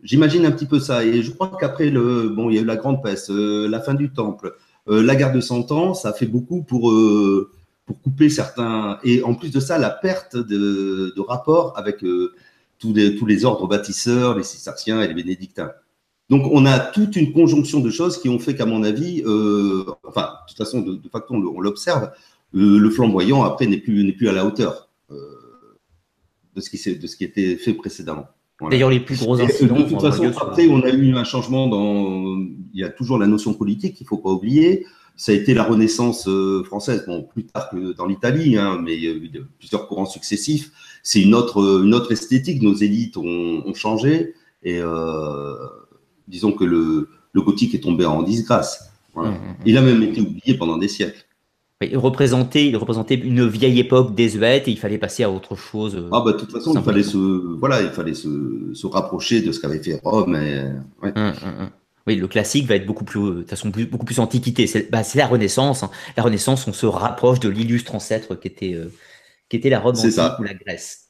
J'imagine 0.04 0.46
un 0.46 0.52
petit 0.52 0.66
peu 0.66 0.80
ça. 0.80 1.06
Et 1.06 1.24
je 1.24 1.32
crois 1.32 1.52
qu'après 1.58 1.90
le, 1.90 2.30
bon, 2.30 2.50
il 2.50 2.56
y 2.58 2.60
a 2.60 2.64
eu 2.64 2.66
la 2.66 2.76
grande 2.76 3.02
peste, 3.02 3.30
euh, 3.30 3.70
la 3.70 3.80
fin 3.80 3.94
du 3.94 4.12
temple, 4.12 4.56
euh, 4.90 5.02
la 5.02 5.16
guerre 5.16 5.32
de 5.32 5.40
Cent 5.40 5.72
Ans, 5.72 5.94
ça 5.94 6.12
fait 6.12 6.26
beaucoup 6.26 6.62
pour 6.62 6.92
pour 7.86 8.02
couper 8.02 8.30
certains. 8.30 9.00
Et 9.04 9.24
en 9.24 9.36
plus 9.36 9.52
de 9.52 9.60
ça, 9.60 9.78
la 9.78 9.90
perte 9.90 10.36
de, 10.36 11.14
de 11.16 11.22
rapport 11.22 11.78
avec 11.78 12.04
euh, 12.04 12.34
tous, 12.80 12.94
les, 12.94 13.16
tous 13.16 13.26
les 13.26 13.46
ordres 13.46 13.68
bâtisseurs, 13.68 14.38
les 14.38 14.44
cisterciens 14.44 15.02
et 15.02 15.08
les 15.08 15.14
bénédictins. 15.14 15.72
Donc, 16.30 16.50
on 16.52 16.66
a 16.66 16.80
toute 16.80 17.16
une 17.16 17.32
conjonction 17.32 17.82
de 17.82 17.92
choses 17.92 18.20
qui 18.20 18.30
ont 18.30 18.40
fait 18.40 18.56
qu'à 18.56 18.66
mon 18.66 18.84
avis, 18.84 19.22
euh, 19.26 19.86
enfin, 20.04 20.22
de 20.22 20.50
toute 20.50 20.58
façon, 20.58 20.82
de, 20.82 21.10
facto, 21.10 21.36
on 21.36 21.62
l'observe, 21.62 22.12
le, 22.52 22.90
flamboyant, 22.90 23.44
après, 23.44 23.68
n'est 23.68 23.78
plus, 23.78 24.12
plus 24.14 24.28
à 24.28 24.32
la 24.32 24.46
hauteur 24.46 24.90
euh, 25.12 25.16
de, 26.56 26.62
ce 26.62 26.70
qui 26.72 26.98
de 26.98 27.06
ce 27.06 27.16
qui 27.16 27.24
était 27.24 27.58
fait 27.58 27.74
précédemment. 27.74 28.26
D'ailleurs, 28.72 28.90
les 28.90 29.02
plus 29.02 29.20
gros 29.20 29.40
incidents. 29.40 29.78
De 29.78 29.84
toute 29.84 30.02
façon, 30.02 30.32
après, 30.42 30.68
on 30.68 30.82
a 30.82 30.90
eu 30.90 31.14
un 31.16 31.26
changement 31.26 31.68
dans. 31.68 32.38
Il 32.74 32.80
y 32.80 32.84
a 32.84 32.90
toujours 32.90 33.20
la 33.20 33.28
notion 33.28 33.54
politique 33.54 33.96
qu'il 33.96 34.06
ne 34.06 34.08
faut 34.08 34.18
pas 34.18 34.30
oublier 34.30 34.86
ça 35.18 35.32
a 35.32 35.36
été 35.36 35.54
la 35.54 35.64
Renaissance 35.64 36.28
euh, 36.28 36.64
française, 36.64 37.06
bon, 37.08 37.24
plus 37.24 37.46
tard 37.46 37.70
que 37.70 37.94
dans 37.94 38.06
l'Italie, 38.06 38.58
hein, 38.58 38.80
mais 38.84 38.96
il 38.96 39.04
y 39.04 39.08
a 39.08 39.12
eu 39.12 39.32
plusieurs 39.58 39.88
courants 39.88 40.06
successifs. 40.06 40.72
C'est 41.04 41.22
une 41.22 41.34
autre, 41.34 41.84
une 41.84 41.94
autre 41.94 42.12
esthétique. 42.12 42.62
Nos 42.62 42.74
élites 42.74 43.16
ont, 43.18 43.64
ont 43.66 43.74
changé 43.74 44.34
et 44.64 44.80
euh, 44.80 45.56
disons 46.28 46.52
que 46.52 46.66
le, 46.66 47.10
le, 47.32 47.42
gothique 47.42 47.74
est 47.76 47.80
tombé 47.80 48.06
en 48.06 48.24
disgrâce. 48.24 48.92
Voilà. 49.14 49.32
Mmh, 49.32 49.34
mmh, 49.34 49.38
mmh. 49.38 49.56
Il 49.66 49.78
a 49.78 49.82
même 49.82 50.04
été 50.04 50.22
oublié 50.22 50.56
pendant 50.56 50.78
des 50.78 50.90
siècles. 50.90 51.26
Il 51.82 51.98
représentait, 51.98 52.68
il 52.68 52.76
représentait 52.76 53.16
une 53.16 53.48
vieille 53.48 53.80
époque 53.80 54.16
désuète 54.16 54.68
et 54.68 54.72
il 54.72 54.78
fallait 54.78 54.98
passer 54.98 55.24
à 55.24 55.32
autre 55.32 55.56
chose. 55.56 55.96
Euh, 55.96 56.10
ah 56.12 56.22
bah 56.26 56.32
de 56.32 56.38
toute 56.38 56.52
façon, 56.52 56.74
il 56.74 56.82
fallait 56.82 57.04
se, 57.04 57.18
voilà, 57.18 57.82
il 57.82 57.90
fallait 57.90 58.14
se, 58.14 58.74
se 58.74 58.88
rapprocher 58.88 59.42
de 59.42 59.52
ce 59.52 59.60
qu'avait 59.60 59.84
fait 59.84 60.00
Rome. 60.04 60.36
Et, 60.36 60.64
ouais. 61.04 61.14
Oui, 62.08 62.16
le 62.16 62.28
classique 62.28 62.68
va 62.68 62.76
être 62.76 62.86
beaucoup 62.86 63.04
plus, 63.04 63.44
de 63.44 63.50
façon, 63.50 63.70
beaucoup 63.70 64.06
plus 64.06 64.20
antiquité. 64.20 64.68
C'est 64.68 64.92
bah, 64.92 65.02
la 65.16 65.28
Renaissance. 65.28 65.82
Hein. 65.82 65.90
La 66.16 66.24
Renaissance, 66.24 66.68
on 66.68 66.74
se 66.74 66.86
rapproche 66.86 67.40
de 67.40 67.50
l'illustre 67.50 67.96
ancêtre 67.96 68.36
qui 68.36 68.48
était, 68.48 68.74
euh, 68.74 68.94
qui 69.50 69.58
était 69.58 69.70
la 69.70 69.80
Rome 69.80 69.96
antique 69.96 70.40
ou 70.40 70.44
la 70.44 70.54
Grèce. 70.54 71.10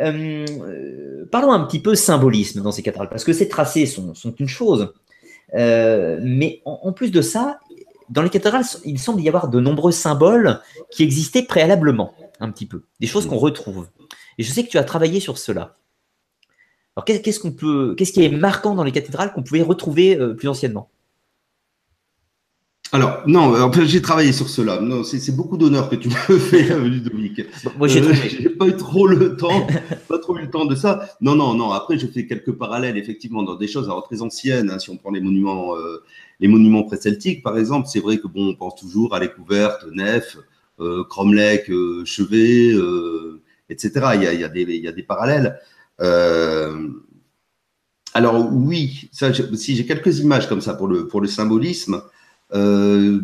Euh, 0.00 0.46
euh, 0.48 1.28
parlons 1.32 1.52
un 1.52 1.64
petit 1.64 1.80
peu 1.80 1.96
symbolisme 1.96 2.62
dans 2.62 2.70
ces 2.70 2.82
cathédrales, 2.82 3.08
parce 3.08 3.24
que 3.24 3.32
ces 3.32 3.48
tracés 3.48 3.86
sont, 3.86 4.14
sont 4.14 4.34
une 4.38 4.48
chose. 4.48 4.94
mais 5.52 6.62
en, 6.64 6.92
plus 6.92 7.10
de 7.10 7.22
ça, 7.22 7.58
dans 8.08 8.22
les 8.22 8.30
cathédrales, 8.30 8.64
il 8.84 9.00
semble 9.00 9.20
y 9.20 9.28
avoir 9.28 9.48
de 9.48 9.58
nombreux 9.58 9.92
symboles 9.92 10.60
qui 10.92 11.02
existaient 11.02 11.42
préalablement, 11.42 12.14
un 12.38 12.50
petit 12.52 12.66
peu, 12.66 12.84
des 13.00 13.08
choses 13.08 13.26
qu'on 13.26 13.36
retrouve. 13.36 13.88
Et 14.38 14.44
je 14.44 14.52
sais 14.52 14.62
que 14.62 14.70
tu 14.70 14.78
as 14.78 14.84
travaillé 14.84 15.18
sur 15.18 15.38
cela. 15.38 15.76
Alors 17.00 17.22
qu'est-ce 17.22 17.40
qu'on 17.40 17.52
peut, 17.52 17.94
qu'est-ce 17.96 18.12
qui 18.12 18.22
est 18.22 18.28
marquant 18.28 18.74
dans 18.74 18.84
les 18.84 18.92
cathédrales 18.92 19.32
qu'on 19.32 19.42
pouvait 19.42 19.62
retrouver 19.62 20.16
euh, 20.16 20.34
plus 20.34 20.48
anciennement? 20.48 20.90
Alors, 22.92 23.22
non, 23.26 23.58
en 23.58 23.72
fait, 23.72 23.86
j'ai 23.86 24.02
travaillé 24.02 24.32
sur 24.32 24.48
cela. 24.50 24.80
Non, 24.80 25.04
c'est 25.04 25.34
beaucoup 25.34 25.56
d'honneur 25.56 25.88
que 25.88 25.96
tu 25.96 26.08
me 26.08 26.14
fais, 26.38 26.78
Ludovic. 26.78 27.42
Moi, 27.78 27.88
j'ai 27.88 28.02
euh, 28.02 28.56
pas 28.58 28.66
eu 28.66 28.76
trop 28.76 29.06
le 29.06 29.36
temps, 29.36 29.66
pas 30.08 30.18
trop 30.18 30.36
eu 30.36 30.42
le 30.42 30.50
temps 30.50 30.66
de 30.66 30.74
ça. 30.74 31.08
Non, 31.20 31.36
non, 31.36 31.54
non. 31.54 31.70
Après, 31.70 31.98
je 31.98 32.06
fais 32.06 32.26
quelques 32.26 32.52
parallèles, 32.52 32.98
effectivement, 32.98 33.44
dans 33.44 33.54
des 33.54 33.68
choses 33.68 33.86
alors, 33.86 34.02
très 34.02 34.20
anciennes. 34.20 34.68
Hein, 34.70 34.78
si 34.78 34.90
on 34.90 34.96
prend 34.96 35.12
les 35.12 35.20
monuments, 35.20 35.76
euh, 35.76 36.02
les 36.40 36.48
monuments 36.48 36.82
pré-celtiques, 36.82 37.42
par 37.42 37.56
exemple, 37.56 37.88
c'est 37.90 38.00
vrai 38.00 38.18
que 38.18 38.26
bon, 38.26 38.48
on 38.48 38.54
pense 38.56 38.74
toujours 38.74 39.14
à 39.14 39.20
les 39.20 39.28
couvertes, 39.28 39.86
nef, 39.92 40.36
euh, 40.80 41.04
cromlech, 41.04 41.70
euh, 41.70 42.04
chevet, 42.04 42.72
euh, 42.74 43.40
etc. 43.70 43.90
Il 44.16 44.22
y, 44.24 44.26
a, 44.26 44.34
il, 44.34 44.40
y 44.40 44.44
a 44.44 44.48
des, 44.48 44.62
il 44.62 44.82
y 44.82 44.88
a 44.88 44.92
des 44.92 45.02
parallèles. 45.04 45.60
Alors 48.12 48.52
oui, 48.52 49.08
ça, 49.12 49.32
si 49.32 49.76
j'ai 49.76 49.86
quelques 49.86 50.18
images 50.18 50.48
comme 50.48 50.60
ça 50.60 50.74
pour 50.74 50.88
le 50.88 51.06
pour 51.06 51.20
le 51.20 51.28
symbolisme. 51.28 52.02
Euh, 52.52 53.20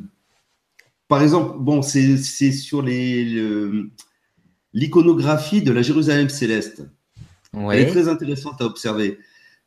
par 1.09 1.23
exemple, 1.23 1.57
bon, 1.59 1.83
c'est 1.83 2.17
sur 2.53 2.83
l'iconographie 4.73 5.63
de 5.63 5.73
la 5.73 5.83
Jérusalem 5.83 6.29
céleste. 6.29 6.85
Elle 7.53 7.81
est 7.81 7.87
très 7.87 8.09
intéressante 8.09 8.61
à 8.61 8.65
observer 8.65 9.19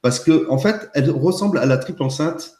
parce 0.02 0.20
que 0.20 0.50
en 0.50 0.58
fait, 0.58 0.90
elle 0.94 1.10
ressemble 1.10 1.58
à 1.58 1.66
la 1.66 1.78
triple 1.78 2.04
enceinte 2.04 2.54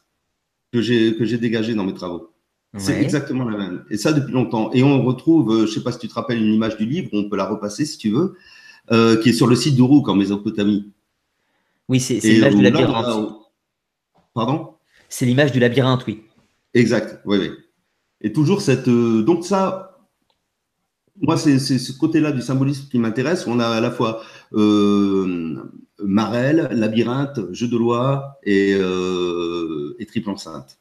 que 0.72 0.80
j'ai 0.82 1.16
que 1.16 1.24
j'ai 1.24 1.38
dégagée 1.38 1.74
dans 1.74 1.84
mes 1.84 1.94
travaux. 1.94 2.32
C'est 2.76 3.00
exactement 3.02 3.48
la 3.48 3.58
même. 3.58 3.84
Et 3.90 3.96
ça 3.96 4.12
depuis 4.12 4.32
longtemps. 4.32 4.70
Et 4.72 4.84
on 4.84 5.02
retrouve, 5.02 5.52
euh, 5.52 5.66
je 5.66 5.72
sais 5.72 5.82
pas 5.82 5.90
si 5.90 5.98
tu 5.98 6.06
te 6.06 6.14
rappelles 6.14 6.38
une 6.38 6.54
image 6.54 6.76
du 6.76 6.86
livre, 6.86 7.08
on 7.12 7.28
peut 7.28 7.36
la 7.36 7.46
repasser 7.46 7.84
si 7.84 7.98
tu 7.98 8.10
veux, 8.10 8.36
euh, 8.92 9.16
qui 9.16 9.30
est 9.30 9.32
sur 9.32 9.46
le 9.46 9.56
site 9.56 9.74
d'Uruk 9.74 10.08
en 10.08 10.14
Mésopotamie. 10.14 10.90
Oui, 11.88 12.00
c'est 12.00 12.18
l'image 12.20 12.54
du 12.54 12.62
labyrinthe. 12.62 13.32
Pardon? 14.34 14.74
C'est 15.08 15.26
l'image 15.26 15.52
du 15.52 15.58
labyrinthe, 15.58 16.06
oui. 16.06 16.22
Exact, 16.72 17.20
oui, 17.24 17.38
oui. 17.40 17.50
Et 18.20 18.32
toujours 18.32 18.62
cette. 18.62 18.88
Euh, 18.88 19.22
donc, 19.22 19.44
ça, 19.44 19.98
moi, 21.20 21.36
c'est 21.36 21.58
ce 21.58 21.92
côté-là 21.92 22.32
du 22.32 22.42
symbolisme 22.42 22.88
qui 22.88 22.98
m'intéresse. 22.98 23.46
On 23.46 23.58
a 23.58 23.66
à 23.66 23.80
la 23.80 23.90
fois 23.90 24.22
euh, 24.52 25.56
Marel, 25.98 26.68
Labyrinthe, 26.70 27.40
Jeu 27.52 27.66
de 27.66 27.76
loi 27.76 28.38
et, 28.44 28.74
euh, 28.74 29.96
et 29.98 30.06
Triple 30.06 30.30
Enceinte. 30.30 30.78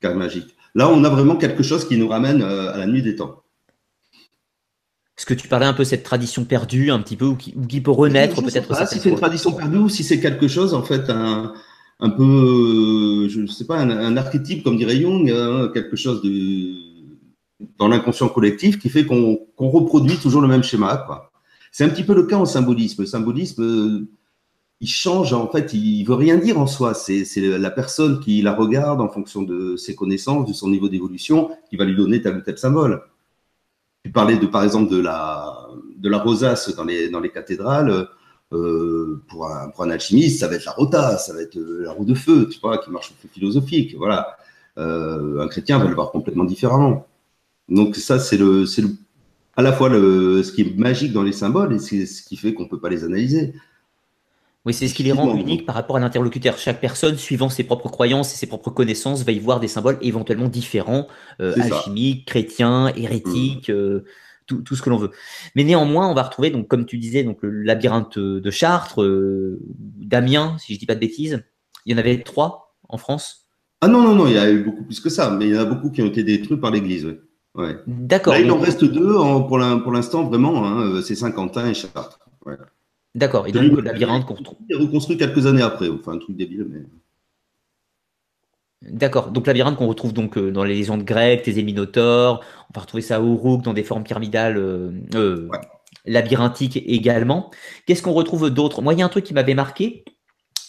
Carte 0.00 0.16
magique. 0.16 0.56
Là, 0.74 0.90
on 0.90 1.04
a 1.04 1.08
vraiment 1.08 1.36
quelque 1.36 1.62
chose 1.62 1.86
qui 1.86 1.96
nous 1.96 2.08
ramène 2.08 2.42
à 2.42 2.76
la 2.76 2.86
nuit 2.86 3.02
des 3.02 3.16
temps. 3.16 3.42
Est-ce 5.18 5.24
que 5.24 5.34
tu 5.34 5.48
parlais 5.48 5.66
un 5.66 5.72
peu 5.72 5.82
de 5.82 5.88
cette 5.88 6.02
tradition 6.02 6.44
perdue, 6.44 6.90
un 6.90 7.00
petit 7.00 7.16
peu, 7.16 7.24
ou 7.24 7.36
qui, 7.36 7.80
peut 7.80 7.90
renaître 7.90 8.42
peut-être 8.42 8.86
Si 8.86 8.98
c'est 8.98 9.08
une 9.08 9.16
tradition 9.16 9.52
perdue 9.52 9.78
ou 9.78 9.88
si 9.88 10.04
c'est 10.04 10.20
quelque 10.20 10.46
chose, 10.46 10.74
en 10.74 10.82
fait, 10.82 11.08
un, 11.08 11.54
un 12.00 12.10
peu, 12.10 12.22
euh, 12.22 13.28
je 13.28 13.40
ne 13.40 13.46
sais 13.46 13.64
pas, 13.64 13.78
un, 13.78 14.16
archétype, 14.16 14.62
comme 14.62 14.76
dirait 14.76 15.00
Jung, 15.00 15.30
hein, 15.30 15.70
quelque 15.72 15.96
chose 15.96 16.20
de, 16.20 16.74
dans 17.78 17.88
l'inconscient 17.88 18.28
collectif 18.28 18.78
qui 18.78 18.90
fait 18.90 19.06
qu'on 19.06 19.38
reproduit 19.56 20.18
toujours 20.18 20.42
le 20.42 20.48
même 20.48 20.62
schéma. 20.62 21.06
C'est 21.72 21.84
un 21.84 21.88
petit 21.88 22.04
peu 22.04 22.14
le 22.14 22.24
cas 22.24 22.36
en 22.36 22.44
symbolisme. 22.44 23.02
Le 23.02 23.06
symbolisme, 23.06 23.62
euh, 23.62 24.08
il 24.80 24.88
change, 24.88 25.32
en 25.32 25.48
fait, 25.50 25.72
il 25.72 26.04
veut 26.04 26.14
rien 26.14 26.36
dire 26.36 26.58
en 26.60 26.66
soi. 26.66 26.92
C'est 26.92 27.24
la 27.36 27.70
personne 27.70 28.20
qui 28.20 28.42
la 28.42 28.52
regarde 28.52 29.00
en 29.00 29.08
fonction 29.08 29.40
de 29.40 29.76
ses 29.76 29.94
connaissances, 29.94 30.46
de 30.46 30.52
son 30.52 30.68
niveau 30.68 30.90
d'évolution, 30.90 31.50
qui 31.70 31.76
va 31.76 31.86
lui 31.86 31.96
donner 31.96 32.20
tel 32.20 32.36
ou 32.36 32.40
tel 32.42 32.58
symbole. 32.58 33.02
Tu 34.06 34.12
parlais 34.12 34.38
de, 34.38 34.46
par 34.46 34.62
exemple, 34.62 34.88
de 34.88 35.00
la, 35.00 35.68
de 35.96 36.08
la 36.08 36.18
rosace 36.18 36.72
dans 36.76 36.84
les, 36.84 37.08
dans 37.08 37.18
les 37.18 37.30
cathédrales. 37.30 38.06
Euh, 38.52 39.20
pour, 39.28 39.50
un, 39.50 39.70
pour 39.70 39.82
un 39.82 39.90
alchimiste, 39.90 40.38
ça 40.38 40.46
va 40.46 40.54
être 40.54 40.66
la 40.66 40.70
rota, 40.70 41.18
ça 41.18 41.34
va 41.34 41.42
être 41.42 41.56
euh, 41.56 41.82
la 41.82 41.90
roue 41.90 42.04
de 42.04 42.14
feu, 42.14 42.48
tu 42.48 42.60
vois, 42.60 42.78
qui 42.78 42.92
marche 42.92 43.10
au 43.10 43.28
philosophique. 43.28 43.96
Voilà. 43.98 44.36
Euh, 44.78 45.40
un 45.40 45.48
chrétien 45.48 45.80
va 45.80 45.88
le 45.88 45.94
voir 45.96 46.12
complètement 46.12 46.44
différemment. 46.44 47.08
Donc 47.68 47.96
ça, 47.96 48.20
c'est 48.20 48.36
le, 48.36 48.62
le, 48.62 48.88
à 49.56 49.62
la 49.62 49.72
fois 49.72 49.88
le, 49.88 50.44
ce 50.44 50.52
qui 50.52 50.60
est 50.62 50.78
magique 50.78 51.12
dans 51.12 51.24
les 51.24 51.32
symboles 51.32 51.72
et 51.72 51.80
c'est 51.80 52.06
ce 52.06 52.22
qui 52.22 52.36
fait 52.36 52.54
qu'on 52.54 52.68
peut 52.68 52.78
pas 52.78 52.88
les 52.88 53.02
analyser. 53.02 53.54
Oui, 54.66 54.74
c'est 54.74 54.88
ce 54.88 54.94
qui 54.94 55.04
les 55.04 55.12
rend 55.12 55.32
uniques 55.36 55.64
par 55.64 55.76
rapport 55.76 55.96
à 55.96 56.00
l'interlocuteur. 56.00 56.58
Chaque 56.58 56.80
personne, 56.80 57.16
suivant 57.16 57.48
ses 57.48 57.62
propres 57.62 57.88
croyances 57.88 58.34
et 58.34 58.36
ses 58.36 58.48
propres 58.48 58.70
connaissances, 58.70 59.24
va 59.24 59.30
y 59.30 59.38
voir 59.38 59.60
des 59.60 59.68
symboles 59.68 59.96
éventuellement 60.02 60.48
différents, 60.48 61.06
euh, 61.40 61.54
alchimiques, 61.60 62.26
chrétiens, 62.26 62.92
hérétiques. 62.96 63.70
Mmh 63.70 64.02
tout, 64.46 64.76
ce 64.76 64.82
que 64.82 64.90
l'on 64.90 64.96
veut. 64.96 65.10
Mais 65.54 65.64
néanmoins, 65.64 66.08
on 66.08 66.14
va 66.14 66.22
retrouver, 66.22 66.50
donc, 66.50 66.68
comme 66.68 66.86
tu 66.86 66.98
disais, 66.98 67.24
donc, 67.24 67.38
le 67.42 67.62
labyrinthe 67.62 68.18
de 68.18 68.50
Chartres, 68.50 69.02
euh, 69.02 69.60
d'Amiens, 69.76 70.56
si 70.58 70.72
je 70.72 70.76
ne 70.76 70.80
dis 70.80 70.86
pas 70.86 70.94
de 70.94 71.00
bêtises. 71.00 71.44
Il 71.84 71.92
y 71.92 71.94
en 71.94 71.98
avait 71.98 72.22
trois 72.22 72.76
en 72.88 72.96
France? 72.96 73.48
Ah 73.80 73.88
non, 73.88 74.02
non, 74.02 74.14
non, 74.14 74.26
il 74.26 74.34
y 74.34 74.38
a 74.38 74.50
eu 74.50 74.62
beaucoup 74.62 74.84
plus 74.84 75.00
que 75.00 75.10
ça, 75.10 75.30
mais 75.30 75.46
il 75.46 75.54
y 75.54 75.58
en 75.58 75.62
a 75.62 75.64
beaucoup 75.64 75.90
qui 75.90 76.00
ont 76.02 76.06
été 76.06 76.22
détruits 76.22 76.58
par 76.58 76.70
l'Église. 76.70 77.16
Ouais. 77.54 77.76
D'accord. 77.86 78.36
il 78.36 78.50
en 78.50 78.58
reste 78.58 78.84
deux 78.84 79.14
pour 79.48 79.58
l'instant, 79.58 80.24
vraiment, 80.24 80.64
hein, 80.64 80.82
euh, 80.82 81.02
c'est 81.02 81.14
Saint-Quentin 81.14 81.68
et 81.68 81.74
Chartres. 81.74 82.20
D'accord. 83.16 83.46
Et 83.46 83.52
donc, 83.52 83.62
le 83.72 83.80
labyrinthe 83.80 84.26
qu'on 84.26 84.34
retrouve. 84.34 84.58
Il 84.68 84.76
est 84.76 84.78
reconstruit 84.78 85.16
quelques 85.16 85.46
années 85.46 85.62
après, 85.62 85.88
enfin, 85.88 86.12
un 86.12 86.18
truc 86.18 86.36
débile, 86.36 86.66
mais. 86.70 86.82
D'accord. 88.82 89.30
Donc 89.30 89.46
labyrinthe 89.46 89.76
qu'on 89.76 89.86
retrouve 89.86 90.12
donc 90.12 90.36
euh, 90.36 90.52
dans 90.52 90.62
les 90.62 90.74
légendes 90.74 91.02
grecques, 91.02 91.42
Thésée 91.42 91.62
Minotaure. 91.62 92.44
On 92.68 92.74
va 92.74 92.82
retrouver 92.82 93.00
ça 93.00 93.22
au 93.22 93.32
Uruk 93.32 93.62
dans 93.62 93.72
des 93.72 93.82
formes 93.82 94.04
pyramidales 94.04 94.58
euh, 94.58 94.92
euh, 95.14 95.48
labyrinthiques 96.04 96.76
également. 96.86 97.50
Qu'est-ce 97.86 98.02
qu'on 98.02 98.12
retrouve 98.12 98.50
d'autre? 98.50 98.82
Moi, 98.82 98.92
il 98.92 98.98
y 98.98 99.02
a 99.02 99.06
un 99.06 99.08
truc 99.08 99.24
qui 99.24 99.32
m'avait 99.32 99.54
marqué. 99.54 100.04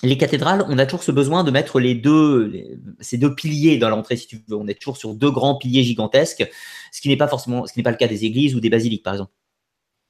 Les 0.03 0.18
cathédrales, 0.18 0.65
on 0.69 0.78
a 0.78 0.86
toujours 0.86 1.03
ce 1.03 1.11
besoin 1.11 1.44
de 1.44 1.52
mettre 1.52 1.82
les 1.82 1.95
deux, 1.95 2.53
ces 3.02 3.18
deux 3.18 3.36
piliers 3.36 3.78
dans 3.78 3.90
l'entrée, 3.90 4.15
si 4.15 4.28
tu 4.28 4.41
veux. 4.48 4.56
On 4.56 4.68
est 4.68 4.80
toujours 4.80 4.95
sur 4.95 5.14
deux 5.14 5.32
grands 5.32 5.56
piliers 5.56 5.84
gigantesques, 5.84 6.49
ce 6.94 7.02
qui 7.02 7.10
n'est 7.10 7.18
pas 7.18 7.28
forcément, 7.28 7.65
ce 7.65 7.74
qui 7.74 7.80
n'est 7.80 7.84
pas 7.84 7.91
le 7.91 7.98
cas 7.98 8.07
des 8.07 8.24
églises 8.24 8.56
ou 8.56 8.61
des 8.61 8.69
basiliques, 8.69 9.03
par 9.03 9.15
exemple. 9.15 9.32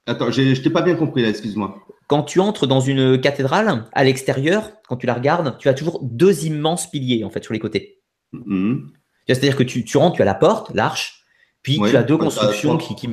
Attends, 0.05 0.29
je 0.29 0.61
t'ai 0.61 0.69
pas 0.69 0.83
bien 0.83 0.95
compris 0.95 1.23
là, 1.23 1.29
excuse-moi. 1.29 1.83
Quand 2.07 2.23
tu 2.23 2.39
entres 2.39 2.67
dans 2.67 2.79
une 2.79 3.19
cathédrale, 3.19 3.85
à 3.91 4.03
l'extérieur, 4.03 4.71
quand 4.87 4.95
tu 4.97 5.05
la 5.05 5.13
regardes, 5.13 5.57
tu 5.57 5.67
as 5.67 5.73
toujours 5.73 5.99
deux 6.01 6.45
immenses 6.45 6.89
piliers 6.89 7.23
en 7.23 7.29
fait 7.29 7.43
sur 7.43 7.53
les 7.53 7.59
côtés. 7.59 8.01
Mm-hmm. 8.33 8.87
C'est-à-dire 9.27 9.57
que 9.57 9.63
tu, 9.63 9.97
rentres, 9.97 10.15
tu 10.15 10.21
as 10.21 10.25
la 10.25 10.35
porte, 10.35 10.73
l'arche, 10.73 11.23
puis 11.61 11.79
tu 11.79 11.97
as 11.97 12.03
deux 12.03 12.17
constructions 12.17 12.77
qui, 12.77 12.95
qui 12.95 13.09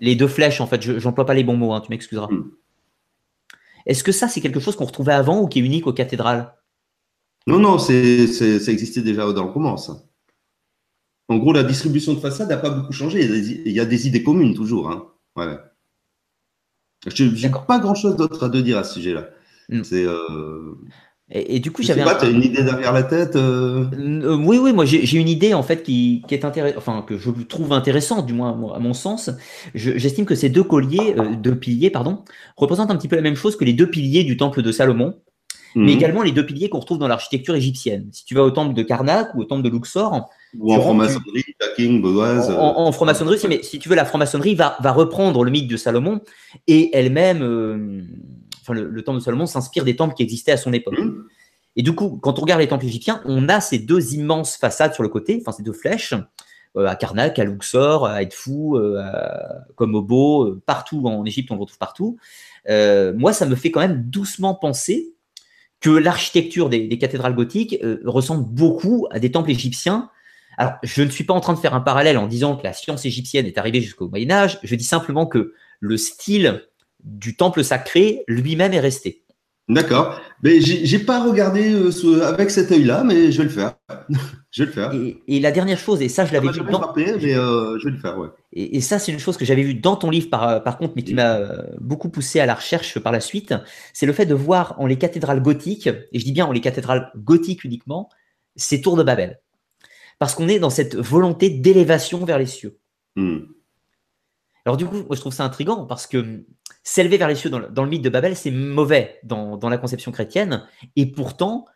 les 0.00 0.14
deux 0.14 0.28
flèches 0.28 0.60
en 0.60 0.66
fait. 0.66 0.80
Je 0.80 1.02
n'emploie 1.04 1.26
pas 1.26 1.34
les 1.34 1.42
bons 1.42 1.56
mots, 1.56 1.72
hein, 1.72 1.80
tu 1.80 1.90
m'excuseras. 1.90 2.28
Mm. 2.28 2.52
Est-ce 3.86 4.04
que 4.04 4.12
ça 4.12 4.28
c'est 4.28 4.40
quelque 4.40 4.60
chose 4.60 4.76
qu'on 4.76 4.84
retrouvait 4.84 5.12
avant 5.12 5.40
ou 5.40 5.48
qui 5.48 5.58
est 5.58 5.62
unique 5.62 5.86
aux 5.86 5.92
cathédrales? 5.92 6.52
Non, 7.46 7.58
non, 7.60 7.78
c'est, 7.78 8.26
ça 8.26 8.72
existait 8.72 9.02
déjà 9.02 9.32
dans 9.32 9.44
le 9.44 9.50
roman, 9.50 9.76
ça. 9.76 10.02
En 11.28 11.38
gros, 11.38 11.52
la 11.52 11.64
distribution 11.64 12.14
de 12.14 12.20
façade 12.20 12.48
n'a 12.48 12.56
pas 12.56 12.70
beaucoup 12.70 12.92
changé. 12.92 13.24
Il 13.24 13.72
y, 13.72 13.80
a 13.80 13.84
des, 13.84 14.06
idées 14.06 14.22
communes 14.22 14.54
toujours. 14.54 14.90
Hein. 14.90 15.08
Ouais. 15.36 15.56
Je 17.06 17.24
n'ai 17.24 17.52
pas 17.66 17.78
grand-chose 17.78 18.16
d'autre 18.16 18.44
à 18.44 18.50
te 18.50 18.58
dire 18.58 18.78
à 18.78 18.84
ce 18.84 18.94
sujet-là. 18.94 19.28
Mm. 19.68 19.82
C'est. 19.84 20.04
Euh, 20.04 20.74
et, 21.28 21.58
du 21.58 21.72
coup, 21.72 21.82
j'avais. 21.82 22.02
Tu 22.02 22.08
as 22.08 22.28
une 22.28 22.42
idée 22.42 22.62
derrière 22.62 22.92
la 22.92 23.02
tête 23.02 23.34
euh 23.34 23.86
euh, 23.92 24.36
Oui, 24.36 24.58
oui, 24.58 24.72
moi 24.72 24.84
j'ai 24.84 25.18
une 25.18 25.28
idée 25.28 25.54
en 25.54 25.64
fait 25.64 25.82
qui, 25.82 26.22
qui 26.28 26.34
est 26.34 26.44
intéressante, 26.44 26.78
enfin 26.78 27.04
que 27.06 27.18
je 27.18 27.30
trouve 27.30 27.72
intéressante, 27.72 28.26
du 28.26 28.32
moins 28.32 28.72
à 28.72 28.78
mon 28.78 28.94
sens. 28.94 29.30
J'estime 29.74 30.24
que 30.24 30.36
ces 30.36 30.50
deux 30.50 30.62
colliers, 30.62 31.16
deux 31.42 31.56
piliers, 31.56 31.90
pardon, 31.90 32.22
représentent 32.56 32.92
un 32.92 32.96
petit 32.96 33.08
peu 33.08 33.16
la 33.16 33.22
même 33.22 33.34
chose 33.34 33.56
que 33.56 33.64
les 33.64 33.72
deux 33.72 33.90
piliers 33.90 34.22
du 34.22 34.36
temple 34.36 34.62
de 34.62 34.70
Salomon, 34.70 35.16
mais 35.74 35.82
mhm. 35.92 35.98
également 35.98 36.22
les 36.22 36.30
deux 36.30 36.46
piliers 36.46 36.68
qu'on 36.68 36.78
retrouve 36.78 36.98
dans 36.98 37.08
l'architecture 37.08 37.56
égyptienne. 37.56 38.08
Si 38.12 38.24
tu 38.24 38.36
vas 38.36 38.42
au 38.42 38.52
temple 38.52 38.74
de 38.74 38.82
Karnak 38.84 39.34
ou 39.34 39.40
au 39.40 39.44
temple 39.44 39.62
de 39.62 39.68
Luxor, 39.68 40.30
ou 40.58 40.72
en 40.72 40.80
franc-maçonnerie, 40.80 41.44
En, 42.58 42.92
franc-maçonnerie, 42.92 43.38
mais 43.48 43.62
si 43.62 43.78
tu 43.78 43.88
veux, 43.88 43.96
la 43.96 44.04
franc-maçonnerie 44.04 44.54
va, 44.54 44.76
va 44.80 44.92
reprendre 44.92 45.44
le 45.44 45.50
mythe 45.50 45.68
de 45.68 45.76
Salomon 45.76 46.20
et 46.66 46.96
elle-même 46.96 47.42
le, 48.72 49.02
temple 49.02 49.18
de 49.18 49.22
Salomon 49.22 49.46
s'inspire 49.46 49.84
des 49.84 49.96
temples 49.96 50.14
qui 50.14 50.22
existaient 50.22 50.52
à 50.52 50.56
son 50.56 50.72
époque. 50.72 50.98
Mmh. 50.98 51.24
Et 51.76 51.82
du 51.82 51.94
coup, 51.94 52.18
quand 52.22 52.38
on 52.38 52.42
regarde 52.42 52.60
les 52.60 52.68
temples 52.68 52.86
égyptiens, 52.86 53.20
on 53.26 53.48
a 53.48 53.60
ces 53.60 53.78
deux 53.78 54.14
immenses 54.14 54.56
façades 54.56 54.94
sur 54.94 55.02
le 55.02 55.08
côté, 55.08 55.38
enfin 55.40 55.52
ces 55.52 55.62
deux 55.62 55.74
flèches, 55.74 56.14
euh, 56.76 56.86
à 56.86 56.96
Karnak, 56.96 57.38
à 57.38 57.44
Luxor, 57.44 58.06
à 58.06 58.22
Edfou, 58.22 58.76
euh, 58.76 58.98
à 58.98 59.64
Komobo, 59.74 60.44
euh, 60.44 60.62
partout 60.64 61.06
en 61.06 61.24
Égypte, 61.24 61.50
on 61.50 61.54
le 61.54 61.60
retrouve 61.60 61.78
partout. 61.78 62.18
moi, 62.68 63.32
ça 63.32 63.46
me 63.46 63.54
fait 63.54 63.70
quand 63.70 63.80
même 63.80 64.04
doucement 64.04 64.54
penser 64.54 65.14
que 65.80 65.90
l'architecture 65.90 66.70
des, 66.70 66.88
des, 66.88 66.98
cathédrales 66.98 67.34
gothiques 67.34 67.78
ressemble 68.04 68.44
beaucoup 68.48 69.06
à 69.10 69.18
des 69.18 69.30
temples 69.30 69.50
égyptiens. 69.50 70.10
Alors, 70.56 70.74
je 70.82 71.02
ne 71.02 71.10
suis 71.10 71.24
pas 71.24 71.34
en 71.34 71.40
train 71.40 71.54
de 71.54 71.58
faire 71.58 71.74
un 71.74 71.80
parallèle 71.80 72.18
en 72.18 72.26
disant 72.26 72.56
que 72.56 72.64
la 72.64 72.72
science 72.72 73.04
égyptienne 73.04 73.46
est 73.46 73.58
arrivée 73.58 73.80
jusqu'au 73.80 74.08
Moyen 74.08 74.30
Âge. 74.30 74.58
Je 74.62 74.74
dis 74.74 74.84
simplement 74.84 75.26
que 75.26 75.52
le 75.80 75.96
style 75.96 76.62
du 77.04 77.36
temple 77.36 77.62
sacré 77.62 78.24
lui-même 78.26 78.72
est 78.72 78.80
resté. 78.80 79.22
D'accord. 79.68 80.20
Mais 80.44 80.60
j'ai 80.60 80.98
pas 81.00 81.24
regardé 81.24 81.72
euh, 81.72 82.22
avec 82.22 82.50
cet 82.50 82.70
œil-là, 82.70 83.02
mais 83.02 83.32
je 83.32 83.38
vais 83.38 83.44
le 83.44 83.50
faire. 83.50 83.74
je 84.52 84.62
vais 84.62 84.66
le 84.66 84.72
faire. 84.72 84.92
Et, 85.26 85.40
la 85.40 85.50
dernière 85.50 85.78
chose, 85.78 86.02
et 86.02 86.08
ça 86.08 86.24
je 86.24 86.32
l'avais 86.32 86.50
vu 86.50 86.60
dans... 86.60 86.92
mais 86.94 87.34
euh, 87.34 87.76
je 87.80 87.86
vais 87.86 87.94
le 87.94 87.98
faire, 87.98 88.16
ouais. 88.16 88.28
Et, 88.52 88.80
ça 88.80 89.00
c'est 89.00 89.10
une 89.10 89.18
chose 89.18 89.36
que 89.36 89.44
j'avais 89.44 89.62
vu 89.62 89.74
dans 89.74 89.96
ton 89.96 90.10
livre 90.10 90.30
par, 90.30 90.62
par 90.62 90.78
contre, 90.78 90.92
mais 90.94 91.02
qui 91.02 91.14
m'a 91.14 91.40
beaucoup 91.80 92.10
poussé 92.10 92.38
à 92.38 92.46
la 92.46 92.54
recherche 92.54 93.00
par 93.00 93.10
la 93.10 93.18
suite, 93.18 93.54
c'est 93.92 94.06
le 94.06 94.12
fait 94.12 94.26
de 94.26 94.34
voir 94.34 94.76
en 94.78 94.86
les 94.86 94.98
cathédrales 94.98 95.42
gothiques, 95.42 95.88
et 95.88 96.18
je 96.18 96.24
dis 96.24 96.32
bien 96.32 96.46
en 96.46 96.52
les 96.52 96.60
cathédrales 96.60 97.10
gothiques 97.16 97.64
uniquement, 97.64 98.08
ces 98.54 98.80
tours 98.80 98.96
de 98.96 99.02
Babel. 99.02 99.40
Parce 100.18 100.34
qu'on 100.34 100.48
est 100.48 100.58
dans 100.58 100.70
cette 100.70 100.96
volonté 100.96 101.50
d'élévation 101.50 102.24
vers 102.24 102.38
les 102.38 102.46
cieux. 102.46 102.78
Hmm. 103.16 103.40
Alors 104.64 104.76
du 104.76 104.86
coup, 104.86 104.96
moi, 104.96 105.14
je 105.14 105.20
trouve 105.20 105.32
ça 105.32 105.44
intriguant 105.44 105.86
parce 105.86 106.06
que 106.06 106.44
s'élever 106.82 107.18
vers 107.18 107.28
les 107.28 107.36
cieux 107.36 107.50
dans 107.50 107.58
le, 107.58 107.88
mythe 107.88 108.02
de 108.02 108.08
Babel, 108.08 108.36
c'est 108.36 108.50
mauvais 108.50 109.20
dans, 109.22 109.58
la 109.62 109.78
conception 109.78 110.10
chrétienne, 110.10 110.64
et 110.96 111.06
pourtant, 111.06 111.66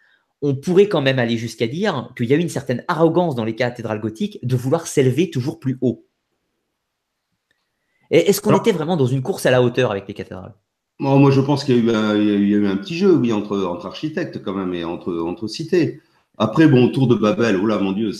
on 0.42 0.56
pourrait 0.56 0.88
quand 0.88 1.02
même 1.02 1.18
aller 1.18 1.36
jusqu'à 1.36 1.68
dire 1.68 2.10
qu'il 2.16 2.26
y 2.26 2.34
a 2.34 2.36
une 2.36 2.48
certaine 2.48 2.84
arrogance 2.88 3.34
dans 3.34 3.44
les 3.44 3.54
cathédrales 3.54 4.00
gothiques 4.00 4.38
de 4.42 4.56
vouloir 4.56 4.86
s'élever 4.86 5.30
toujours 5.30 5.60
plus 5.60 5.78
haut. 5.80 6.06
Est-ce 8.10 8.40
qu'on 8.40 8.56
était 8.56 8.72
vraiment 8.72 8.96
dans 8.96 9.06
une 9.06 9.22
course 9.22 9.46
à 9.46 9.52
la 9.52 9.62
hauteur 9.62 9.92
avec 9.92 10.08
les 10.08 10.14
cathédrales? 10.14 10.54
Moi, 10.98 11.30
je 11.30 11.40
pense 11.40 11.64
qu'il 11.64 11.84
y, 11.84 11.90
a 11.90 12.14
eu 12.14 12.66
un 12.66 12.76
petit 12.76 12.96
jeu, 12.96 13.14
oui, 13.14 13.32
entre, 13.32 13.56
entre 13.56 13.86
architectes 13.86 14.42
quand 14.42 14.52
même 14.52 14.74
et 14.74 14.84
entre, 14.84 15.16
entre 15.20 15.46
cités. 15.46 16.00
Après, 16.42 16.66
bon, 16.66 16.86
autour 16.86 17.06
de 17.06 17.14
Babel, 17.14 17.56
oh 17.62 17.66
là, 17.66 17.78
mon 17.78 17.92
Dieu, 17.92 18.12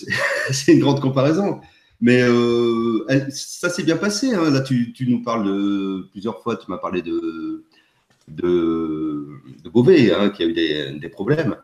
c'est 0.53 0.73
une 0.75 0.81
grande 0.81 1.01
comparaison. 1.01 1.61
Mais 2.03 2.23
euh, 2.23 3.05
ça 3.31 3.71
s'est 3.71 3.83
bien 3.83 3.97
passé. 3.97 4.35
Hein. 4.35 4.51
Là, 4.51 4.61
tu, 4.61 4.95
nous 5.09 5.23
parles 5.23 5.47
de 5.47 6.07
plusieurs 6.13 6.43
fois, 6.43 6.57
tu 6.57 6.71
m'as 6.71 6.77
parlé 6.77 7.01
de, 7.01 7.65
de, 8.29 9.27
Beauvais, 9.73 10.13
hein, 10.13 10.29
qui 10.29 10.43
a 10.43 10.47
eu 10.47 10.53
des, 10.53 11.09
problèmes. 11.09 11.57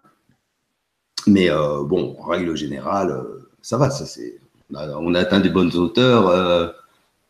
Mais 1.26 1.50
euh, 1.50 1.82
bon, 1.84 2.16
en 2.18 2.24
règle 2.24 2.56
générale, 2.56 3.10
euh, 3.10 3.50
ça 3.60 3.76
va. 3.76 3.90
Ça, 3.90 4.06
on, 4.72 5.14
a, 5.14 5.20
atteint 5.20 5.40
des 5.40 5.50
bonnes 5.50 5.74
hauteurs 5.76 6.74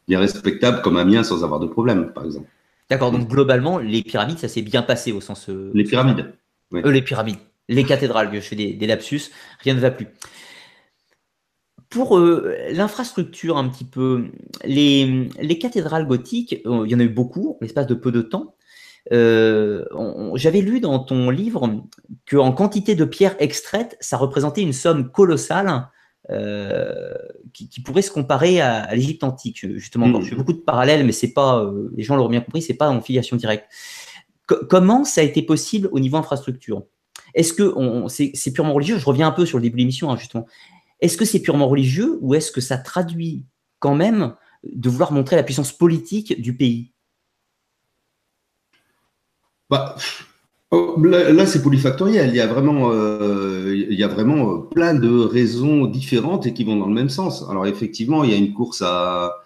bien 0.06 0.20
respectable 0.20 0.82
comme 0.82 0.96
Amiens 0.96 1.24
sans 1.24 1.42
avoir 1.42 1.58
de 1.58 1.66
problème, 1.66 2.12
par 2.12 2.24
exemple. 2.24 2.48
D'accord, 2.88 3.10
donc 3.10 3.26
globalement, 3.26 3.78
les 3.78 4.02
pyramides, 4.02 4.38
ça 4.38 4.46
s'est 4.46 4.62
bien 4.62 4.82
passé 4.82 5.10
au 5.10 5.20
sens. 5.20 5.48
Les 5.48 5.82
pyramides. 5.82 6.32
Euh, 6.74 6.90
les 6.90 7.02
pyramides, 7.02 7.38
les 7.68 7.84
cathédrales, 7.84 8.30
je 8.32 8.40
fais 8.40 8.56
des, 8.56 8.86
lapsus, 8.86 9.22
rien 9.60 9.74
ne 9.74 9.80
va 9.80 9.90
plus. 9.90 10.08
Pour 11.88 12.18
euh, 12.18 12.54
l'infrastructure, 12.70 13.56
un 13.56 13.68
petit 13.68 13.84
peu, 13.84 14.26
les, 14.64 15.28
les, 15.40 15.58
cathédrales 15.58 16.06
gothiques, 16.06 16.60
il 16.64 16.90
y 16.90 16.94
en 16.94 17.00
a 17.00 17.04
eu 17.04 17.08
beaucoup, 17.08 17.58
l'espace 17.60 17.86
de 17.86 17.94
peu 17.94 18.12
de 18.12 18.22
temps. 18.22 18.56
J'avais 19.10 20.60
lu 20.60 20.80
dans 20.80 20.98
ton 20.98 21.30
livre 21.30 21.84
qu'en 22.28 22.52
quantité 22.52 22.94
de 22.94 23.04
pierres 23.04 23.36
extraites, 23.38 23.96
ça 24.00 24.16
représentait 24.16 24.62
une 24.62 24.72
somme 24.72 25.10
colossale 25.10 25.88
euh, 26.30 27.14
qui, 27.52 27.80
pourrait 27.82 28.02
se 28.02 28.10
comparer 28.10 28.60
à, 28.60 28.92
l'Égypte 28.94 29.22
antique. 29.22 29.64
Justement, 29.76 30.08
mm. 30.08 30.22
je 30.22 30.30
fais 30.30 30.34
beaucoup 30.34 30.52
de 30.52 30.58
parallèles, 30.58 31.06
mais 31.06 31.12
c'est 31.12 31.32
pas, 31.32 31.62
euh, 31.62 31.88
les 31.96 32.02
gens 32.02 32.16
l'auront 32.16 32.28
bien 32.28 32.40
compris, 32.40 32.60
c'est 32.60 32.74
pas 32.74 32.90
en 32.90 33.00
filiation 33.00 33.36
directe. 33.36 33.66
comment 34.68 35.04
ça 35.04 35.20
a 35.20 35.24
été 35.24 35.42
possible 35.42 35.88
au 35.92 36.00
niveau 36.00 36.16
infrastructure? 36.16 36.82
Est-ce 37.36 37.52
que 37.52 37.72
c'est 38.08 38.52
purement 38.52 38.74
religieux? 38.74 38.98
Je 38.98 39.04
reviens 39.04 39.28
un 39.28 39.32
peu 39.32 39.46
sur 39.46 39.58
le 39.58 39.62
début 39.62 39.76
de 39.76 39.82
l'émission, 39.82 40.10
hein, 40.10 40.16
justement. 40.16 40.46
Est-ce 41.00 41.16
que 41.16 41.24
c'est 41.24 41.40
purement 41.40 41.68
religieux 41.68 42.18
ou 42.22 42.34
est-ce 42.34 42.50
que 42.50 42.60
ça 42.60 42.78
traduit 42.78 43.44
quand 43.78 43.94
même 43.94 44.34
de 44.64 44.88
vouloir 44.88 45.12
montrer 45.12 45.36
la 45.36 45.44
puissance 45.44 45.70
politique 45.72 46.40
du 46.40 46.56
pays? 46.56 46.92
Bah, 49.70 49.96
Oh, 50.72 51.00
là, 51.00 51.46
c'est 51.46 51.62
polyfactoriel. 51.62 52.30
Il 52.30 52.34
y 52.34 52.40
a 52.40 52.46
vraiment, 52.48 52.90
euh, 52.90 53.72
il 53.88 53.96
y 53.96 54.02
a 54.02 54.08
vraiment 54.08 54.52
euh, 54.52 54.58
plein 54.62 54.94
de 54.94 55.08
raisons 55.20 55.86
différentes 55.86 56.46
et 56.46 56.52
qui 56.52 56.64
vont 56.64 56.76
dans 56.76 56.88
le 56.88 56.94
même 56.94 57.08
sens. 57.08 57.48
Alors 57.48 57.66
effectivement, 57.66 58.24
il 58.24 58.30
y 58.30 58.34
a 58.34 58.36
une 58.36 58.52
course 58.52 58.82
à, 58.84 59.36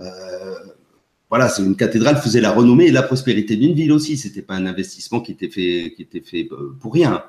euh, 0.00 0.54
voilà, 1.34 1.48
c'est 1.48 1.64
une 1.64 1.74
cathédrale 1.74 2.16
faisait 2.18 2.40
la 2.40 2.52
renommée 2.52 2.86
et 2.86 2.92
la 2.92 3.02
prospérité 3.02 3.56
d'une 3.56 3.74
ville 3.74 3.90
aussi. 3.90 4.16
C'était 4.16 4.40
pas 4.40 4.54
un 4.54 4.66
investissement 4.66 5.20
qui 5.20 5.32
était 5.32 5.50
fait, 5.50 5.92
fait 6.24 6.48
pour 6.78 6.94
rien. 6.94 7.24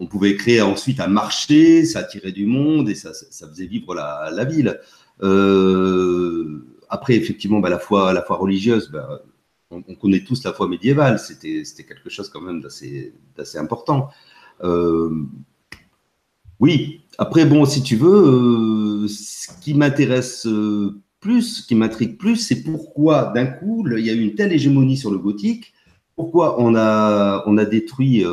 On 0.00 0.08
pouvait 0.08 0.34
créer 0.34 0.62
ensuite 0.62 0.98
un 0.98 1.06
marché, 1.06 1.84
ça 1.84 2.00
attirait 2.00 2.32
du 2.32 2.44
monde 2.44 2.88
et 2.88 2.96
ça, 2.96 3.12
faisait 3.48 3.66
vivre 3.66 3.94
la, 3.94 4.44
ville. 4.44 4.80
après, 6.88 7.14
effectivement, 7.14 7.60
bah, 7.60 7.70
la 7.70 7.78
foi, 7.78 8.12
la 8.12 8.22
foi 8.22 8.36
religieuse. 8.36 8.90
Bah, 8.90 9.22
on, 9.70 9.94
connaît 9.94 10.24
tous 10.24 10.42
la 10.42 10.52
foi 10.52 10.66
médiévale, 10.66 11.20
c'était 11.20 11.84
quelque 11.84 12.10
chose 12.10 12.28
quand 12.28 12.40
même 12.40 12.60
d'assez 12.60 13.12
important. 13.58 14.10
Euh, 14.64 15.24
oui, 16.58 17.02
après, 17.16 17.44
bon, 17.44 17.64
si 17.64 17.80
tu 17.82 17.94
veux, 17.94 19.04
euh, 19.04 19.08
ce 19.08 19.48
qui 19.60 19.74
m'intéresse 19.74 20.48
euh, 20.48 21.00
plus, 21.26 21.42
ce 21.56 21.66
qui 21.66 21.74
m'intrigue 21.74 22.16
plus, 22.16 22.36
c'est 22.36 22.62
pourquoi 22.62 23.32
d'un 23.34 23.46
coup, 23.46 23.84
il 23.98 24.06
y 24.06 24.10
a 24.10 24.12
eu 24.12 24.20
une 24.20 24.36
telle 24.36 24.52
hégémonie 24.52 24.96
sur 24.96 25.10
le 25.10 25.18
gothique, 25.18 25.74
pourquoi 26.14 26.60
on 26.60 26.76
a, 26.76 27.42
on 27.46 27.58
a 27.58 27.64
détruit 27.64 28.24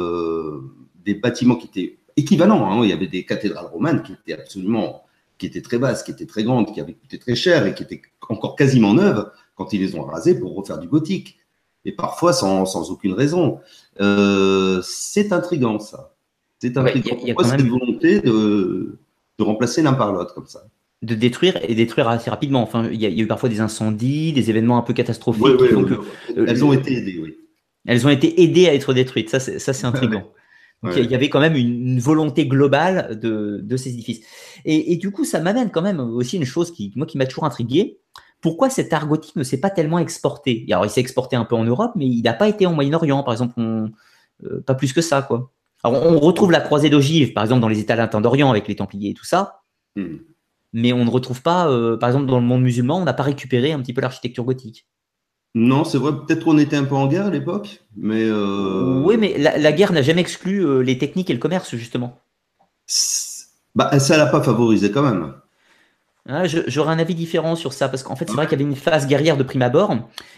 des 1.04 1.16
bâtiments 1.16 1.56
qui 1.56 1.66
étaient 1.66 1.98
équivalents. 2.16 2.70
Hein. 2.70 2.84
il 2.84 2.90
y 2.90 2.94
avait 2.94 3.08
des 3.08 3.26
cathédrales 3.26 3.66
romanes 3.66 4.04
qui 4.04 4.14
étaient 4.14 4.40
absolument, 4.40 5.06
qui 5.40 5.48
étaient 5.48 5.64
très 5.64 5.80
basses, 5.80 6.04
qui 6.04 6.12
étaient 6.12 6.28
très 6.28 6.44
grandes, 6.44 6.72
qui 6.72 6.80
avaient 6.80 6.94
coûté 6.94 7.18
très 7.18 7.34
cher 7.34 7.66
et 7.66 7.74
qui 7.74 7.82
étaient 7.82 8.04
encore 8.30 8.56
quasiment 8.56 8.94
neuves 8.94 9.32
quand 9.56 9.74
ils 9.74 9.82
les 9.82 9.96
ont 9.96 10.04
rasés 10.04 10.40
pour 10.40 10.56
refaire 10.56 10.78
du 10.78 10.88
gothique. 10.88 11.40
Et 11.86 11.92
parfois 11.92 12.32
sans, 12.32 12.66
sans 12.66 12.92
aucune 12.92 13.14
raison. 13.14 13.60
Euh, 14.02 14.82
c'est 14.84 15.34
intriguant, 15.34 15.80
ça. 15.80 16.16
C'est 16.60 16.78
intriguant. 16.78 17.16
Ouais, 17.16 17.34
Pourquoi 17.34 17.58
cette 17.58 17.68
volonté 17.68 18.22
de, 18.22 19.00
de 19.40 19.44
remplacer 19.44 19.82
l'un 19.82 19.94
par 19.94 20.14
l'autre 20.14 20.36
comme 20.36 20.48
ça? 20.48 20.64
De 21.04 21.16
détruire 21.16 21.60
et 21.62 21.76
détruire 21.76 22.08
assez 22.08 22.30
rapidement. 22.30 22.64
Enfin, 22.64 22.90
il 22.92 23.00
y, 23.02 23.06
a, 23.06 23.10
eu 23.10 23.28
parfois 23.28 23.50
des 23.50 23.60
incendies, 23.60 24.34
des 24.34 24.50
événements 24.50 24.78
un 24.78 24.82
peu 24.82 24.94
catastrophiques. 24.94 25.46
Euh, 25.46 26.46
elles 26.48 26.66
ont 26.66 26.74
été 26.74 26.98
aidées, 26.98 27.20
oui. 27.22 27.38
Elles 27.86 28.08
ont 28.08 28.10
été 28.10 28.42
aidées 28.42 28.68
à 28.68 28.74
être 28.74 28.94
détruites. 28.94 29.30
Ça, 29.30 29.40
c'est 29.40 29.86
intriguant. 29.86 30.32
Donc, 30.82 30.94
il 30.98 31.10
y 31.10 31.16
avait 31.16 31.30
quand 31.30 31.40
même 31.40 31.56
une, 31.56 32.00
volonté 32.00 32.48
globale 32.48 33.20
de, 33.20 33.60
de 33.62 33.78
ces 33.78 33.90
édifices. 33.90 34.22
Et, 34.66 34.94
et, 34.94 34.98
du 34.98 35.12
coup, 35.12 35.26
ça 35.26 35.40
m'amène 35.40 35.70
quand 35.70 35.82
même 35.82 36.00
aussi 36.00 36.38
une 36.38 36.46
chose 36.46 36.72
qui, 36.72 36.92
moi, 36.96 37.06
qui 37.06 37.18
m'a 37.18 37.26
toujours 37.26 37.46
intrigué 37.46 38.00
pourquoi 38.44 38.70
cet 38.70 38.92
art 38.92 39.08
gothique 39.08 39.38
ne 39.38 39.44
s'est 39.44 39.60
pas 39.62 39.70
tellement 39.70 40.00
exporté? 40.00 40.66
Alors, 40.70 40.86
il 40.86 40.90
s'est 40.90 41.00
exporté 41.00 41.38
un 41.38 41.46
peu 41.46 41.56
en 41.56 41.64
Europe, 41.64 41.94
mais 41.96 42.06
il 42.06 42.22
n'a 42.24 42.34
pas 42.34 42.50
été 42.50 42.66
en 42.66 42.74
Moyen-Orient, 42.74 43.24
par 43.24 43.34
exemple, 43.34 43.54
euh, 43.58 44.62
pas 44.66 44.76
plus 44.76 44.92
que 44.92 45.00
ça, 45.00 45.22
quoi. 45.22 45.50
Alors, 45.82 46.06
on 46.06 46.20
retrouve 46.20 46.52
la 46.52 46.60
croisée 46.60 46.90
d'ogive, 46.90 47.32
par 47.32 47.46
exemple, 47.46 47.62
dans 47.62 47.70
les 47.70 47.80
États 47.80 47.96
latins 47.96 48.20
d'Orient 48.20 48.50
avec 48.52 48.68
les 48.68 48.76
Templiers 48.76 49.12
et 49.12 49.14
tout 49.14 49.24
ça, 49.24 49.62
hmm. 49.96 50.18
Mais 50.74 50.94
on 50.94 51.06
ne 51.06 51.10
retrouve 51.10 51.42
pas, 51.42 51.70
euh, 51.70 51.98
par 51.98 52.10
exemple, 52.10 52.26
dans 52.26 52.40
le 52.40 52.46
monde 52.46 52.64
musulman, 52.64 53.00
on 53.00 53.06
n'a 53.06 53.14
pas 53.14 53.24
récupéré 53.24 53.72
un 53.72 53.80
petit 53.80 53.94
peu 53.94 54.02
l'architecture 54.02 54.44
gothique. 54.44 54.88
Non, 55.56 55.84
c'est 55.84 56.00
vrai, 56.00 56.12
peut-être 56.14 56.44
qu'on 56.44 56.58
était 56.58 56.76
un 56.76 56.84
peu 56.84 56.96
en 56.96 57.08
guerre 57.08 57.28
à 57.28 57.30
l'époque, 57.30 57.84
mais. 57.96 58.24
Euh, 58.24 59.04
oui, 59.06 59.18
mais 59.18 59.38
la, 59.38 59.72
guerre 59.72 59.94
n'a 59.94 60.02
jamais 60.02 60.22
exclu 60.22 60.84
les 60.84 60.98
techniques 60.98 61.30
et 61.30 61.34
le 61.34 61.40
commerce, 61.40 61.76
justement. 61.76 62.20
Bah, 63.76 64.00
ça 64.00 64.18
l'a 64.18 64.26
pas 64.26 64.42
favorisé 64.42 64.92
quand 64.92 65.04
même. 65.04 65.34
Ah, 66.26 66.46
j'aurais 66.48 66.94
un 66.94 67.00
avis 67.00 67.16
différent 67.16 67.58
sur 67.58 67.74
ça, 67.74 67.90
parce 67.90 68.02
qu'en 68.02 68.16
fait, 68.16 68.26
c'est 68.30 68.36
vrai 68.36 68.48
qu'il 68.48 68.58
y 68.58 68.62
avait 68.62 68.70
une 68.70 68.78
phase 68.78 69.08
guerrière 69.08 69.36
de 69.36 69.44
prime 69.44 69.62
abord, 69.62 69.94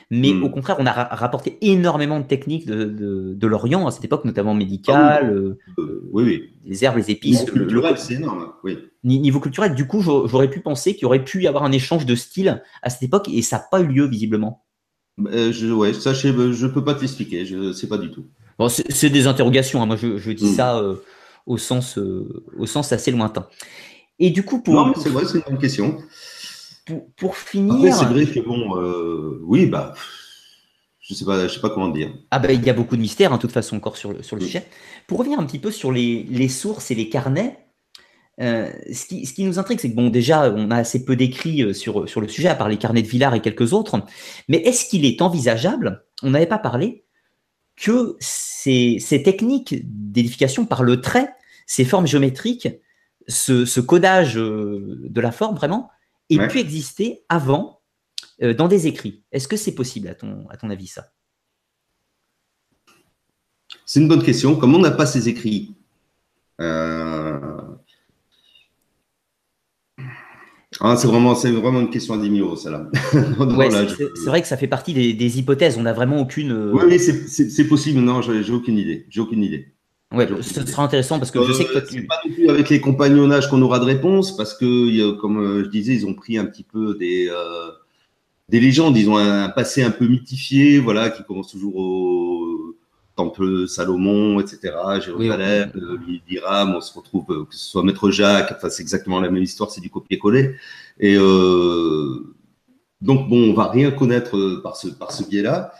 mais 0.09 0.33
hmm. 0.33 0.43
au 0.43 0.49
contraire, 0.49 0.77
on 0.79 0.85
a 0.87 0.91
rapporté 0.91 1.59
énormément 1.61 2.19
de 2.19 2.25
techniques 2.25 2.65
de, 2.65 3.47
l'Orient 3.47 3.85
à 3.85 3.91
cette 3.91 4.03
époque, 4.03 4.25
notamment 4.25 4.55
médicale, 4.55 5.19
ah 5.21 5.31
euh, 5.31 5.59
euh, 5.77 6.09
oui. 6.11 6.23
oui, 6.23 6.53
les 6.65 6.83
herbes, 6.83 6.97
les 6.97 7.11
épices. 7.11 7.41
Niveau 7.41 7.53
culturel, 7.53 7.97
c'est 7.99 8.15
énorme, 8.15 8.51
oui. 8.63 8.79
Niveau 9.03 9.39
culturel, 9.39 9.75
du 9.75 9.85
coup, 9.85 10.01
j'aurais 10.01 10.49
pu 10.49 10.59
penser 10.59 10.93
qu'il 10.93 11.03
y 11.03 11.05
aurait 11.05 11.23
pu 11.23 11.43
y 11.43 11.47
avoir 11.47 11.63
un 11.63 11.71
échange 11.71 12.07
de 12.07 12.15
style 12.15 12.63
à 12.81 12.89
cette 12.89 13.03
époque, 13.03 13.29
et 13.29 13.43
ça 13.43 13.57
n'a 13.57 13.65
pas 13.69 13.79
eu 13.79 13.85
lieu, 13.85 14.07
visiblement. 14.07 14.65
Euh, 15.27 15.51
je, 15.51 15.67
ouais, 15.67 15.93
ça, 15.93 16.13
je 16.13 16.29
ne 16.29 16.67
peux 16.67 16.83
pas 16.83 16.95
t'expliquer, 16.95 17.45
je 17.45 17.57
ne 17.57 17.71
sais 17.73 17.87
pas 17.87 17.99
du 17.99 18.09
tout. 18.09 18.25
Bon, 18.57 18.69
c'est 18.69 19.09
des 19.11 19.27
interrogations, 19.27 19.83
hein. 19.83 19.85
moi 19.85 19.97
je, 19.97 20.31
dis 20.31 20.45
hmm. 20.45 20.55
ça 20.55 20.81
au, 21.45 21.57
sens, 21.59 21.99
au 22.57 22.65
sens 22.65 22.91
assez 22.91 23.11
lointain. 23.11 23.45
Et 24.19 24.29
du 24.29 24.43
coup, 24.43 24.61
pour. 24.61 24.73
Non, 24.73 24.93
c'est 24.95 25.09
vrai, 25.09 25.25
c'est 25.25 25.39
une 25.39 25.43
bonne 25.47 25.59
question. 25.59 25.97
Pour, 27.17 27.35
finir. 27.35 27.95
c'est 27.95 28.05
vrai 28.05 28.25
que 28.27 28.39
bon, 28.39 28.77
euh, 28.77 29.39
oui, 29.43 29.65
bah. 29.65 29.93
Je 30.99 31.13
sais 31.13 31.25
pas, 31.25 31.47
je 31.47 31.53
sais 31.53 31.59
pas 31.59 31.69
comment 31.69 31.89
dire. 31.89 32.11
Ah 32.31 32.39
ben, 32.39 32.51
il 32.51 32.65
y 32.65 32.69
a 32.69 32.73
beaucoup 32.73 32.95
de 32.95 33.01
mystères, 33.01 33.31
hein, 33.31 33.37
toute 33.37 33.51
façon, 33.51 33.75
encore 33.75 33.95
sur 33.95 34.11
le, 34.11 34.23
sur 34.23 34.35
le 34.35 34.41
sujet. 34.41 34.65
Pour 35.05 35.19
revenir 35.19 35.39
un 35.39 35.45
petit 35.45 35.59
peu 35.59 35.69
sur 35.69 35.91
les, 35.91 36.23
les 36.23 36.49
sources 36.49 36.89
et 36.89 36.95
les 36.95 37.09
carnets, 37.09 37.59
euh, 38.41 38.71
ce, 38.91 39.05
qui, 39.05 39.25
ce, 39.25 39.33
qui, 39.33 39.43
nous 39.43 39.59
intrigue, 39.59 39.79
c'est 39.79 39.91
que 39.91 39.95
bon, 39.95 40.09
déjà, 40.09 40.51
on 40.51 40.71
a 40.71 40.77
assez 40.77 41.05
peu 41.05 41.15
d'écrits 41.15 41.61
euh, 41.61 41.73
sur, 41.73 42.09
sur 42.09 42.21
le 42.21 42.27
sujet, 42.27 42.47
à 42.47 42.55
part 42.55 42.69
les 42.69 42.77
carnets 42.77 43.03
de 43.03 43.07
Villard 43.07 43.35
et 43.35 43.41
quelques 43.41 43.73
autres. 43.73 44.01
Mais 44.47 44.57
est-ce 44.57 44.89
qu'il 44.89 45.05
est 45.05 45.21
envisageable, 45.21 46.05
on 46.23 46.31
n'avait 46.31 46.47
pas 46.47 46.57
parlé, 46.57 47.05
que 47.75 48.15
ces, 48.19 48.97
ces 48.99 49.21
techniques 49.21 49.75
d'édification 49.83 50.65
par 50.65 50.81
le 50.81 51.01
trait, 51.01 51.29
ces 51.67 51.85
formes 51.85 52.07
géométriques, 52.07 52.67
ce, 53.27 53.79
codage 53.79 54.37
euh, 54.37 54.97
de 55.03 55.21
la 55.21 55.31
forme 55.31 55.55
vraiment 55.55 55.89
ait 56.29 56.47
pu 56.47 56.59
exister 56.59 57.23
avant 57.29 57.81
euh, 58.41 58.53
dans 58.53 58.67
des 58.67 58.87
écrits. 58.87 59.23
Est-ce 59.31 59.47
que 59.47 59.57
c'est 59.57 59.75
possible 59.75 60.07
à 60.07 60.15
ton, 60.15 60.47
à 60.49 60.57
ton 60.57 60.69
avis 60.69 60.87
ça? 60.87 61.11
C'est 63.85 63.99
une 63.99 64.07
bonne 64.07 64.23
question. 64.23 64.55
Comme 64.55 64.73
on 64.75 64.79
n'a 64.79 64.91
pas 64.91 65.05
ces 65.05 65.29
écrits, 65.29 65.75
euh, 66.61 67.39
ah, 70.79 70.97
c'est 70.97 71.07
vraiment, 71.07 71.35
une 71.79 71.89
question 71.89 72.15
à 72.15 72.17
10 72.17 72.35
000 72.35 72.45
euros, 72.45 72.55
celle-là. 72.55 72.89
c'est 73.13 74.25
vrai 74.25 74.41
que 74.41 74.47
ça 74.47 74.57
fait 74.57 74.67
partie 74.67 74.93
des, 74.93 75.39
hypothèses. 75.39 75.77
On 75.77 75.83
n'a 75.83 75.93
vraiment 75.93 76.19
aucune. 76.19 76.71
Oui, 76.73 76.99
c'est 76.99 77.67
possible. 77.67 78.01
Non, 78.01 78.21
j'ai 78.21 78.51
aucune 78.51 78.77
idée. 78.77 79.05
J'ai 79.09 79.21
aucune 79.21 79.43
idée. 79.43 79.74
Ouais, 80.15 80.27
ce 80.41 80.65
sera 80.65 80.83
intéressant 80.83 81.19
parce 81.19 81.31
que 81.31 81.43
je 81.45 81.53
sais 81.53 81.65
que 81.65 81.71
toi, 81.73 81.81
tu. 81.81 82.07
pas 82.07 82.19
non 82.25 82.33
plus 82.33 82.49
avec 82.49 82.69
les 82.69 82.79
compagnonnages 82.81 83.49
qu'on 83.49 83.61
aura 83.61 83.79
de 83.79 83.85
réponses 83.85 84.35
parce 84.35 84.53
que, 84.53 85.11
comme 85.19 85.63
je 85.63 85.69
disais, 85.69 85.93
ils 85.93 86.05
ont 86.05 86.13
pris 86.13 86.37
un 86.37 86.45
petit 86.45 86.63
peu 86.63 86.95
des 86.97 87.29
des 88.49 88.59
légendes. 88.59 88.97
Ils 88.97 89.09
ont 89.09 89.17
un, 89.17 89.49
passé 89.49 89.83
un 89.83 89.91
peu 89.91 90.07
mythifié, 90.07 90.79
voilà, 90.79 91.09
qui 91.09 91.23
commence 91.23 91.51
toujours 91.51 91.75
au 91.75 92.75
temple 93.15 93.67
Salomon, 93.67 94.39
etc. 94.41 94.73
Jérusalem, 95.03 95.71
oui, 96.05 96.21
on 96.43 96.81
se 96.81 96.93
retrouve, 96.93 97.25
euh, 97.29 97.45
que 97.45 97.55
ce 97.55 97.65
soit 97.65 97.83
Maître 97.83 98.11
Jacques, 98.11 98.51
enfin, 98.51 98.69
c'est 98.69 98.83
exactement 98.83 99.21
la 99.21 99.29
même 99.29 99.43
histoire, 99.43 99.71
c'est 99.71 99.79
du 99.79 99.89
copier-coller. 99.89 100.55
Et 100.99 101.15
euh, 101.17 102.35
donc, 103.01 103.29
bon, 103.29 103.51
on 103.51 103.53
va 103.53 103.69
rien 103.69 103.91
connaître 103.91 104.35
euh, 104.37 104.61
par 104.61 104.75
ce, 104.75 104.89
par 104.89 105.11
ce 105.13 105.23
biais-là, 105.23 105.71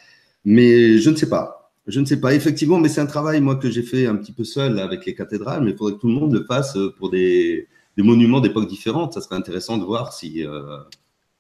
mais 0.46 0.98
je 0.98 1.10
ne 1.10 1.16
sais 1.16 1.28
pas. 1.30 1.65
Je 1.88 2.00
ne 2.00 2.06
sais 2.06 2.20
pas, 2.20 2.34
effectivement, 2.34 2.80
mais 2.80 2.90
c'est 2.90 3.02
un 3.02 3.06
travail, 3.06 3.42
moi, 3.42 3.56
que 3.56 3.70
j'ai 3.70 3.84
fait 3.84 4.08
un 4.08 4.16
petit 4.16 4.32
peu 4.32 4.44
seul 4.44 4.80
avec 4.80 5.06
les 5.06 5.14
cathédrales, 5.14 5.64
mais 5.64 5.72
il 5.72 5.78
faudrait 5.78 5.94
que 5.94 6.00
tout 6.00 6.08
le 6.08 6.14
monde 6.14 6.34
le 6.34 6.44
fasse 6.44 6.78
pour 6.98 7.12
des, 7.12 7.68
des 7.96 8.04
monuments 8.04 8.42
d'époques 8.42 8.68
différentes. 8.68 9.14
Ça 9.14 9.22
serait 9.22 9.36
intéressant 9.36 9.78
de 9.78 9.84
voir 9.84 10.12
si, 10.12 10.44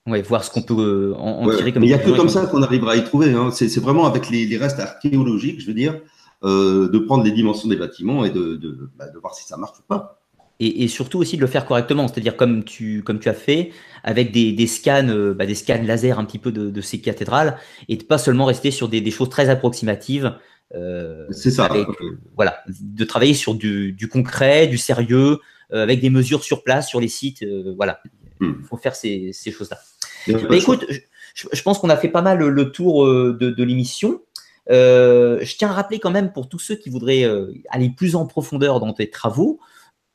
Ouais, 0.07 0.21
voir 0.21 0.43
ce 0.43 0.51
qu'on 0.51 0.61
peut 0.61 1.15
en, 1.17 1.49
tirer 1.49 1.73
comme. 1.73 1.81
Mais 1.81 1.87
il 1.87 1.89
n'y 1.89 1.95
a 1.95 1.97
que 1.99 2.11
comme 2.11 2.29
ça 2.29 2.45
qu'on 2.45 2.61
arrivera 2.61 2.91
à 2.91 2.95
y 2.95 3.03
trouver. 3.03 3.33
Hein. 3.33 3.49
C'est 3.51 3.79
vraiment 3.79 4.05
avec 4.05 4.29
les, 4.29 4.55
restes 4.57 4.79
archéologiques, 4.79 5.59
je 5.59 5.67
veux 5.67 5.73
dire, 5.73 5.99
euh, 6.43 6.87
de 6.89 6.99
prendre 6.99 7.23
les 7.23 7.31
dimensions 7.31 7.67
des 7.67 7.75
bâtiments 7.75 8.23
et 8.23 8.29
de, 8.29 8.55
de, 8.55 8.89
bah, 8.97 9.07
de 9.09 9.17
voir 9.17 9.33
si 9.33 9.47
ça 9.47 9.57
marche 9.57 9.79
ou 9.79 9.83
pas. 9.87 10.21
Et, 10.61 10.83
et, 10.83 10.87
surtout 10.87 11.19
aussi 11.19 11.35
de 11.35 11.41
le 11.41 11.47
faire 11.47 11.65
correctement, 11.65 12.07
c'est-à-dire 12.07 12.37
comme 12.37 12.63
tu, 12.63 13.03
comme 13.03 13.19
tu 13.19 13.27
as 13.27 13.33
fait, 13.33 13.71
avec 14.05 14.31
des, 14.31 14.53
des 14.53 14.67
scans, 14.67 15.09
euh, 15.09 15.33
bah, 15.33 15.45
des 15.45 15.55
scans 15.55 15.81
laser 15.83 16.17
un 16.17 16.23
petit 16.23 16.39
peu 16.39 16.53
de, 16.53 16.69
de, 16.69 16.81
ces 16.81 17.01
cathédrales, 17.01 17.57
et 17.89 17.97
de 17.97 18.03
pas 18.03 18.17
seulement 18.17 18.45
rester 18.45 18.71
sur 18.71 18.87
des, 18.87 19.01
des 19.01 19.11
choses 19.11 19.29
très 19.29 19.49
approximatives. 19.49 20.33
Euh, 20.73 21.25
c'est 21.31 21.51
ça. 21.51 21.65
Avec, 21.65 21.87
euh, 21.87 22.19
voilà, 22.35 22.63
de 22.67 23.03
travailler 23.05 23.33
sur 23.33 23.55
du, 23.55 23.93
du 23.93 24.07
concret, 24.07 24.67
du 24.67 24.77
sérieux, 24.77 25.39
euh, 25.73 25.83
avec 25.83 26.01
des 26.01 26.09
mesures 26.09 26.43
sur 26.43 26.63
place, 26.63 26.87
sur 26.87 26.99
les 26.99 27.07
sites. 27.07 27.45
voilà, 27.75 28.01
il 28.41 28.47
hmm. 28.47 28.63
faut 28.63 28.77
faire 28.77 28.95
ces, 28.95 29.31
ces 29.33 29.51
choses-là. 29.51 29.79
Bah, 30.27 30.55
écoute, 30.55 30.85
je, 31.33 31.61
pense 31.61 31.79
qu'on 31.79 31.89
a 31.89 31.97
fait 31.97 32.09
pas 32.09 32.21
mal 32.21 32.39
le, 32.39 32.71
tour 32.71 33.05
de, 33.05 33.63
l'émission. 33.63 34.21
Je 34.69 35.57
tiens 35.57 35.69
à 35.69 35.73
rappeler 35.73 35.99
quand 35.99 36.11
même 36.11 36.33
pour 36.33 36.49
tous 36.49 36.59
ceux 36.59 36.75
qui 36.75 36.89
voudraient 36.89 37.25
aller 37.69 37.91
plus 37.95 38.15
en 38.15 38.25
profondeur 38.25 38.79
dans 38.79 38.93
tes 38.93 39.09
travaux, 39.09 39.59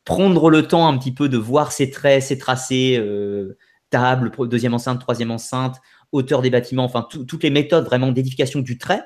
prendre 0.05 0.51
le 0.51 0.67
temps 0.67 0.89
un 0.89 0.97
petit 0.99 1.13
peu 1.13 1.29
de 1.29 1.37
voir 1.37 1.73
ces 1.73 1.91
traits, 1.91 2.23
ces 2.23 2.39
tracés, 2.39 3.03
table, 3.91 4.33
deuxième 4.49 4.75
enceinte, 4.75 5.01
troisième 5.01 5.31
enceinte, 5.31 5.77
hauteur 6.13 6.43
des 6.43 6.51
bâtiments, 6.51 6.85
enfin 6.85 7.07
toutes 7.11 7.43
les 7.43 7.51
méthodes 7.51 7.85
vraiment 7.85 8.13
d'édification 8.13 8.61
du 8.61 8.79
trait. 8.79 9.03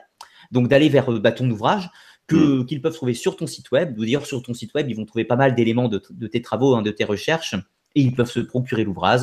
Donc 0.53 0.69
d'aller 0.69 0.89
vers 0.89 1.11
bâton 1.21 1.47
d'ouvrage 1.47 1.91
que 2.27 2.37
mm. 2.37 2.67
qu'ils 2.67 2.83
peuvent 2.83 2.95
trouver 2.95 3.15
sur 3.15 3.37
ton 3.37 3.47
site 3.47 3.71
web. 3.71 3.99
D'ailleurs 3.99 4.27
sur 4.27 4.43
ton 4.43 4.55
site 4.55 4.75
web, 4.75 4.89
ils 4.89 4.97
vont 4.97 5.05
trouver 5.05 5.25
pas 5.25 5.37
mal 5.37 5.55
d'éléments 5.55 5.89
de, 5.89 5.99
tes 6.27 6.43
travaux, 6.43 6.75
hein, 6.75 6.83
de 6.83 6.91
tes 6.91 7.05
recherches, 7.05 7.55
et 7.95 8.01
ils 8.01 8.15
peuvent 8.15 8.31
se 8.31 8.41
procurer 8.41 8.85
l'ouvrage 8.85 9.23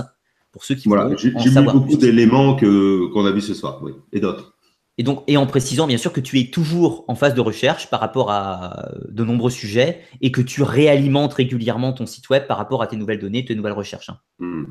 pour 0.52 0.65
ceux 0.65 0.76
qui 0.76 0.89
voilà, 0.89 1.15
j'ai 1.15 1.31
mis 1.31 1.65
beaucoup 1.65 1.95
d'éléments 1.95 2.56
que 2.56 3.07
qu'on 3.14 3.26
a 3.26 3.31
vu 3.31 3.39
ce 3.39 3.53
soir, 3.53 3.81
oui, 3.81 3.93
et 4.11 4.19
d'autres. 4.19 4.56
Et 4.97 5.03
donc, 5.03 5.23
et 5.27 5.38
en 5.38 5.47
précisant 5.47 5.88
bien 5.88 5.97
sûr 5.97 6.11
que 6.11 6.19
tu 6.19 6.39
es 6.39 6.51
toujours 6.51 7.05
en 7.07 7.15
phase 7.15 7.34
de 7.34 7.41
recherche 7.41 7.89
par 7.89 7.99
rapport 7.99 8.30
à 8.30 8.89
de 9.07 9.23
nombreux 9.23 9.49
sujets 9.49 10.01
et 10.19 10.31
que 10.31 10.41
tu 10.41 10.63
réalimentes 10.63 11.34
régulièrement 11.34 11.93
ton 11.93 12.05
site 12.05 12.30
web 12.30 12.45
par 12.45 12.57
rapport 12.57 12.81
à 12.84 12.88
tes 12.88 12.97
nouvelles 12.97 13.19
données, 13.19 13.45
tes 13.45 13.55
nouvelles 13.55 13.73
recherches. 13.73 14.09
Hein. 14.09 14.19
Hmm. 14.39 14.65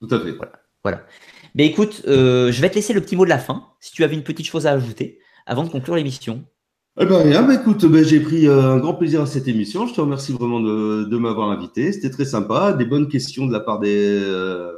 Tout 0.00 0.14
à 0.14 0.20
fait. 0.20 0.34
Voilà. 0.84 1.02
Mais 1.54 1.66
écoute, 1.66 2.02
euh, 2.06 2.52
je 2.52 2.60
vais 2.60 2.68
te 2.68 2.74
laisser 2.74 2.92
le 2.92 3.00
petit 3.00 3.16
mot 3.16 3.24
de 3.24 3.30
la 3.30 3.38
fin, 3.38 3.64
si 3.80 3.92
tu 3.92 4.04
avais 4.04 4.14
une 4.14 4.22
petite 4.22 4.46
chose 4.46 4.66
à 4.66 4.72
ajouter 4.72 5.18
avant 5.46 5.64
de 5.64 5.70
conclure 5.70 5.96
l'émission. 5.96 6.44
Eh 7.00 7.06
ben, 7.06 7.22
rien, 7.22 7.42
bah, 7.42 7.54
écoute, 7.54 7.84
ben, 7.86 8.04
j'ai 8.04 8.20
pris 8.20 8.46
euh, 8.46 8.74
un 8.74 8.78
grand 8.78 8.94
plaisir 8.94 9.22
à 9.22 9.26
cette 9.26 9.48
émission. 9.48 9.86
Je 9.86 9.94
te 9.94 10.00
remercie 10.00 10.32
vraiment 10.32 10.60
de, 10.60 11.04
de 11.04 11.16
m'avoir 11.16 11.50
invité. 11.50 11.92
C'était 11.92 12.10
très 12.10 12.24
sympa. 12.24 12.72
Des 12.72 12.84
bonnes 12.84 13.08
questions 13.08 13.46
de 13.46 13.52
la 13.52 13.60
part 13.60 13.80
des, 13.80 14.20
euh, 14.22 14.70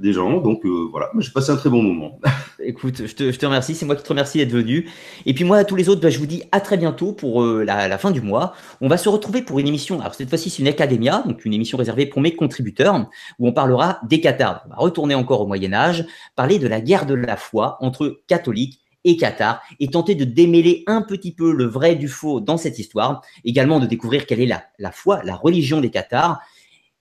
des 0.00 0.12
gens. 0.12 0.40
Donc 0.40 0.64
euh, 0.64 0.88
voilà, 0.90 1.10
j'ai 1.18 1.30
passé 1.30 1.50
un 1.50 1.56
très 1.56 1.70
bon 1.70 1.82
moment. 1.82 2.18
Écoute, 2.62 3.06
je 3.06 3.14
te, 3.14 3.46
remercie. 3.46 3.74
C'est 3.74 3.86
moi 3.86 3.96
qui 3.96 4.02
te 4.02 4.08
remercie 4.08 4.38
d'être 4.38 4.52
venu. 4.52 4.88
Et 5.26 5.34
puis 5.34 5.44
moi, 5.44 5.58
à 5.58 5.64
tous 5.64 5.76
les 5.76 5.88
autres, 5.88 6.00
ben, 6.00 6.10
je 6.10 6.18
vous 6.18 6.26
dis 6.26 6.42
à 6.52 6.60
très 6.60 6.76
bientôt 6.76 7.12
pour 7.12 7.42
la, 7.42 7.88
la, 7.88 7.98
fin 7.98 8.10
du 8.10 8.20
mois. 8.20 8.54
On 8.80 8.88
va 8.88 8.96
se 8.96 9.08
retrouver 9.08 9.42
pour 9.42 9.58
une 9.58 9.68
émission. 9.68 10.00
Alors 10.00 10.14
cette 10.14 10.28
fois-ci, 10.28 10.50
c'est 10.50 10.62
une 10.62 10.68
Academia, 10.68 11.22
donc 11.26 11.44
une 11.44 11.54
émission 11.54 11.78
réservée 11.78 12.06
pour 12.06 12.22
mes 12.22 12.34
contributeurs, 12.34 13.08
où 13.38 13.48
on 13.48 13.52
parlera 13.52 14.00
des 14.08 14.20
cathares. 14.20 14.62
On 14.66 14.70
va 14.70 14.76
retourner 14.76 15.14
encore 15.14 15.40
au 15.40 15.46
Moyen 15.46 15.72
Âge, 15.72 16.04
parler 16.36 16.58
de 16.58 16.66
la 16.66 16.80
guerre 16.80 17.06
de 17.06 17.14
la 17.14 17.36
foi 17.36 17.76
entre 17.80 18.20
catholiques 18.26 18.80
et 19.04 19.16
Qatar 19.16 19.62
et 19.78 19.88
tenter 19.88 20.14
de 20.14 20.24
démêler 20.24 20.84
un 20.86 21.02
petit 21.02 21.32
peu 21.32 21.52
le 21.52 21.64
vrai 21.64 21.94
du 21.94 22.08
faux 22.08 22.40
dans 22.40 22.56
cette 22.56 22.78
histoire, 22.78 23.22
également 23.44 23.80
de 23.80 23.86
découvrir 23.86 24.26
quelle 24.26 24.40
est 24.40 24.46
la, 24.46 24.64
la 24.78 24.92
foi, 24.92 25.22
la 25.24 25.36
religion 25.36 25.80
des 25.80 25.90
Qatars 25.90 26.40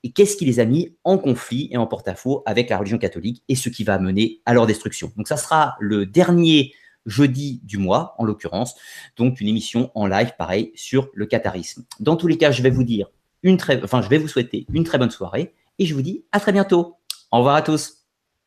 et 0.03 0.11
qu'est-ce 0.11 0.38
qui 0.38 0.45
les 0.45 0.59
a 0.59 0.65
mis 0.65 0.95
en 1.03 1.17
conflit 1.17 1.69
et 1.71 1.77
en 1.77 1.88
porte-à-faux 1.88 2.43
avec 2.45 2.69
la 2.69 2.77
religion 2.77 2.97
catholique 2.97 3.43
et 3.47 3.55
ce 3.55 3.69
qui 3.69 3.84
va 3.84 3.99
mener 3.99 4.41
à 4.45 4.53
leur 4.53 4.65
destruction. 4.65 5.11
Donc 5.17 5.27
ça 5.27 5.38
sera 5.38 5.76
le 5.80 6.05
dernier 6.05 6.73
jeudi 7.05 7.61
du 7.63 7.77
mois, 7.77 8.15
en 8.17 8.26
l'occurrence, 8.26 8.76
donc 9.17 9.41
une 9.41 9.47
émission 9.47 9.91
en 9.95 10.05
live, 10.05 10.34
pareil, 10.38 10.71
sur 10.76 11.09
le 11.13 11.26
catharisme. 11.26 11.85
Dans 11.99 12.15
tous 12.15 12.27
les 12.27 12.38
cas, 12.38 12.51
je 12.51 12.61
vais 12.61 12.69
vous 12.69 12.84
dire 12.84 13.07
une 13.43 13.57
très, 13.57 13.81
enfin, 13.84 14.01
je 14.01 14.09
vais 14.09 14.17
vous 14.17 14.27
souhaiter 14.27 14.65
une 14.73 14.84
très 14.84 14.97
bonne 14.97 15.11
soirée 15.11 15.53
et 15.80 15.85
je 15.85 15.93
vous 15.93 16.01
dis 16.01 16.26
à 16.31 16.39
très 16.39 16.51
bientôt. 16.51 16.97
Au 17.31 17.38
revoir 17.38 17.55
à 17.55 17.61
tous. 17.61 17.98